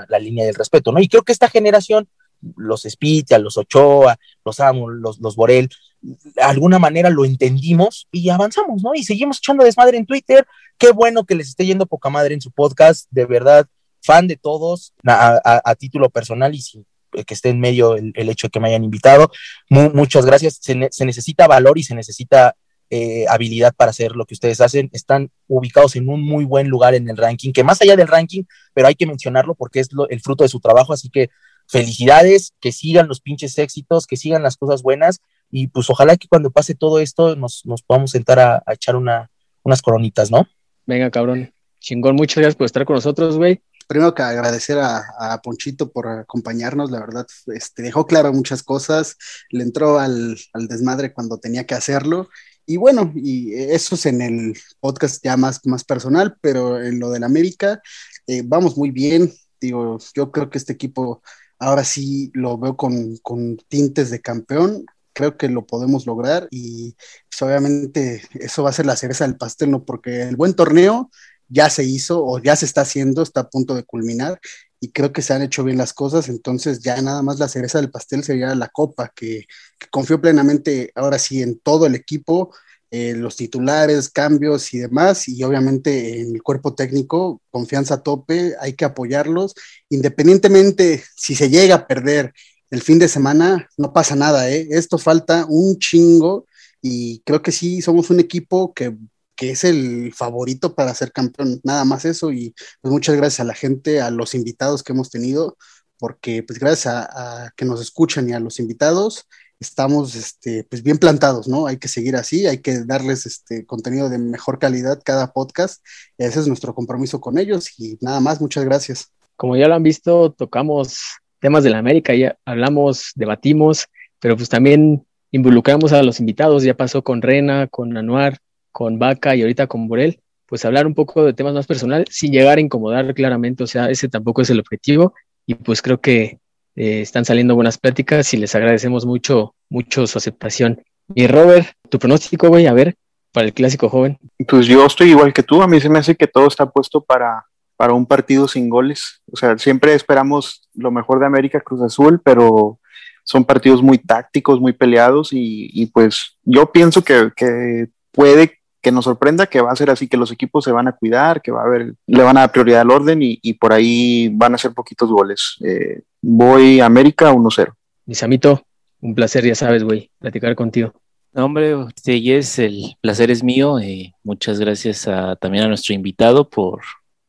la, 0.08 0.18
línea 0.18 0.46
del 0.46 0.54
respeto, 0.54 0.92
¿no? 0.92 1.00
Y 1.00 1.08
creo 1.08 1.22
que 1.22 1.32
esta 1.32 1.50
generación, 1.50 2.08
los 2.56 2.82
Spitia, 2.82 3.38
los 3.38 3.56
Ochoa, 3.56 4.16
los 4.44 4.60
Amos, 4.60 4.92
los, 4.94 5.18
los 5.18 5.34
Borel, 5.34 5.68
de 6.00 6.42
alguna 6.42 6.78
manera 6.78 7.10
lo 7.10 7.24
entendimos 7.24 8.06
y 8.12 8.28
avanzamos, 8.30 8.82
¿no? 8.82 8.94
Y 8.94 9.02
seguimos 9.02 9.38
echando 9.38 9.64
desmadre 9.64 9.96
en 9.98 10.06
Twitter. 10.06 10.46
Qué 10.78 10.92
bueno 10.92 11.24
que 11.24 11.34
les 11.34 11.48
esté 11.48 11.66
yendo 11.66 11.86
poca 11.86 12.10
madre 12.10 12.34
en 12.34 12.40
su 12.40 12.52
podcast, 12.52 13.08
de 13.10 13.26
verdad, 13.26 13.66
fan 14.02 14.28
de 14.28 14.36
todos, 14.36 14.92
a, 15.04 15.40
a, 15.44 15.62
a 15.64 15.74
título 15.74 16.10
personal 16.10 16.54
y 16.54 16.60
sin 16.60 16.86
que 17.24 17.34
esté 17.34 17.50
en 17.50 17.60
medio 17.60 17.96
el, 17.96 18.12
el, 18.14 18.28
hecho 18.28 18.46
de 18.46 18.50
que 18.50 18.60
me 18.60 18.68
hayan 18.68 18.84
invitado. 18.84 19.30
Mu 19.70 19.90
muchas 19.90 20.26
gracias. 20.26 20.58
Se, 20.60 20.88
se, 20.90 21.04
necesita 21.04 21.46
valor 21.46 21.78
y 21.78 21.82
se 21.82 21.94
necesita 21.94 22.56
eh, 22.90 23.24
habilidad 23.28 23.74
para 23.74 23.90
hacer 23.90 24.12
lo 24.12 24.26
que 24.26 24.34
ustedes 24.34 24.60
hacen. 24.60 24.90
Están 24.92 25.30
ubicados 25.48 25.96
en 25.96 26.08
un 26.08 26.22
muy 26.22 26.44
buen 26.44 26.68
lugar 26.68 26.94
en 26.94 27.08
el 27.08 27.16
ranking, 27.16 27.52
que 27.52 27.64
más 27.64 27.80
allá 27.82 27.96
del 27.96 28.08
ranking, 28.08 28.44
pero 28.74 28.88
hay 28.88 28.94
que 28.94 29.06
mencionarlo 29.06 29.54
porque 29.54 29.80
es 29.80 29.92
lo, 29.92 30.08
el 30.08 30.20
fruto 30.20 30.44
de 30.44 30.48
su 30.48 30.60
trabajo. 30.60 30.92
Así 30.92 31.08
que 31.10 31.30
felicidades, 31.68 32.52
que 32.60 32.72
sigan 32.72 33.08
los 33.08 33.20
pinches 33.20 33.58
éxitos, 33.58 34.06
que 34.06 34.16
sigan 34.16 34.42
las 34.42 34.56
cosas 34.56 34.82
buenas 34.82 35.20
y 35.50 35.68
pues 35.68 35.90
ojalá 35.90 36.16
que 36.16 36.28
cuando 36.28 36.50
pase 36.50 36.74
todo 36.74 37.00
esto 37.00 37.36
nos, 37.36 37.64
nos 37.66 37.82
podamos 37.82 38.10
sentar 38.10 38.38
a, 38.38 38.62
a 38.66 38.74
echar 38.74 38.96
una, 38.96 39.30
unas 39.62 39.82
coronitas, 39.82 40.30
¿no? 40.30 40.46
Venga, 40.86 41.10
cabrón. 41.10 41.52
Chingón, 41.80 42.16
muchas 42.16 42.36
gracias 42.36 42.56
por 42.56 42.66
estar 42.66 42.84
con 42.84 42.94
nosotros, 42.94 43.36
güey 43.36 43.60
primero 43.86 44.14
que 44.14 44.22
agradecer 44.22 44.78
a, 44.78 45.04
a, 45.18 45.40
Ponchito 45.42 45.90
por 45.92 46.08
acompañarnos, 46.08 46.90
la 46.90 47.00
verdad, 47.00 47.26
este, 47.46 47.82
dejó 47.82 48.06
claro 48.06 48.32
muchas 48.32 48.62
cosas, 48.62 49.16
le 49.50 49.62
entró 49.62 49.98
al, 49.98 50.36
al, 50.52 50.68
desmadre 50.68 51.12
cuando 51.12 51.38
tenía 51.38 51.66
que 51.66 51.74
hacerlo, 51.74 52.28
y 52.66 52.76
bueno, 52.76 53.12
y 53.14 53.54
eso 53.54 53.94
es 53.94 54.06
en 54.06 54.22
el 54.22 54.58
podcast 54.80 55.22
ya 55.22 55.36
más, 55.36 55.64
más 55.66 55.84
personal, 55.84 56.36
pero 56.40 56.82
en 56.82 56.98
lo 56.98 57.10
del 57.10 57.24
América, 57.24 57.80
eh, 58.26 58.42
vamos 58.44 58.76
muy 58.76 58.90
bien, 58.90 59.32
digo, 59.60 59.98
yo 60.14 60.32
creo 60.32 60.50
que 60.50 60.58
este 60.58 60.72
equipo 60.72 61.22
ahora 61.58 61.84
sí 61.84 62.30
lo 62.34 62.58
veo 62.58 62.76
con, 62.76 63.16
con 63.18 63.56
tintes 63.68 64.10
de 64.10 64.20
campeón, 64.20 64.84
creo 65.16 65.38
que 65.38 65.48
lo 65.48 65.66
podemos 65.66 66.06
lograr 66.06 66.46
y 66.50 66.94
pues, 67.30 67.40
obviamente 67.42 68.22
eso 68.34 68.62
va 68.62 68.70
a 68.70 68.74
ser 68.74 68.84
la 68.84 68.96
cereza 68.96 69.24
del 69.26 69.38
pastel, 69.38 69.70
¿no? 69.70 69.84
Porque 69.84 70.22
el 70.22 70.36
buen 70.36 70.54
torneo 70.54 71.10
ya 71.48 71.70
se 71.70 71.84
hizo 71.84 72.24
o 72.24 72.38
ya 72.40 72.56
se 72.56 72.66
está 72.66 72.82
haciendo, 72.82 73.22
está 73.22 73.40
a 73.42 73.50
punto 73.50 73.74
de 73.74 73.84
culminar 73.84 74.40
y 74.80 74.92
creo 74.92 75.12
que 75.12 75.22
se 75.22 75.32
han 75.32 75.42
hecho 75.42 75.64
bien 75.64 75.78
las 75.78 75.92
cosas, 75.92 76.28
entonces 76.28 76.80
ya 76.80 77.00
nada 77.02 77.22
más 77.22 77.38
la 77.38 77.48
cereza 77.48 77.80
del 77.80 77.90
pastel 77.90 78.24
sería 78.24 78.54
la 78.54 78.68
copa, 78.68 79.12
que, 79.14 79.46
confío 79.90 80.20
plenamente 80.20 80.92
ahora 80.94 81.18
sí 81.18 81.42
en 81.42 81.58
todo 81.58 81.86
el 81.86 81.94
equipo, 81.94 82.54
los 82.90 83.36
titulares, 83.36 84.08
cambios 84.08 84.72
y 84.72 84.78
demás, 84.78 85.28
y 85.28 85.42
obviamente 85.44 86.20
en 86.20 86.34
el 86.34 86.42
cuerpo 86.42 86.74
técnico, 86.74 87.42
confianza 87.50 87.94
a 87.94 88.02
tope, 88.02 88.54
hay 88.60 88.72
que 88.72 88.86
apoyarlos, 88.86 89.54
independientemente 89.90 91.04
si 91.14 91.34
se 91.34 91.50
llega 91.50 91.74
a 91.74 91.86
perder 91.86 92.32
el 92.70 92.82
fin 92.82 92.98
de 92.98 93.08
semana, 93.08 93.68
no 93.76 93.92
pasa 93.92 94.16
nada, 94.16 94.50
¿eh? 94.50 94.68
esto 94.70 94.98
falta 94.98 95.46
un 95.48 95.78
chingo 95.78 96.46
y 96.80 97.20
creo 97.20 97.42
que 97.42 97.52
sí 97.52 97.82
somos 97.82 98.10
un 98.10 98.20
equipo 98.20 98.72
que 98.72 98.96
que 99.36 99.50
es 99.50 99.64
el 99.64 100.12
favorito 100.14 100.74
para 100.74 100.94
ser 100.94 101.12
campeón, 101.12 101.60
nada 101.62 101.84
más 101.84 102.04
eso, 102.04 102.32
y 102.32 102.54
pues 102.80 102.92
muchas 102.92 103.16
gracias 103.16 103.40
a 103.40 103.44
la 103.44 103.54
gente, 103.54 104.00
a 104.00 104.10
los 104.10 104.34
invitados 104.34 104.82
que 104.82 104.92
hemos 104.92 105.10
tenido, 105.10 105.56
porque 105.98 106.42
pues 106.42 106.58
gracias 106.58 106.86
a, 106.86 107.52
que 107.56 107.64
nos 107.64 107.80
escuchan 107.80 108.28
y 108.28 108.32
a 108.32 108.40
los 108.40 108.58
invitados, 108.58 109.26
estamos 109.60 110.14
este, 110.14 110.64
pues 110.64 110.82
bien 110.82 110.98
plantados, 110.98 111.48
¿no? 111.48 111.66
Hay 111.66 111.78
que 111.78 111.88
seguir 111.88 112.16
así, 112.16 112.46
hay 112.46 112.58
que 112.58 112.84
darles 112.84 113.24
este 113.26 113.64
contenido 113.64 114.08
de 114.08 114.18
mejor 114.18 114.58
calidad 114.58 115.00
cada 115.04 115.32
podcast, 115.32 115.84
y 116.18 116.24
ese 116.24 116.40
es 116.40 116.48
nuestro 116.48 116.74
compromiso 116.74 117.20
con 117.20 117.38
ellos, 117.38 117.78
y 117.78 117.98
nada 118.00 118.20
más, 118.20 118.40
muchas 118.40 118.64
gracias. 118.64 119.12
Como 119.36 119.56
ya 119.56 119.68
lo 119.68 119.74
han 119.74 119.82
visto, 119.82 120.32
tocamos 120.32 120.98
temas 121.40 121.62
de 121.62 121.70
la 121.70 121.78
América, 121.78 122.14
ya 122.14 122.38
hablamos, 122.44 123.12
debatimos, 123.14 123.86
pero 124.18 124.36
pues 124.36 124.48
también 124.48 125.06
involucramos 125.30 125.92
a 125.92 126.02
los 126.02 126.20
invitados, 126.20 126.62
ya 126.62 126.76
pasó 126.76 127.02
con 127.02 127.20
Rena, 127.20 127.66
con 127.66 127.96
Anuar, 127.96 128.38
con 128.76 128.98
Vaca 128.98 129.34
y 129.34 129.40
ahorita 129.40 129.68
con 129.68 129.88
Borel, 129.88 130.20
pues 130.44 130.66
hablar 130.66 130.86
un 130.86 130.92
poco 130.92 131.24
de 131.24 131.32
temas 131.32 131.54
más 131.54 131.66
personales 131.66 132.08
sin 132.10 132.30
llegar 132.30 132.58
a 132.58 132.60
incomodar 132.60 133.14
claramente, 133.14 133.64
o 133.64 133.66
sea, 133.66 133.88
ese 133.88 134.06
tampoco 134.06 134.42
es 134.42 134.50
el 134.50 134.60
objetivo 134.60 135.14
y 135.46 135.54
pues 135.54 135.80
creo 135.80 135.98
que 135.98 136.40
eh, 136.74 137.00
están 137.00 137.24
saliendo 137.24 137.54
buenas 137.54 137.78
pláticas 137.78 138.34
y 138.34 138.36
les 138.36 138.54
agradecemos 138.54 139.06
mucho, 139.06 139.54
mucho 139.70 140.06
su 140.06 140.18
aceptación. 140.18 140.82
Y 141.14 141.26
Robert, 141.26 141.68
tu 141.88 141.98
pronóstico, 141.98 142.48
güey, 142.48 142.66
a 142.66 142.74
ver, 142.74 142.96
para 143.32 143.46
el 143.46 143.54
clásico 143.54 143.88
joven. 143.88 144.18
Pues 144.46 144.66
yo 144.66 144.84
estoy 144.84 145.08
igual 145.08 145.32
que 145.32 145.42
tú, 145.42 145.62
a 145.62 145.68
mí 145.68 145.80
se 145.80 145.88
me 145.88 145.98
hace 145.98 146.14
que 146.14 146.26
todo 146.26 146.46
está 146.46 146.68
puesto 146.68 147.00
para, 147.00 147.46
para 147.78 147.94
un 147.94 148.04
partido 148.04 148.46
sin 148.46 148.68
goles, 148.68 149.22
o 149.32 149.38
sea, 149.38 149.56
siempre 149.56 149.94
esperamos 149.94 150.68
lo 150.74 150.90
mejor 150.90 151.18
de 151.18 151.24
América 151.24 151.62
Cruz 151.62 151.80
Azul, 151.80 152.20
pero 152.22 152.78
son 153.24 153.42
partidos 153.42 153.80
muy 153.80 153.96
tácticos, 153.96 154.60
muy 154.60 154.74
peleados 154.74 155.32
y, 155.32 155.70
y 155.72 155.86
pues 155.86 156.36
yo 156.44 156.70
pienso 156.70 157.02
que, 157.02 157.30
que 157.34 157.88
puede 158.12 158.58
que 158.86 158.92
nos 158.92 159.06
sorprenda 159.06 159.48
que 159.48 159.60
va 159.60 159.72
a 159.72 159.74
ser 159.74 159.90
así, 159.90 160.06
que 160.06 160.16
los 160.16 160.30
equipos 160.30 160.62
se 160.62 160.70
van 160.70 160.86
a 160.86 160.92
cuidar, 160.92 161.42
que 161.42 161.50
va 161.50 161.62
a 161.62 161.64
haber, 161.64 161.94
le 162.06 162.22
van 162.22 162.36
a 162.36 162.42
dar 162.42 162.52
prioridad 162.52 162.82
al 162.82 162.92
orden 162.92 163.20
y, 163.20 163.36
y 163.42 163.54
por 163.54 163.72
ahí 163.72 164.28
van 164.28 164.54
a 164.54 164.58
ser 164.58 164.74
poquitos 164.74 165.10
goles. 165.10 165.56
Eh, 165.64 166.02
voy 166.22 166.78
a 166.78 166.86
América 166.86 167.32
1-0. 167.32 167.74
Misamito, 168.04 168.62
un 169.00 169.12
placer, 169.16 169.44
ya 169.44 169.56
sabes, 169.56 169.82
güey, 169.82 170.08
platicar 170.20 170.54
contigo. 170.54 170.92
No, 171.32 171.46
hombre, 171.46 171.74
este, 171.88 172.20
yes, 172.20 172.60
el 172.60 172.96
placer 173.00 173.32
es 173.32 173.42
mío. 173.42 173.80
Eh, 173.80 174.14
muchas 174.22 174.60
gracias 174.60 175.08
a, 175.08 175.34
también 175.34 175.64
a 175.64 175.68
nuestro 175.68 175.92
invitado 175.92 176.48
por, 176.48 176.82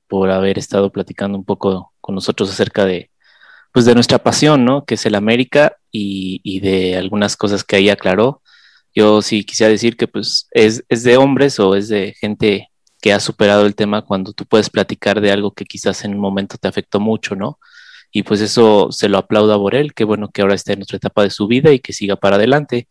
por 0.08 0.30
haber 0.30 0.60
estado 0.60 0.92
platicando 0.92 1.40
un 1.40 1.44
poco 1.44 1.92
con 2.02 2.14
nosotros 2.14 2.52
acerca 2.52 2.86
de, 2.86 3.10
pues 3.74 3.86
de 3.86 3.96
nuestra 3.96 4.20
pasión, 4.20 4.64
¿no? 4.64 4.86
Que 4.86 4.94
es 4.94 5.08
el 5.08 5.16
América 5.16 5.78
y, 5.92 6.40
y 6.44 6.60
de 6.60 6.98
algunas 6.98 7.36
cosas 7.36 7.64
que 7.64 7.78
ahí 7.78 7.90
aclaró. 7.90 8.44
Yo 8.98 9.22
sí 9.22 9.44
quisiera 9.44 9.70
decir 9.70 9.96
que 9.96 10.08
pues 10.08 10.48
es, 10.50 10.84
es 10.90 11.04
de 11.04 11.18
hombres 11.18 11.60
o 11.60 11.76
es 11.76 11.88
de 11.88 12.16
gente 12.20 12.70
que 13.00 13.14
ha 13.14 13.20
superado 13.20 13.68
el 13.68 13.76
tema 13.76 14.02
cuando 14.02 14.34
tú 14.34 14.44
puedes 14.44 14.72
platicar 14.72 15.22
de 15.22 15.32
algo 15.32 15.52
que 15.52 15.66
quizás 15.66 16.04
en 16.04 16.16
un 16.16 16.20
momento 16.20 16.58
te 16.58 16.68
afectó 16.68 17.00
mucho, 17.00 17.36
¿no? 17.36 17.60
Y 18.12 18.24
pues 18.24 18.42
eso 18.42 18.88
se 18.92 19.08
lo 19.08 19.20
aplaudo 19.20 19.54
a 19.54 19.58
Borel, 19.58 19.94
qué 19.94 20.04
bueno 20.04 20.30
que 20.30 20.42
ahora 20.42 20.56
esté 20.56 20.74
en 20.74 20.82
otra 20.82 20.98
etapa 20.98 21.22
de 21.22 21.30
su 21.30 21.46
vida 21.46 21.72
y 21.72 21.80
que 21.80 21.94
siga 21.94 22.16
para 22.16 22.38
adelante. 22.38 22.88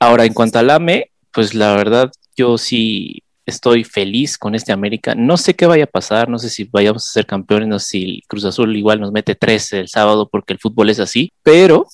Ahora, 0.00 0.24
en 0.24 0.34
cuanto 0.34 0.58
al 0.58 0.68
AME, 0.68 1.12
pues 1.30 1.54
la 1.54 1.76
verdad, 1.76 2.10
yo 2.36 2.58
sí 2.58 3.22
estoy 3.44 3.84
feliz 3.84 4.38
con 4.38 4.56
este 4.56 4.72
América. 4.72 5.14
No 5.14 5.36
sé 5.36 5.54
qué 5.54 5.66
vaya 5.66 5.84
a 5.84 5.86
pasar, 5.86 6.28
no 6.28 6.40
sé 6.40 6.50
si 6.50 6.64
vayamos 6.64 7.06
a 7.06 7.12
ser 7.12 7.24
campeones, 7.24 7.68
no 7.68 7.78
sé 7.78 7.86
si 7.86 8.22
Cruz 8.26 8.44
Azul 8.46 8.76
igual 8.76 9.00
nos 9.00 9.12
mete 9.12 9.36
tres 9.36 9.72
el 9.74 9.86
sábado 9.86 10.28
porque 10.28 10.54
el 10.54 10.58
fútbol 10.58 10.90
es 10.90 10.98
así, 10.98 11.30
pero 11.44 11.86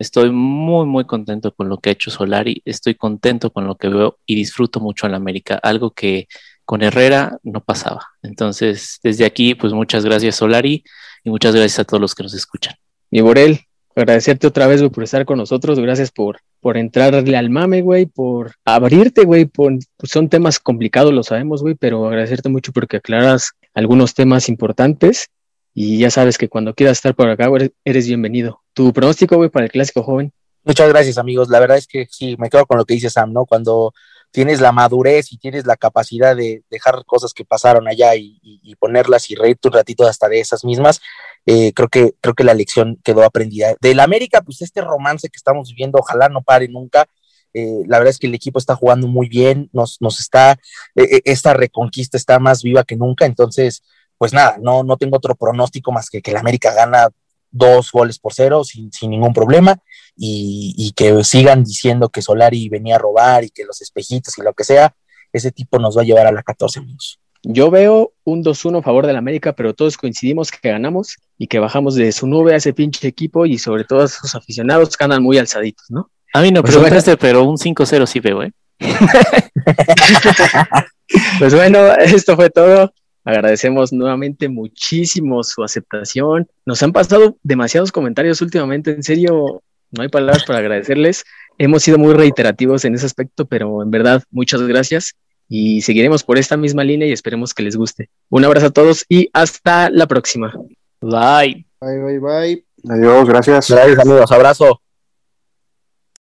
estoy 0.00 0.30
muy, 0.30 0.86
muy 0.86 1.04
contento 1.04 1.52
con 1.52 1.68
lo 1.68 1.78
que 1.78 1.90
ha 1.90 1.92
hecho 1.92 2.10
Solari, 2.10 2.62
estoy 2.64 2.94
contento 2.94 3.52
con 3.52 3.66
lo 3.66 3.76
que 3.76 3.88
veo 3.88 4.18
y 4.26 4.34
disfruto 4.34 4.80
mucho 4.80 5.06
en 5.06 5.14
América, 5.14 5.60
algo 5.62 5.90
que 5.90 6.26
con 6.64 6.82
Herrera 6.82 7.38
no 7.42 7.60
pasaba. 7.60 8.08
Entonces, 8.22 8.98
desde 9.02 9.26
aquí, 9.26 9.54
pues 9.54 9.74
muchas 9.74 10.04
gracias 10.04 10.36
Solari 10.36 10.82
y 11.22 11.30
muchas 11.30 11.54
gracias 11.54 11.80
a 11.80 11.84
todos 11.84 12.00
los 12.00 12.14
que 12.14 12.22
nos 12.22 12.32
escuchan. 12.32 12.74
Mi 13.10 13.20
Borel, 13.20 13.60
agradecerte 13.94 14.46
otra 14.46 14.66
vez, 14.66 14.82
por 14.88 15.04
estar 15.04 15.26
con 15.26 15.36
nosotros. 15.36 15.78
Gracias 15.78 16.10
por, 16.10 16.38
por 16.60 16.78
entrarle 16.78 17.36
al 17.36 17.50
mame, 17.50 17.82
güey, 17.82 18.06
por 18.06 18.54
abrirte, 18.64 19.24
güey. 19.24 19.44
Por, 19.44 19.74
pues 19.96 20.12
son 20.12 20.28
temas 20.28 20.58
complicados, 20.58 21.12
lo 21.12 21.22
sabemos, 21.22 21.60
güey, 21.62 21.74
pero 21.74 22.06
agradecerte 22.06 22.48
mucho 22.48 22.72
porque 22.72 22.98
aclaras 22.98 23.52
algunos 23.74 24.14
temas 24.14 24.48
importantes. 24.48 25.28
Y 25.74 25.98
ya 25.98 26.10
sabes 26.10 26.36
que 26.36 26.48
cuando 26.48 26.74
quieras 26.74 26.98
estar 26.98 27.14
por 27.14 27.28
acá, 27.28 27.48
eres, 27.84 28.06
bienvenido. 28.06 28.62
Tu 28.74 28.92
pronóstico, 28.92 29.36
güey, 29.36 29.50
para 29.50 29.66
el 29.66 29.72
clásico 29.72 30.02
joven. 30.02 30.32
Muchas 30.64 30.88
gracias, 30.88 31.16
amigos. 31.18 31.48
La 31.48 31.60
verdad 31.60 31.78
es 31.78 31.86
que 31.86 32.06
sí, 32.10 32.36
me 32.38 32.50
quedo 32.50 32.66
con 32.66 32.76
lo 32.76 32.84
que 32.84 32.94
dice 32.94 33.08
Sam, 33.08 33.32
¿no? 33.32 33.46
Cuando 33.46 33.92
tienes 34.30 34.60
la 34.60 34.72
madurez 34.72 35.32
y 35.32 35.38
tienes 35.38 35.66
la 35.66 35.76
capacidad 35.76 36.36
de 36.36 36.62
dejar 36.70 37.04
cosas 37.04 37.32
que 37.32 37.44
pasaron 37.44 37.88
allá 37.88 38.14
y, 38.14 38.40
ponerlas 38.78 39.30
y 39.30 39.34
reírte 39.34 39.68
un 39.68 39.74
ratito 39.74 40.06
hasta 40.06 40.28
de 40.28 40.40
esas 40.40 40.64
mismas, 40.64 41.00
eh, 41.46 41.72
creo, 41.74 41.88
que, 41.88 42.14
creo 42.20 42.34
que 42.34 42.44
la 42.44 42.54
lección 42.54 42.98
quedó 43.02 43.24
aprendida. 43.24 43.74
Del 43.80 44.00
América, 44.00 44.40
pues 44.42 44.62
este 44.62 44.80
romance 44.80 45.28
que 45.28 45.36
estamos 45.36 45.70
viviendo, 45.70 45.98
ojalá 45.98 46.28
no 46.28 46.42
pare 46.42 46.68
nunca. 46.68 47.06
Eh, 47.52 47.82
la 47.86 47.98
verdad 47.98 48.10
es 48.10 48.18
que 48.18 48.28
el 48.28 48.34
equipo 48.34 48.58
está 48.58 48.76
jugando 48.76 49.08
muy 49.08 49.28
bien, 49.28 49.68
nos, 49.72 50.00
nos 50.00 50.20
está, 50.20 50.52
eh, 50.94 51.20
esta 51.24 51.52
reconquista 51.52 52.16
está 52.16 52.38
más 52.38 52.62
viva 52.62 52.84
que 52.84 52.96
nunca, 52.96 53.26
entonces, 53.26 53.82
pues 54.20 54.34
nada, 54.34 54.58
no, 54.60 54.84
no 54.84 54.98
tengo 54.98 55.16
otro 55.16 55.34
pronóstico 55.34 55.92
más 55.92 56.10
que 56.10 56.20
que 56.20 56.30
el 56.30 56.36
América 56.36 56.74
gana 56.74 57.08
dos 57.50 57.90
goles 57.90 58.18
por 58.18 58.34
cero 58.34 58.64
sin, 58.64 58.92
sin 58.92 59.08
ningún 59.08 59.32
problema 59.32 59.78
y, 60.14 60.92
que 60.94 61.24
sigan 61.24 61.64
diciendo 61.64 62.10
que 62.10 62.20
Solari 62.20 62.68
venía 62.68 62.96
a 62.96 62.98
robar 62.98 63.44
y 63.44 63.48
que 63.48 63.64
los 63.64 63.80
espejitos 63.80 64.36
y 64.36 64.42
lo 64.42 64.52
que 64.52 64.64
sea, 64.64 64.94
ese 65.32 65.50
tipo 65.52 65.78
nos 65.78 65.96
va 65.96 66.02
a 66.02 66.04
llevar 66.04 66.26
a 66.26 66.32
la 66.32 66.42
14 66.42 66.82
minutos. 66.82 67.18
Yo 67.42 67.70
veo 67.70 68.12
un 68.24 68.44
2-1 68.44 68.80
a 68.80 68.82
favor 68.82 69.06
del 69.06 69.16
América, 69.16 69.54
pero 69.54 69.72
todos 69.72 69.96
coincidimos 69.96 70.50
que 70.50 70.68
ganamos 70.68 71.16
y 71.38 71.46
que 71.46 71.58
bajamos 71.58 71.94
de 71.94 72.12
su 72.12 72.26
nube 72.26 72.52
a 72.52 72.56
ese 72.56 72.74
pinche 72.74 73.08
equipo 73.08 73.46
y 73.46 73.56
sobre 73.56 73.84
todo 73.84 74.02
a 74.02 74.08
sus 74.08 74.34
aficionados 74.34 74.98
que 74.98 75.04
andan 75.04 75.22
muy 75.22 75.38
alzaditos, 75.38 75.86
¿no? 75.88 76.10
A 76.34 76.42
mí 76.42 76.50
no 76.50 76.60
pues 76.60 76.74
preguntaste, 76.74 77.16
pero 77.16 77.44
un 77.44 77.56
5-0 77.56 78.04
sí 78.04 78.20
veo, 78.20 78.42
¿eh? 78.42 78.52
pues 81.38 81.54
bueno, 81.54 81.94
esto 81.94 82.36
fue 82.36 82.50
todo. 82.50 82.92
Agradecemos 83.24 83.92
nuevamente 83.92 84.48
muchísimo 84.48 85.42
su 85.44 85.62
aceptación. 85.62 86.48
Nos 86.64 86.82
han 86.82 86.92
pasado 86.92 87.36
demasiados 87.42 87.92
comentarios 87.92 88.40
últimamente, 88.40 88.92
en 88.92 89.02
serio, 89.02 89.62
no 89.90 90.02
hay 90.02 90.08
palabras 90.08 90.44
para 90.44 90.60
agradecerles. 90.60 91.24
Hemos 91.58 91.82
sido 91.82 91.98
muy 91.98 92.14
reiterativos 92.14 92.84
en 92.84 92.94
ese 92.94 93.06
aspecto, 93.06 93.44
pero 93.44 93.82
en 93.82 93.90
verdad, 93.90 94.22
muchas 94.30 94.62
gracias 94.62 95.14
y 95.48 95.82
seguiremos 95.82 96.22
por 96.22 96.38
esta 96.38 96.56
misma 96.56 96.84
línea 96.84 97.08
y 97.08 97.12
esperemos 97.12 97.52
que 97.52 97.64
les 97.64 97.76
guste. 97.76 98.08
Un 98.30 98.44
abrazo 98.44 98.66
a 98.66 98.70
todos 98.70 99.04
y 99.08 99.28
hasta 99.32 99.90
la 99.90 100.06
próxima. 100.06 100.54
Bye. 101.00 101.66
Bye, 101.80 101.98
bye, 101.98 102.18
bye. 102.20 102.64
Adiós, 102.88 103.28
gracias. 103.28 103.68
Gracias, 103.68 103.98
amigos. 103.98 104.30
Abrazo. 104.30 104.80